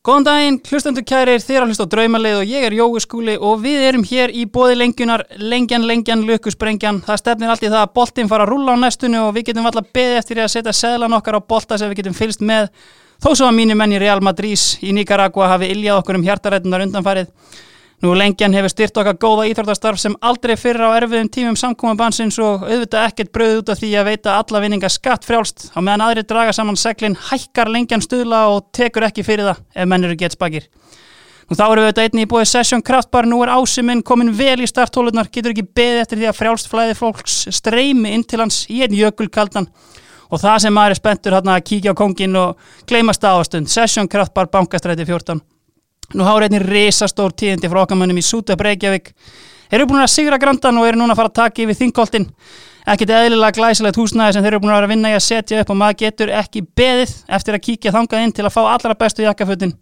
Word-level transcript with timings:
Góðan 0.00 0.24
daginn, 0.24 0.54
hlustendur 0.64 1.04
kærir, 1.04 1.42
þér 1.44 1.66
að 1.66 1.72
hlusta 1.74 1.84
á 1.84 1.92
draumalið 1.92 2.38
og 2.38 2.48
ég 2.48 2.62
er 2.64 2.72
Jói 2.72 3.00
Skúli 3.04 3.34
og 3.36 3.58
við 3.60 3.82
erum 3.84 4.04
hér 4.08 4.30
í 4.32 4.46
bóði 4.48 4.78
lengjunar, 4.80 5.26
lengjan, 5.36 5.84
lengjan, 5.84 6.22
lukusprengjan. 6.24 7.02
Það 7.04 7.18
stefnir 7.20 7.52
allt 7.52 7.66
í 7.66 7.68
það 7.68 7.82
að 7.82 7.92
boltinn 7.98 8.30
fara 8.30 8.46
að 8.46 8.54
rúla 8.54 8.78
á 8.80 8.80
næstunni 8.80 9.20
og 9.20 9.34
við 9.36 9.50
getum 9.50 9.68
alltaf 9.68 9.90
beðið 9.92 10.20
eftir 10.22 10.40
að 10.40 10.48
setja 10.54 10.74
seðlan 10.78 11.18
okkar 11.18 11.36
á 11.36 11.40
bolta 11.52 11.76
sem 11.76 11.92
við 11.92 12.00
getum 12.00 12.16
fylst 12.16 12.40
með. 12.40 12.70
Þó 13.20 13.28
svo 13.34 13.50
að 13.50 13.58
mínir 13.58 13.76
menn 13.76 13.92
í 13.92 14.00
Real 14.00 14.24
Madrid 14.24 14.64
í 14.80 14.94
Nicaragua 14.96 15.50
hafi 15.52 15.68
iljað 15.74 16.00
okkur 16.00 16.16
um 16.16 16.24
hjartarættunar 16.30 16.86
undanfarið. 16.86 17.28
Nú 18.00 18.14
lengjan 18.16 18.54
hefur 18.56 18.72
styrt 18.72 18.96
okkar 18.96 19.16
góða 19.20 19.42
íþróttastarf 19.50 20.00
sem 20.00 20.14
aldrei 20.24 20.54
fyrir 20.56 20.86
á 20.88 20.96
erfiðum 20.96 21.28
tímum 21.28 21.56
samkómabansins 21.60 22.38
og 22.40 22.62
auðvitað 22.64 23.10
ekkert 23.10 23.32
bröð 23.34 23.58
út 23.58 23.72
af 23.74 23.82
því 23.82 23.90
að 24.00 24.08
veita 24.08 24.36
alla 24.40 24.62
vinninga 24.64 24.88
skatt 24.88 25.28
frjálst 25.28 25.66
á 25.76 25.84
meðan 25.84 26.06
aðri 26.06 26.24
draga 26.24 26.54
saman 26.56 26.80
seglinn, 26.80 27.18
hækkar 27.28 27.68
lengjan 27.68 28.00
stuðla 28.00 28.46
og 28.54 28.70
tekur 28.72 29.04
ekki 29.04 29.26
fyrir 29.26 29.50
það 29.50 29.60
ef 29.76 29.92
menn 29.92 30.08
eru 30.08 30.16
gett 30.16 30.38
spakir. 30.38 30.70
Nú 31.50 31.58
þá 31.58 31.64
eru 31.66 31.84
við 31.84 31.90
auðvitað 31.90 32.08
einni 32.08 32.24
í 32.24 32.30
búið 32.32 32.48
Session 32.54 32.86
Kraftbar, 32.88 33.28
nú 33.28 33.42
er 33.44 33.52
ásiminn 33.58 34.00
komin 34.06 34.32
vel 34.32 34.64
í 34.64 34.70
starthólunar, 34.70 35.28
getur 35.28 35.52
ekki 35.52 35.68
beðið 35.68 36.02
eftir 36.06 36.22
því 36.22 36.32
að 36.32 36.40
frjálst 36.40 36.72
flæði 36.72 36.96
fólks 36.96 37.38
streymi 37.52 38.16
inn 38.16 38.24
til 38.24 38.40
hans 38.40 38.62
í 38.72 38.80
einn 38.80 38.96
jökulkaldan. 38.96 39.68
Og 40.30 40.40
það 40.40 40.60
sem 40.64 40.72
maður 40.72 40.96
er 40.96 41.02
spenntur 41.02 41.36
hérna 41.36 41.58
að 41.58 41.66
kíkja 41.68 41.92
á 41.92 42.00
kongin 42.00 42.44
og 42.48 42.68
gleymast 42.88 43.28
á 43.28 43.34
ástund, 43.34 43.68
Session 43.68 44.08
Kraftbar, 44.08 44.48
bankastræti 44.48 45.04
14. 45.04 45.42
Nú 46.14 46.26
hára 46.26 46.48
einnig 46.48 46.64
risastór 46.66 47.30
tíðindi 47.38 47.68
frá 47.70 47.84
okkamönnum 47.84 48.18
í 48.18 48.24
Súta 48.26 48.56
Breykjavík. 48.58 49.12
Þeir 49.70 49.78
eru 49.78 49.86
búin 49.92 50.02
að 50.02 50.10
sigra 50.10 50.38
grandan 50.42 50.80
og 50.80 50.88
eru 50.88 50.98
núna 50.98 51.14
að 51.14 51.20
fara 51.20 51.30
að 51.30 51.36
taka 51.38 51.62
yfir 51.62 51.78
þingkoltin. 51.78 52.24
Ekkert 52.90 53.12
eðlilega 53.14 53.54
glæsilegt 53.54 54.00
húsnæði 54.00 54.34
sem 54.34 54.42
þeir 54.42 54.56
eru 54.56 54.62
búin 54.64 54.72
að 54.72 54.80
vera 54.80 54.88
að 54.88 54.94
vinna 54.96 55.12
í 55.12 55.14
að 55.14 55.22
setja 55.28 55.60
upp 55.62 55.70
og 55.70 55.78
maður 55.78 56.00
getur 56.00 56.32
ekki 56.34 56.64
beðið 56.80 57.12
eftir 57.38 57.54
að 57.54 57.62
kíkja 57.68 57.94
þangað 57.94 58.24
inn 58.24 58.34
til 58.34 58.48
að 58.48 58.56
fá 58.56 58.60
allra 58.64 58.98
bestu 58.98 59.22
jakkafutin. 59.22 59.76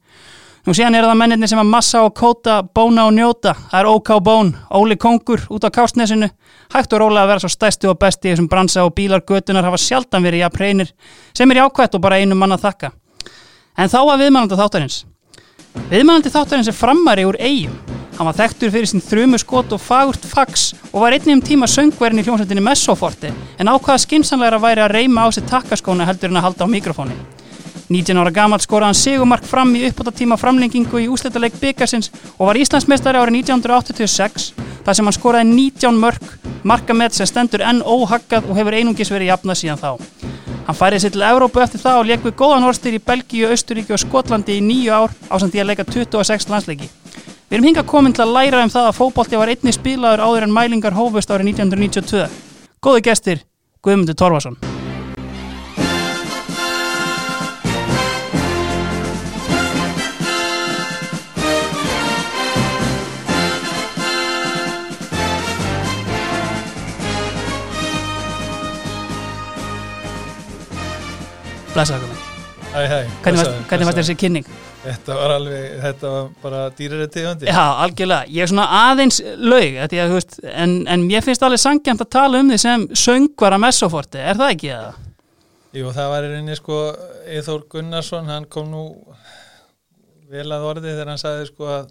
Nú 0.68 0.74
síðan 0.76 0.98
eru 0.98 1.08
það 1.08 1.20
menninni 1.22 1.48
sem 1.48 1.62
að 1.62 1.70
massa 1.72 2.04
og 2.04 2.12
kóta, 2.18 2.60
bóna 2.60 3.06
og 3.08 3.14
njóta. 3.16 3.54
Það 3.70 3.80
er 3.80 3.88
OK 3.88 4.10
Bón, 4.20 4.50
Óli 4.76 4.98
Kongur 5.00 5.46
út 5.48 5.64
á 5.64 5.72
Kástnesinu. 5.72 6.28
Hægt 6.74 6.92
og 6.92 7.00
rólega 7.00 7.24
að 7.24 7.30
vera 7.32 7.44
svo 7.46 7.52
stæstu 7.54 7.88
og 7.88 7.96
besti 8.02 8.28
í 8.28 8.34
þessum 8.34 8.50
bransa 8.52 8.84
og 8.84 8.92
bílar 8.98 9.24
götunar 9.24 9.64
hafa 9.64 9.80
sjaldan 9.80 10.26
verið 10.26 10.44
jafn 10.44 10.60
reynir 10.60 10.90
sem 11.32 11.48
er 11.48 11.62
jákvætt 11.62 11.96
og 11.96 12.04
bara 12.04 12.20
einu 12.20 12.36
mann 12.36 12.52
að 12.52 12.66
þakka. 12.66 12.90
En 13.78 13.88
þá 13.88 14.02
að 14.02 14.26
viðmælanda 14.26 14.58
þáttarins. 14.60 15.06
Viðmælandi 15.88 16.32
þáttarins 16.34 16.68
er 16.68 16.76
frammari 16.76 17.24
úr 17.28 17.38
eigum. 17.40 17.78
Hann 18.18 18.26
var 18.26 18.34
þekktur 18.34 18.72
fyrir 18.74 18.90
sín 18.90 19.04
þrjumu 19.04 19.38
skot 19.38 19.72
og 19.76 19.78
fagurt 19.78 20.24
fax 20.26 20.72
og 20.90 21.04
var 21.04 21.14
einnig 21.14 21.36
um 21.36 21.42
tíma 21.44 21.68
söngverðin 21.70 22.18
í 22.18 22.26
hljómsveitinni 22.26 22.64
Messoforti 22.66 23.30
en 23.30 23.70
ákvaða 23.70 24.02
skinsanlegra 24.02 24.58
væri 24.58 24.82
að 24.82 24.94
reyma 24.96 25.22
á 25.22 25.28
sér 25.30 25.46
takkaskóna 25.46 26.08
heldur 26.08 26.32
en 26.32 26.40
að 26.40 26.48
halda 26.48 26.66
á 26.66 26.74
mikrofóni. 26.74 27.14
19 27.88 28.20
ára 28.20 28.32
gamalt 28.34 28.64
skoraði 28.64 28.92
hann 28.92 28.98
segumark 29.00 29.46
fram 29.48 29.70
í 29.76 29.86
uppbóta 29.88 30.12
tíma 30.12 30.36
framlengingu 30.36 31.00
í 31.00 31.08
úsletaleg 31.08 31.54
byggarsins 31.60 32.10
og 32.36 32.50
var 32.50 32.60
Íslandsmeistari 32.60 33.16
árið 33.16 33.38
1986 33.40 34.50
þar 34.84 34.98
sem 34.98 35.08
hann 35.08 35.16
skoraði 35.16 35.48
19 35.54 36.00
mörg, 36.00 36.28
markamett 36.68 37.16
sem 37.16 37.28
stendur 37.28 37.64
enn 37.64 37.80
óhaggað 37.80 38.48
og 38.48 38.60
hefur 38.60 38.76
einungis 38.76 39.12
verið 39.12 39.32
jafnað 39.32 39.60
síðan 39.62 39.80
þá. 39.80 39.90
Hann 40.68 40.76
færið 40.76 41.00
sér 41.00 41.14
til 41.14 41.24
Evrópu 41.24 41.62
eftir 41.64 41.80
það 41.80 42.02
og 42.02 42.08
leik 42.10 42.24
við 42.26 42.36
góðan 42.36 42.68
orðstyr 42.68 42.98
í 42.98 43.00
Belgíu, 43.00 43.48
Östuríki 43.54 43.96
og 43.96 44.02
Skotlandi 44.02 44.58
í 44.58 44.64
nýju 44.64 44.92
ár 44.92 45.14
ásand 45.32 45.54
því 45.54 45.62
að 45.64 45.70
leika 45.70 45.88
26 45.88 46.50
landsleiki. 46.52 46.90
Við 47.48 47.56
erum 47.56 47.68
hinga 47.70 47.86
komin 47.88 48.12
til 48.12 48.26
að 48.26 48.34
læra 48.36 48.60
um 48.66 48.72
það 48.74 48.90
að 48.90 48.98
fókbólti 49.00 49.40
var 49.40 49.54
einni 49.54 49.72
spilaður 49.72 50.26
áður 50.28 50.50
en 50.50 50.56
mælingar 50.60 50.98
hófust 50.98 51.32
árið 51.32 51.54
1992. 51.54 52.28
Góði 52.84 53.06
gestir, 53.08 53.46
Guðmundur 53.80 54.20
Torfarsson. 54.20 54.67
Hæ. 71.78 73.06
Hvernig 73.22 73.40
var, 73.40 73.52
hvernig 73.70 73.86
var 73.88 73.96
þessi 73.96 74.14
kynning? 74.18 74.48
Þetta 74.82 75.14
var 75.16 75.32
alveg, 75.34 75.62
þetta 75.82 76.10
var 76.12 76.26
bara 76.42 76.60
dýrari 76.78 77.08
tegandi. 77.12 77.48
Já, 77.48 77.64
algjörlega. 77.84 78.28
Ég 78.30 78.44
er 78.44 78.50
svona 78.50 78.66
aðeins 78.84 79.18
laug, 79.40 79.78
að, 79.84 79.96
veist, 80.14 80.38
en, 80.52 80.74
en 80.90 81.06
ég 81.10 81.24
finnst 81.26 81.44
alveg 81.44 81.62
sangjant 81.62 82.04
að 82.04 82.10
tala 82.14 82.42
um 82.42 82.52
því 82.52 82.58
sem 82.62 82.86
söngvara 83.02 83.58
messoforti. 83.62 84.20
Er 84.20 84.38
það 84.38 84.54
ekki 84.54 84.72
það? 84.74 85.04
Jú, 85.78 85.90
það 85.96 86.12
var 86.14 86.26
í 86.26 86.32
reyni 86.32 86.56
sko 86.56 86.78
Eithór 87.28 87.64
Gunnarsson, 87.72 88.30
hann 88.32 88.46
kom 88.52 88.70
nú 88.72 88.84
vel 90.32 90.46
að 90.52 90.68
orði 90.70 90.92
þegar 90.92 91.12
hann 91.12 91.20
sagði 91.20 91.48
sko 91.50 91.68
að 91.72 91.90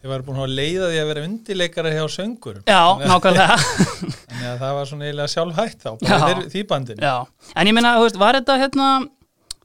ég 0.00 0.08
var 0.08 0.22
búin 0.24 0.40
að 0.40 0.54
leiða 0.56 0.90
því 0.90 1.00
að 1.00 1.08
vera 1.10 1.24
undileikara 1.28 1.92
hjá 1.92 2.04
söngur. 2.08 2.60
Já, 2.64 2.82
nákvæmlega. 3.04 3.56
Þannig 4.30 4.50
að 4.50 4.60
það 4.62 4.76
var 4.78 4.90
svona 4.90 5.08
eiginlega 5.08 5.32
sjálfhætt 5.34 5.82
þá, 5.82 5.90
bara 6.04 6.44
því 6.54 6.62
bandin. 6.70 7.02
Já, 7.04 7.16
en 7.54 7.70
ég 7.70 7.76
minna, 7.76 7.96
var 8.22 8.38
þetta 8.38 8.56
hérna, 8.62 8.86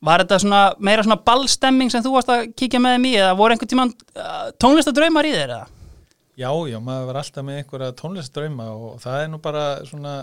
var 0.06 0.26
þetta 0.26 0.42
svona 0.44 0.64
meira 0.84 1.06
svona 1.06 1.22
ballstemming 1.30 1.94
sem 1.94 2.04
þú 2.04 2.18
varst 2.18 2.34
að 2.34 2.50
kíkja 2.60 2.82
með 2.84 3.00
mér 3.06 3.22
eða 3.22 3.38
voru 3.40 3.56
einhvern 3.56 3.72
tíman 3.72 3.94
uh, 4.20 4.50
tónlistadraumar 4.62 5.30
í 5.30 5.36
eða? 5.40 5.62
Já, 6.36 6.50
já, 6.68 6.80
maður 6.84 7.08
var 7.08 7.22
alltaf 7.22 7.48
með 7.48 7.62
einhverja 7.62 7.94
tónlistadrauma 8.02 8.68
og 8.76 8.98
það 9.04 9.22
er 9.22 9.30
nú 9.32 9.40
bara 9.44 9.64
svona 9.88 10.18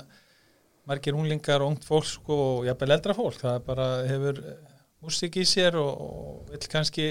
margir 0.89 1.17
unglingar 1.17 1.63
og 1.65 1.73
ungt 1.73 1.87
fólk 1.89 2.09
sko, 2.11 2.37
og 2.59 2.67
jafnvel 2.67 2.93
eldra 2.99 3.17
fólk, 3.17 3.39
það 3.41 3.63
bara 3.65 3.87
hefur 4.11 4.43
músik 5.03 5.39
í 5.41 5.47
sér 5.49 5.79
og, 5.81 6.03
og 6.05 6.53
vil 6.53 6.69
kannski 6.71 7.07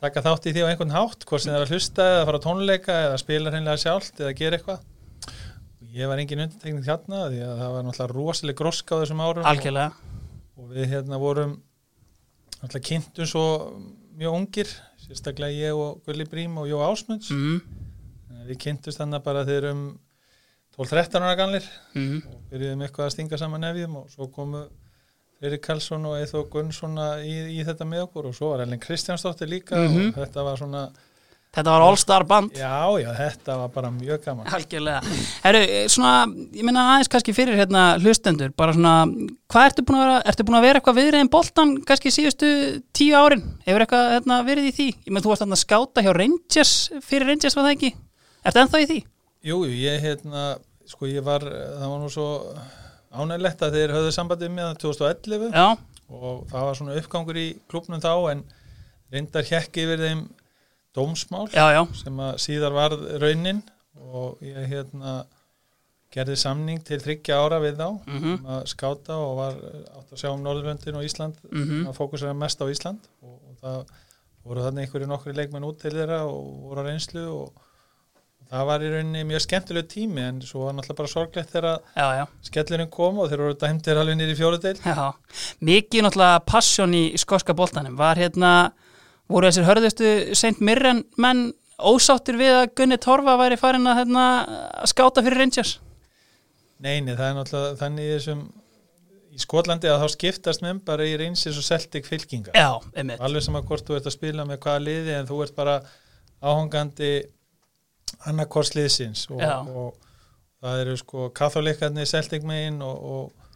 taka 0.00 0.22
þátt 0.24 0.46
í 0.48 0.52
því 0.54 0.64
á 0.64 0.68
einhvern 0.70 0.92
hátt, 0.94 1.24
hvort 1.28 1.42
sem 1.44 1.52
það 1.52 1.58
er 1.60 1.66
að 1.66 1.72
hlusta 1.74 2.06
eða 2.12 2.26
fara 2.28 2.40
á 2.40 2.46
tónleika 2.46 2.96
eða 3.06 3.20
spila 3.22 3.52
hreinlega 3.52 3.82
sjálft 3.82 4.20
eða 4.20 4.34
gera 4.36 4.58
eitthvað. 4.58 4.82
Ég 5.96 6.10
var 6.10 6.20
engin 6.20 6.42
undirtekning 6.44 6.84
hérna 6.84 7.22
því 7.32 7.38
að 7.46 7.60
það 7.62 7.70
var 7.76 7.86
náttúrulega 7.86 8.16
rosalega 8.18 8.58
groska 8.60 8.98
á 8.98 9.00
þessum 9.00 9.22
árum. 9.24 9.46
Og, 9.88 10.60
og 10.60 10.74
við 10.76 10.90
hérna 10.92 11.20
vorum 11.22 11.54
náttúrulega 12.60 12.86
kynntum 12.90 13.30
svo 13.30 13.44
mjög 14.16 14.36
ungir, 14.36 14.72
sérstaklega 15.06 15.56
ég 15.70 15.76
og 15.80 16.02
Gulli 16.04 16.26
Brím 16.28 16.58
og 16.60 16.68
Jó 16.68 16.82
Ásmunds. 16.84 17.30
Mm. 17.32 17.60
Við 18.50 18.60
kynntumst 18.66 19.00
þannig 19.00 19.24
bara 19.24 19.46
þegar 19.48 19.70
um 19.72 19.86
12-13 20.76 21.24
ára 21.24 21.36
ganlir 21.40 21.64
Mm. 21.96 22.20
og 22.28 22.42
byrjuðum 22.50 22.82
eitthvað 22.84 23.06
að 23.06 23.14
stinga 23.14 23.38
saman 23.40 23.64
nefjum 23.64 23.96
og 23.96 24.10
svo 24.12 24.28
komu 24.28 24.66
Freyri 25.40 25.58
Karlsson 25.60 26.06
og 26.08 26.14
Eithó 26.16 26.44
Gunnsson 26.50 26.94
í, 27.20 27.34
í 27.58 27.64
þetta 27.66 27.84
með 27.88 28.06
okkur 28.06 28.30
og 28.30 28.34
svo 28.38 28.54
var 28.54 28.62
Ellen 28.64 28.80
Kristjánsdóttir 28.80 29.50
líka 29.50 29.76
Mhm. 29.76 30.14
og 30.16 30.22
þetta 30.26 30.44
var 30.44 30.56
svona, 30.56 30.86
Þetta 31.56 31.70
var 31.72 31.80
All 31.86 31.96
Star 31.96 32.24
band. 32.28 32.50
já, 32.52 33.00
já, 33.00 33.14
þetta 33.16 33.56
var 33.56 33.68
bara 33.72 33.88
mjög 33.90 34.24
gaman. 34.26 34.46
Algjörlega. 34.46 35.00
Herru, 35.42 35.60
svona, 35.88 36.26
ég 36.52 36.62
meina 36.64 36.82
aðeins 36.98 37.08
kannski 37.08 37.32
fyrir 37.32 37.56
hérna 37.56 37.96
hlustendur, 37.98 38.50
bara 38.54 38.72
svona, 38.74 39.06
hvað 39.48 39.70
ertu 39.70 39.82
búin 39.88 39.96
að 39.96 40.04
vera, 40.04 40.22
ertu 40.26 40.44
búin 40.44 40.58
að 40.58 40.66
vera 40.66 40.80
eitthvað 40.80 40.98
viðriðin 41.00 41.30
boltan 41.32 41.72
kannski 41.88 42.12
síðustu 42.12 42.50
tíu 42.92 43.14
árin? 43.16 43.42
Hefur 43.66 43.86
eitthvað 43.86 44.10
hérna, 44.18 44.44
verið 44.44 44.68
í 44.68 44.72
því? 44.76 44.88
Ég 45.06 45.10
meina, 45.14 45.24
þú 45.24 45.32
varst 45.32 45.46
að 45.46 45.56
skáta 45.64 46.02
hjá 46.04 46.12
Rangers, 46.12 46.74
fyrir 47.00 47.26
Rangers 47.26 47.56
var 47.56 47.64
það 47.64 47.76
ekki? 47.78 47.94
Ertu 48.44 48.60
ennþá 48.66 48.82
í 48.82 48.86
því? 48.92 48.98
Jú, 49.44 49.56
jú, 49.64 49.72
ég 49.80 50.00
hérna, 50.04 50.58
sko 50.86 51.06
ég 51.08 51.24
var, 51.24 51.40
það 51.40 51.88
var 51.88 51.98
nú 52.04 52.10
svo 52.12 52.28
ánægilegt 53.22 53.62
að 53.66 53.76
þeir 53.78 53.94
höfðu 53.96 54.12
sambandið 54.16 54.50
með 54.56 54.72
2011 54.82 55.52
Já, 55.56 55.66
og 56.10 56.42
það 56.50 56.66
var 56.68 56.78
svona 56.80 56.96
uppgangur 57.00 57.38
í 57.40 57.46
klubnum 57.70 58.00
þá 58.04 58.12
en 58.32 58.42
reyndar 59.12 59.46
hjekk 59.48 59.80
yfir 59.84 60.02
þeim 60.02 60.22
dómsmál 60.96 61.46
já, 61.52 61.82
sem 61.98 62.20
að 62.24 62.38
síðar 62.40 62.72
varð 62.76 63.02
raunin. 63.22 63.62
Og 64.06 64.38
ég 64.44 64.66
hérna 64.70 65.24
gerði 66.14 66.36
samning 66.40 66.80
til 66.86 66.98
þryggja 67.02 67.36
ára 67.42 67.58
við 67.60 67.76
þá 67.80 67.86
Mm 68.06 68.26
um 68.32 68.46
að 68.54 68.66
skáta 68.70 69.16
og 69.20 69.32
var 69.40 69.56
átt 69.98 70.12
að 70.14 70.20
sjá 70.22 70.30
um 70.32 70.42
Norðurlöndin 70.44 70.96
og 70.96 71.04
Ísland 71.04 71.36
Mhm. 71.52 71.86
að 71.90 71.96
fókusera 71.98 72.34
mest 72.36 72.60
á 72.62 72.66
Ísland. 72.70 73.00
Og, 73.22 73.36
og 73.50 73.56
það 73.62 73.84
voru 74.46 74.62
þannig 74.62 74.86
einhverju 74.86 75.08
nokkri 75.10 75.34
leikmenn 75.34 75.64
út 75.66 75.80
til 75.82 75.90
þeirra 75.90 76.20
og 76.24 76.44
voru 76.70 76.80
á 76.80 76.88
reynslu 76.88 77.24
og 77.34 77.52
það 78.50 78.64
var 78.68 78.84
í 78.84 78.90
rauninni 78.92 79.22
mjög 79.26 79.44
skemmtileg 79.46 79.86
tími 79.90 80.22
en 80.22 80.40
svo 80.46 80.66
var 80.66 80.76
náttúrulega 80.76 81.00
bara 81.00 81.12
sorglegt 81.12 81.54
þegar 81.54 82.32
skellurinn 82.46 82.90
kom 82.92 83.20
og 83.22 83.30
þeir 83.30 83.42
voru 83.42 83.58
dæmtir 83.60 84.00
alveg 84.00 84.18
nýri 84.20 84.36
fjóruðdeil 84.38 84.76
Já, 84.82 85.08
mikið 85.66 86.06
náttúrulega 86.06 86.42
passion 86.46 86.94
í 86.96 87.04
skoska 87.18 87.56
boltanum. 87.58 87.96
Var 87.98 88.20
hérna, 88.22 88.52
voru 89.30 89.50
þessir 89.50 89.66
hörðustu 89.66 90.12
St. 90.36 90.60
Mirren 90.64 91.02
menn 91.18 91.48
ósáttir 91.76 92.38
við 92.40 92.54
að 92.60 92.70
Gunni 92.78 93.00
Torfa 93.02 93.34
væri 93.40 93.58
farin 93.60 93.88
að, 93.90 93.98
hérna, 94.02 94.28
að 94.80 94.92
skáta 94.94 95.24
fyrir 95.26 95.42
Rangers? 95.42 95.74
Neini, 96.80 97.16
það 97.16 97.26
er 97.26 97.36
náttúrulega 97.40 97.76
þannig 97.82 98.14
þessum 98.14 98.46
í 99.36 99.42
Skotlandi 99.42 99.88
að 99.92 100.02
þá 100.02 100.12
skiptast 100.14 100.62
menn 100.64 100.80
bara 100.84 101.04
í 101.04 101.16
reynsis 101.20 101.58
og 101.60 101.64
Celtic 101.66 102.06
fylkinga 102.08 102.54
Já, 102.56 102.78
alveg 103.20 103.44
sama 103.44 103.60
hvort 103.66 103.84
þú 103.84 103.98
ert 103.98 104.08
að 104.08 104.14
spila 104.16 104.46
með 104.48 104.62
hvaða 104.64 104.84
liði 104.86 105.16
en 105.18 105.28
þú 105.28 105.40
ert 105.44 105.56
bara 105.56 105.74
áhangandi 106.40 107.10
annarkorsliðsins 108.26 109.26
og, 109.34 109.42
og 109.42 109.94
það 110.62 110.84
eru 110.84 110.96
sko 111.00 111.28
katholikarnir 111.36 112.08
Celtic 112.08 112.46
megin 112.46 112.80
og, 112.84 112.96
og, 112.96 113.52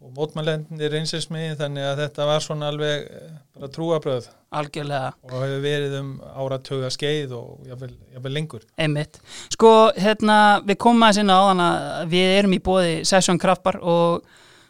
og 0.00 0.12
mótmælendir 0.16 0.96
einsins 0.98 1.28
mig 1.32 1.54
þannig 1.60 1.86
að 1.86 2.04
þetta 2.04 2.28
var 2.30 2.44
svona 2.44 2.70
alveg 2.72 3.06
eh, 3.06 3.32
bara 3.56 3.72
trúabröð 3.76 4.28
algjörlega 4.50 5.12
og 5.28 5.36
hefur 5.36 5.64
verið 5.64 5.96
um 6.00 6.10
áratöga 6.42 6.90
skeið 6.92 7.34
og 7.38 7.70
jáfnvel 7.70 8.34
lengur 8.34 8.66
Einmitt. 8.80 9.20
Sko, 9.52 9.90
hérna, 9.96 10.60
við 10.66 10.80
komum 10.82 11.06
aðeins 11.06 11.22
inn 11.22 11.32
á 11.32 11.40
þann 11.50 11.64
að 11.66 12.14
við 12.14 12.36
erum 12.40 12.56
í 12.56 12.62
bóði 12.64 12.94
Session 13.08 13.38
Kraftbar 13.40 13.78
og 13.80 14.24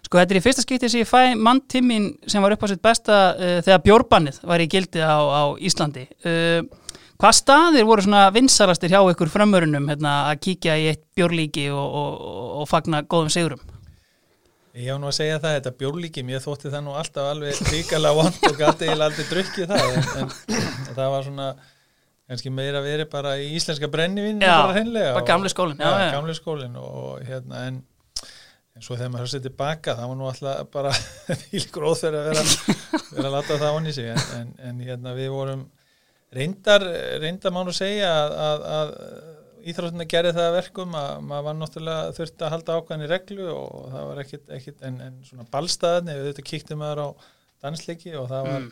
sko, 0.04 0.18
þetta 0.18 0.34
er 0.34 0.40
í 0.40 0.44
fyrsta 0.44 0.66
skipti 0.66 0.90
sem 0.90 1.04
ég 1.04 1.08
fæ 1.08 1.38
manntimmin 1.38 2.10
sem 2.28 2.44
var 2.44 2.56
upp 2.56 2.66
á 2.66 2.70
sitt 2.72 2.82
besta 2.84 3.22
uh, 3.32 3.56
þegar 3.64 3.84
bjórbannið 3.86 4.42
var 4.52 4.62
í 4.62 4.68
gildi 4.70 5.00
á, 5.00 5.16
á 5.16 5.42
Íslandi. 5.56 6.06
Uh, 6.26 6.60
hvað 7.20 7.37
staðir 7.37 7.88
voru 7.88 8.05
svona 8.06 8.28
vinsalastir 8.34 8.93
hjá 8.93 9.00
ykkur 9.02 9.32
framörunum 9.32 9.90
hérna, 9.90 10.14
að 10.31 10.40
kíkja 10.46 10.78
í 10.81 10.87
eitt 10.93 11.05
bjórlíki 11.19 11.69
og, 11.75 11.99
og, 12.00 12.22
og 12.62 12.70
fagna 12.70 13.02
góðum 13.05 13.32
sigurum? 13.32 13.61
Ég 14.70 14.94
á 14.94 14.96
nú 15.02 15.08
að 15.11 15.17
segja 15.19 15.40
það, 15.43 15.56
þetta 15.58 15.75
bjórlíki, 15.81 16.22
mér 16.25 16.43
þótti 16.44 16.70
það 16.70 16.84
nú 16.87 16.94
alltaf 16.96 17.26
alveg 17.32 17.61
ríkala 17.72 18.14
vond 18.14 18.37
og 18.46 18.56
gæti 18.56 18.87
ég 18.87 19.02
aldrei 19.02 19.26
drukkið 19.32 19.72
það 19.72 19.96
en, 19.99 20.34
en 20.61 20.94
það 20.94 21.14
var 21.17 21.26
svona 21.26 21.49
kannski 22.31 22.52
meira 22.55 22.81
verið 22.84 23.08
bara 23.11 23.34
í 23.43 23.49
íslenska 23.58 23.90
brennivinni 23.90 24.46
Já, 24.46 24.55
bara 24.62 24.76
hreinlega 24.76 25.14
bara 25.16 25.26
gamli 25.26 25.50
skólinn, 25.50 25.81
já, 25.82 25.90
já, 25.90 26.05
já. 26.05 26.12
gamli 26.14 26.37
skólinn 26.38 26.76
og 26.78 27.25
hérna 27.26 27.64
en, 27.66 27.81
en 28.78 28.87
svo 28.87 28.94
þegar 28.94 29.11
maður 29.16 29.26
höfði 29.26 29.43
tilbaka 29.49 29.96
það 29.99 30.12
var 30.12 30.20
nú 30.20 30.28
alltaf 30.31 30.70
bara 30.76 30.94
fílgur 31.43 31.88
óþverð 31.90 32.20
að 32.20 32.31
vera, 32.31 32.44
vera 33.11 33.26
að 33.26 33.34
láta 33.34 33.58
það 33.64 33.81
onni 33.81 33.96
sig 33.99 34.12
en, 34.14 34.23
en, 34.38 34.55
en 34.70 34.82
hérna 34.87 35.16
við 35.19 35.34
vorum 35.34 35.66
reyndar, 36.36 36.84
reyndar 37.22 37.52
mánu 37.54 37.72
segja 37.74 38.10
að, 38.24 38.34
að, 38.46 38.64
að 38.78 38.92
íþróttina 39.70 40.06
gerði 40.08 40.32
það 40.36 40.46
að 40.48 40.54
verkum 40.56 40.94
að 40.96 41.16
maður 41.28 41.46
var 41.48 41.56
náttúrulega 41.60 42.12
þurfti 42.16 42.44
að 42.46 42.52
halda 42.54 42.76
ákvæðan 42.80 43.04
í 43.04 43.08
reglu 43.10 43.48
og 43.54 43.88
það 43.92 44.06
var 44.10 44.20
ekkit, 44.24 44.44
ekkit 44.58 44.84
en, 44.88 45.00
en 45.04 45.18
svona 45.26 45.46
ballstaðni, 45.52 46.14
við 46.16 46.30
þetta 46.30 46.46
kíktum 46.52 46.80
maður 46.80 47.02
á 47.04 47.08
dansleiki 47.66 48.14
og 48.16 48.30
það 48.30 48.46
var 48.48 48.68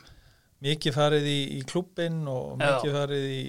mikið 0.65 0.97
farið 0.97 1.27
í, 1.31 1.39
í 1.59 1.61
klubbin 1.71 2.23
og 2.33 2.47
Já. 2.57 2.63
mikið 2.73 2.97
farið 2.97 3.27
í 3.35 3.43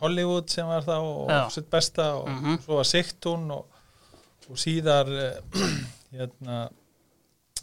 Hollywood 0.00 0.48
sem 0.50 0.66
var 0.66 0.82
þá 0.86 0.94
og 0.98 1.28
Já. 1.30 1.42
sitt 1.54 1.68
besta 1.70 2.06
og 2.18 2.30
Mhm. 2.32 2.56
svo 2.64 2.78
var 2.80 2.88
Sigtún 2.88 3.44
og, 3.54 3.66
og 4.50 4.56
síðar 4.58 5.12
eh, 5.12 5.36
hérna 6.16 6.56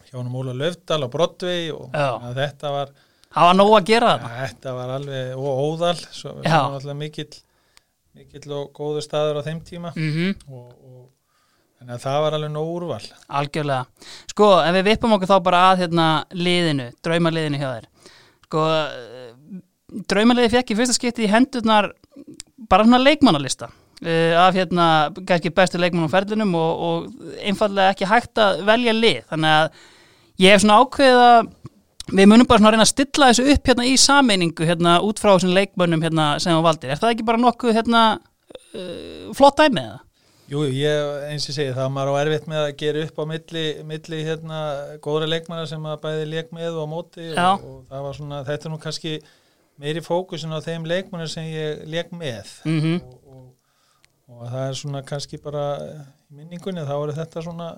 hjá 0.05 0.15
honum 0.15 0.37
Óla 0.39 0.53
Löfdal 0.55 1.01
á 1.03 1.09
Broadway 1.11 1.71
og 1.75 1.89
Já. 1.91 2.07
þetta 2.37 2.71
var 2.77 2.93
Það 3.29 3.45
var 3.45 3.57
nóg 3.59 3.75
að 3.77 3.89
gera 3.91 4.11
þetta. 4.15 4.31
þetta 4.39 4.73
var 4.73 4.95
alveg 4.95 5.37
og 5.37 5.61
óðal 5.65 5.95
svo 6.01 6.33
var 6.39 6.57
alltaf 6.65 6.97
mikill 6.97 7.29
mikill 8.17 8.55
og 8.57 8.71
góður 8.75 9.05
staður 9.05 9.39
á 9.39 9.41
þeim 9.45 9.59
tíma 9.67 9.93
Mm 9.95 10.33
og, 10.49 10.69
og 10.73 11.03
þannig 11.79 11.95
að 11.95 12.05
það 12.05 12.21
var 12.25 12.37
alveg 12.37 12.51
nóg 12.55 12.71
úrval 12.73 13.03
Algjörlega. 13.39 14.07
Sko, 14.33 14.49
ef 14.65 14.77
við 14.79 14.87
vippum 14.89 15.13
okkur 15.15 15.29
þá 15.29 15.37
bara 15.45 15.65
að 15.69 15.83
hérna 15.85 16.07
liðinu, 16.35 16.89
draumaliðinu 17.05 17.61
hjá 17.61 17.69
þér. 17.69 17.85
Sko, 18.49 18.65
eh, 18.73 19.61
draumaliði 20.09 20.53
fekk 20.55 20.73
í 20.73 20.79
fyrsta 20.79 20.97
skipti 20.97 21.27
í 21.27 21.31
hendurnar 21.31 21.91
bara 22.69 22.85
svona 22.85 22.99
leikmannalista 23.01 23.69
uh, 23.69 24.35
af 24.43 24.57
hérna, 24.57 24.87
kannski 25.27 25.53
bestu 25.55 25.79
leikmannum 25.81 26.11
ferlinum 26.11 26.53
og, 26.57 26.83
og 26.89 27.39
einfallega 27.45 27.93
ekki 27.93 28.09
hægt 28.09 28.41
að 28.41 28.63
velja 28.67 28.95
lið. 28.95 29.23
Þannig 29.31 29.55
að 29.55 29.71
ég 30.43 30.53
hef 30.53 30.63
svona 30.63 30.79
ákveðið 30.83 31.23
að 31.23 31.49
við 32.11 32.27
munum 32.29 32.50
bara 32.50 32.61
svona 32.61 32.71
að 32.71 32.75
reyna 32.77 32.85
að 32.88 32.91
stilla 32.94 33.31
þessu 33.31 33.47
upp 33.53 33.71
hérna 33.71 33.88
í 33.88 33.95
sameiningu 34.01 34.67
hérna 34.69 35.00
út 35.06 35.21
frá 35.21 35.31
þessum 35.33 35.56
leikmönnum 35.56 36.03
hérna 36.06 36.27
sem 36.44 36.56
þú 36.56 36.65
valdir. 36.65 36.94
Er 36.94 37.01
það 37.01 37.15
ekki 37.15 37.27
bara 37.29 37.41
nokkuð 37.41 37.75
hérna 37.79 38.03
uh, 38.19 39.33
flott 39.38 39.59
dæmið 39.61 39.89
það? 39.89 40.06
Jú, 40.50 40.63
ég 40.73 41.27
eins 41.29 41.45
og 41.45 41.53
segi 41.53 41.73
það 41.75 41.83
að 41.83 41.91
maður 41.94 42.15
á 42.17 42.21
erfitt 42.23 42.47
með 42.50 42.63
að 42.63 42.71
gera 42.79 43.01
upp 43.06 43.19
á 43.21 43.23
milli, 43.29 43.65
milli 43.85 44.21
hérna, 44.25 44.61
góðra 45.03 45.27
leikmanna 45.29 45.67
sem 45.69 45.83
að 45.85 46.00
bæði 46.07 46.23
leik 46.31 46.50
með 46.57 46.79
og 46.79 46.88
á 46.89 46.94
móti 46.94 47.27
og, 47.29 47.67
og 47.69 47.83
það 47.91 48.07
var 48.07 48.17
svona, 48.17 48.39
þetta 48.47 48.65
er 48.65 48.73
nú 48.73 48.79
kannski 48.81 49.12
meiri 49.79 50.01
fókusin 50.01 50.55
á 50.57 50.59
þeim 50.65 50.88
leikmanna 50.89 51.29
sem 51.29 51.51
ég 51.53 51.85
leik 51.85 52.09
með 52.15 52.50
Mm 52.65 52.97
og, 52.97 53.13
og, 53.29 53.45
og 54.33 54.50
það 54.50 54.63
er 54.63 54.79
svona 54.81 55.03
kannski 55.05 55.38
bara 55.44 55.67
minningunni 56.33 56.88
þá 56.88 56.95
er 56.97 57.13
þetta 57.21 57.45
svona 57.45 57.69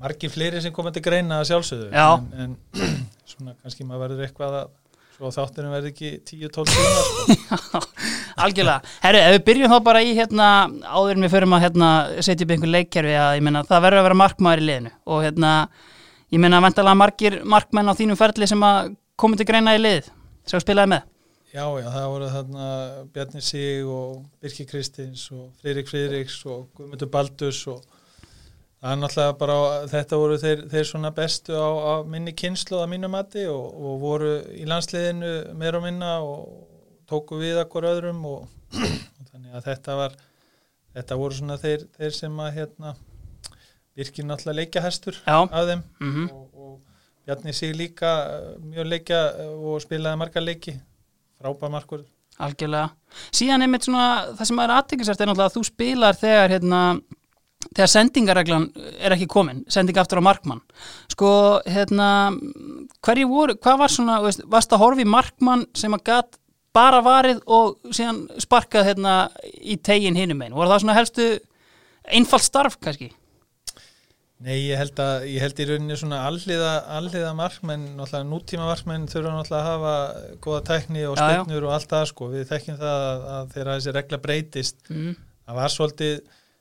margir 0.00 0.32
fleiri 0.32 0.62
sem 0.64 0.74
komið 0.74 0.98
til 0.98 1.06
greina 1.06 1.40
að 1.40 1.50
sjálfsögðu 1.50 1.90
Já. 1.92 2.06
en, 2.16 2.54
en 2.80 2.92
svona 3.30 3.56
kannski 3.60 3.86
maður 3.86 4.06
verður 4.06 4.28
eitthvað 4.28 4.56
að 4.62 4.70
svo 5.20 5.30
þáttunum 5.34 5.74
verður 5.74 5.90
ekki 5.92 6.10
10-12 6.30 6.70
tíma 6.72 7.44
sko. 7.44 7.80
Algjörlega. 8.44 8.92
Herru, 9.02 9.20
ef 9.20 9.34
við 9.34 9.42
byrjum 9.50 9.72
þá 9.74 9.78
bara 9.84 10.00
í 10.00 10.14
hérna, 10.16 10.46
áður 10.80 11.18
en 11.18 11.26
við 11.26 11.34
förum 11.34 11.56
að 11.56 11.64
hérna, 11.66 11.90
setja 12.24 12.46
upp 12.46 12.54
einhver 12.54 12.72
leikkerfi 12.72 13.16
að 13.20 13.34
ég 13.36 13.44
meina 13.44 13.62
það 13.68 13.84
verður 13.84 14.00
að 14.00 14.06
vera 14.08 14.18
markmaður 14.22 14.62
í 14.62 14.66
liðinu 14.70 14.92
og 15.12 15.22
hérna, 15.26 15.52
ég 16.32 16.40
meina 16.40 16.62
vantalega 16.64 17.00
margir 17.02 17.36
markmenn 17.44 17.92
á 17.92 17.98
þínum 17.98 18.20
ferli 18.20 18.48
sem 18.48 18.64
að 18.64 18.94
komið 19.20 19.42
til 19.42 19.48
greina 19.52 19.76
í 19.76 19.82
lið 19.82 20.08
sem 20.48 20.64
spilaði 20.64 20.94
með. 20.94 21.08
Já, 21.50 21.64
já, 21.82 21.88
það 21.90 22.10
voru 22.14 22.26
þarna 22.30 22.66
Bjarni 23.10 23.40
Sig 23.42 23.86
og 23.90 24.20
Birki 24.40 24.64
Kristins 24.70 25.26
og 25.34 25.48
Friðrik 25.60 25.90
Friðriks 25.90 26.36
og 26.46 26.68
Guðmundur 26.78 27.10
Baldus 27.10 27.64
og 27.68 27.89
það 28.80 28.94
er 28.94 29.00
náttúrulega 29.00 29.36
bara, 29.40 29.58
þetta 29.92 30.20
voru 30.22 30.38
þeir, 30.40 30.64
þeir 30.72 30.88
svona 30.88 31.12
bestu 31.16 31.56
á, 31.56 31.68
á 31.68 31.94
minni 32.08 32.34
kynslu 32.36 32.80
að 32.80 32.90
mínu 32.94 33.10
mati 33.12 33.44
og, 33.50 33.66
og 33.76 34.00
voru 34.02 34.32
í 34.56 34.66
landsliðinu 34.68 35.34
meira 35.60 35.80
og 35.80 35.86
minna 35.86 36.16
og 36.24 36.42
tóku 37.10 37.40
við 37.40 37.60
okkur 37.64 37.88
öðrum 37.90 38.24
og, 38.30 38.48
og 38.80 39.30
þannig 39.32 39.56
að 39.58 39.68
þetta 39.68 39.96
var, 40.00 40.18
þetta 40.96 41.20
voru 41.20 41.40
svona 41.40 41.58
þeir, 41.60 41.86
þeir 41.98 42.18
sem 42.22 42.44
að 42.46 42.52
hérna 42.60 42.96
Birki 44.00 44.22
náttúrulega 44.24 44.56
leikja 44.62 44.84
hestur 44.84 45.16
Já. 45.26 45.42
af 45.44 45.66
þeim 45.66 45.82
Mm 46.00 46.30
og, 46.30 46.46
og 46.54 46.78
Bjarni 47.26 47.52
Sig 47.52 47.74
líka 47.76 48.10
eh, 48.26 48.54
mjög 48.64 48.86
leikja 48.88 49.18
eh, 49.42 49.50
og 49.50 49.82
spilaði 49.84 50.18
marga 50.18 50.40
leiki 50.40 50.72
frábær 51.38 51.70
markur 51.70 52.06
Algjörlega. 52.40 52.88
Síðan 53.36 53.66
einmitt 53.66 53.84
svona, 53.84 54.32
það 54.38 54.48
sem 54.48 54.60
er 54.62 54.72
aðteklisvært 54.72 55.20
er 55.20 55.28
náttúrulega 55.28 55.50
að 55.50 55.56
þú 55.58 55.62
spilar 55.68 56.16
þegar 56.16 56.54
hérna, 56.54 56.78
þegar 57.68 57.90
sendingareglan 57.92 58.66
er 58.98 59.14
ekki 59.14 59.28
komin, 59.30 59.64
sending 59.70 59.98
aftur 60.00 60.22
á 60.22 60.24
markmann. 60.24 60.62
Sko, 61.12 61.30
hérna, 61.68 62.08
hverju 63.04 63.28
voru, 63.30 63.56
hvað 63.60 63.78
var 63.84 63.92
svona, 63.92 64.18
veist, 64.24 64.42
varst 64.50 64.72
að 64.74 64.82
horfi 64.84 65.06
markmann 65.08 65.66
sem 65.76 65.94
að 65.96 66.04
gat 66.08 66.40
bara 66.74 67.00
varið 67.02 67.40
og 67.50 67.78
síðan 67.94 68.24
sparkað 68.40 68.92
hérna 68.92 69.14
í 69.60 69.76
tegin 69.82 70.18
hinum 70.18 70.42
einn? 70.46 70.54
Voru 70.56 70.70
það 70.70 70.84
svona 70.84 70.98
helstu 70.98 71.30
einfalt 72.10 72.46
starf 72.46 72.78
kannski? 72.82 73.10
Nei, 74.40 74.70
ég 74.70 74.78
held 74.80 74.96
að 75.04 75.26
ég 75.28 75.42
held 75.44 75.58
í 75.60 75.64
rauninni 75.68 75.96
svona 76.00 76.22
alliða, 76.24 76.70
alliða 76.96 77.34
markmenn, 77.36 77.82
náttúrulega 77.98 78.24
nútíma 78.30 78.68
markmenn 78.70 79.02
þurfa 79.10 79.34
náttúrulega 79.34 79.58
að 79.58 79.66
hafa 79.68 80.38
góða 80.46 80.60
tækni 80.70 81.02
og 81.10 81.18
stefnur 81.20 81.66
og 81.68 81.74
allt 81.74 81.90
það 81.90 82.06
sko 82.08 82.28
við 82.32 82.46
þekkjum 82.48 82.78
það 82.80 83.02
að, 83.10 83.26
að 83.34 83.50
þegar 83.52 83.70
þessi 83.74 83.94
regla 83.98 84.20
breytist 84.24 84.80
Mm. 84.88 85.10
það 85.44 85.58
var 85.60 85.74
svolítið 85.74 86.14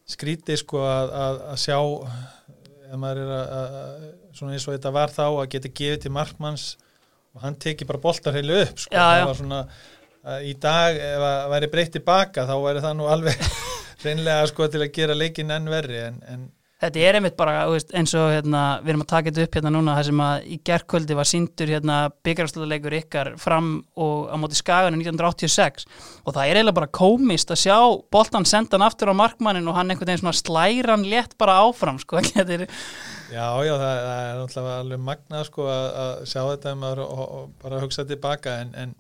skrítið 0.09 0.61
sko 0.63 0.83
að, 0.85 1.13
að, 1.23 1.39
að 1.53 1.61
sjá 1.63 1.77
ef 2.89 2.97
maður 2.97 3.23
er 3.23 3.31
að, 3.35 3.55
að 3.59 4.03
svona 4.39 4.55
eins 4.55 4.67
og 4.67 4.75
þetta 4.75 4.93
var 4.95 5.13
þá 5.13 5.23
að 5.27 5.49
geta 5.53 5.73
gefið 5.79 6.03
til 6.05 6.13
markmanns 6.15 6.67
og 7.35 7.43
hann 7.43 7.57
teki 7.61 7.85
bara 7.89 8.01
boltar 8.01 8.37
heilu 8.37 8.57
upp 8.63 8.81
sko, 8.81 8.93
Já, 8.95 9.03
já. 9.03 9.23
það 9.23 9.29
var 9.29 9.39
svona 9.43 9.63
í 10.45 10.53
dag 10.61 10.97
ef 10.99 11.25
að 11.29 11.49
væri 11.53 11.69
breytt 11.73 11.93
tilbaka 11.95 12.47
þá 12.49 12.55
væri 12.63 12.81
það 12.85 12.95
nú 12.99 13.09
alveg 13.13 13.43
reynlega 14.05 14.47
sko 14.49 14.67
til 14.73 14.81
að 14.83 14.93
gera 14.97 15.17
leikin 15.17 15.53
enn 15.55 15.69
verri 15.71 16.01
en, 16.07 16.17
en 16.33 16.47
Þetta 16.79 16.99
er 17.03 17.17
einmitt 17.17 17.35
bara 17.35 17.65
veist, 17.67 17.89
eins 17.91 18.13
og 18.15 18.29
hérna, 18.31 18.59
við 18.79 18.93
erum 18.93 19.01
að 19.03 19.09
taka 19.11 19.31
þetta 19.33 19.45
upp 19.47 19.55
hérna 19.57 19.71
núna 19.75 19.95
þar 19.97 20.07
sem 20.07 20.21
að 20.23 20.45
í 20.47 20.57
gerkvöldi 20.69 21.17
var 21.17 21.27
síndur 21.27 21.71
hérna, 21.73 21.97
byggarastöðuleikur 22.23 22.95
ykkar 23.01 23.29
fram 23.41 23.67
og 23.99 24.29
á 24.31 24.35
móti 24.39 24.55
skaganu 24.55 25.01
1986 25.01 25.83
og 26.23 26.31
það 26.37 26.39
er 26.45 26.59
eiginlega 26.61 26.77
bara 26.77 26.91
komist 26.95 27.51
að 27.51 27.59
sjá 27.65 27.77
boltan 28.15 28.47
sendan 28.47 28.85
aftur 28.87 29.11
á 29.11 29.19
markmannin 29.19 29.67
og 29.67 29.75
hann 29.75 29.91
einhvern 29.91 30.13
veginn 30.13 30.23
svona 30.23 30.39
slæran 30.39 31.03
létt 31.03 31.35
bara 31.41 31.57
áfram 31.65 31.99
sko. 31.99 32.21
er, 32.39 32.63
Já, 33.29 33.45
já, 33.61 33.73
það, 33.75 33.99
það 34.07 34.21
er 34.23 34.39
náttúrulega 34.39 34.77
alveg 34.85 35.03
magnað 35.09 35.43
sko 35.49 35.67
að, 35.69 35.89
að 36.05 36.13
sjá 36.31 36.41
þetta 36.45 36.75
um 36.77 36.87
að 36.87 37.03
og, 37.03 37.25
og 37.25 37.51
bara 37.61 37.81
hugsa 37.83 38.07
tilbaka 38.07 38.55
en, 38.63 38.71
en, 38.79 38.95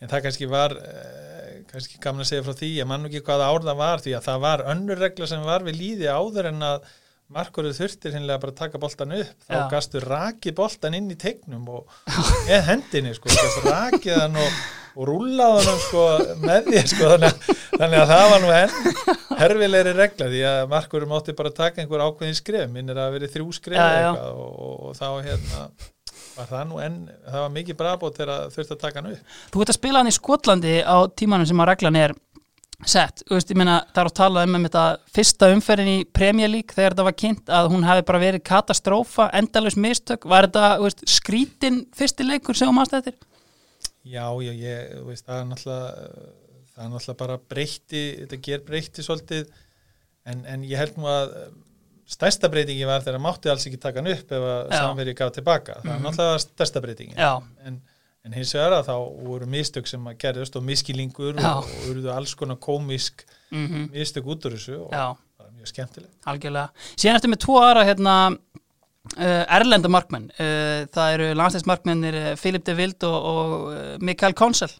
en 0.00 0.10
það 0.10 0.24
kannski 0.24 0.48
var 0.50 0.74
eh, 0.80 1.60
kannski 1.68 2.00
gaman 2.00 2.24
að 2.24 2.32
segja 2.32 2.48
frá 2.48 2.56
því, 2.56 2.72
ég 2.80 2.88
man 2.88 3.04
nú 3.04 3.12
ekki 3.12 3.22
hvaða 3.28 3.52
ár 3.52 3.68
það 3.68 3.78
var 3.84 4.02
því 4.08 4.16
að 4.16 4.26
það 4.26 4.42
var 4.48 4.64
önnur 4.72 5.04
regla 5.04 5.30
sem 5.30 5.46
var 5.46 5.68
við 5.68 5.78
líði 5.84 6.10
áður 6.10 6.50
en 6.54 6.66
að 6.72 6.90
markurðu 7.30 7.72
þurftir 7.76 8.16
hinnlega 8.16 8.42
bara 8.42 8.54
að 8.54 8.60
taka 8.64 8.80
boltan 8.82 9.14
upp. 9.14 9.32
Þá 9.46 9.56
Já. 9.56 9.62
gastu 9.70 10.02
rakið 10.02 10.56
boltan 10.58 10.96
inn 10.98 11.10
í 11.12 11.18
tegnum 11.20 11.68
og 11.70 12.00
eða 12.50 12.62
hendinni 12.72 13.14
sko, 13.16 13.30
rakið 13.66 14.16
hann 14.18 14.38
og, 14.40 14.58
og 14.96 15.08
rúlaði 15.10 15.68
hann 15.68 15.80
sko 15.84 16.06
með 16.42 16.72
því 16.72 16.82
sko. 16.94 17.12
Þannig 17.14 17.30
að, 17.30 17.62
þannig 17.76 18.00
að 18.00 18.12
það 18.14 18.26
var 18.34 18.44
nú 18.44 18.50
enn 18.56 19.38
herfilegri 19.40 19.94
regla 19.96 20.28
því 20.34 20.42
að 20.50 20.66
markurðu 20.74 21.10
mátti 21.12 21.36
bara 21.38 21.54
taka 21.54 21.82
einhver 21.84 22.04
ákveðin 22.08 22.40
skref. 22.40 22.68
Minn 22.74 22.90
er 22.90 23.00
að 23.04 23.16
verið 23.18 23.38
þrjú 23.38 23.56
skref 23.60 23.78
já. 23.78 23.86
eitthvað 23.86 24.42
og, 24.42 24.52
og, 24.66 24.76
og 24.90 24.98
þá 24.98 25.08
hérna 25.28 25.64
var 26.40 26.48
það 26.48 26.66
nú 26.70 26.80
enn, 26.82 26.98
það 27.26 27.44
var 27.44 27.54
mikið 27.54 27.78
brabót 27.78 28.18
þegar 28.18 28.50
þurfti 28.54 28.74
að 28.74 28.82
taka 28.82 29.00
hann 29.00 29.12
upp. 29.12 29.38
Þú 29.52 29.62
ert 29.62 29.72
að 29.72 29.78
spila 29.78 30.00
hann 30.00 30.10
í 30.10 30.16
Skotlandi 30.16 30.74
á 30.82 30.96
tímanum 31.18 31.48
sem 31.48 31.62
að 31.62 31.70
reglan 31.72 31.98
er 32.00 32.14
sett, 32.86 33.22
þú 33.28 33.34
veist, 33.36 33.50
ég 33.52 33.56
meina 33.60 33.78
það 33.92 34.00
er 34.02 34.08
að 34.10 34.14
tala 34.16 34.42
um, 34.46 34.54
um 34.56 34.64
þetta 34.66 34.84
fyrsta 35.14 35.48
umferðin 35.54 35.90
í 36.00 36.04
Premier 36.16 36.48
League 36.48 36.72
þegar 36.74 36.94
þetta 36.94 37.04
var 37.10 37.16
kynnt 37.22 37.52
að 37.52 37.68
hún 37.74 37.84
hefði 37.84 38.04
bara 38.08 38.20
verið 38.22 38.42
katastrófa, 38.48 39.30
endalus 39.36 39.76
mistök 39.76 40.24
var 40.30 40.48
þetta, 40.48 40.76
þú 40.80 40.86
veist, 40.88 41.04
skrítin 41.06 41.80
fyrsti 41.96 42.24
leikur 42.28 42.56
sem 42.56 42.68
hún 42.70 42.78
mannst 42.80 42.94
eftir? 42.96 43.14
Já, 44.04 44.24
já, 44.40 44.52
ég, 44.56 44.94
þú 44.96 45.06
veist, 45.10 45.26
það 45.26 45.40
er 45.42 45.48
náttúrulega 45.50 45.90
það 46.70 46.84
er 46.86 46.92
náttúrulega 46.94 47.18
bara 47.20 47.38
breytti 47.52 48.04
þetta 48.22 48.38
ger 48.46 48.62
breytti 48.64 49.02
svolítið 49.04 49.50
en, 50.30 50.44
en 50.48 50.62
ég 50.64 50.78
held 50.80 50.96
nú 50.96 51.08
að 51.10 51.34
stærsta 52.10 52.48
breytingi 52.50 52.86
var 52.88 53.04
þegar 53.04 53.20
mátti 53.22 53.50
alls 53.52 53.66
ekki 53.68 53.78
taka 53.82 54.00
hann 54.00 54.08
upp 54.10 54.32
ef 54.32 54.42
að 54.46 54.72
Já. 54.72 54.78
samverið 54.80 55.18
gaf 55.20 55.34
tilbaka 55.36 55.76
það 55.82 55.90
er 55.92 55.98
Mhm. 55.98 56.06
náttúrulega 56.08 56.38
stærsta 56.46 56.80
breytingi 56.82 57.14
Já. 57.20 57.32
en, 57.66 57.76
en 58.26 58.36
hins 58.36 58.52
vegar 58.54 58.76
að 58.78 58.90
þá 58.90 58.94
voru 59.26 59.48
mistök 59.50 59.88
sem 59.88 60.08
að 60.10 60.18
gerðust 60.24 60.58
og 60.58 60.64
miskilingur 60.66 61.38
og, 61.40 61.64
og 61.64 61.90
urðu 61.92 62.12
alls 62.14 62.36
konar 62.38 62.60
komisk 62.60 63.26
Mm 63.50 63.88
mistök 63.90 64.28
út 64.30 64.44
úr 64.46 64.52
þessu 64.54 64.76
og 64.78 64.92
Já, 64.94 65.16
það 65.38 65.46
er 65.46 65.54
mjög 65.58 65.70
skemmtilegt 65.72 66.28
algjörlega. 66.30 66.68
Síðan 66.94 67.16
eftir 67.18 67.32
með 67.32 67.40
tvo 67.42 67.56
aðra 67.58 67.82
hérna 67.88 68.12
uh, 68.30 69.44
erlenda 69.56 69.90
markmenn. 69.90 70.28
Uh, 70.36 70.86
það 70.94 71.14
eru 71.16 71.26
landstæðsmarkmennir 71.40 72.18
uh, 72.20 72.28
Philip 72.38 72.66
de 72.68 72.76
Wild 72.78 73.08
og, 73.08 73.16
og 73.32 73.66
uh, 73.72 73.96
Mikael 74.06 74.36
Konsel. 74.38 74.70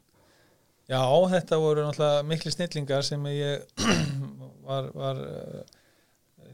Já, 0.90 1.02
þetta 1.34 1.58
voru 1.62 1.84
náttúrulega 1.86 2.22
mikli 2.26 2.54
snillingar 2.54 3.02
sem 3.06 3.26
ég 3.30 3.66
var, 4.68 4.90
var 4.94 5.20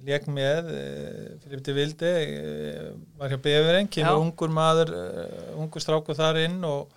leik 0.06 0.28
með 0.30 0.70
uh, 0.72 1.24
Filip 1.42 1.64
de 1.66 1.74
Vilde 1.76 2.12
uh, 2.22 2.88
var 3.18 3.32
hjá 3.32 3.40
Befurinn, 3.42 3.90
kemur 3.92 4.22
ungur 4.22 4.54
maður 4.54 4.94
uh, 4.96 5.60
ungur 5.60 5.84
stráku 5.84 6.16
þar 6.16 6.40
inn 6.44 6.58
og, 6.66 6.92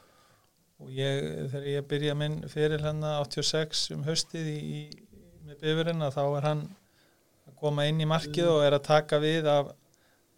og 0.79 0.91
ég, 0.95 1.23
þegar 1.51 1.69
ég 1.73 1.89
byrja 1.89 2.17
minn 2.17 2.41
fyrir 2.51 2.85
hann 2.85 3.03
86 3.03 3.89
um 3.97 4.05
haustið 4.07 4.51
í, 4.53 4.59
í, 4.59 4.81
með 5.49 5.63
Befurinn 5.65 6.05
að 6.05 6.17
þá 6.19 6.23
er 6.27 6.49
hann 6.51 6.65
að 7.49 7.59
koma 7.59 7.89
inn 7.89 8.01
í 8.01 8.09
markið 8.09 8.51
og 8.53 8.63
er 8.67 8.77
að 8.77 8.87
taka 8.91 9.21
við 9.23 9.49
af 9.51 9.73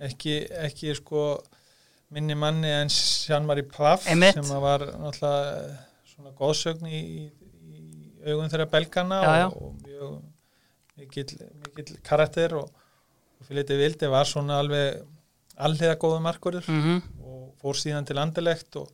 ekki, 0.02 0.40
ekki 0.66 0.96
sko 0.98 1.26
minni 2.12 2.36
manni 2.36 2.72
en 2.72 2.92
Sjanmari 2.92 3.64
Pfaff 3.68 4.10
Einmitt. 4.12 4.36
sem 4.36 4.52
að 4.52 4.64
var 4.66 4.86
náttúrulega 4.90 5.52
eh, 5.62 5.78
svona 6.12 6.34
góðsögn 6.38 6.90
í, 6.90 7.02
í, 7.72 7.84
augum 8.28 8.50
þeirra 8.52 8.68
belgana 8.74 9.22
Já, 9.24 9.32
já. 9.44 9.48
og 9.56 9.78
mjög 9.86 10.18
mikill, 11.02 11.36
mikill 11.66 11.98
karakter 12.06 12.56
og, 12.62 12.70
og 13.40 13.50
Filipe 13.50 13.78
Vildi 13.80 14.10
var 14.12 14.30
svona 14.30 14.62
alveg 14.62 15.02
alliða 15.62 15.98
góða 16.02 16.22
markurður 16.24 16.70
Mm 16.72 17.02
og 17.32 17.52
fór 17.62 17.78
síðan 17.78 18.08
til 18.08 18.18
andilegt 18.18 18.76
og, 18.82 18.90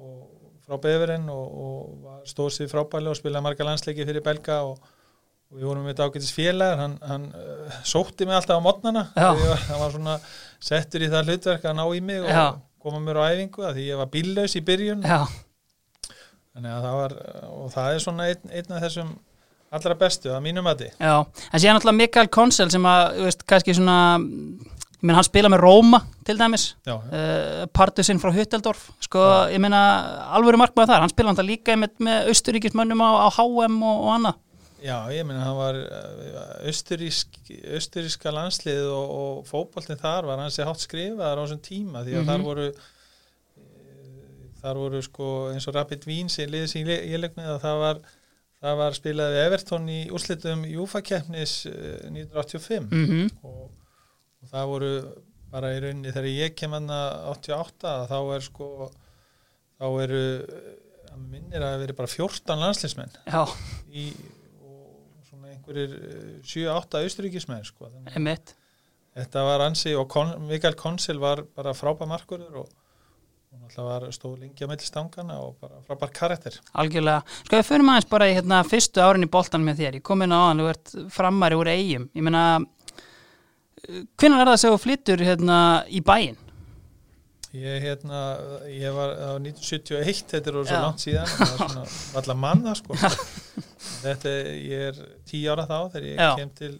og 0.00 0.60
frá 0.64 0.78
Befurinn 0.80 1.28
og, 1.32 1.56
og 1.64 2.28
stóð 2.28 2.50
sér 2.56 2.70
frábæli 2.72 3.10
og 3.12 3.18
spilaði 3.18 3.44
marga 3.44 3.66
landsleiki 3.68 4.06
fyrir 4.08 4.24
belga 4.24 4.62
og, 4.64 4.78
við 5.54 5.68
vorum 5.68 5.84
með 5.84 5.92
þetta 5.92 6.06
ágætis 6.08 6.32
félagar. 6.34 6.80
Hann, 6.80 6.94
hann 7.04 7.26
uh, 7.36 7.74
sótti 7.86 8.26
mig 8.26 8.34
alltaf 8.34 8.58
á 8.58 8.64
modnana 8.64 9.04
hann 9.68 9.82
var 9.82 9.92
svona 9.94 10.16
settur 10.58 11.04
í 11.04 11.10
það 11.12 11.28
hlutverk 11.30 11.68
að 11.68 11.76
ná 11.78 11.84
í 11.84 12.00
mig 12.02 12.24
og 12.24 12.32
Já. 12.32 12.46
koma 12.82 13.02
mér 13.04 13.20
á 13.22 13.28
æfingu 13.30 13.66
að 13.68 13.76
því 13.78 13.84
ég 13.90 14.00
var 14.00 14.10
bíllaus 14.16 14.56
í 14.56 14.64
byrjun. 14.64 15.04
Já, 15.04 15.20
þannig 16.54 16.72
að 16.72 16.88
það 16.88 16.98
var 17.02 17.16
og 17.52 17.70
það 17.76 17.92
er 17.92 18.04
svona 18.08 18.28
einn, 18.32 18.50
einn 18.50 18.74
af 18.74 18.84
þessum 18.88 19.14
allra 19.78 19.96
bestu 20.00 20.30
að 20.34 20.44
mínum 20.46 20.66
að 20.70 20.86
já. 20.90 21.14
En 21.52 21.60
síðan 21.60 21.78
náttúrulega 21.78 22.00
Mikael 22.02 22.30
Konsel 22.32 22.70
sem 22.72 22.86
að, 22.88 23.18
veist, 23.26 23.44
kannski 23.50 23.74
svona, 23.76 23.96
ég 24.20 25.02
meina 25.04 25.18
hann 25.18 25.26
spila 25.28 25.50
með 25.52 25.64
Róma 25.64 26.00
til 26.24 26.38
dæmis. 26.40 26.68
já, 26.86 26.94
uh, 26.96 27.66
partusinn 27.76 28.20
frá 28.22 28.32
Hutteldorf 28.32 28.86
sko, 29.04 29.24
ég 29.52 29.60
meina, 29.60 29.82
alvöru 30.36 30.60
markmaður 30.62 30.94
þar 30.94 31.04
hann 31.04 31.12
spila 31.12 31.34
hann 31.34 31.46
líka 31.50 31.76
með, 31.76 31.98
með 31.98 32.30
austuríkismönnum 32.32 33.02
á, 33.04 33.10
á 33.24 33.28
HM 33.36 33.82
og, 33.82 34.00
og 34.08 34.14
annað 34.18 34.40
Já, 34.84 34.98
ég 35.16 35.24
meina 35.24 35.40
hann 35.46 35.56
var 35.56 35.76
austurísk, 36.68 37.38
austuríska 37.72 38.28
landslið 38.34 38.82
og, 38.92 39.12
og 39.16 39.46
fótboltin 39.48 39.96
þar 39.96 40.26
var 40.28 40.42
hans 40.42 40.58
hátt 40.60 40.82
skrifaðar 40.82 41.40
á 41.40 41.42
þessum 41.46 41.62
tíma 41.64 42.02
því 42.04 42.18
að 42.18 42.20
Mhm. 42.20 42.28
þar 42.28 42.42
voru 42.44 42.66
eh, 42.68 44.50
þar 44.60 44.80
voru 44.82 45.00
sko 45.06 45.28
eins 45.54 45.66
og 45.68 45.74
Rapid 45.78 46.04
Vín 46.08 46.28
sem 46.32 46.50
liðið 46.52 46.68
sem 46.72 46.84
ég 46.92 47.08
ég 47.14 47.20
leik 47.22 47.34
með 47.38 47.54
að 47.54 47.62
það 47.64 47.80
var 47.84 48.02
það 48.64 48.80
var 48.80 48.96
spilaði 48.96 49.36
við 49.36 49.46
Everton 49.48 49.88
í 49.92 50.00
úrslitum 50.14 50.66
Júfa-keppnis 50.68 51.54
1985 51.68 52.88
mm 52.90 53.06
-hmm. 53.10 53.30
og, 53.44 53.70
og 54.42 54.52
það 54.52 54.70
voru 54.72 54.92
bara 55.54 55.74
í 55.74 55.80
rauninni 55.82 56.12
þegar 56.14 56.30
ég 56.32 56.54
kem 56.58 56.74
hann 56.74 56.90
88 56.90 57.96
þá 58.10 58.16
er 58.36 58.46
sko 58.46 58.68
þá 59.78 59.86
eru 60.04 60.22
að 61.12 61.26
minnir 61.30 61.62
að 61.62 61.74
það 61.74 61.84
veri 61.84 61.96
bara 62.00 62.12
14 62.14 62.64
landsliðsmenn 62.64 63.16
já, 63.30 63.42
í, 63.92 64.04
og 64.64 65.28
svona 65.28 65.52
einhverjir 65.52 65.96
7-8 66.42 67.02
austuríkismenn 67.04 67.66
sko. 67.68 67.90
Að 67.90 68.22
þetta 69.14 69.44
var 69.46 69.62
ansi 69.68 69.94
og 69.94 70.08
Kon, 70.10 70.34
Mikael 70.48 70.74
Konsil 70.78 71.20
var 71.22 71.44
bara 71.54 71.74
frábær 71.76 72.10
markurður 72.10 72.64
og 72.64 72.72
hún 73.54 73.68
alltaf 73.68 73.88
var 73.88 74.06
stóð 74.14 74.36
lengi 74.42 74.66
á 74.66 74.70
melli 74.70 74.86
stangana 74.86 75.40
og 75.40 75.56
bara 75.62 75.80
frábær 75.86 76.12
karakter. 76.14 76.60
Algjörlega, 76.82 77.22
sko 77.46 77.60
við 77.60 77.68
förum 77.70 77.92
aðeins 77.92 78.10
bara 78.10 78.30
í 78.30 78.36
hérna, 78.36 78.62
fyrstu 78.68 79.02
árin 79.04 79.26
í 79.26 79.30
boltan 79.30 79.66
með 79.66 79.82
þér, 79.82 79.98
ég 80.00 80.06
kom 80.06 80.24
inn 80.26 80.34
á 80.34 80.40
hann 80.44 80.62
þú 80.62 80.70
ert 80.72 80.94
framari 81.14 81.58
úr 81.58 81.72
eigum, 81.72 82.08
ég 82.14 82.26
meina 82.26 82.44
hvenær 84.18 84.42
er 84.44 84.50
það 84.52 84.58
sem 84.62 84.74
þú 84.74 84.80
flyttur 84.86 85.24
hérna 85.28 85.58
í 85.88 86.02
bæinn? 86.04 86.40
ég 87.54 87.84
hérna, 87.84 88.20
ég 88.66 88.94
var 88.94 89.12
á 89.14 89.30
1971, 89.38 90.24
þetta 90.32 90.50
er 90.50 90.56
svo 90.66 90.80
langt 90.82 91.02
síðan 91.04 91.28
það 91.30 91.76
er 91.84 92.18
allar 92.18 92.38
manna 92.44 92.74
sko. 92.74 92.96
Þetta, 94.02 94.32
ég 94.58 94.88
er 94.90 94.98
10 95.30 95.44
ára 95.52 95.66
þá 95.68 95.76
þegar 95.92 96.08
ég 96.08 96.18
Já. 96.18 96.30
kem 96.40 96.50
til 96.58 96.72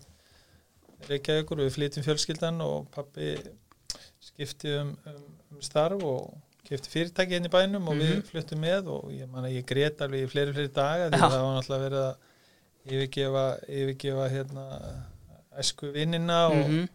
Reykjavíkur. 1.05 1.63
Við 1.63 1.77
flytjum 1.77 2.07
fjölskyldan 2.07 2.59
og 2.65 2.89
pappi 2.95 3.37
skipti 4.25 4.73
um, 4.81 4.95
um, 5.07 5.23
um 5.55 5.63
starf 5.63 6.03
og 6.03 6.33
kefti 6.65 6.91
fyrirtæki 6.93 7.37
inn 7.39 7.47
í 7.49 7.53
bænum 7.53 7.89
og 7.89 7.95
við 8.01 8.15
Mhm. 8.15 8.23
fluttum 8.31 8.61
með 8.65 8.87
og 8.89 9.11
ég 9.13 9.29
ég 9.53 9.65
grét 9.67 10.01
alveg 10.01 10.25
í 10.25 10.31
fleiri 10.31 10.53
fleiri 10.55 10.73
daga 10.73 11.11
því 11.11 11.19
Já. 11.19 11.25
að 11.25 11.33
það 11.35 11.43
var 11.45 11.57
náttúrulega 11.59 11.85
verið 11.89 12.05
að 12.05 12.17
yfirgefa, 12.95 13.45
yfirgefa 13.69 14.29
hérna 14.31 14.65
æsku 15.59 15.93
vinnina 15.93 16.47
og, 16.49 16.69
Mhm. 16.69 16.89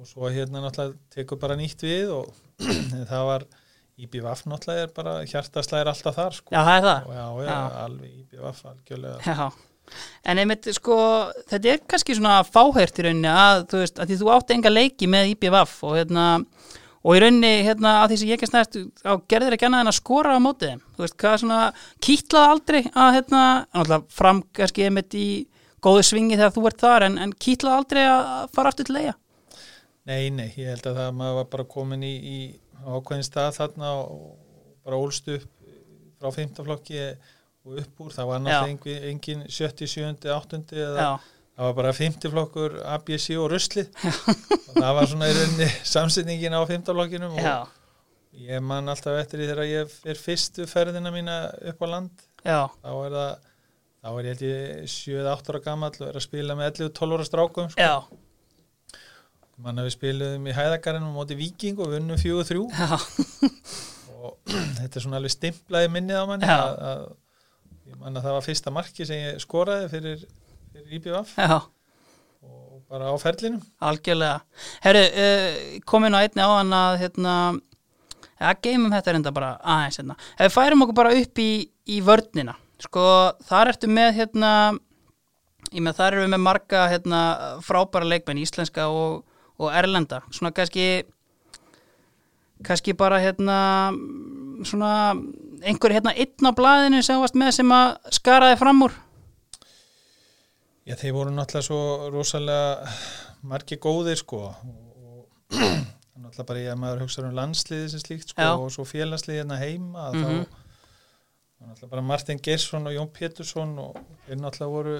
og 0.00 0.06
svo 0.06 0.30
hérna 0.30 0.60
náttúrulega 0.62 0.96
tekur 1.14 1.38
bara 1.40 1.56
nýtt 1.56 1.82
við 1.82 2.10
og 2.10 2.32
það 3.10 3.24
var 3.26 3.44
IBVF 3.98 4.44
náttúrulega 4.46 4.82
er 4.82 4.92
bara 4.94 5.14
hjartaslæðir 5.26 5.88
alltaf 5.90 6.14
þar 6.14 6.32
sko. 6.36 6.50
Já, 6.54 6.60
það 6.62 6.76
er 6.78 6.84
það 6.86 7.06
já, 7.06 7.24
já, 7.38 7.48
Já. 7.48 7.84
alveg 7.84 8.10
IBVF 8.20 8.60
algjörlega 8.64 9.20
Já, 9.26 9.52
en 10.24 10.38
einmitt 10.38 10.68
sko, 10.74 10.96
þetta 11.48 11.72
er 11.72 11.78
kannski 11.88 12.14
svona 12.14 12.42
fáhært 12.46 12.98
í 13.00 13.06
rauninni 13.08 13.32
að 13.32 13.64
þú 13.72 13.80
veist, 13.82 13.98
að 13.98 14.06
því 14.12 14.18
þú 14.20 14.30
átti 14.36 14.54
enga 14.58 14.70
leiki 14.70 15.08
með 15.08 15.30
IBVF 15.34 15.82
og 15.88 15.96
hérna 15.96 16.26
og 17.04 17.14
í 17.14 17.20
rauninni, 17.22 17.52
hérna, 17.66 17.94
að 18.02 18.12
því 18.12 18.18
sem 18.20 18.30
ég 18.30 18.38
ekki 18.38 18.48
snært 18.50 18.78
á 19.06 19.12
gerðir 19.30 19.56
ekki 19.56 19.68
annað 19.68 19.84
en 19.84 19.92
að 19.92 19.98
skora 20.00 20.34
á 20.34 20.40
mótið 20.42 20.82
þú 20.96 21.04
veist, 21.04 21.16
hvað 21.22 21.36
svona, 21.44 21.60
kýtlaði 22.04 22.52
aldrei 22.54 22.80
að 22.90 23.14
hérna, 23.18 23.44
náttúrulega 23.70 24.18
fram 24.18 24.42
kannski 24.58 24.86
einmitt 24.88 25.16
í 25.18 25.28
góðu 25.84 26.04
svingi 26.08 26.38
þegar 26.38 26.54
þú 26.56 26.66
ert 26.70 26.82
þar 26.82 27.06
en, 27.08 27.18
en 27.22 27.34
kýtlaði 27.46 27.82
aldrei 27.82 28.02
að 28.10 28.52
fara 28.56 28.72
aftur 28.72 28.88
til 28.88 28.98
leia 28.98 29.16
Nei, 30.08 30.30
nei, 30.32 30.48
ég 30.56 30.72
held 30.72 30.86
að 30.88 31.02
það 31.02 31.16
maður 31.18 31.34
var 31.38 31.48
bara 31.52 31.64
komin 31.68 32.04
í, 32.06 32.14
í 32.16 32.38
ákveðin 32.88 33.26
stað 33.26 33.58
þarna 33.58 33.90
og 34.00 34.22
bara 34.86 35.00
ólst 35.04 35.28
upp 35.34 35.48
frá 36.18 36.30
15 36.32 36.64
flokki 36.64 37.02
og 37.68 37.80
upp 37.82 38.00
úr, 38.02 38.14
það 38.14 38.30
var 38.30 38.40
náttúrulega 38.42 38.72
engin, 38.72 39.02
engin 39.12 39.42
70, 39.52 39.90
70, 39.92 40.30
80 40.32 40.80
eða 40.86 41.04
Já, 41.04 41.10
það 41.58 41.66
var 41.66 41.74
bara 41.80 41.92
50 41.96 42.30
flokkur 42.32 42.76
ABC 42.94 43.26
og 43.40 43.48
rusli 43.50 43.82
og 43.82 44.78
það 44.78 44.92
var 45.00 45.10
svona 45.10 45.28
í 45.30 45.34
rauninni 45.34 45.68
samsetningin 45.90 46.54
á 46.54 46.62
15 46.62 46.94
flokkinum 46.94 47.34
og 47.34 47.42
já, 47.42 47.56
ég 48.46 48.62
man 48.62 48.88
alltaf 48.92 49.18
eftir 49.18 49.42
því 49.42 49.50
þegar 49.50 49.68
ég 49.72 49.98
er 50.14 50.20
fyrstu 50.22 50.68
ferðina 50.70 51.10
mína 51.14 51.38
upp 51.72 51.82
á 51.82 51.86
land. 51.90 52.24
Já, 52.46 52.60
þá 52.78 52.90
er 52.94 53.16
það 53.18 53.32
þá 53.98 54.08
er 54.12 54.28
ég 54.28 54.30
held 54.30 54.46
ég 54.46 54.88
7-8 54.94 55.52
ára 55.52 55.60
gamall 55.66 55.96
og 55.98 56.06
er 56.12 56.18
að 56.20 56.26
spila 56.28 56.54
með 56.58 56.68
11-12 56.86 57.16
ára 57.18 57.26
strákum 57.26 57.70
sko. 57.72 57.82
já, 57.82 57.94
mann 59.58 59.80
að 59.82 59.88
við 59.88 59.94
spiluðum 59.96 60.46
í 60.46 60.54
hæðakarinn 60.54 61.08
á 61.10 61.16
móti 61.16 61.36
Viking 61.38 61.80
og 61.82 61.90
vunnum 61.96 62.20
4-3 62.22 62.60
já, 62.78 62.92
og 64.18 64.36
þetta 64.46 64.92
er 64.92 65.02
svona 65.02 65.18
alveg 65.18 65.34
stimplaði 65.34 65.90
minnið 65.96 66.22
á 66.22 66.24
manni 66.30 66.52
að, 66.54 66.76
að 66.92 67.02
ég 67.90 67.98
man 67.98 68.14
að 68.20 68.28
það 68.28 68.36
var 68.38 68.46
fyrsta 68.46 68.74
marki 68.78 69.08
sem 69.08 69.24
ég 69.24 69.42
skoraði 69.42 69.90
fyrir, 69.96 70.22
fyrir 70.78 70.98
IBVF 70.98 71.34
já. 71.38 71.60
Og 72.42 72.82
bara 72.88 73.10
á 73.10 73.14
ferlinum. 73.18 73.62
Algjörlega. 73.82 74.40
Herru, 74.84 75.02
uh, 75.02 75.80
komin 75.84 76.14
á 76.14 76.22
einni 76.22 76.42
á 76.44 76.50
hann 76.54 76.72
að 76.72 76.98
hérna, 77.02 77.34
ja, 78.38 78.54
geymum 78.62 78.94
þetta 78.94 79.14
reynda 79.14 79.34
bara 79.34 79.56
aðeins 79.58 79.98
hérna. 79.98 80.18
Ef 80.38 80.46
við 80.46 80.54
færum 80.54 80.84
okkur 80.86 80.98
bara 81.00 81.16
upp 81.18 81.42
í, 81.42 81.50
í 81.88 81.98
vörnina, 82.04 82.54
sko, 82.82 83.04
þar 83.48 83.72
ertu 83.74 83.90
með 83.90 84.22
hérna, 84.22 84.52
ég 85.72 85.82
með 85.82 85.98
þar 85.98 86.12
erum 86.12 86.28
við 86.28 86.34
með 86.36 86.44
marga 86.46 86.86
hérna, 86.92 87.22
frábæra 87.66 88.08
leikmenn, 88.14 88.42
íslenska 88.44 88.88
og, 88.88 89.24
og 89.58 89.74
erlenda, 89.74 90.22
svona 90.30 90.54
kannski 90.54 91.06
kannski 92.66 92.90
bara 92.98 93.20
hérna 93.22 93.58
svona 94.66 95.14
einhver 95.62 95.94
hérna 95.94 96.10
einn 96.18 96.48
á 96.50 96.50
blaðinu 96.50 97.02
sem 97.06 97.20
varst 97.22 97.36
með 97.38 97.52
sem 97.60 97.70
að 97.70 98.16
skaraði 98.16 98.56
fram 98.58 98.82
úr 98.88 98.96
Já, 100.88 100.94
þeir 100.96 101.12
voru 101.18 101.32
náttúrulega 101.36 101.66
svo 101.68 101.80
rosalega 102.14 102.92
margi 103.48 103.76
góðir 103.76 104.16
sko 104.22 104.40
og, 104.48 105.26
náttúrulega 106.22 106.46
bara 106.48 106.62
ég 106.64 106.72
að 106.72 106.80
maður 106.82 107.02
hugsa 107.04 107.22
um 107.26 107.36
landsliði 107.36 107.90
sem 107.92 108.02
slíkt 108.02 108.32
sko 108.32 108.46
Já. 108.46 108.54
og 108.56 108.72
svo 108.74 108.86
félagsliði 108.88 109.42
hérna 109.42 109.60
heima 109.60 110.08
mm 110.12 110.24
Mhm. 110.24 110.46
þá 111.58 111.60
var 111.60 111.68
náttúrulega 111.72 111.90
bara 111.90 112.02
Martin 112.06 112.38
Geirsson 112.42 112.86
og 112.86 112.92
Jón 112.94 113.08
Pétursson 113.12 113.72
og 113.82 113.96
þeir 114.26 114.38
náttúrulega 114.40 114.74
voru 114.76 114.98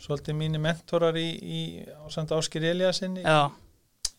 svolítið 0.00 0.36
mínir 0.38 0.60
mentorar 0.62 1.16
í, 1.18 1.28
í 1.42 1.60
ásand 2.06 2.30
Áskir 2.32 2.64
Eliassinni 2.70 3.24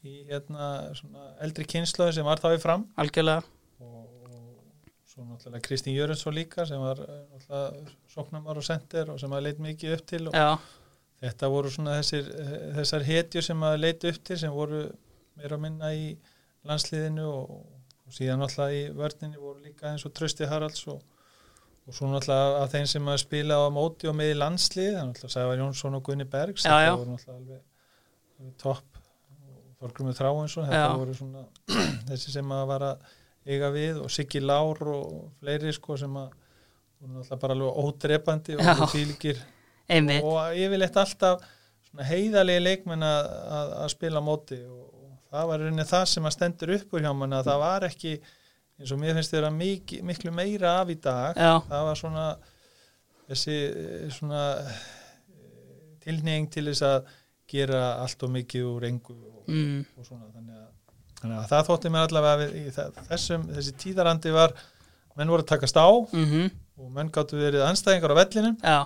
í 0.04 0.16
hérna 0.30 0.92
svona 0.98 1.32
eldri 1.42 1.64
kynnslöðu 1.66 2.14
sem 2.18 2.26
var 2.28 2.42
þá 2.44 2.50
í 2.58 2.60
fram 2.62 2.84
algjörlega 3.00 3.44
og, 3.80 4.04
og 4.28 5.08
svo 5.08 5.24
náttúrulega 5.24 5.64
Kristín 5.66 5.96
Jörensson 5.96 6.36
líka 6.36 6.66
sem 6.68 6.80
var 6.82 7.00
eh, 7.00 7.24
náttúrulega 7.32 7.96
sóknarmar 8.14 8.58
og 8.60 8.68
sender 8.68 9.10
og 9.16 9.20
sem 9.24 9.32
að 9.32 9.44
leit 9.48 9.60
mikið 9.64 9.96
upp 9.98 10.06
til 10.12 10.28
og 10.28 10.36
Já, 10.36 10.50
þetta 11.22 11.50
voru 11.54 11.70
svona 11.74 12.00
þessir, 12.00 12.28
þessar 12.78 13.06
hetjur 13.08 13.46
sem 13.46 13.64
að 13.68 13.80
leit 13.84 14.06
upp 14.10 14.20
til 14.28 14.38
sem 14.42 14.54
voru 14.56 14.84
meira 15.38 15.58
að 15.58 15.64
minna 15.68 15.92
í 15.94 16.06
landsliðinu 16.68 17.26
og, 17.30 17.52
og 18.08 18.16
síðan 18.16 18.42
náttúrulega 18.44 18.78
í 18.78 18.84
vörninni 18.98 19.42
voru 19.42 19.62
líka 19.66 19.92
eins 19.92 20.06
og 20.06 20.14
Trösti 20.18 20.48
Haralds 20.50 20.84
og, 20.92 21.02
og 21.88 21.96
svo 21.98 22.10
náttúrulega 22.12 22.64
að 22.64 22.74
þeim 22.76 22.90
sem 22.94 23.12
að 23.14 23.22
spila 23.24 23.60
á 23.62 23.68
móti 23.74 24.10
og 24.10 24.18
með 24.18 24.34
í 24.34 24.40
landslið, 24.42 24.90
er 24.96 25.08
náttúrulega 25.12 25.36
Sævar 25.38 25.62
Jónsson 25.62 25.98
og 26.00 26.04
Gunni 26.10 26.28
Bergs, 26.30 26.66
Já, 26.66 26.74
já. 26.74 26.92
þetta 26.92 26.98
voru 27.04 27.16
náttúrulega 27.16 27.40
alveg, 27.40 27.64
alveg 28.42 28.58
topp 28.66 29.00
og 29.02 29.80
Þorgrumur 29.82 30.18
Þráinsson, 30.20 30.68
þetta 30.70 30.84
Já. 30.84 31.00
voru 31.02 31.18
svona 31.18 31.46
þessi 32.12 32.36
sem 32.36 32.54
að 32.58 32.68
vara 32.74 32.92
eiga 33.50 33.72
við 33.74 34.04
og 34.04 34.12
Siggi 34.14 34.42
Lár 34.44 34.84
og 34.92 35.16
fleiri 35.42 35.74
sko 35.74 35.98
sem 35.98 36.18
að 36.22 36.30
voru 37.02 37.16
náttúrulega 37.16 37.42
bara 37.46 37.58
alveg 37.58 37.82
ódrepandi 37.86 38.58
og 38.60 38.66
Já. 38.68 38.76
Einmitt. 39.92 40.28
Og 40.28 40.58
yfirleitt 40.58 41.00
alltaf 41.02 41.44
heiðalegi 42.08 42.64
leikmenn 42.64 43.04
að, 43.06 43.32
að, 43.58 43.74
að 43.84 43.90
spila 43.96 44.24
móti. 44.24 44.60
Og, 44.64 44.86
og 45.02 45.34
það 45.34 45.50
var 45.52 45.64
rauninni 45.66 45.88
það 45.90 46.06
sem 46.14 46.30
að 46.30 46.38
stendur 46.38 46.76
upp 46.78 46.96
úr 46.96 47.06
hjá 47.06 47.12
mann 47.18 47.38
að 47.38 47.50
það 47.52 47.62
var 47.66 47.88
ekki 47.90 48.16
eins 48.82 48.94
og 48.96 49.02
mér 49.02 49.18
finnst 49.18 49.36
þeirra 49.36 49.52
miklu, 49.54 50.02
miklu 50.08 50.34
meira 50.34 50.80
af 50.82 50.92
í 50.92 50.98
dag. 51.02 51.38
Já, 51.38 51.54
það 51.68 51.88
var 51.90 52.00
svona 52.00 52.26
þessi 53.32 53.58
eh, 53.68 54.06
svona 54.14 54.44
eh, 54.60 54.84
tilneying 56.06 56.50
til 56.52 56.68
þess 56.70 56.86
að 56.88 57.12
gera 57.52 57.82
allt 58.02 58.24
og 58.26 58.32
mikið 58.34 58.68
úr 58.68 58.88
engu 58.88 59.16
og, 59.16 59.42
mm, 59.48 59.82
og 60.00 60.08
svona. 60.08 60.30
Þannig 60.32 60.58
að, 60.58 60.70
þannig 61.20 61.38
að 61.38 61.50
það 61.52 61.68
þótti 61.70 61.92
mér 61.94 62.08
allavega 62.08 62.48
við, 62.56 62.80
þessum, 63.12 63.46
þessi 63.52 63.76
tíðarandi 63.84 64.36
var 64.36 64.56
menn 65.20 65.34
voru 65.34 65.44
að 65.44 65.52
takast 65.52 65.78
á 65.78 65.92
mhm, 65.92 66.50
og 66.80 66.92
menn 66.96 67.12
gáttu 67.14 67.40
verið 67.40 67.66
anstæðingar 67.68 68.16
á 68.16 68.20
vellinum. 68.22 68.58
Já, 68.64 68.80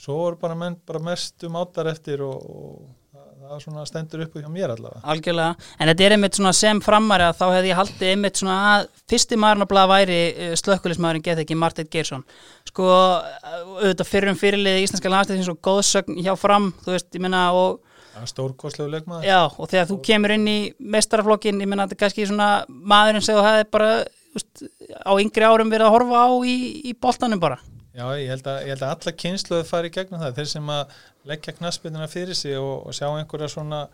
svo 0.00 0.18
voru 0.18 0.38
bara 0.40 0.58
menn 0.58 0.76
bara 0.86 1.02
mest 1.02 1.44
um 1.46 1.56
áttar 1.60 1.88
eftir 1.92 2.22
og, 2.24 2.44
og 2.44 3.14
það, 3.44 3.60
svona 3.64 3.84
stendur 3.88 4.24
upp 4.24 4.36
hjá 4.38 4.48
mér 4.50 4.74
allavega. 4.74 5.02
Algjörlega. 5.12 5.70
En 5.78 5.90
þetta 5.90 6.06
er 6.06 6.16
einmitt 6.16 6.38
svona 6.38 6.52
sem 6.56 6.80
framari 6.84 7.26
að 7.28 7.38
þá 7.40 7.44
hefði 7.46 7.70
ég 7.70 7.80
haldið 7.80 8.12
einmitt 8.12 8.40
svona 8.40 8.58
að 8.72 8.86
fyrsti 9.12 9.38
maðurinn 9.40 9.66
að 9.66 9.72
blaða 9.72 9.90
væri 9.92 10.20
slökkulismæðurinn 10.60 11.26
get 11.26 11.42
ekki 11.44 11.58
Martin 11.58 11.90
Geirsson. 11.92 12.24
Sko 12.68 12.88
auðvitað 12.90 14.10
fyrrum 14.10 14.40
fyrirlið 14.40 14.80
í 14.80 14.86
íslenska 14.88 15.12
landstæð 15.12 15.42
eins 15.42 15.52
og 15.52 15.60
góðsögn 15.64 16.22
hjá 16.24 16.32
fram 16.40 16.72
þú 16.84 16.96
veist, 16.96 17.10
ég 17.14 17.24
meina 17.24 17.46
og 17.56 17.82
það 18.14 18.30
stórkostlegu 18.30 18.92
leikmaður. 18.94 19.26
Já, 19.26 19.40
og 19.50 19.70
þegar 19.70 19.88
þú 19.90 20.00
kemur 20.06 20.34
inn 20.36 20.50
í 20.50 20.58
mestaraflokkin, 20.78 21.62
ég 21.62 21.70
meina 21.70 21.86
þetta 21.86 21.98
er 21.98 22.02
kannski 22.04 22.28
svona 22.30 22.50
maðurinn 22.68 23.26
sem 23.26 23.38
þú 23.38 23.46
hefði 23.48 23.70
bara 23.74 23.92
úst, 24.38 24.66
á 25.02 25.12
yngri 25.18 25.46
árum 25.46 25.72
verið 25.72 25.88
að 25.88 25.96
horfa 25.96 26.26
á 26.26 26.30
í, 26.46 26.56
í 26.90 26.94
boltanum 26.94 27.42
bara 27.42 27.58
já 27.94 28.04
ég 28.18 28.32
held 28.32 28.48
að, 28.50 28.72
að 28.74 28.88
alla 28.90 29.14
kynsluðu 29.24 29.68
fari 29.68 29.92
gegnum 29.94 30.22
það. 30.22 30.36
Þeir 30.40 30.50
sem 30.50 30.74
að 30.74 30.98
leggja 31.30 31.56
knaspinuna 31.58 32.10
fyrir 32.10 32.38
sig 32.38 32.58
og, 32.58 32.86
og 32.88 32.96
sjá 32.96 33.06
einhverja 33.12 33.50
svona 33.54 33.86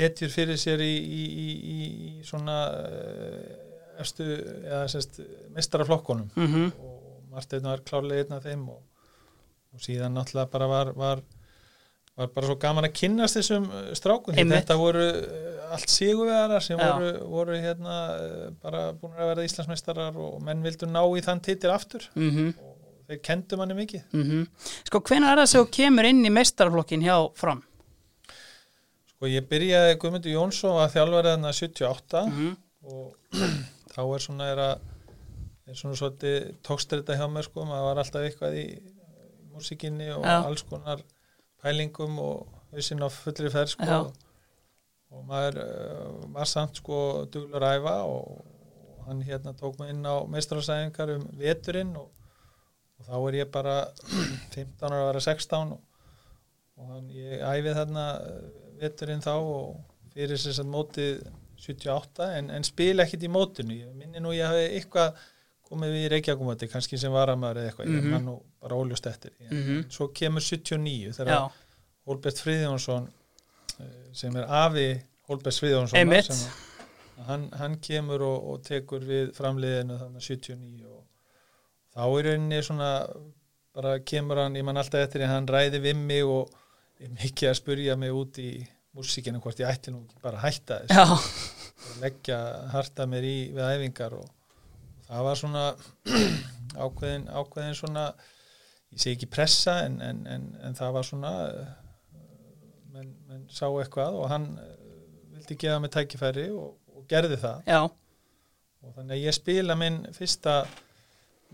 hetjur 0.00 0.32
fyrir 0.32 0.60
sér 0.60 0.82
í, 0.84 0.92
í, 0.92 1.24
í, 1.24 1.48
í, 1.70 2.12
svona 2.26 2.60
uh, 2.76 4.00
efstu, 4.00 4.26
eða 4.64 4.86
sérst 4.92 5.20
mestaraflokkunum 5.56 6.30
mm 6.36 6.72
og 6.80 6.96
Marteinn 7.30 7.68
var 7.68 7.82
klárlega 7.86 8.24
einn 8.24 8.34
af 8.34 8.42
þeim 8.42 8.62
og, 8.72 8.80
og 9.70 9.82
síðan 9.84 10.16
náttúrulega 10.16 10.50
bara 10.50 10.66
var, 10.66 10.88
var, 10.98 11.20
var 12.18 12.32
bara 12.34 12.48
svo 12.48 12.56
gaman 12.58 12.88
að 12.88 12.96
kynnast 12.98 13.38
þessum 13.38 13.68
því 13.70 14.34
Einmitt. 14.34 14.56
þetta 14.56 14.78
voru 14.80 15.04
uh, 15.06 15.60
allt 15.76 15.92
sigurvegarar 15.92 16.64
sem 16.64 16.80
Já. 16.80 16.88
voru, 16.90 17.12
voru 17.30 17.60
hérna 17.62 18.00
bara 18.64 18.88
búin 18.98 19.14
að 19.14 19.30
verða 19.30 19.46
Íslandsmeistarar 19.46 20.18
og 20.18 20.40
menn 20.42 20.64
vildu 20.66 20.90
ná 20.90 21.04
í 21.06 21.22
þann 21.22 21.44
titil 21.46 21.70
aftur. 21.74 22.08
Mm 22.18 22.50
og 22.50 22.69
þeir 23.10 23.22
kendu 23.26 23.58
manni 23.60 23.76
mikið 23.78 24.06
-hmm. 24.14 24.46
Sko, 24.88 25.00
hvenær 25.00 25.34
er 25.34 25.42
það 25.42 25.52
sem 25.52 25.66
kemur 25.78 26.08
inn 26.08 26.24
í 26.24 26.32
mestaraflokkin 26.32 27.04
hjá 27.04 27.16
fram? 27.34 27.62
sko 29.10 29.28
ég 29.28 29.44
byrjaði 29.50 29.98
Guðmundur 30.00 30.32
Jónsson 30.32 30.78
var 30.78 30.92
þjálfarið 30.94 31.34
þarna 31.34 31.52
78 31.52 32.26
Mm 32.30 32.56
og 32.80 33.16
þá 33.94 34.00
er 34.14 34.22
svona 34.24 34.46
er 34.48 34.60
að 34.64 34.86
er 35.70 35.78
svona 35.78 35.98
svolítið 35.98 36.46
tókstrita 36.66 37.16
hjá 37.18 37.26
mér 37.30 37.46
sko, 37.46 37.66
maður 37.68 37.86
var 37.88 38.00
alltaf 38.02 38.24
eitthvað 38.26 38.56
í 38.58 38.64
músikinni 39.52 40.08
og 40.14 40.24
Já. 40.24 40.38
alls 40.46 40.64
konar 40.66 41.02
pælingum 41.62 42.18
og 42.22 42.46
hausinn 42.72 43.04
á 43.04 43.08
fullri 43.12 43.50
ferð 43.52 43.74
sko 43.74 43.88
Já. 43.90 43.98
og 45.10 45.26
maður 45.28 45.60
uh, 45.64 46.32
var 46.34 46.48
samt 46.48 46.80
sko 46.80 47.26
duglur 47.32 47.66
að 47.66 47.80
æfa 47.80 47.96
og, 48.08 48.40
hann 49.06 49.22
hérna 49.26 49.54
tók 49.56 49.78
mig 49.80 49.90
inn 49.90 50.04
á 50.06 50.22
meistrasæðingar 50.28 51.14
um 51.16 51.22
veturinn 51.40 51.94
og, 51.98 52.10
og 53.00 53.06
þá 53.08 53.14
er 53.30 53.38
ég 53.40 53.50
bara 53.54 53.76
15 54.54 54.86
ára 54.86 55.00
að 55.02 55.08
vera 55.10 55.24
16 55.26 55.74
og, 55.74 55.80
og 56.80 56.92
hann, 56.94 57.08
ég 57.16 57.42
æfið 57.44 57.74
þarna 57.80 58.06
eh, 58.20 58.40
veturinn 58.84 59.24
þá 59.24 59.32
og 59.40 59.80
fyrir 60.14 60.36
þess 60.40 60.60
að 60.62 60.70
mótið 60.72 61.20
78 61.60 62.30
en, 62.38 62.48
en 62.56 62.64
spila 62.64 63.04
ekkit 63.04 63.26
í 63.28 63.32
mótinu 63.32 63.74
ég 63.82 63.90
minni 63.94 64.20
nú 64.24 64.32
ég 64.32 64.48
hafi 64.48 64.68
eitthvað 64.78 65.18
komið 65.70 65.92
við 65.94 66.04
í 66.04 66.08
Reykjavíkumóti, 66.10 66.66
kannski 66.66 66.98
sem 66.98 67.12
varamæður 67.14 67.60
eða 67.60 67.68
eitthvað, 67.70 67.90
ég 67.92 68.00
Mhm. 68.02 68.10
man 68.10 68.24
nú 68.26 68.32
bara 68.60 68.74
óljóst 68.80 69.06
eftir 69.06 69.30
en, 69.38 69.50
Mhm. 69.54 69.84
svo 69.92 70.08
kemur 70.08 70.42
79 70.42 71.12
þegar 71.14 71.36
Já, 71.36 71.50
Hólbert 72.08 72.40
Friðjónsson 72.42 73.06
eh, 73.78 73.92
sem 74.12 74.34
er 74.40 74.48
afi 74.48 74.88
Hólbert 75.28 75.54
Friðjónsson 75.60 75.98
Einmitt. 76.00 76.32
hann, 77.28 77.44
hann 77.60 77.76
kemur 77.78 78.22
og, 78.26 78.48
og 78.54 78.62
tekur 78.66 79.04
við 79.06 79.30
framliðinu 79.36 80.00
þannig 80.00 80.26
79 80.26 80.88
og 80.90 80.99
þá 81.94 82.02
er 82.06 82.28
rauninni 82.30 82.62
svona 82.64 82.90
bara 83.74 83.98
kemur 84.06 84.42
hann, 84.42 84.58
ég 84.58 84.66
man 84.66 84.80
alltaf 84.80 85.04
eftir 85.04 85.24
en 85.24 85.32
hann 85.34 85.48
ræði 85.50 85.80
við 85.82 85.98
mig 86.00 86.26
og 86.26 86.50
er 87.00 87.12
mikið 87.14 87.50
að 87.50 87.58
spurja 87.60 87.96
mig 87.98 88.14
út 88.14 88.40
í 88.42 88.50
músíkinu 88.96 89.40
hvort 89.42 89.62
ég 89.62 89.70
ætti 89.70 89.94
nú 89.94 90.02
bara 90.22 90.40
að 90.40 90.48
hætta 90.48 90.80
þess 90.88 91.60
og 91.90 92.00
leggja 92.02 92.38
harta 92.74 93.06
mér 93.08 93.26
í 93.26 93.36
við 93.54 93.68
æfingar 93.76 94.18
og 94.18 94.26
það 95.06 95.26
var 95.28 95.40
svona 95.40 95.64
ákveðin, 96.84 97.28
ákveðin 97.30 97.78
svona 97.78 98.10
ég 98.90 98.98
segi 98.98 99.16
ekki 99.16 99.30
pressa 99.30 99.78
en, 99.86 100.00
en, 100.02 100.20
en, 100.26 100.50
en 100.66 100.76
það 100.78 100.92
var 100.98 101.06
svona 101.06 101.32
eh, 101.46 101.72
menn, 102.94 103.14
menn 103.30 103.46
sá 103.52 103.66
eitthvað 103.68 104.18
og 104.18 104.28
hann 104.32 104.50
eh, 104.58 104.76
vildi 105.36 105.58
gefa 105.62 105.80
mig 105.82 105.94
tækifæri 105.94 106.46
og, 106.50 106.74
og 106.94 107.06
gerði 107.10 107.38
það. 107.40 107.62
Já, 107.70 107.80
og 107.86 108.94
þannig 108.96 109.16
að 109.16 109.26
ég 109.28 109.36
spila 109.36 109.76
minn 109.78 110.02
fyrsta 110.16 110.60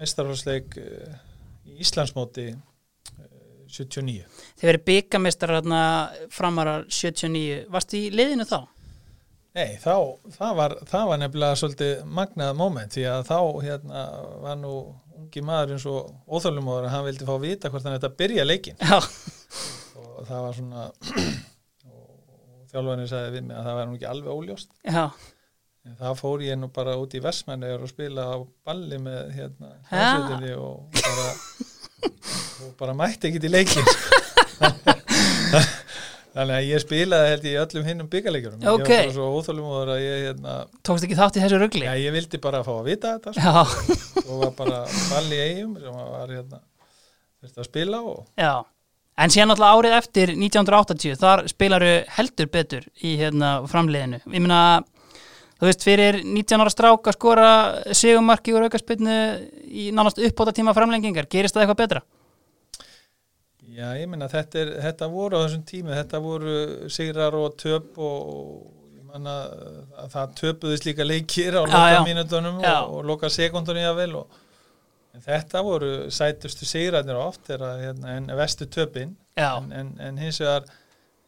mestarhólsleik 0.01 0.77
í 0.77 1.81
Íslandsmóti 1.83 2.49
eh, 2.53 3.27
79 3.73 4.25
þið 4.57 4.71
verið 4.71 4.87
byggamestrar 4.91 5.59
hérna 5.59 5.83
framarar 6.33 6.87
79 6.89 7.67
Varstu 7.73 8.01
í 8.01 8.11
liðinu 8.15 8.49
þá? 8.49 8.61
Nei, 9.57 9.79
þá, 9.81 9.95
það 10.35 10.57
var, 10.59 10.73
það 10.85 11.09
var 11.09 11.21
nefnilega 11.23 11.57
svolítið 11.57 12.01
magnað 12.19 12.57
moment 12.59 12.93
því 12.93 13.05
að 13.09 13.23
þá 13.31 13.39
hérna 13.65 14.03
var 14.43 14.59
nú 14.61 14.73
ungi 15.17 15.43
maður 15.45 15.73
eins 15.77 15.87
og 15.89 16.11
óþálumóður 16.29 16.89
að 16.89 16.93
hann 16.93 17.07
vildi 17.07 17.29
fá 17.29 17.33
að 17.35 17.47
vita 17.47 17.71
hvort 17.73 17.87
hann 17.87 17.97
þetta 17.97 18.11
byrja 18.21 18.45
leikinn. 18.45 18.83
Já, 18.83 18.99
og 20.03 20.27
það 20.29 20.43
var 20.45 20.59
svona 20.59 20.85
og, 21.89 22.11
þjálfarnir 22.73 23.09
sagði 23.09 23.33
við 23.39 23.49
mig 23.49 23.57
að 23.57 23.71
það 23.71 23.79
var 23.79 23.89
nú 23.89 23.97
ekki 23.97 24.11
alveg 24.11 24.43
óljóst. 24.43 24.77
Já, 24.85 25.05
það 26.01 26.19
fór 26.21 26.45
ég 26.47 26.59
nú 26.61 26.69
bara 26.75 26.97
út 27.01 27.15
í 27.17 27.23
Vestmanni 27.25 27.71
og 27.77 27.89
spila 27.91 28.27
á 28.33 28.37
balli 28.67 28.99
með 29.03 29.33
hérna 29.37 29.73
hljómsveitinni 29.91 30.53
og 30.59 30.77
bara 30.99 31.29
og 32.67 32.71
bara 32.81 32.97
mætti 32.99 33.31
ekkit 33.31 33.47
í 33.49 33.53
leikinn 33.53 33.87
þannig 36.37 36.55
að 36.59 36.69
ég 36.69 36.83
spilaði 36.83 37.33
held 37.33 37.49
ég 37.49 37.59
öllum 37.63 37.89
hinnum 37.89 38.09
byggarleikjurum 38.13 38.69
Ok. 38.75 38.91
ég 38.93 39.09
var 39.09 39.15
svo 39.17 39.27
óþálumóður 39.39 39.93
að 39.95 40.05
ég 40.05 40.25
hérna 40.29 40.57
tókst 40.85 41.07
ekki 41.07 41.19
þátt 41.19 41.39
í 41.39 41.45
þessu 41.45 41.61
rugli? 41.63 41.85
Já, 41.87 41.95
ég 42.03 42.17
vildi 42.17 42.41
bara 42.45 42.63
fá 42.67 42.73
að 42.77 42.89
vita 42.91 43.15
þetta 43.17 43.37
sko. 43.37 44.23
Og 44.27 44.41
var 44.43 44.57
bara 44.59 44.81
ball 45.11 45.29
í 45.33 45.43
eigum 45.47 45.77
sem 45.81 46.01
var 46.01 46.33
hérna 46.35 46.61
að 47.47 47.69
spila 47.71 48.03
og 48.05 48.25
já 48.37 48.55
En 49.17 49.33
síðan 49.33 49.49
náttúrulega 49.49 49.77
árið 49.81 49.95
eftir 49.97 50.31
1980 50.35 51.15
þar 51.17 51.43
spilaru 51.49 51.93
heldur 52.19 52.49
betur 52.53 52.83
í 53.01 53.15
hérna 53.17 53.53
framliðinu. 53.65 54.19
Ég 54.29 54.43
meina 54.45 54.59
þú 55.57 55.69
veist, 55.69 55.87
fyrir 55.87 56.21
19 56.23 56.63
ára 56.63 56.73
strák 56.73 57.11
að 57.11 57.17
skora 57.17 57.51
sigumarki 57.97 58.55
úr 58.57 58.67
aukarspilnu 58.69 59.17
í 59.67 59.89
nánast 59.97 60.21
uppbóta 60.21 60.55
tíma 60.57 60.75
framlengingar, 60.77 61.29
gerist 61.33 61.57
það 61.57 61.67
eitthvað 61.67 61.83
betra? 61.83 62.05
Já, 63.77 63.91
ég 63.99 64.09
minna 64.09 64.29
þetta, 64.33 64.63
er, 64.63 64.73
þetta 64.87 65.11
voru 65.13 65.37
á 65.37 65.45
þessum 65.45 65.67
tími, 65.69 65.93
þetta 65.93 66.23
voru 66.25 66.57
sigrar 66.93 67.35
og 67.37 67.59
töp 67.61 67.99
og 68.01 68.97
ég 68.97 69.05
manna 69.05 69.37
að 70.01 70.15
það 70.15 70.35
töpuðist 70.41 70.89
líka 70.89 71.05
leikir 71.05 71.59
á 71.61 71.63
loka 71.67 72.03
mínutunum 72.07 72.63
og, 72.63 72.97
og 72.97 73.07
loka 73.11 73.33
sekundunum 73.33 73.85
jável 73.85 74.11
og 74.23 74.43
en 75.17 75.25
þetta 75.25 75.63
voru 75.65 75.93
sætustu 76.13 76.69
sigrarnir 76.69 77.19
oft 77.21 77.49
er 77.53 77.65
að, 77.65 77.85
hérna, 77.87 78.17
en 78.17 78.33
vestu 78.37 78.69
töpin. 78.69 79.15
En, 79.41 79.71
en, 79.73 79.95
en 80.01 80.19
hins 80.21 80.41
vegar 80.41 80.67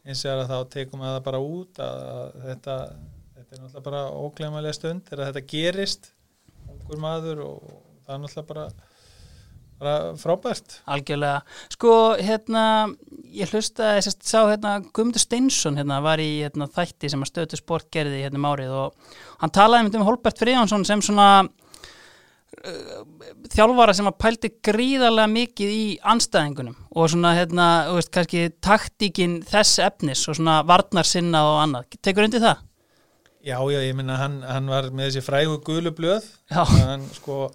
hins 0.08 0.24
vegar 0.24 0.44
að 0.44 0.50
þá 0.52 0.72
tekum 0.74 1.04
við 1.04 1.12
það 1.14 1.22
bara 1.28 1.40
út 1.44 1.80
að, 1.84 2.02
að 2.08 2.44
þetta, 2.48 2.76
þetta 3.48 3.56
er 3.56 3.64
náttúrulega 3.64 3.86
bara 3.86 4.04
óglemalega 4.12 4.76
stund 4.76 5.08
að 5.14 5.24
þetta 5.24 5.42
gerist 5.48 6.10
ungur 6.68 7.00
maður 7.00 7.42
og 7.46 7.60
það 8.04 8.14
er 8.14 8.20
náttúrulega 8.22 8.48
bara, 8.50 8.64
bara 9.78 9.94
frábært 10.20 10.74
algjörlega. 10.84 11.38
Sko, 11.72 11.92
hérna, 12.20 12.64
ég 13.32 13.54
hlustaði, 13.54 14.04
sérst, 14.04 14.26
sá 14.28 14.42
hérna, 14.50 14.78
Guðmundur 14.92 15.24
Steinsson 15.24 15.80
hérna, 15.80 16.02
var 16.04 16.20
í 16.20 16.28
hérna, 16.42 16.68
þætti 16.74 17.12
sem 17.12 17.24
að 17.24 17.32
stötu 17.32 17.60
sport 17.60 17.88
gerði 17.94 18.26
hérna 18.26 18.42
um 18.42 18.50
árið 18.50 18.76
og 18.82 19.16
hann 19.40 19.54
talaði 19.56 19.96
um 19.96 20.06
Holbert 20.10 20.44
Friðjónsson 20.44 20.84
sem 20.84 21.04
svona 21.08 21.30
uh, 21.48 23.02
þjálfara 23.48 23.96
sem 23.96 24.12
að 24.12 24.20
pældi 24.20 24.52
gríðarlega 24.68 25.32
mikið 25.38 25.72
í 25.72 25.84
anstæðingunum 26.04 26.76
og 26.92 27.12
svona, 27.14 27.32
hérna, 27.40 27.72
þú 27.88 28.00
veist, 28.02 28.12
kannski 28.12 28.46
taktíkin 28.60 29.40
þess 29.48 29.80
efnis 29.88 30.28
og 30.28 30.36
svona 30.36 30.60
varnarsinna 30.68 31.46
og 31.48 31.62
annað. 31.64 31.94
Tekur 32.04 32.28
undir 32.28 32.44
það? 32.44 32.67
Já, 33.48 33.56
já, 33.72 33.80
ég 33.80 33.96
minna 33.96 34.18
hann, 34.20 34.42
hann 34.44 34.68
var 34.68 34.90
með 34.92 35.08
þessi 35.08 35.24
frægu 35.24 35.58
gulu 35.64 35.94
blöð. 35.96 36.26
Já. 36.52 36.62
hann 36.68 37.06
sko 37.16 37.46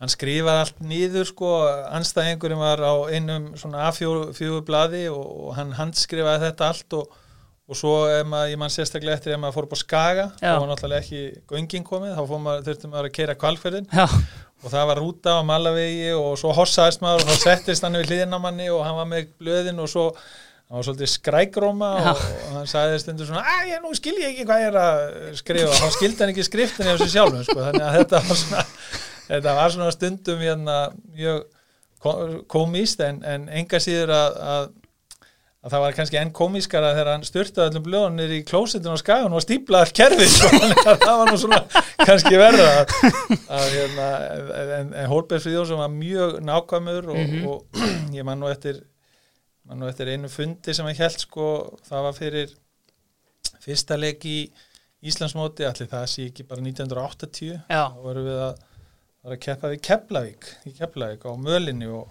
hann 0.00 0.08
skrifaði 0.08 0.62
allt 0.64 0.78
nýður 0.80 1.26
sko 1.28 1.48
anstæðingurinn 1.92 2.60
var 2.60 2.80
á 2.80 2.94
einum 3.12 3.50
svona 3.60 3.90
A4 3.90 4.62
blaði 4.64 5.06
og, 5.12 5.20
og 5.20 5.50
hann 5.58 5.74
handskrifaði 5.76 6.46
þetta 6.46 6.68
allt 6.72 6.96
og, 6.96 7.18
og 7.68 7.78
svo 7.78 7.92
maður, 8.24 8.54
ég 8.54 8.60
mann 8.62 8.72
sérstaklega 8.72 9.18
eftir 9.18 9.34
ef 9.36 9.42
maður 9.42 9.58
fór 9.58 9.68
upp 9.68 9.76
á 9.76 9.82
Skaga 9.82 10.26
þá 10.40 10.54
var 10.62 10.70
náttúrulega 10.70 11.04
ekki 11.04 11.20
göngin 11.52 11.84
komið 11.86 12.16
þá 12.16 12.22
maður, 12.32 12.64
þurfti 12.70 12.92
maður 12.94 13.10
að 13.10 13.16
keira 13.18 13.36
kvalferðin 13.44 13.90
og 14.00 14.72
það 14.72 14.88
var 14.90 15.02
rúta 15.04 15.36
á 15.36 15.40
Malavegi 15.52 16.14
og 16.16 16.32
svo 16.40 16.54
hossaðist 16.56 17.04
maður 17.04 17.26
og 17.26 17.34
þá 17.34 17.44
settist 17.44 17.84
hann 17.84 18.00
við 18.00 18.08
hliðina 18.14 18.40
á 18.40 18.44
manni 18.48 18.70
og 18.72 18.80
hann 18.86 18.96
var 19.02 19.12
með 19.12 19.34
blöðin 19.36 19.84
og 19.84 19.92
svo 19.92 20.06
hann 20.70 20.78
var 20.78 20.86
svolítið 20.86 21.10
skrækróma 21.10 21.88
og, 21.98 22.20
og 22.46 22.52
hann 22.60 22.68
sagði 22.70 22.98
stundur 23.02 23.26
svona 23.26 23.42
að 23.58 23.70
ég 23.72 23.80
nú 23.82 23.90
skil 23.98 24.14
ég 24.22 24.28
ekki 24.32 24.44
hvað 24.46 24.60
ég 24.62 24.68
er 24.70 24.80
að 24.80 25.00
skrifa 25.40 25.70
og 25.74 25.80
hann 25.82 25.94
skildi 25.96 26.22
hann 26.22 26.30
ekki 26.34 26.44
skriftinni 26.46 26.92
af 26.94 27.00
sér 27.02 27.10
sjálfum 27.16 27.42
sko. 27.48 27.56
þannig 27.66 27.86
að 27.88 27.96
þetta 27.98 28.20
var 28.28 28.38
svona 28.44 28.66
þetta 29.30 29.56
var 29.60 29.74
svona 29.74 29.90
stundum 29.96 30.44
hérna 30.46 30.76
komíst 32.50 33.00
en, 33.04 33.18
en 33.26 33.48
enga 33.52 33.80
síður 33.82 34.12
að, 34.14 34.36
að, 34.40 34.68
að 35.60 35.74
það 35.74 35.82
var 35.84 35.96
kannski 35.98 36.18
enn 36.20 36.30
komískara 36.36 36.92
þegar 36.96 37.10
hann 37.12 37.26
styrtaði 37.28 37.72
öllum 37.74 37.84
blöðunir 37.88 38.32
í 38.38 38.40
klósitun 38.48 38.94
og 38.94 39.02
skagan 39.02 39.34
og 39.36 39.44
stíplaði 39.44 39.92
kerfið 39.98 40.30
sko. 40.32 40.50
Það 41.04 41.18
var 41.20 41.28
nú 41.34 41.40
svona 41.42 41.60
kannski 42.06 42.38
verða 42.40 42.70
hérna, 43.50 44.06
en, 44.78 44.94
en 44.94 45.10
Hólberg 45.12 45.44
Fríðjónsson 45.44 45.82
var 45.82 45.92
mjög 45.92 46.38
nákvæmur 46.48 47.10
og, 47.12 47.20
Mhm. 47.20 47.44
og 47.52 47.82
ég 48.16 48.24
man 48.24 48.40
nú 48.40 48.48
eftir 48.48 48.80
man 49.70 49.78
nú 49.78 49.86
eftir 49.86 50.08
einu 50.10 50.28
fundi 50.32 50.74
sem 50.74 50.86
hann 50.88 50.98
held 50.98 51.20
sko, 51.22 51.46
það 51.86 52.02
var 52.08 52.16
fyrir 52.16 52.54
fyrsta 53.62 53.96
leik 54.00 54.24
í 54.26 54.38
Íslandsmóti 55.06 55.64
allir 55.64 55.88
það 55.88 56.06
sé 56.12 56.26
ekki 56.28 56.44
bara 56.48 56.60
1980 56.64 57.52
já, 57.70 57.84
þá 57.94 58.00
vorum 58.04 58.26
við 58.26 58.40
að, 58.44 58.64
var 59.24 59.36
að 59.36 59.42
keppa 59.46 59.70
við 59.72 59.82
Keflavík 59.86 60.48
í 60.68 60.72
Keflavík 60.76 61.24
á 61.24 61.32
mölinni 61.40 61.88
og, 61.88 62.10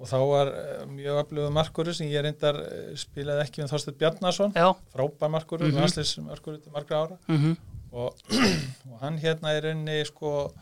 og 0.00 0.08
þá 0.08 0.16
var 0.30 0.52
eh, 0.54 0.86
mjög 0.88 1.18
aflöfu 1.24 1.52
markurur 1.58 1.96
sem 1.98 2.08
ég 2.08 2.24
reyndar 2.24 2.56
eh, 2.62 2.94
spilaði 3.02 3.44
ekki 3.44 3.60
með 3.64 3.74
Þorsteinn 3.74 3.98
Bjarnason. 4.00 4.54
Já, 4.56 4.70
frábær 4.94 5.34
markurur, 5.36 5.66
Mhm. 5.68 5.76
mm 5.76 5.92
-hmm. 5.92 6.26
markurur 6.30 6.62
til 6.64 6.72
margra 6.72 7.02
ára. 7.04 7.18
Mhm, 7.28 7.56
og, 7.92 8.14
og 8.92 8.96
hann 9.02 9.18
hérna 9.18 9.52
er 9.52 9.62
rauninni 9.68 10.04
sko 10.08 10.52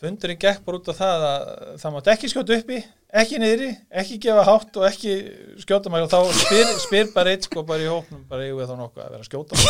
fundurinn 0.00 0.40
gekk 0.40 0.62
bara 0.64 0.80
út 0.80 0.88
á 0.88 0.94
það 0.96 1.24
að 1.28 1.44
það 1.82 1.94
mátt 1.94 2.10
ekki 2.14 2.30
skjóta 2.32 2.56
uppi, 2.56 2.78
ekki 3.22 3.40
niðri 3.42 3.68
ekki 4.02 4.18
gefa 4.24 4.46
hátt 4.48 4.78
og 4.80 4.86
ekki 4.88 5.14
skjóta 5.60 5.92
maður 5.92 6.08
og 6.08 6.12
þá 6.14 6.40
spyr, 6.40 6.72
spyr 6.86 7.10
bara 7.14 7.34
eitt 7.34 7.48
sko 7.48 7.64
bara 7.68 7.84
í 7.84 7.90
hóknum, 7.90 8.24
bara 8.30 8.46
eigum 8.46 8.62
við 8.62 8.70
þá 8.70 8.76
nokkuð 8.80 9.04
að 9.04 9.14
vera 9.16 9.28
skjóta 9.28 9.60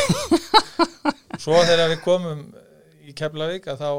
svo 1.42 1.60
þegar 1.66 1.90
við 1.94 2.02
komum 2.06 2.44
í 3.10 3.14
Keflavík 3.18 3.66
að 3.72 3.82
þá 3.82 3.90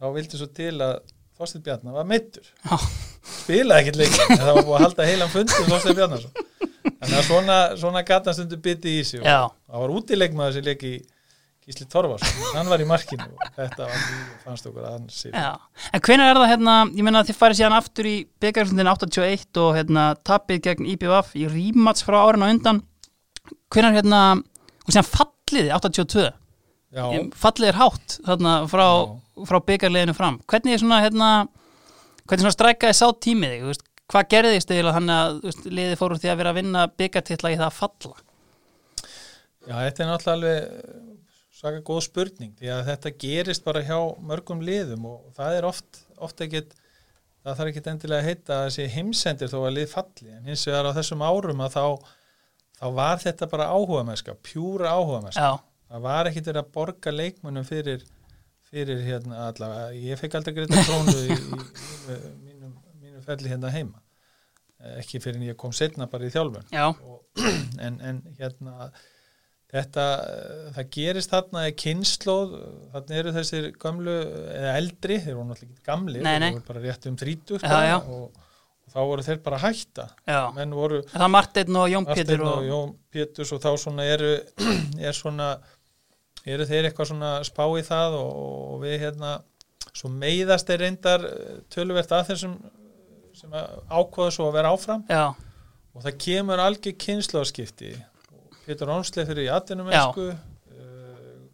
þá 0.00 0.12
vildi 0.16 0.40
svo 0.40 0.48
til 0.56 0.74
að 0.80 0.98
Þorsteinn 1.40 1.64
Bjarnar 1.64 1.96
var 1.96 2.08
meittur 2.08 2.48
Já. 2.64 2.76
spilaði 3.44 3.84
ekkert 3.84 4.00
leik 4.00 4.16
en 4.26 4.40
það 4.40 4.54
var 4.56 4.66
búið 4.66 4.78
að 4.78 4.84
halda 4.86 5.08
heilan 5.08 5.32
fundi 5.32 5.60
um 5.60 5.70
Þorsteinn 5.70 5.98
Bjarnarsson 6.00 6.48
þannig 7.00 7.16
að 7.16 7.26
svona, 7.28 7.56
svona 7.80 8.02
gatan 8.08 8.36
stundu 8.36 8.58
bytti 8.64 8.96
í 9.00 9.04
sig 9.08 9.20
og 9.20 9.26
það 9.28 9.84
var 9.84 9.94
útileikmaður 9.96 10.56
sem 10.56 10.68
leik 10.68 10.84
í 10.84 10.94
Gísli 11.70 11.86
Torfarsson, 11.86 12.38
hann 12.56 12.66
var 12.66 12.82
í 12.82 12.86
markinu 12.88 13.28
og 13.30 13.42
þetta 13.54 13.84
var 13.86 13.92
mjög, 13.94 14.30
fannst 14.42 14.66
okkur 14.66 14.86
að 14.88 14.94
hann 14.96 15.34
já. 15.38 15.50
En 15.94 16.02
hvenær 16.02 16.30
er 16.32 16.38
það 16.40 16.48
hérna, 16.50 16.72
ég 16.98 17.06
meina 17.06 17.20
að 17.22 17.28
þið 17.28 17.36
farið 17.38 17.58
síðan 17.60 17.76
aftur 17.76 18.08
í 18.10 18.14
byggarslundin 18.42 18.90
81 18.90 19.60
og 19.62 19.68
hérna 19.76 20.06
tapið 20.26 20.64
gegn 20.64 20.88
IBVF 20.96 21.36
í 21.38 21.44
rímats 21.52 22.02
frá 22.02 22.16
árin 22.24 22.42
á 22.42 22.50
undan. 22.50 22.80
Hvenær 23.70 23.94
hérna, 23.94 24.22
og 24.82 24.90
síðan 24.90 25.06
falliði 25.12 25.70
82, 25.76 26.24
já, 26.98 27.04
fallið 27.44 27.70
er 27.70 27.78
hátt 27.78 28.16
þarna 28.26 28.54
frá, 28.72 28.86
frá 29.52 29.58
byggarleginu 29.68 30.16
fram. 30.18 30.40
Hvernig 30.50 30.74
er 30.74 30.82
svona 30.82 30.98
hérna, 31.04 31.28
hvernig 32.24 32.48
svona 32.48 32.56
strækaði 32.56 32.98
sá 32.98 33.06
tímið 33.14 33.54
þig, 33.54 33.68
veist, 33.68 33.86
hvað 34.10 34.26
gerðist 34.34 34.74
eða 34.74 34.96
hann 34.98 35.14
að 35.14 35.38
þú 35.38 35.52
veist, 35.52 35.70
liðið 35.70 36.02
fór 36.02 36.16
úr 36.16 36.22
því 36.24 36.32
að 36.34 36.42
vera 36.42 36.50
að 36.50 36.60
vinna 36.64 36.84
byggartitla 36.98 37.54
í 37.54 37.60
það 37.60 37.68
að 37.68 37.78
falla? 37.78 38.18
já, 39.68 39.76
þetta 39.76 40.02
er 40.02 40.08
náttúrulega 40.10 40.34
alveg 40.34 41.09
svaka 41.60 41.82
góð 41.84 42.04
spurning 42.06 42.54
því 42.58 42.70
að 42.72 42.86
þetta 42.88 43.16
gerist 43.20 43.66
bara 43.66 43.84
hjá 43.84 43.98
mörgum 44.24 44.62
liðum 44.64 45.10
og 45.10 45.34
það 45.36 45.58
er 45.58 45.68
oft, 45.68 46.04
oft 46.16 46.40
ekkit 46.40 46.72
það 47.44 47.58
þarf 47.58 47.72
ekkit 47.72 47.90
endilega 47.92 48.22
að 48.22 48.30
heita 48.30 48.56
að 48.56 48.64
þessi 48.68 48.86
heimsendir 48.94 49.52
þó 49.52 49.58
að 49.62 49.76
lið 49.78 49.92
falli. 49.92 50.32
En 50.36 50.48
hins 50.48 50.64
vegar 50.68 50.88
á 50.88 50.96
þessum 50.96 51.24
árum 51.24 51.62
að 51.64 51.76
þá 51.76 51.84
þá 52.80 52.86
var 52.96 53.20
þetta 53.20 53.48
bara 53.52 53.68
áhuga 53.74 54.04
mennska, 54.08 54.36
pjúra 54.44 54.94
áhuga 54.96 55.32
Já, 55.34 55.60
það 55.90 56.04
var 56.06 56.30
ekkit 56.30 56.50
verið 56.50 56.62
að 56.62 56.72
borga 56.76 57.12
leikmunum 57.12 57.66
fyrir, 57.68 58.04
fyrir 58.70 59.02
hérna 59.04 59.48
allavega, 59.50 59.90
ég 60.00 60.20
fekk 60.20 60.38
aldrei 60.38 60.56
greita 60.56 60.84
krónu 60.86 61.16
í, 61.16 61.36
í, 61.36 61.60
í 62.14 62.18
mínum, 62.46 62.76
mínum 63.02 63.26
ferli 63.26 63.52
hérna 63.52 63.72
heima. 63.74 64.00
Ekki 64.96 65.20
fyrir 65.20 65.36
en 65.36 65.48
ég 65.50 65.58
kom 65.60 65.74
setna 65.76 66.08
bara 66.08 66.24
í 66.24 66.32
þjálfun. 66.32 66.70
Já, 66.72 66.86
og, 66.88 67.24
en, 67.84 68.00
en 68.00 68.22
hérna 68.38 68.92
þetta, 69.70 70.04
eh, 70.26 70.68
það 70.76 70.92
gerist 70.96 71.32
þarna 71.32 71.64
í 71.68 71.74
kynnslóð, 71.78 72.54
þarna 72.94 73.18
eru 73.22 73.34
þessir 73.36 73.66
gamlu, 73.80 74.14
eða 74.54 74.76
eldri, 74.80 75.18
þeir 75.24 75.36
voru 75.38 75.48
náttúrulega 75.50 75.74
ekki 75.74 75.90
gamli, 75.90 76.22
Nei, 76.26 76.36
nei. 76.42 76.46
þeir 76.48 76.56
voru 76.60 76.70
bara 76.72 76.84
rétt 76.86 77.10
um 77.10 77.18
30 77.20 77.60
Já, 77.62 77.76
já. 77.86 77.96
Og, 78.00 78.40
og 78.86 78.94
þá 78.94 79.00
voru 79.12 79.26
þeir 79.26 79.42
bara 79.44 79.60
hætta. 79.62 80.08
Menn 80.56 80.74
voru 80.74 81.02
Það 81.12 81.26
er 81.26 81.34
Marteinn 81.36 81.78
og 81.82 81.92
Jón 81.92 82.08
Pétur 82.10 82.42
og 82.46 82.56
og... 82.56 82.64
Jón 82.70 82.96
Péturs 83.14 83.52
og 83.54 83.62
þá 83.62 83.70
svona 83.84 84.08
eru 84.10 84.32
er 85.10 85.16
svona 85.16 85.52
eru 86.48 86.66
þeir 86.66 86.88
eitthvað 86.88 87.12
svona 87.12 87.32
spá 87.46 87.64
í 87.76 87.84
það 87.86 88.18
og, 88.18 88.34
og 88.74 88.82
við 88.82 88.98
hérna 89.04 89.36
svo 89.90 90.10
meiðast 90.10 90.68
þeir 90.70 90.84
reyndar 90.86 91.26
eh, 91.28 91.60
töluvert 91.70 92.10
að 92.16 92.32
þessum 92.32 92.58
sem 93.40 93.54
ákvaða 93.54 94.32
svo 94.34 94.48
að 94.50 94.56
vera 94.58 94.72
áfram. 94.74 95.04
Já, 95.08 95.30
og 95.94 96.04
það 96.04 96.16
kemur 96.24 96.60
algjör 96.62 96.96
kynnslóðskipti 97.04 97.92
Pétur 98.70 98.92
Ónsleif 98.94 99.28
fyrir 99.30 99.48
í 99.48 99.52
atvinnumensku 99.52 100.28
uh, 100.30 100.40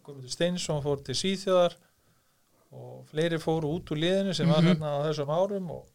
Guðmundur 0.05 0.31
Steinsson 0.31 0.81
fór 0.85 1.01
til 1.07 1.15
Svíþjóðar 1.17 1.75
og 2.77 3.05
fleiri 3.11 3.39
fóru 3.41 3.71
út 3.77 3.89
úr 3.95 4.01
liðinu 4.01 4.33
sem 4.37 4.49
var 4.51 4.61
Mhm. 4.61 4.69
hérna 4.73 4.91
á 4.91 5.05
þessum 5.07 5.31
árum 5.33 5.71
og, 5.71 5.85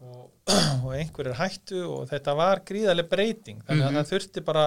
og, 0.00 0.24
og 0.86 0.90
einhverjir 0.96 1.36
hættu 1.38 1.82
og 1.90 2.08
þetta 2.10 2.34
var 2.38 2.62
gríðarlega 2.66 3.10
breyting. 3.10 3.60
Þannig 3.66 3.84
að 3.86 3.92
Mhm. 3.92 4.00
það 4.00 4.10
þurfti 4.14 4.44
bara 4.46 4.64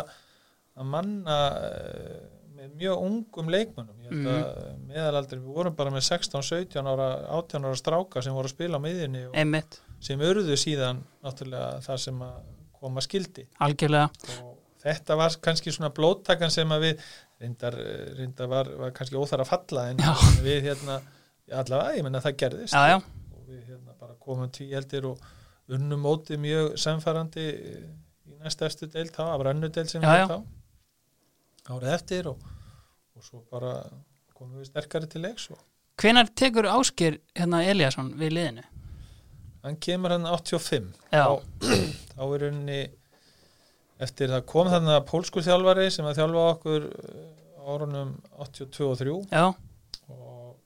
að 0.77 0.85
manna 0.93 1.37
uh, 1.57 2.23
með 2.57 2.75
mjög 2.79 3.01
ungum 3.07 3.49
leikmönnum. 3.51 3.97
Ég 4.03 4.11
held 4.13 4.27
að 4.31 4.81
meðalaldur, 4.87 5.39
við 5.43 5.53
vorum 5.57 5.75
bara 5.75 5.91
með 5.91 6.03
16, 6.07 6.41
17 6.47 6.87
ára 6.87 7.07
18 7.39 7.65
ára 7.65 7.75
stráka 7.79 8.21
sem 8.23 8.33
voru 8.35 8.47
að 8.51 8.55
spila 8.55 8.77
á 8.79 8.85
miðjunni 8.85 9.23
og 9.29 9.35
einmitt, 9.35 9.79
sem 9.99 10.19
urðu 10.23 10.55
síðan 10.59 11.01
náttúrulega 11.23 11.81
það 11.87 11.97
sem 12.05 12.21
að 12.27 12.37
koma 12.79 13.01
skildi. 13.03 13.47
Algjörlega. 13.63 14.09
Og 14.43 14.57
þetta 14.83 15.17
var 15.19 15.35
kannski 15.43 15.73
svona 15.73 15.91
blóttakan 15.95 16.51
sem 16.53 16.71
að 16.75 16.87
við 16.87 17.03
reyndar, 17.43 17.77
reyndar 18.17 18.49
var, 18.51 18.71
var 18.79 18.93
kannski 18.95 19.19
óþar 19.19 19.43
að 19.45 19.51
falla 19.53 19.85
en 19.91 20.01
Já. 20.03 20.13
við 20.45 20.61
hérna 20.69 20.99
allavega, 21.53 21.97
ég 21.97 22.05
menna 22.07 22.21
það 22.23 22.37
gerðist 22.43 22.75
Já, 22.77 22.93
já, 22.93 22.97
og 23.35 23.47
við 23.49 23.61
hérna 23.71 23.95
bara 23.99 24.15
komum 24.23 24.51
tvíeldir 24.53 25.07
og 25.09 25.23
unnum 25.73 26.01
mótið 26.03 26.41
mjög 26.43 26.73
samfærandi 26.83 27.45
í 27.49 28.37
næstæstu 28.43 28.87
deild 28.91 29.13
þá, 29.15 29.23
það 29.29 29.37
var 29.41 29.51
önnu 29.53 29.69
deild 29.75 29.91
sem 29.91 30.03
við 30.03 30.25
þá 30.31 30.39
árið 31.73 31.93
eftir 31.95 32.27
og, 32.31 32.43
og 33.15 33.23
svo 33.23 33.43
bara 33.51 33.75
komum 34.35 34.59
við 34.59 34.71
sterkari 34.71 35.07
til 35.11 35.23
leiks 35.23 35.47
og 35.53 35.61
hvenar 36.01 36.27
tekur 36.35 36.67
Áskir 36.71 37.19
hérna 37.37 37.61
Eliasson 37.69 38.09
við 38.19 38.33
liðinu? 38.37 38.63
hann 39.63 39.77
kemur 39.79 40.11
hann 40.15 40.27
85 40.27 40.89
Já. 41.13 41.23
þá, 41.23 41.69
þá 42.15 42.21
er 42.25 42.43
rauninni 42.47 42.79
eftir 44.03 44.31
það 44.33 44.45
kom 44.51 44.69
þannig 44.71 44.95
að 44.97 45.05
pólskur 45.11 45.45
þjálfari 45.45 45.87
sem 45.93 46.07
að 46.09 46.17
þjálfa 46.19 46.43
okkur 46.53 46.87
á 47.59 47.63
árunum 47.73 48.13
82 48.43 48.87
og 48.89 48.97
3 48.99 49.15
já, 49.31 49.45
og 50.11 50.57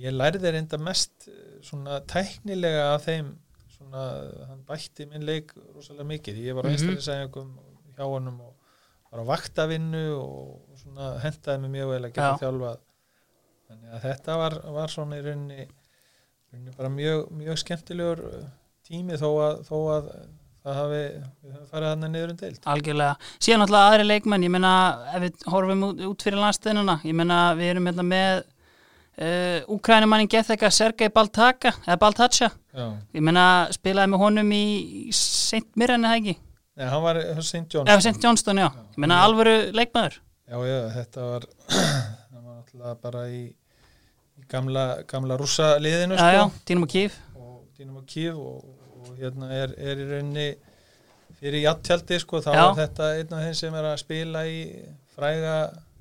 ég 0.00 0.14
lærði 0.14 0.52
reynda 0.54 0.78
mest 0.80 1.28
uh, 1.28 1.34
svona 1.66 2.00
tæknilega 2.10 2.84
af 2.94 3.04
þeim 3.08 3.32
svona, 3.74 4.04
hann 4.50 4.62
bætti 4.68 5.06
minn 5.10 5.24
leik 5.26 5.52
rosalega 5.74 6.06
mikið, 6.12 6.40
ég 6.50 6.54
var 6.58 6.64
á 6.64 6.68
Mhm. 6.70 6.76
einstæðin 6.76 7.06
sæðingum 7.08 7.50
hjá 7.96 8.04
honum 8.06 8.40
og 8.44 8.54
var 9.10 9.24
á 9.24 9.30
vaktavinnu 9.32 10.04
og 10.20 10.78
svona 10.78 11.14
hentaði 11.24 11.60
mig 11.64 11.70
mjög 11.78 11.88
vel 11.94 12.04
að 12.04 12.12
geta 12.14 12.30
Já. 12.30 12.38
þjálfað 12.44 12.78
þannig 13.70 13.94
að 13.96 14.02
þetta 14.06 14.36
var, 14.38 14.54
var 14.78 14.88
svona 14.88 15.18
í 15.18 15.24
rauninni, 15.26 15.66
rauninni 16.52 16.76
bara 16.76 16.88
mjög, 16.94 17.26
mjög 17.40 17.58
skemmtilegur 17.64 18.22
tími 18.86 19.18
þó 19.18 19.28
að, 19.48 19.60
þó 19.68 19.76
að 19.96 20.08
það 20.64 20.78
hafi, 20.80 21.02
farið 21.70 21.88
hann 21.90 22.06
niður 22.12 22.32
um 22.34 22.38
deild. 22.40 22.62
Algjörlega. 22.74 23.28
Síðan 23.40 23.62
náttúrulega 23.64 23.90
aðri 23.92 24.06
leikmenn, 24.08 24.46
ég 24.46 24.54
meina 24.54 24.72
ef 25.14 25.24
við 25.24 25.44
horfum 25.54 25.84
út, 25.88 26.02
út 26.10 26.24
fyrir 26.26 26.42
landstöðununa 26.42 26.96
ég 27.06 27.16
meina 27.16 27.38
við 27.58 27.72
erum 27.74 27.88
hérna 27.90 28.06
með 28.10 28.42
uh, 28.42 29.72
Úkrænumannin 29.76 30.30
Getheka 30.30 30.70
Sergei 30.74 31.12
Baltaka 31.14 31.74
eða 31.86 31.98
Baltacha, 32.04 32.50
Já, 32.76 32.86
ég 33.16 33.24
meina 33.24 33.44
spilaði 33.74 34.12
með 34.14 34.24
honum 34.24 34.54
í, 34.56 34.64
St. 35.16 35.66
Mirren 35.80 36.06
eða 36.08 36.20
ekki, 36.20 36.36
Nei, 36.80 36.86
hann 36.88 37.04
var 37.04 37.18
St. 37.42 37.66
John's 37.68 37.90
eða 37.90 38.02
St. 38.04 38.20
Johnston 38.24 38.60
já, 38.62 38.68
ég 38.70 39.00
meina 39.02 39.20
alvöru 39.24 39.56
leikmaður. 39.76 40.20
Já, 40.50 40.58
já, 40.66 40.78
þetta 40.96 41.26
var 41.26 41.48
var 42.32 42.44
náttúrulega 42.44 42.94
bara 43.02 43.24
í, 43.30 43.42
í 44.40 44.46
gamla, 44.50 44.84
gamla 45.10 45.36
rússa 45.40 45.74
liðinu 45.82 46.18
já, 46.18 46.28
já, 46.36 46.44
sko, 46.46 46.64
Dínum 46.70 46.86
og 46.86 46.94
Kíf 46.94 47.18
og 47.36 47.58
Dínum 47.76 48.00
og 48.00 48.16
og, 48.34 48.62
og 48.64 48.79
hérna 49.20 49.50
er, 49.52 49.74
er 49.78 50.00
í 50.02 50.08
rauninni 50.10 50.48
fyrir 51.40 51.62
jattjaldi 51.64 52.18
sko, 52.20 52.40
þá 52.44 52.50
Já. 52.54 52.64
er 52.70 52.74
þetta 52.82 53.10
einn 53.18 53.32
af 53.36 53.44
þeim 53.46 53.54
sem 53.60 53.74
er 53.80 53.86
að 53.92 54.00
spila 54.02 54.42
í 54.50 54.58
fræga 55.14 55.54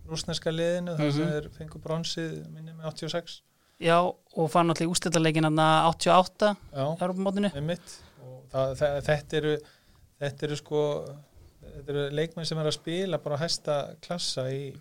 rúsneska 0.09 0.51
liðinu 0.51 0.95
þar 0.97 1.11
sem 1.13 1.23
Mhm. 1.25 1.31
þeir 1.35 1.49
fengu 1.57 1.79
bronsið 1.83 2.31
minni 2.49 2.73
með 2.73 2.87
86 2.91 3.41
já, 3.79 3.97
og 4.01 4.49
fann 4.51 4.69
ústættaleikin 4.73 5.43
hann 5.47 5.59
88 5.59 6.55
Já, 6.73 6.85
Europamótinu 6.99 7.51
einmitt 7.55 7.97
og 8.25 8.43
það, 8.51 8.73
það, 8.81 9.01
þetta 9.09 9.37
eru 9.37 9.53
þetta 10.19 10.43
eru 10.49 10.55
sko 10.59 10.81
þetta 11.61 11.93
eru 11.93 12.09
leikmenn 12.17 12.45
sem 12.49 12.57
er 12.59 12.65
að 12.71 12.75
spila 12.79 13.17
bara 13.23 13.37
á 13.37 13.43
hæsta 13.45 13.77
klassa 14.01 14.47
í, 14.51 14.73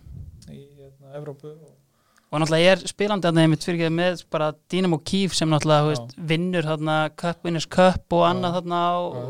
í 0.49 0.59
hérna, 0.79 1.13
Evrópu 1.15 1.53
og 1.53 1.75
og 2.29 2.41
náttúrulega 2.41 2.73
er 2.75 2.81
spilandi 2.89 3.25
að 3.25 3.39
þeim 3.41 3.53
fyrir 3.57 3.93
með 3.93 4.23
bara 4.29 4.51
og 4.93 5.03
Kíf 5.07 5.33
sem 5.33 5.49
náttúrulega 5.49 5.81
Já. 5.81 5.87
veist, 5.89 6.17
vinnur 6.29 6.67
þarna 6.67 6.97
Cup 7.17 7.45
Winners 7.45 7.65
Cup 7.65 8.13
og 8.13 8.25
annað 8.27 8.59
þarna 8.59 8.81
Já. 8.85 9.23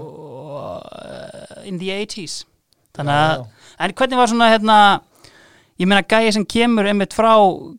uh, 0.59 1.67
in 1.69 1.79
the 1.79 1.93
80s 1.95 2.43
þannig 2.97 3.13
Já, 3.15 3.21
að, 3.23 3.37
já. 3.37 3.75
en 3.85 3.93
hvernig 4.01 4.19
var 4.19 4.31
svona 4.31 4.49
hérna, 4.51 4.77
ég 5.79 5.87
meina 5.87 6.03
gæði 6.03 6.33
sem 6.35 6.47
kemur 6.55 6.89
einmitt 6.91 7.15
frá 7.15 7.31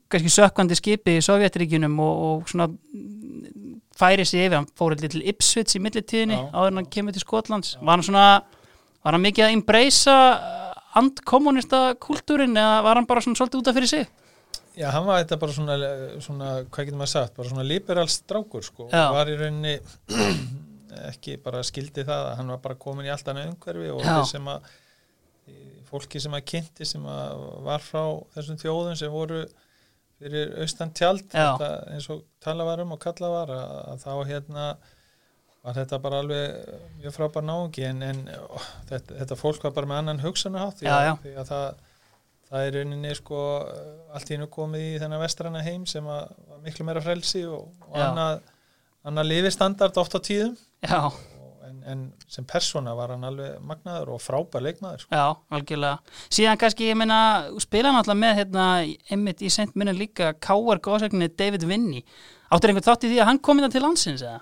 kannski 0.09 0.33
sökkvandi 0.33 0.79
skipi 0.79 1.19
í 1.19 1.25
Sovjetríkjunum 1.27 1.99
og, 2.01 2.23
og 2.31 2.49
svona 2.49 2.71
mm, 2.71 3.75
færi 4.01 4.25
sig 4.25 4.47
yfir, 4.47 4.57
hann 4.63 4.71
fór 4.73 4.95
eitthvað 4.97 5.19
til 5.19 5.27
Ipswich 5.29 5.77
í 5.77 5.83
millitíðinni 5.85 6.39
Já. 6.39 6.47
áður 6.57 6.73
en 6.73 6.81
hann 6.81 6.89
kemur 6.97 7.17
til 7.17 7.25
Skotlands 7.27 7.75
var 7.83 7.99
hann 7.99 8.07
svona, 8.09 8.31
var 9.05 9.19
hann 9.19 9.27
mikið 9.27 9.51
að 9.51 9.59
embracea 9.59 10.17
andkommunista 10.97 11.83
kultúrin 12.01 12.57
eða 12.57 12.81
var 12.89 12.99
hann 12.99 13.07
bara 13.11 13.21
svona 13.21 13.37
svolítið 13.37 13.61
út 13.61 13.69
af 13.71 13.77
fyrir 13.77 13.93
sig 13.93 14.09
Já, 14.79 14.87
hann 14.95 15.07
var 15.09 15.23
þetta 15.23 15.39
bara 15.43 15.55
svona, 15.57 15.77
svona 16.23 16.51
hvað 16.71 16.87
getur 16.87 17.01
maður 17.01 17.13
sagt, 17.15 17.35
bara 17.37 17.51
svona 17.51 17.67
liberals 17.67 18.21
strákur 18.21 18.63
sko, 18.67 18.87
Já. 18.93 19.09
var 19.15 19.31
í 19.31 19.39
rauninni 19.41 19.75
ekki 21.11 21.37
bara 21.43 21.63
skildi 21.67 22.05
það 22.07 22.29
að 22.29 22.37
hann 22.39 22.53
var 22.55 22.63
bara 22.63 22.79
komin 22.83 23.09
í 23.09 23.11
allt 23.13 23.29
annað 23.31 23.51
umhverfi 23.53 23.91
og 23.95 24.05
þeir 24.07 24.29
sem 24.31 24.53
að 24.53 24.71
fólki 25.91 26.23
sem 26.23 26.37
að 26.39 26.47
kynnti 26.53 26.87
sem 26.87 27.05
að 27.11 27.43
var 27.67 27.83
frá 27.83 28.03
þessum 28.37 28.61
þjóðum 28.61 28.97
sem 28.99 29.13
voru 29.13 29.43
fyrir 30.21 30.55
austan 30.63 30.93
tjald 30.95 31.27
þetta, 31.33 31.71
eins 31.95 32.09
og 32.13 32.25
tala 32.45 32.67
var 32.69 32.83
um 32.85 32.95
og 32.95 33.01
kalla 33.03 33.31
var 33.33 33.53
að, 33.57 34.03
þá 34.05 34.11
hérna 34.29 34.67
var 35.65 35.77
þetta 35.77 35.99
bara 36.01 36.21
alveg 36.23 36.75
mjög 37.01 37.17
frábær 37.17 37.45
náungi 37.45 37.87
en, 37.89 38.03
en 38.05 38.21
ó, 38.29 38.61
þetta, 38.91 39.17
þetta 39.23 39.39
fólk 39.41 39.65
var 39.67 39.75
bara 39.77 39.91
með 39.91 40.03
annan 40.03 40.23
hugsunahátt 40.25 40.83
því, 40.83 40.93
því 41.25 41.35
að 41.41 41.51
það 41.51 41.67
það 42.51 42.67
er 42.67 42.79
rauninni 42.79 43.17
sko 43.19 43.41
allt 44.15 44.31
í 44.31 44.37
hennu 44.37 44.49
komið 44.53 44.87
í 44.87 44.95
þennan 45.03 45.23
vestrana 45.23 45.65
heim 45.65 45.85
sem 45.89 46.07
var 46.07 46.31
miklu 46.65 46.87
meira 46.87 47.03
frelsi 47.05 47.45
og, 47.49 47.71
og 47.89 47.99
annað, 47.99 48.41
annað 49.07 49.31
lifistandard 49.31 50.01
oft 50.03 50.17
á 50.19 50.21
tíðum 50.27 50.57
en, 51.71 51.79
en 51.87 52.03
sem 52.31 52.47
persóna 52.49 52.95
var 52.99 53.15
hann 53.15 53.27
alveg 53.29 53.61
magnaður 53.67 54.17
og 54.17 54.23
frábær 54.25 54.65
leikmaður 54.67 55.05
sko. 55.05 55.15
já, 55.15 55.57
algjörlega 55.57 56.19
síðan 56.27 56.61
kannski, 56.61 56.91
ég 56.91 56.99
meina, 56.99 57.21
spila 57.63 57.95
náttúrulega 57.95 58.23
með 58.25 58.39
hérna, 58.43 58.69
einmitt 59.11 59.45
í 59.47 59.51
sent 59.53 59.77
minna 59.79 59.95
líka 59.97 60.35
K.R. 60.43 60.83
góðsögninni 60.83 61.31
David 61.39 61.67
Vinny 61.71 62.03
áttur 62.51 62.73
einhvern 62.73 62.89
þátt 62.89 63.07
í 63.07 63.13
því 63.13 63.21
að 63.23 63.31
hann 63.31 63.45
kom 63.47 63.63
inn 63.63 63.71
til 63.71 63.85
landsins 63.85 64.25
eða? 64.27 64.41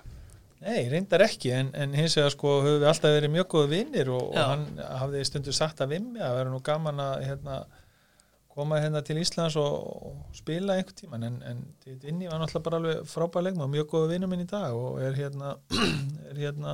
Nei, 0.59 0.89
reyndar 0.91 1.21
ekki 1.23 1.53
en, 1.55 1.69
en 1.77 1.93
hins 1.95 2.17
vegar 2.17 2.33
sko 2.33 2.57
höfum 2.65 2.81
við 2.81 2.89
alltaf 2.89 3.13
verið 3.15 3.31
mjög 3.31 3.45
góða 3.53 3.69
vinnir 3.71 4.09
og, 4.11 4.33
og 4.33 4.39
hann 4.43 4.65
hafði 4.99 5.21
stundu 5.29 5.53
sagt 5.55 5.79
að 5.85 5.93
vimmi 5.93 6.19
að 6.19 6.35
vera 6.35 6.51
nú 6.51 6.59
gaman 6.65 6.99
að 6.99 7.21
hérna, 7.29 7.59
koma 8.59 8.77
hérna 8.83 9.01
til 9.07 9.17
Íslands 9.21 9.55
og, 9.59 10.15
spila 10.37 10.75
einhvern 10.77 10.97
tíman 10.99 11.23
en, 11.27 11.37
en 11.47 11.61
Vinni 12.03 12.27
var 12.29 12.41
náttúrulega 12.41 12.65
bara 12.67 12.79
alveg 12.81 13.05
frábær 13.09 13.45
leikmaður, 13.47 13.71
mjög 13.73 13.87
góða 13.93 14.09
vinnur 14.13 14.29
minn 14.31 14.43
í 14.45 14.49
dag 14.51 14.75
og 14.75 14.99
er 15.03 15.15
hérna, 15.17 15.55
er 16.29 16.41
hérna 16.43 16.73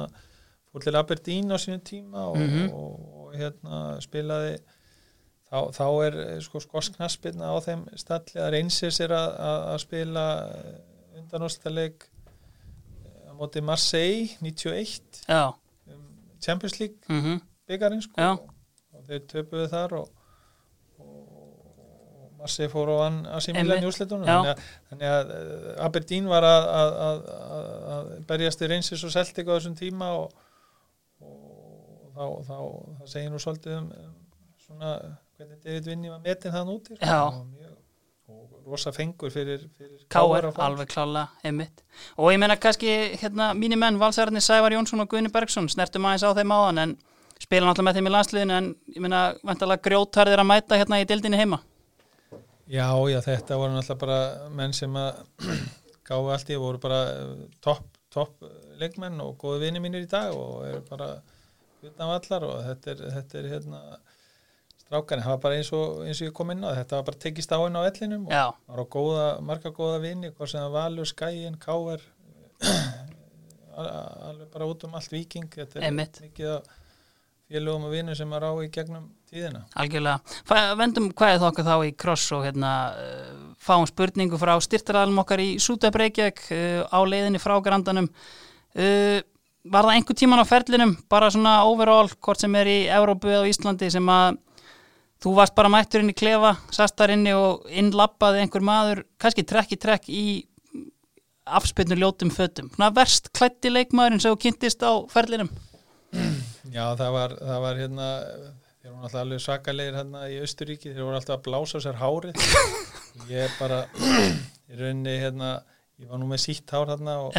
fór 0.72 0.84
til 0.84 0.98
Aberdeen 1.00 1.54
á 1.54 1.58
sínum 1.62 1.84
tíma 1.88 2.26
og, 2.32 2.38
Mhm. 2.42 2.72
og, 2.74 3.06
og 3.22 3.36
hérna 3.40 3.82
spilaði 4.04 4.58
þá, 5.46 5.60
þá 5.78 5.86
er 6.08 6.20
eh, 6.26 6.40
sko 6.44 6.60
skosknaspirna 6.64 7.48
á 7.54 7.58
þeim 7.64 7.86
stalli 8.02 8.42
að 8.44 8.52
reynsir 8.58 8.92
sér 8.92 9.14
að, 9.16 9.30
að, 9.50 9.60
að 9.74 9.82
spila 9.86 10.26
undanústaleik 11.22 12.08
á 13.30 13.32
móti 13.38 13.62
Marseille 13.64 14.36
91 14.42 15.24
já, 15.30 15.54
um, 15.88 16.06
Champions 16.42 16.80
League 16.80 17.00
mhm 17.10 17.42
byggarinn 17.66 18.02
sko 18.06 18.22
Já. 18.22 18.34
og, 18.38 18.50
og 18.94 19.06
þeir 19.08 19.24
töpuðu 19.32 19.64
þar 19.72 19.94
og, 19.98 20.10
og 22.46 22.52
Marseille 22.52 22.72
fór 22.72 22.92
á 22.94 22.98
hann 23.02 23.20
að 23.26 23.44
símilan 23.48 23.82
í 23.82 23.86
Já. 23.86 23.96
þannig 24.06 24.50
að, 24.52 24.64
þannig 24.92 25.12
að 25.12 25.32
eh, 25.36 25.86
Aberdeen 25.86 26.28
var 26.30 26.46
að, 26.46 26.68
að, 26.80 26.98
að, 27.06 27.22
að, 27.96 28.12
berjast 28.30 28.62
í 28.62 28.70
reynsis 28.70 29.06
og 29.06 29.14
Celtic 29.16 29.50
á 29.50 29.56
þessum 29.56 29.78
tíma 29.80 30.12
og, 30.20 30.36
og 31.26 32.12
þá, 32.14 32.26
þá 32.46 32.58
það 33.00 33.10
segir 33.16 33.34
nú 33.34 33.42
svolítið 33.42 33.80
um, 33.80 33.90
um 34.04 34.14
svona 34.66 34.94
hvernig 35.36 35.64
David 35.64 35.90
Vinni 35.90 36.14
var 36.14 36.22
metin 36.24 36.54
þann. 36.54 36.72
Já. 37.02 37.20
og, 37.26 37.66
og 38.30 38.70
rosa 38.70 38.94
fengur 38.94 39.34
fyrir, 39.34 39.66
fyrir 39.78 40.06
K.R. 40.10 40.52
Alveg 40.68 40.94
klála, 40.94 41.28
einmitt 41.46 41.84
og 42.16 42.32
ég 42.34 42.42
meina 42.42 42.58
kannski, 42.62 42.94
hérna, 43.22 43.54
mínir 43.58 43.82
menn 43.82 44.00
valsararnir 44.02 44.46
Sævar 44.46 44.74
Jónsson 44.78 45.04
og 45.04 45.10
Guðni 45.12 45.34
Bergson 45.34 45.70
snertum 45.70 46.06
aðeins 46.06 46.26
á 46.26 46.38
þeim 46.38 46.54
áðan 46.56 46.84
en 46.86 46.98
spila 47.42 47.68
náttúrulega 47.68 47.90
með 47.90 48.00
þeim 48.00 48.10
í 48.10 48.14
landsliðinu 48.16 48.56
en 48.56 48.74
ég 48.96 49.04
meina, 49.04 49.22
vantalega 49.46 49.84
grjótarðir 49.90 50.42
að 50.42 50.52
mæta 50.54 50.80
hérna 50.80 51.02
í 51.02 51.08
dildinni 51.10 51.42
heima 51.42 51.60
Já, 52.66 52.88
já, 53.12 53.20
þetta 53.22 53.60
voru 53.62 53.76
náttúrulega 53.76 54.02
bara 54.02 54.50
menn 54.58 54.74
sem 54.74 54.96
að 54.98 55.20
gáðu 56.08 56.32
allt 56.34 56.50
í, 56.50 56.58
voru 56.62 56.82
bara 56.82 57.02
eh, 57.12 57.46
topp 57.62 57.92
top 58.16 58.46
leikmenn 58.80 59.20
og 59.24 59.36
góði 59.42 59.66
vini 59.66 59.82
mínir 59.84 60.06
í 60.06 60.10
dag 60.10 60.34
og 60.36 60.64
eru 60.68 60.82
bara 60.88 61.10
utan 61.86 62.10
vallar 62.10 62.46
og 62.48 62.62
þetta 62.64 62.94
er, 62.94 63.02
þetta 63.18 63.40
er 63.40 63.50
hérna 63.52 63.82
strákan, 64.80 65.24
það 65.26 65.34
var 65.34 65.42
bara 65.44 65.58
eins 65.60 65.72
og, 65.76 66.06
eins 66.06 66.22
og 66.22 66.30
ég 66.30 66.36
kom 66.38 66.54
inn 66.54 66.64
á 66.64 66.72
þetta 66.78 67.00
var 67.00 67.08
bara 67.10 67.22
tekist 67.26 67.54
á 67.54 67.60
inn 67.66 67.78
á 67.78 67.82
ellinum 67.84 68.28
og 68.30 68.34
það 68.34 68.72
var 68.72 68.82
á 68.82 68.86
góða, 68.96 69.28
marga 69.50 69.74
góða 69.76 70.00
vini 70.06 70.32
hvað 70.32 70.52
sem 70.54 70.64
það 70.64 70.78
valur, 70.78 71.12
skæin, 71.12 71.60
káver 71.62 72.08
alveg 74.30 74.50
bara 74.54 74.70
út 74.72 74.88
um 74.88 74.96
allt 74.96 75.12
viking 75.12 75.52
þetta 75.52 75.82
er 75.82 75.88
Einmitt. 75.90 76.22
mikið 76.24 76.54
af 76.56 76.74
félögum 77.56 77.88
og 77.88 77.94
vinum 77.96 78.16
sem 78.18 78.34
er 78.36 78.46
á 78.46 78.52
í 78.60 78.70
gegnum 78.74 79.06
tíðina. 79.32 79.64
Algjörlega. 79.80 80.38
Vendum 80.80 81.12
hvað 81.16 81.36
er 81.36 81.44
þokka 81.44 81.68
þá 81.68 81.76
í 81.88 81.94
kross 81.98 82.26
og 82.36 82.44
hérna 82.46 82.72
uh, 82.92 83.30
fáum 83.64 83.88
spurningu 83.90 84.40
frá 84.42 84.56
styrtaralum 84.64 85.24
okkar 85.24 85.44
í 85.44 85.56
Sútabreykjak 85.64 86.44
uh, 86.52 86.84
á 86.92 87.00
leiðinni 87.08 87.42
frá 87.42 87.56
grandanum. 87.64 88.12
Uh, 88.76 89.22
Var 89.66 89.82
það 89.82 89.96
einhver 89.98 90.14
tíman 90.14 90.38
á 90.38 90.46
ferlinum 90.46 90.92
bara 91.10 91.32
svona 91.34 91.56
overall, 91.66 92.12
hvort 92.22 92.38
sem 92.38 92.54
er 92.60 92.68
í 92.70 92.76
Európu 92.86 93.32
eða 93.34 93.48
Íslandi 93.50 93.88
sem 93.90 94.12
að 94.14 94.36
þú 95.26 95.32
varst 95.40 95.56
bara 95.58 95.72
mættur 95.74 96.04
inn 96.04 96.12
í 96.12 96.14
klefa, 96.14 96.52
sastar 96.70 97.16
inni 97.16 97.34
og 97.34 97.64
innlappaði 97.74 98.44
einhver 98.44 98.62
maður 98.62 99.02
kannski 99.18 99.42
trekk 99.50 99.74
í 99.74 99.80
trekk 99.82 100.12
í 100.14 100.26
afspilnur 101.50 101.98
ljótum 101.98 102.30
fötum. 102.30 102.70
Svona 102.76 102.92
verst 102.94 103.32
klætti 103.34 103.74
leikmaðurinn 103.74 104.22
sem 104.22 104.36
þú 104.36 104.44
kynntist 104.46 104.86
á 104.86 105.02
ferlinum 105.10 105.50
Já, 106.74 106.86
það 107.00 107.12
var, 107.16 107.36
það 107.40 107.62
var 107.66 107.82
hérna 107.82 108.10
þeir 108.82 108.92
voru 108.92 109.06
alltaf 109.08 109.22
alveg 109.22 109.44
svakalegir 109.44 109.98
hérna 110.00 110.26
í 110.30 110.40
Östuríki, 110.46 110.94
þeir 110.94 111.08
voru 111.08 111.20
alltaf 111.20 111.38
að 111.40 111.46
blása 111.48 111.82
sér 111.84 112.00
hárið. 112.02 112.42
Ég 113.32 113.56
bara 113.60 113.84
í 113.96 114.78
rauninni 114.78 115.16
hérna, 115.22 115.56
ég 116.02 116.10
var 116.10 116.20
nú 116.20 116.28
með 116.30 116.42
sítt 116.44 116.72
hár 116.76 116.90
hérna 116.92 117.16
og, 117.24 117.38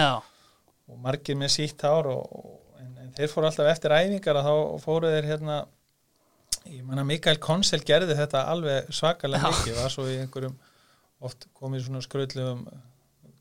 og 0.89 1.01
margir 1.05 1.37
með 1.39 1.53
sítt 1.59 1.83
hár 1.85 2.09
og, 2.09 2.23
og, 2.33 2.55
en, 2.81 2.95
en 3.03 3.11
þeir 3.19 3.33
fóru 3.33 3.51
alltaf 3.51 3.69
eftir 3.69 3.93
æfingar 3.93 4.41
að 4.41 4.49
þá 4.49 4.85
fóru 4.87 5.11
þeir 5.13 5.29
hérna 5.29 5.59
ég 6.71 6.83
manna 6.87 7.05
Mikael 7.07 7.37
Konsel 7.43 7.83
gerði 7.87 8.17
þetta 8.19 8.47
alveg 8.55 8.89
svakalega 8.95 9.53
mikið 9.53 9.79
var 9.83 9.93
svo 9.93 10.07
í 10.09 10.17
einhverjum 10.23 10.57
oft 11.27 11.47
komið 11.57 11.87
svona 11.87 12.03
skröðlum 12.05 12.65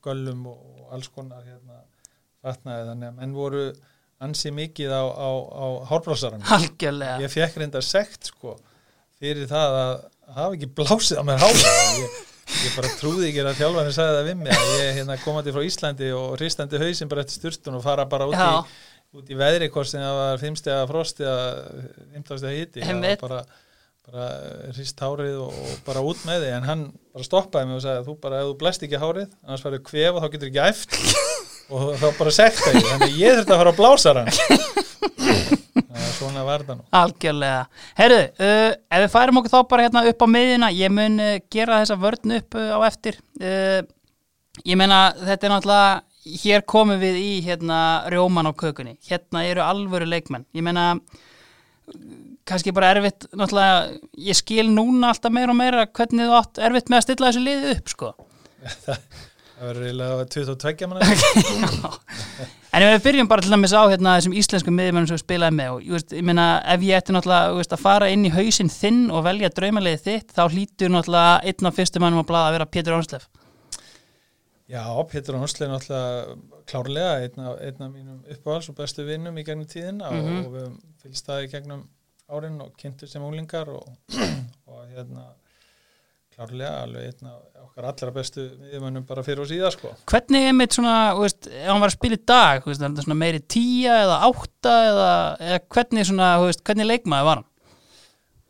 göllum 0.06 0.46
og, 0.52 0.60
og 0.82 0.94
alls 0.98 1.10
konar 1.14 1.46
hérna 1.48 1.82
fatnaði 2.44 2.90
þannig 2.92 3.10
að 3.14 3.20
menn 3.22 3.36
voru 3.36 3.66
ansi 4.26 4.52
mikið 4.56 4.92
á, 4.94 5.04
á, 5.06 5.30
á 5.38 5.66
hárblássarann 5.92 6.46
algjörlega. 6.56 7.20
Ég 7.24 7.32
fekk 7.34 7.60
reynda 7.62 7.82
sekt 7.86 8.32
sko 8.32 8.56
fyrir 9.22 9.48
það 9.50 9.76
að 9.82 9.94
hafa 10.36 10.56
ekki 10.58 10.72
blásið 10.76 11.22
á 11.22 11.24
mér 11.28 11.44
hára 11.44 11.74
ég, 12.02 12.16
ég 12.66 12.74
bara 12.76 12.90
trúði 13.00 13.30
ekki 13.30 13.44
að 13.46 13.60
þjálfarnir 13.62 13.96
sagði 13.96 14.18
það 14.18 14.30
við 14.30 14.40
mig 14.42 14.56
að 14.56 14.72
ég 14.82 14.90
hérna 15.00 15.18
komandi 15.24 15.54
frá 15.56 15.62
Íslandi 15.68 16.10
og 16.18 16.34
hristandi 16.40 16.82
hausinn 16.82 17.12
bara 17.12 17.24
eftir 17.26 17.40
styrstun 17.40 17.78
og 17.80 17.86
fara 17.86 18.08
bara 18.10 18.28
út 18.32 18.36
Já. 18.36 18.50
í, 18.60 18.82
út 19.20 19.30
í 19.32 19.38
veðri 19.40 19.70
hvort 19.74 19.92
sem 19.92 20.04
það 20.04 20.18
var 20.20 20.42
fimmstega 20.42 20.90
frost 20.90 21.22
eða 21.24 21.46
fimmtastega 22.16 22.58
hiti 22.60 22.84
það 22.84 23.06
var 23.06 23.22
bara, 23.24 23.42
bara 24.10 24.28
hrist 24.76 25.06
hárið 25.06 25.40
og, 25.46 25.56
og 25.64 25.80
bara 25.88 26.04
út 26.10 26.26
með 26.28 26.44
þig. 26.48 26.54
En 26.60 26.70
hann 26.70 26.86
bara 27.16 27.30
stoppaði 27.30 27.72
mig 27.72 27.80
og 27.80 27.86
sagði 27.86 28.06
þú 28.10 28.18
bara 28.26 28.42
ef 28.44 28.50
þú 28.52 28.58
blæst 28.66 28.86
ekki 28.90 29.02
hárið 29.06 29.30
annars 29.46 29.66
farið 29.66 29.86
kvef 29.92 30.12
og 30.20 30.26
þá 30.26 30.30
getur 30.36 30.52
ekki 30.52 30.66
æft 30.66 31.00
og 31.74 31.96
þá 31.98 32.08
bara 32.20 32.34
sekta 32.36 32.74
ég 32.76 32.90
þannig 32.92 33.16
ég 33.20 33.40
þurfti 33.40 33.56
að 33.56 33.62
fara 33.64 33.74
að 33.74 33.80
blása 33.80 34.16
hann 34.16 34.30
svona 36.16 36.44
nú 36.76 36.86
Algjörlega. 36.96 37.66
Herðu, 37.98 38.22
uh, 38.40 38.72
ef 38.96 39.04
við 39.04 39.12
færum 39.14 39.40
okkur 39.42 39.54
þá 39.54 39.60
bara 39.70 39.86
hérna 39.88 40.04
upp 40.10 40.26
á 40.26 40.28
miðjuna, 40.32 40.72
ég 40.76 40.94
mun 40.94 41.22
uh, 41.22 41.36
gera 41.52 41.82
þessa 41.84 42.00
vörn 42.02 42.36
upp 42.40 42.58
uh, 42.60 42.74
á 42.76 42.80
eftir. 42.88 43.20
Ég 44.66 44.80
meina, 44.80 45.00
þetta 45.20 45.48
er 45.48 45.52
náttúrulega, 45.52 45.96
hér 46.42 46.64
komum 46.66 47.02
við 47.02 47.18
í 47.20 47.32
hérna 47.46 47.80
rjóman 48.12 48.48
á 48.50 48.54
kökunni. 48.56 48.96
Hérna 49.10 49.44
eru 49.46 49.64
alvöru 49.66 50.08
leikmenn. 50.08 50.48
Ég 50.56 50.64
meina, 50.66 50.94
kannski 52.48 52.74
bara 52.76 52.94
erfitt, 52.96 53.28
náttúrulega, 53.36 54.00
ég 54.30 54.40
skil 54.40 54.70
núna 54.72 55.12
alltaf 55.12 55.36
meira 55.36 55.54
og 55.54 55.60
meira 55.60 55.86
hvernig 55.92 56.30
þú 56.30 56.40
átt 56.40 56.64
erfitt 56.70 56.92
með 56.92 57.02
að 57.02 57.08
stilla 57.10 57.32
þessu 57.32 57.46
liði 57.46 57.76
upp, 57.76 57.96
sko. 57.96 58.14
það 58.88 59.35
verður 59.60 59.86
eiginlega 59.88 60.26
22 60.36 60.88
manna 60.92 61.96
En 62.76 62.84
ef 62.84 62.90
við 62.98 63.04
byrjum 63.06 63.28
bara 63.32 63.44
til 63.46 63.54
dæmis 63.54 63.72
á 63.72 63.88
hérna, 63.88 64.18
þessum 64.18 64.34
íslensku 64.36 64.72
miðjumennum 64.76 65.08
sem 65.08 65.16
við 65.16 65.22
spilaði 65.24 65.56
með 65.56 65.70
og 65.78 65.86
veist, 65.96 66.10
ég 66.18 66.26
meina 66.28 66.46
ef 66.74 66.82
ég 66.84 66.98
ætti 67.00 67.14
náttúrulega 67.16 67.54
veist, 67.56 67.72
að 67.78 67.84
fara 67.86 68.10
inn 68.12 68.26
í 68.28 68.32
hausinn 68.36 68.72
þinn 68.74 68.98
og 69.16 69.24
velja 69.30 69.50
draumalegi 69.56 70.02
þitt 70.10 70.34
þá 70.36 70.42
hlýtur 70.52 70.92
náttúrulega 70.92 71.38
einn 71.48 71.70
af 71.70 71.78
fyrstu 71.80 72.02
mannum 72.04 72.20
að 72.26 72.28
blaða 72.34 72.50
að 72.50 72.56
vera 72.58 72.68
Pétur 72.76 72.98
Ónslef. 72.98 73.30
Já, 74.68 74.84
Pétur 75.14 75.38
er 75.38 75.44
náttúrulega 75.46 76.36
klárlega 76.68 77.14
einn 77.24 77.48
af, 77.48 77.56
einn 77.64 77.88
af 77.88 77.94
mínum 77.96 78.20
uppáhals 78.36 78.68
og 78.74 78.76
bestu 78.82 79.06
vinnum 79.08 79.40
í 79.40 79.46
gegnum 79.48 79.70
tíðina 79.72 80.12
Mhm. 80.12 80.44
og 80.44 80.52
við 80.58 80.68
fylgst 81.06 81.30
það 81.32 81.44
í 81.46 81.52
gegnum 81.56 81.88
árin 82.28 82.60
og 82.66 82.76
kynntu 82.82 83.08
sem 83.08 83.24
unglingar 83.24 83.70
og, 83.72 83.88
og 84.68 84.84
hérna 84.92 85.30
klárlega 86.36 86.84
alveg 86.84 87.10
einn 87.10 87.32
af 87.32 87.56
okkar 87.76 87.90
allra 87.90 88.12
bestu 88.16 88.44
miðjumönnum 88.62 89.04
bara 89.08 89.24
fyrir 89.26 89.42
og 89.44 89.50
síðar 89.50 89.74
sko. 89.76 89.90
Hvernig 90.08 90.46
er 90.48 90.54
mitt 90.56 90.76
svona, 90.76 90.96
veist, 91.18 91.50
ef 91.50 91.66
hann 91.68 91.82
var 91.84 91.92
að 91.92 91.98
spila 91.98 92.16
í 92.16 92.22
dag, 92.32 92.62
veist, 92.64 92.84
er 92.84 92.94
þetta 92.96 93.18
meiri 93.20 93.42
tíja 93.52 93.98
eða 94.06 94.22
átta 94.30 94.76
eða, 94.92 95.10
eða 95.44 95.60
hvernig 95.76 96.08
svona, 96.08 96.30
veist, 96.46 96.64
hvernig 96.68 96.88
leikmaði 96.88 97.28
var 97.28 97.42
hann? 97.42 97.50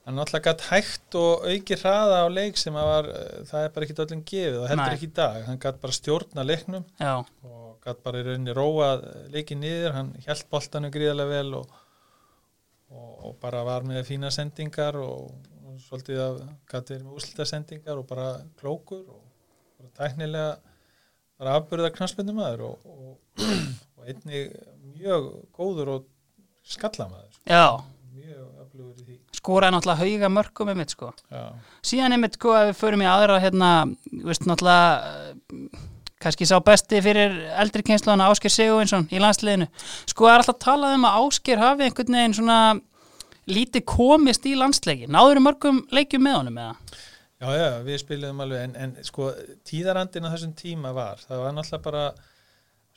Hann 0.06 0.20
náttúrulega 0.20 0.52
gætt 0.52 0.68
hægt 0.70 1.18
og 1.18 1.48
auki 1.50 1.78
hraða 1.82 2.20
á 2.22 2.28
leik 2.30 2.62
sem 2.62 2.76
var, 2.78 3.10
eh, 3.10 3.40
það 3.50 3.64
er 3.64 3.72
bara 3.74 3.88
ekki 3.88 3.98
öllum 4.04 4.22
gefið 4.30 4.60
og 4.60 4.68
heldur 4.70 4.84
Nei. 4.84 4.98
ekki 5.00 5.10
í 5.10 5.16
dag. 5.18 5.40
Hann 5.48 5.64
gætt 5.64 5.82
bara 5.82 5.98
stjórna 5.98 6.46
leiknum 6.46 6.86
Já, 7.02 7.16
og 7.50 7.72
gætt 7.82 8.04
bara 8.06 8.22
í 8.22 8.28
rauninni 8.28 8.54
róa 8.54 8.92
leikið 9.34 9.62
niður, 9.64 9.96
hann 9.98 10.14
hjælt 10.28 10.46
boltanu 10.54 10.94
gríðarlega 10.94 11.34
vel 11.34 11.58
og, 11.64 11.82
og, 12.94 13.12
og 13.32 13.36
bara 13.42 13.66
var 13.66 13.90
með 13.90 14.06
fína 14.12 14.30
sendingar 14.30 15.02
og 15.02 15.34
svolítið 15.86 16.22
að 16.26 16.40
gætt 16.72 16.94
verið 16.94 17.06
með 17.06 17.20
úslita 17.20 17.48
sendingar 17.50 18.02
og 18.02 18.08
bara 18.10 18.30
klókur 18.60 19.04
og 19.04 19.22
bara 19.80 19.94
tæknilega 20.02 20.50
bara 21.36 21.58
afbyrða 21.60 21.94
knarspindum 21.96 22.40
maður 22.40 22.68
og, 22.70 22.86
og, 22.86 23.46
og 23.98 24.10
einnig 24.10 24.56
mjög 24.96 25.30
góður 25.56 25.94
og 25.98 26.10
skallamaður 26.66 27.42
já, 27.46 27.68
mjög 28.16 28.66
aflugur 28.66 29.00
í 29.02 29.08
því 29.08 29.20
skoraði 29.46 29.76
náttúrulega 29.76 30.02
hauga 30.02 30.30
mörgum 30.34 30.72
mitt, 30.78 30.94
sko. 30.96 31.12
Síðan 31.86 32.18
mitt, 32.22 32.38
sko, 32.40 32.56
ef 32.58 32.72
við 32.72 32.80
förum 32.80 33.04
í 33.04 33.10
aðra, 33.10 33.42
hérna, 33.44 33.72
veist, 34.26 34.48
náttúrulega, 34.50 34.88
eh, 35.12 36.08
kannski 36.24 36.48
sá 36.50 36.58
besti 36.66 37.02
fyrir 37.06 37.36
eldri 37.62 37.84
kynslaðana 37.86 38.32
Ásker 38.32 38.50
Sigurvinsson 38.54 39.08
í 39.14 39.22
landsliðinu. 39.22 39.68
Sko, 40.10 40.30
er 40.30 40.42
alltaf 40.42 40.58
talað 40.64 40.98
um 40.98 41.06
að 41.06 41.20
Ásker 41.22 41.62
hafi 41.62 41.86
einhvern 41.86 42.18
veginn 42.18 42.38
svona 42.40 42.60
lítið 43.50 43.86
komist 43.90 44.46
í 44.50 44.56
landsleiki. 44.58 45.10
Náður 45.12 45.44
mörgum 45.44 45.84
leikjum 45.94 46.26
með 46.26 46.40
honum 46.40 46.64
eða? 46.64 46.96
já, 47.36 47.50
já 47.52 47.70
við 47.86 48.00
spiliðum 48.02 48.44
alveg 48.46 48.64
en, 48.66 48.76
en 48.80 48.94
sko 49.06 49.30
tíðarandinn 49.68 50.28
á 50.28 50.34
þessum 50.34 50.56
tíma 50.58 50.94
var 50.96 51.22
það 51.24 51.44
var 51.44 51.56
náttúrulega 51.56 51.86
bara 51.86 52.06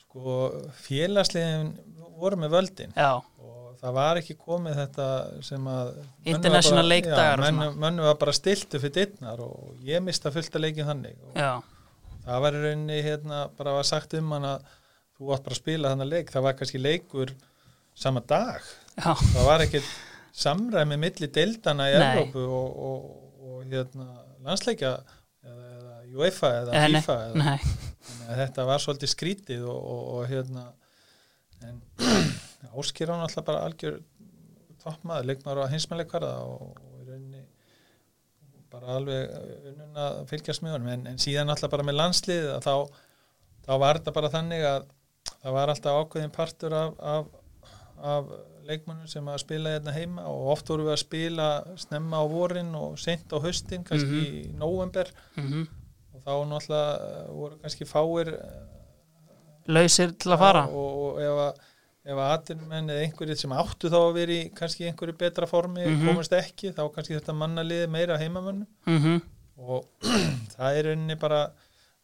sko 0.05 0.37
félagsliðin 0.85 1.73
voru 2.19 2.39
með 2.39 2.55
völdin. 2.55 2.95
Já, 2.97 3.19
og 3.19 3.75
það 3.79 3.95
var 3.99 4.19
ekki 4.19 4.35
komið 4.39 4.79
þetta 4.81 5.09
sem 5.45 5.69
að 5.71 5.91
International 6.33 6.87
leikdagar 6.87 7.43
mönnum 7.45 8.07
var 8.07 8.17
bara 8.19 8.35
stiltu 8.35 8.81
fyrir 8.81 8.95
dittnar 8.97 9.43
og 9.43 9.85
ég 9.85 10.03
mista 10.03 10.33
fullt 10.33 10.55
að 10.55 10.65
leikin 10.65 10.89
þannig. 10.89 11.15
Og 11.29 11.39
já, 11.39 11.51
það 12.25 12.43
var 12.45 12.57
í 12.57 12.65
rauninni 12.65 12.99
hérna 13.05 13.45
bara 13.59 13.77
var 13.77 13.87
sagt 13.87 14.17
um 14.19 14.35
hann 14.35 14.49
að 14.55 14.67
þú 15.19 15.33
átt 15.35 15.47
bara 15.47 15.55
að 15.55 15.61
spila 15.61 15.93
þannig 15.93 16.11
leik 16.15 16.33
það 16.33 16.47
var 16.47 16.59
kannski 16.59 16.83
leikur 16.83 17.35
sama 17.95 18.23
dag. 18.25 18.63
Já, 18.99 19.13
það 19.13 19.47
var 19.47 19.67
ekkert 19.67 19.97
samræmi 20.35 20.97
milli 20.99 21.29
deildana 21.33 21.89
í 21.89 21.95
Nei. 21.95 22.03
Evrópu 22.09 22.43
og, 22.45 22.83
og, 22.89 23.07
og 23.49 23.63
hérna 23.71 24.07
landsleikja 24.45 24.93
eða, 24.95 25.69
eða 25.77 25.95
UEFA 26.17 26.51
eða 26.61 26.83
FIFA 26.95 27.17
þetta 28.39 28.67
var 28.69 28.83
svolítið 28.83 29.13
skrítið 29.13 29.65
og, 29.69 29.79
og, 29.79 30.03
og 30.15 30.29
hérna 30.31 30.69
áskýr 32.69 33.11
hann 33.11 33.25
alltaf 33.25 33.45
bara 33.47 33.65
algjör 33.67 33.99
toppmaður, 34.79 35.27
leikmaður 35.27 35.65
á 35.67 35.71
hinsmæleikvarða 35.73 36.35
og, 36.47 36.77
og 36.79 37.01
í 37.01 37.07
rauninni 37.09 37.43
bara 38.69 38.95
alveg 38.99 39.33
unnun 39.71 39.99
að 39.99 40.21
fylgjast 40.29 40.63
honum 40.63 40.91
en, 40.93 41.07
en 41.09 41.21
síðan 41.21 41.51
alltaf 41.51 41.71
bara 41.73 41.85
með 41.87 41.99
landslið 41.99 42.47
þá, 42.63 42.73
þá 43.65 43.73
var 43.81 43.99
þetta 43.99 44.15
bara 44.15 44.31
þannig 44.33 44.65
að 44.69 44.87
það 45.39 45.55
var 45.57 45.73
alltaf 45.73 45.99
ákveðin 46.03 46.35
partur 46.35 46.75
af, 46.77 46.95
af, 46.99 47.27
af 48.13 48.31
leikmannum 48.69 49.07
sem 49.09 49.25
að 49.31 49.41
spila 49.43 49.73
hérna 49.75 49.93
heima 49.95 50.25
og 50.29 50.47
oft 50.53 50.69
voru 50.71 50.85
við 50.87 50.93
að 50.95 51.01
spila 51.03 51.47
snemma 51.81 52.21
á 52.21 52.25
vorin 52.29 52.69
og 52.77 52.97
sent 53.01 53.33
á 53.33 53.37
haustin 53.43 53.83
kannski 53.87 54.21
í 54.29 54.41
november 54.57 55.09
mm 55.37 55.67
og 56.19 56.23
þá 56.25 56.33
náttúrulega 56.49 57.19
voru 57.31 57.57
kannski 57.61 57.85
fáir 57.87 58.29
lausir 59.69 60.11
til 60.19 60.33
að 60.33 60.41
fara. 60.41 60.63
og, 60.67 61.01
og 61.03 61.19
ef 61.23 61.41
að 61.45 61.65
ef 62.09 62.17
að 62.17 62.31
atvinnumenn 62.33 62.89
eða 62.89 63.03
einhverjir 63.05 63.37
sem 63.37 63.51
áttu 63.53 63.89
þá 63.91 63.97
að 63.99 64.13
vera 64.17 64.33
í 64.35 64.45
kannski 64.55 64.87
einhverju 64.89 65.15
betra 65.19 65.47
formi 65.49 65.83
Mhm. 65.85 66.07
komast 66.07 66.33
ekki, 66.33 66.71
þá 66.73 66.81
kannski 66.95 67.17
þetta 67.19 67.35
mannaliði 67.37 67.89
meira 67.91 68.17
heimamönnum. 68.17 68.67
Mm 68.87 69.19
og 69.59 69.85
það 70.55 70.77
er 70.79 70.85
rauninni 70.87 71.15
bara 71.19 71.41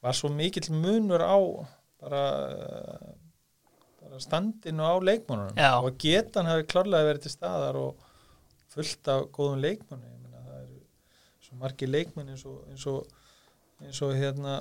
var 0.04 0.14
svo 0.14 0.28
mikill 0.30 0.68
munur 0.76 1.22
á 1.24 1.38
bara, 2.02 2.24
bara 2.52 3.16
standinu 4.24 4.86
á 4.86 4.94
leikmannunum 5.02 5.60
Já. 5.60 5.72
og 5.82 5.98
getan 6.02 6.50
hafi 6.50 6.68
klárlega 6.70 7.10
verið 7.10 7.26
til 7.26 7.34
staðar 7.34 7.80
og 7.80 8.08
fullt 8.76 9.12
af 9.12 9.28
góðum 9.36 9.62
leikmannum 9.64 10.10
ég 10.10 10.24
meina 10.24 10.44
það 10.46 10.58
eru 10.64 10.82
svo 11.48 11.60
margir 11.62 11.92
leikmenn 11.92 12.34
eins 12.34 12.44
eins 12.46 12.88
og, 12.92 13.06
eins 13.84 14.02
og 14.06 14.16
hérna 14.18 14.58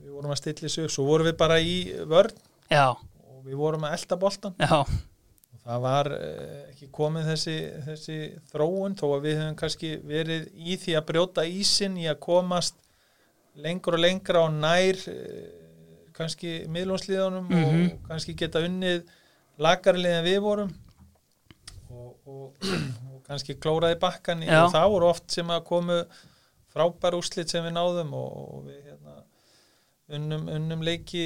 við 0.00 0.12
vorum 0.14 0.34
að 0.34 0.40
stilla 0.42 0.66
þessu 0.66 0.86
svo 0.92 1.08
vorum 1.08 1.30
við 1.30 1.36
bara 1.40 1.58
í 1.60 1.76
vörn 2.10 2.38
Já, 2.70 2.94
og 2.94 3.42
við 3.44 3.58
vorum 3.60 3.84
að 3.86 3.98
elda 3.98 4.18
boltan 4.20 4.54
já, 4.58 4.78
og 4.80 5.58
það 5.66 5.82
var 5.84 6.12
eh, 6.16 6.62
ekki 6.70 6.88
komið 6.94 7.28
þessi, 7.32 7.58
þessi 7.88 8.20
þróun 8.52 8.96
þó 9.00 9.04
að 9.10 9.26
við 9.28 9.36
höfum 9.42 9.58
kannski 9.60 9.92
verið 10.04 10.48
í 10.54 10.78
því 10.80 10.96
að 10.98 11.06
brjóta 11.10 11.44
ísin 11.48 11.98
í 12.00 12.08
að 12.10 12.22
komast 12.24 12.80
lengur 13.54 13.98
og 13.98 14.02
lengra 14.02 14.46
og 14.48 14.56
nær 14.56 14.98
kannski 16.14 16.54
miðlónsliðunum 16.70 17.48
Mhm. 17.50 17.84
og 17.92 18.08
kannski 18.08 18.34
geta 18.38 18.62
unnið 18.64 19.04
lagarlið 19.58 20.18
en 20.20 20.24
við 20.28 20.40
vorum 20.44 20.72
og, 21.90 22.14
og, 22.26 22.70
og 23.14 23.20
kannski 23.28 23.56
klóraði 23.60 23.98
bakkan 24.02 24.42
í, 24.42 24.48
og 24.50 24.72
það 24.74 24.88
voru 24.94 25.10
oft 25.10 25.30
sem 25.34 25.50
að 25.54 25.64
komu 25.68 26.00
frábær 26.74 27.14
úrslit 27.18 27.50
sem 27.52 27.64
við 27.64 27.76
náðum 27.76 28.12
og, 28.18 28.34
og 28.56 28.64
við 28.68 28.80
hérna, 28.88 29.16
unnum, 30.18 30.48
unnum 30.56 30.82
leiki 30.86 31.24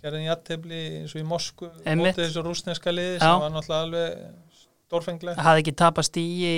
gerðin 0.00 0.26
jættefli 0.30 0.80
eins 1.02 1.14
og 1.14 1.20
í 1.20 1.26
Mosku 1.28 1.68
Einmitt. 1.84 2.16
mótið 2.16 2.24
þessu 2.26 2.42
rúsneska 2.46 2.92
liði 2.94 3.18
Já. 3.18 3.24
sem 3.26 3.42
var 3.44 3.52
náttúrulega 3.54 3.84
alveg 3.84 4.64
stórfenglegt 4.90 5.42
hafði 5.44 5.62
ekki 5.64 5.74
tapast 5.78 6.16
í 6.18 6.24
í, 6.40 6.54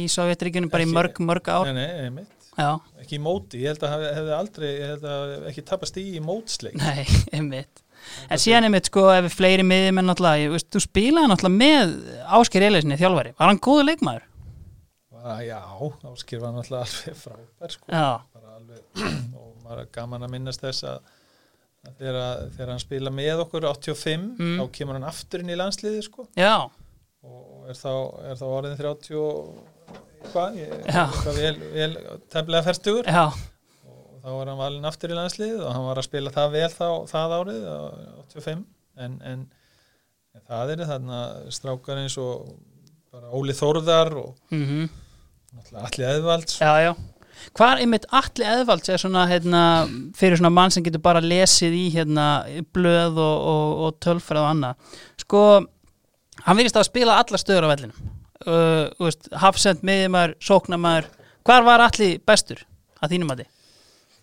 í 0.00 0.04
Sovjetríkunum 0.10 0.70
bara 0.72 0.86
í 0.86 0.90
mörg, 0.90 1.20
mörg 1.22 1.50
ár. 1.52 1.68
nei, 1.70 1.76
nei, 1.84 2.06
einmitt. 2.08 2.43
Já, 2.58 2.68
ekki 3.02 3.16
í 3.18 3.22
móti, 3.24 3.62
ég 3.64 3.72
held 3.72 3.82
að 3.86 3.94
hefði, 3.96 4.10
hefði 4.18 4.34
aldrei 4.38 4.68
ég 4.70 4.90
held 4.92 5.06
að 5.10 5.22
hefði 5.34 5.48
ekki 5.52 5.64
tapast 5.70 5.96
í 5.98 6.04
í 6.14 6.20
mótsleik 6.22 6.76
nei, 6.78 7.02
einmitt. 7.36 7.80
En 8.28 8.38
síðan 8.42 8.66
einmitt 8.68 8.90
sko 8.90 9.06
ef 9.14 9.24
við 9.26 9.34
fleiri 9.38 9.64
miðjum 9.66 9.98
en 10.02 10.08
náttúrulega, 10.10 10.42
ég 10.44 10.52
veist, 10.54 10.68
þú 10.74 10.82
spilaði 10.84 11.30
náttúrulega 11.32 11.58
með 11.64 11.94
Ásker 12.38 12.66
Eilesinni 12.68 12.98
þjálfari, 13.00 13.32
var 13.40 13.50
hann 13.50 13.62
góður 13.64 13.88
leikmaður? 13.88 14.26
Bara, 15.14 15.38
já, 15.46 15.58
Áskir 16.12 16.42
var 16.42 16.52
náttúrulega 16.54 16.84
alveg 16.84 17.18
frábær 17.24 17.74
sko. 17.78 18.00
Alveg 18.54 19.04
og 19.40 19.50
maður 19.64 19.82
er 19.86 19.92
gaman 19.96 20.26
að 20.28 20.34
minnast 20.36 20.62
þess 20.62 20.84
að, 20.92 21.12
að 21.88 21.94
þegar, 22.02 22.18
þegar 22.54 22.72
hann 22.74 22.82
spila 22.84 23.14
með 23.18 23.42
okkur 23.48 23.66
85, 23.72 24.26
Mm. 24.38 24.56
þá 24.60 24.64
kemur 24.78 24.98
hann 25.00 25.08
aftur 25.08 25.42
inn 25.42 25.50
í 25.54 25.56
landsliði 25.58 26.04
sko 26.06 26.28
já, 26.38 26.54
og 27.24 27.70
er 27.72 27.78
þá, 27.80 27.90
er 28.28 28.36
þá 28.36 28.44
orðin 28.52 28.76
30 28.78 29.16
og 29.24 29.64
eitthvað 30.24 31.40
vel, 31.40 31.54
vel 31.74 31.96
tefnilega 32.32 32.66
færtugur 32.68 33.10
og 33.10 34.20
þá 34.24 34.28
var 34.30 34.50
hann 34.50 34.60
valinn 34.60 34.88
aftur 34.88 35.12
í 35.12 35.18
landsliðið 35.18 35.64
og 35.64 35.72
hann 35.76 35.88
var 35.88 36.00
að 36.00 36.08
spila 36.08 36.34
það 36.34 36.54
vel 36.56 36.70
þá, 36.74 36.88
það 37.10 37.36
árið 37.38 37.64
á 37.68 37.78
85 38.24 38.62
en, 39.04 39.16
en, 39.32 39.46
en 40.34 40.46
það 40.48 40.74
er 40.74 40.84
þarna 40.92 41.24
strákar 41.54 42.02
eins 42.04 42.18
og 42.22 42.54
bara 43.14 43.30
Óli 43.34 43.54
Þórðar 43.56 44.14
og 44.18 44.54
mhm, 44.54 44.86
náttúrulega 45.54 45.90
Alli 45.90 46.08
Eðvalds 46.12 46.60
já, 46.62 46.72
já. 46.88 46.94
Hvar 47.54 47.80
einmitt 47.82 48.06
Atli 48.14 48.46
Eðvalds 48.46 48.90
er 48.90 49.00
svona, 49.02 49.26
hérna, 49.30 49.62
fyrir 50.16 50.38
svona 50.38 50.52
mann 50.54 50.72
sem 50.72 50.84
getur 50.86 51.02
bara 51.04 51.22
lesið 51.22 51.74
í, 51.76 51.84
hérna, 51.94 52.26
blöð 52.74 53.18
og, 53.20 53.48
og, 53.50 53.72
og 53.84 53.96
tölfræð 54.02 54.40
og 54.40 54.50
annað. 54.52 55.00
Sko, 55.20 55.42
hann 56.46 56.58
virðist 56.58 56.78
að 56.78 56.88
spila 56.88 57.18
alla 57.20 57.40
stöður 57.40 57.66
á 57.68 57.72
vellinum. 57.74 58.12
Uh, 58.44 59.10
hafsend, 59.40 59.84
miðjumar, 59.86 60.34
sóknamar. 60.42 61.08
Hvar 61.44 61.64
var 61.64 61.84
Atli 61.84 62.16
bestur 62.20 62.64
að 63.00 63.14
þínum 63.14 63.32
að 63.32 63.44
þið? 63.44 63.50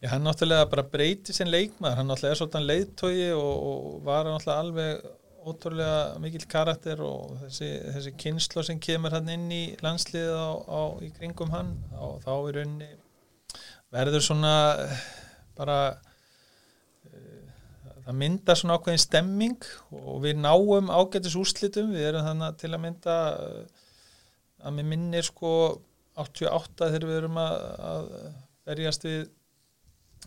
Já, 0.02 0.08
hann 0.16 0.24
náttúrulega 0.26 0.68
bara 0.70 0.86
breyti 0.90 1.34
sinn 1.34 1.52
leikmaður, 1.54 1.98
hann 2.00 2.08
náttúrulega 2.10 2.34
er 2.34 2.40
svolítan 2.40 2.70
leiðtogi 2.70 3.28
og, 3.38 3.66
og 3.72 3.98
var 4.06 4.26
náttúrulega 4.26 4.62
alveg 4.64 5.10
ótrúlega 5.42 6.20
mikill 6.22 6.46
karakter 6.50 7.02
og 7.06 7.36
þessi, 7.44 7.70
þessi 7.96 8.14
kynslo 8.22 8.64
sem 8.66 8.80
kemur 8.82 9.14
hann 9.16 9.30
inn 9.34 9.48
í 9.54 9.62
landsliðið 9.82 10.38
á, 10.38 10.52
á, 10.70 10.82
í 11.02 11.10
kringum 11.16 11.54
hann 11.54 11.74
og 11.98 12.20
þá 12.26 12.32
í 12.34 12.56
rauninni 12.58 12.90
verður 13.92 14.26
svona 14.26 14.54
eh, 14.86 15.04
bara 15.58 15.78
eh, 17.10 17.50
það 18.06 18.20
mynda 18.22 18.58
svona 18.58 18.78
ákveðin 18.78 19.04
stemming 19.06 19.70
og 19.98 20.22
við 20.26 20.42
náum 20.44 20.92
ágætis 20.94 21.38
úrslitum, 21.40 21.92
við 21.96 22.12
erum 22.12 22.28
þannig 22.30 22.62
til 22.62 22.72
að 22.72 22.84
mynda 22.86 23.18
eh, 23.48 23.81
að 24.66 24.76
mér 24.78 24.90
minnir 24.94 25.26
sko 25.28 25.52
88 26.22 26.90
þegar 26.92 27.08
við 27.10 27.18
erum 27.22 27.38
að, 27.42 27.54
að 27.92 28.10
berjast 28.68 29.06
við 29.08 29.22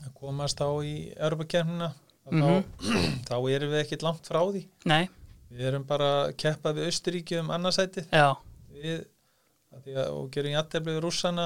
að 0.04 0.14
komast 0.18 0.62
á 0.64 0.68
í 0.82 0.94
Europakernina 1.14 1.92
Mhm. 2.24 2.40
þá, 2.40 2.86
þá 3.28 3.34
erum 3.52 3.72
við 3.74 3.80
ekkit 3.82 4.02
langt 4.06 4.24
frá 4.30 4.38
því 4.48 4.62
Nei, 4.88 5.02
við 5.52 5.66
erum 5.68 5.82
bara 5.84 6.06
að 6.22 6.30
keppa 6.40 6.70
við 6.72 6.86
Austuríki 6.88 7.36
um 7.36 7.50
annarsætið 7.52 8.06
já, 8.08 8.30
við, 8.72 9.02
að 9.76 9.82
og 10.08 10.30
gerum 10.32 10.54
jættefli 10.54 10.94
við 10.94 11.02
rússana 11.04 11.44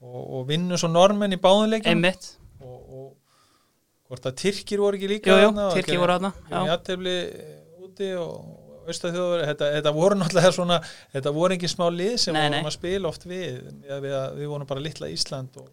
og, 0.00 0.16
og 0.38 0.46
vinnum 0.48 0.80
svo 0.80 0.88
normenn 0.88 1.36
í 1.36 1.40
báðunleikum 1.44 1.92
einmitt. 1.92 2.30
og, 2.64 2.78
og 2.88 4.08
hvort 4.08 4.30
að 4.32 4.38
Tyrkir 4.46 4.80
voru 4.80 4.96
ekki 4.96 5.12
líka 5.12 5.36
Tyrkir 5.76 6.00
voru 6.00 6.16
gerum 6.16 6.32
já. 6.48 6.62
jættefli 6.72 7.16
úti 7.84 8.08
og 8.16 8.40
Austaþjóður, 8.88 9.44
þetta, 9.50 9.68
þetta 9.76 9.92
voru 9.96 10.18
náttúrulega 10.20 10.52
svona, 10.56 10.80
þetta 11.14 11.32
voru 11.36 11.56
ekki 11.56 11.70
smá 11.70 11.86
lið 11.92 12.16
sem 12.24 12.34
Nei, 12.36 12.42
vorum 12.48 12.58
nei. 12.58 12.66
að 12.70 12.76
spila 12.76 13.08
oft 13.12 13.26
við 13.28 13.46
við, 13.62 13.94
við, 14.06 14.16
við 14.40 14.50
vorum 14.52 14.68
bara 14.72 14.82
litla 14.84 15.10
Ísland 15.12 15.56
og, 15.62 15.70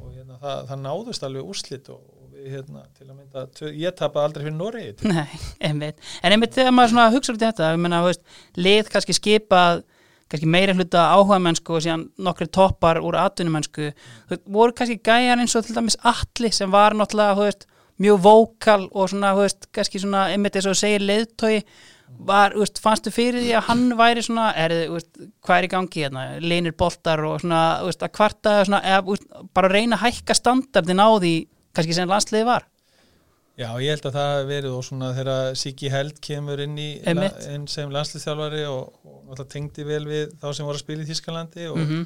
og 0.00 0.12
hérna, 0.14 0.38
það, 0.42 0.60
það 0.72 0.82
náðust 0.88 1.26
alveg 1.28 1.50
úrslit 1.54 1.90
og, 1.94 2.00
og 2.20 2.34
við 2.34 2.52
hérna 2.58 2.84
til 2.98 3.08
að 3.08 3.16
mynda, 3.16 3.46
tvö- 3.58 3.74
ég 3.84 3.96
tapaði 3.98 4.28
aldrei 4.28 4.46
fyrir 4.48 4.58
til, 4.60 5.02
Nei, 5.08 5.40
einmitt. 5.70 6.00
En 6.22 6.34
einmitt 6.36 6.56
þegar 6.58 6.74
maður 6.76 7.18
hugsa 7.18 7.34
í 7.36 7.42
þetta, 7.44 7.72
ég 7.76 8.06
veist, 8.08 8.24
lið 8.66 8.90
kannski 8.92 9.16
skipað, 9.20 9.84
kannski 10.32 10.48
meira 10.50 10.74
hluta 10.74 11.04
áhuga 11.14 11.38
mennsku 11.44 11.76
og 11.76 11.84
síðan 11.84 12.08
nokkri 12.26 12.48
toppar 12.52 12.98
úr 13.04 13.16
atvinnumennsku, 13.20 13.90
þú 13.94 14.34
veist, 14.34 14.44
voru 14.58 14.74
kannski 14.76 14.98
gæjar 15.04 15.38
eins 15.42 15.54
og 15.54 15.64
til 15.68 15.76
dæmis 15.76 15.96
Atli 16.02 16.50
sem 16.52 16.72
var 16.72 16.96
náttúrulega, 16.98 17.36
þú 17.38 17.46
veist, 17.48 17.66
mjög 18.02 18.22
vókal 18.24 18.88
og 18.90 19.10
svona, 19.12 19.34
þú 19.36 19.44
veist, 19.44 19.68
kannski 19.76 20.00
svona, 20.02 20.24
einmitt 20.34 20.56
eins 20.58 20.66
og 20.66 20.78
segir 20.80 21.04
leiðtói, 21.06 21.60
var, 22.18 22.54
veist, 22.58 22.78
fannstu 22.82 23.12
fyrir 23.14 23.42
því 23.42 23.54
að 23.58 23.66
hann 23.68 23.86
væri 23.98 24.22
svona, 24.24 24.50
er 24.58 24.74
veist, 24.92 25.10
hvað 25.44 25.58
er 25.58 25.66
í 25.66 25.72
gangi 25.72 26.04
hérna, 26.04 26.26
leinir 26.42 26.76
boltar 26.78 27.22
og 27.26 27.40
svona, 27.42 27.62
veist, 27.86 28.04
að 28.04 28.14
kvarta 28.18 28.60
svona, 28.64 28.80
eða, 28.84 29.18
bara 29.56 29.72
reyna 29.72 29.98
að 29.98 30.06
hækka 30.08 30.38
standardin 30.38 31.02
á 31.02 31.08
því, 31.16 31.34
kannski 31.74 31.98
sem 31.98 32.10
landsliði 32.10 32.48
var. 32.48 32.68
Já, 33.54 33.68
ég 33.78 33.94
held 33.94 34.08
að 34.08 34.16
það 34.18 34.48
verið 34.48 34.72
og 34.74 34.82
svona 34.82 35.12
þegar 35.14 35.58
Siki 35.58 35.90
Held 35.92 36.16
kemur 36.24 36.62
inn, 36.64 36.74
í, 36.74 36.88
Einmitt. 37.06 37.44
inn 37.54 37.68
sem 37.70 37.92
landslýþjálfari 37.94 38.64
og, 38.66 38.96
og 39.06 39.20
náttúrulega 39.28 39.52
tengdi 39.52 39.86
vel 39.86 40.02
við 40.08 40.32
þá 40.42 40.48
sem 40.50 40.66
voru 40.66 40.80
að 40.80 40.82
spila 40.82 41.04
í 41.04 41.10
Þískalandi 41.12 41.70
og 41.70 41.78
Mm 41.84 42.04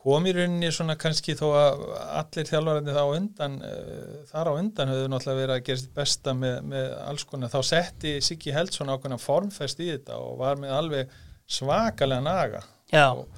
kom 0.00 0.26
í 0.28 0.32
rauninni 0.36 0.70
svona 0.72 0.96
kannski 1.00 1.34
þó 1.36 1.46
að 1.58 1.82
allir 2.20 2.48
þjálfarandi 2.48 2.96
þá 2.96 3.02
undan 3.18 3.58
uh, 3.66 4.14
þar 4.30 4.50
á 4.50 4.52
undan 4.54 4.92
höfðu 4.94 5.10
náttúrulega 5.12 5.40
verið 5.42 5.54
að 5.56 5.66
gera 5.68 5.82
sitt 5.82 5.94
besta 6.00 6.34
með, 6.36 6.56
með 6.72 6.88
alls 7.04 7.26
konar. 7.28 7.52
Þá 7.52 7.60
setti 7.72 8.16
Siggi 8.24 8.54
Heldsson 8.56 8.92
ákveðna 8.92 9.20
formfest 9.20 9.82
í 9.84 9.90
þetta 9.92 10.18
og 10.22 10.40
var 10.40 10.60
með 10.62 10.74
alveg 10.78 11.14
svakalega 11.50 12.24
naga. 12.24 12.64
Já, 12.90 13.10
og 13.12 13.28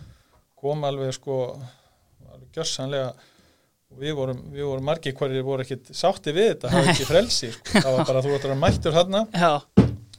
kom 0.62 0.86
alveg 0.86 1.12
sko 1.16 1.42
alveg 2.30 2.48
gjörsanlega 2.54 3.10
við 4.00 4.14
vorum, 4.16 4.44
við 4.52 4.66
vorum 4.68 4.86
margir 4.88 5.16
hverjir 5.16 5.44
voru 5.46 5.64
ekkit 5.64 5.90
sátti 5.96 6.32
við 6.34 6.52
þetta, 6.54 6.70
það 6.70 6.78
var 6.78 6.92
ekki 6.92 7.08
frelsi 7.10 7.50
sko. 7.52 7.74
það 7.74 7.96
var 7.96 8.06
bara 8.08 8.22
þú 8.24 8.36
ættir 8.36 8.54
að 8.54 8.62
mættur 8.62 8.96
já, 9.34 9.50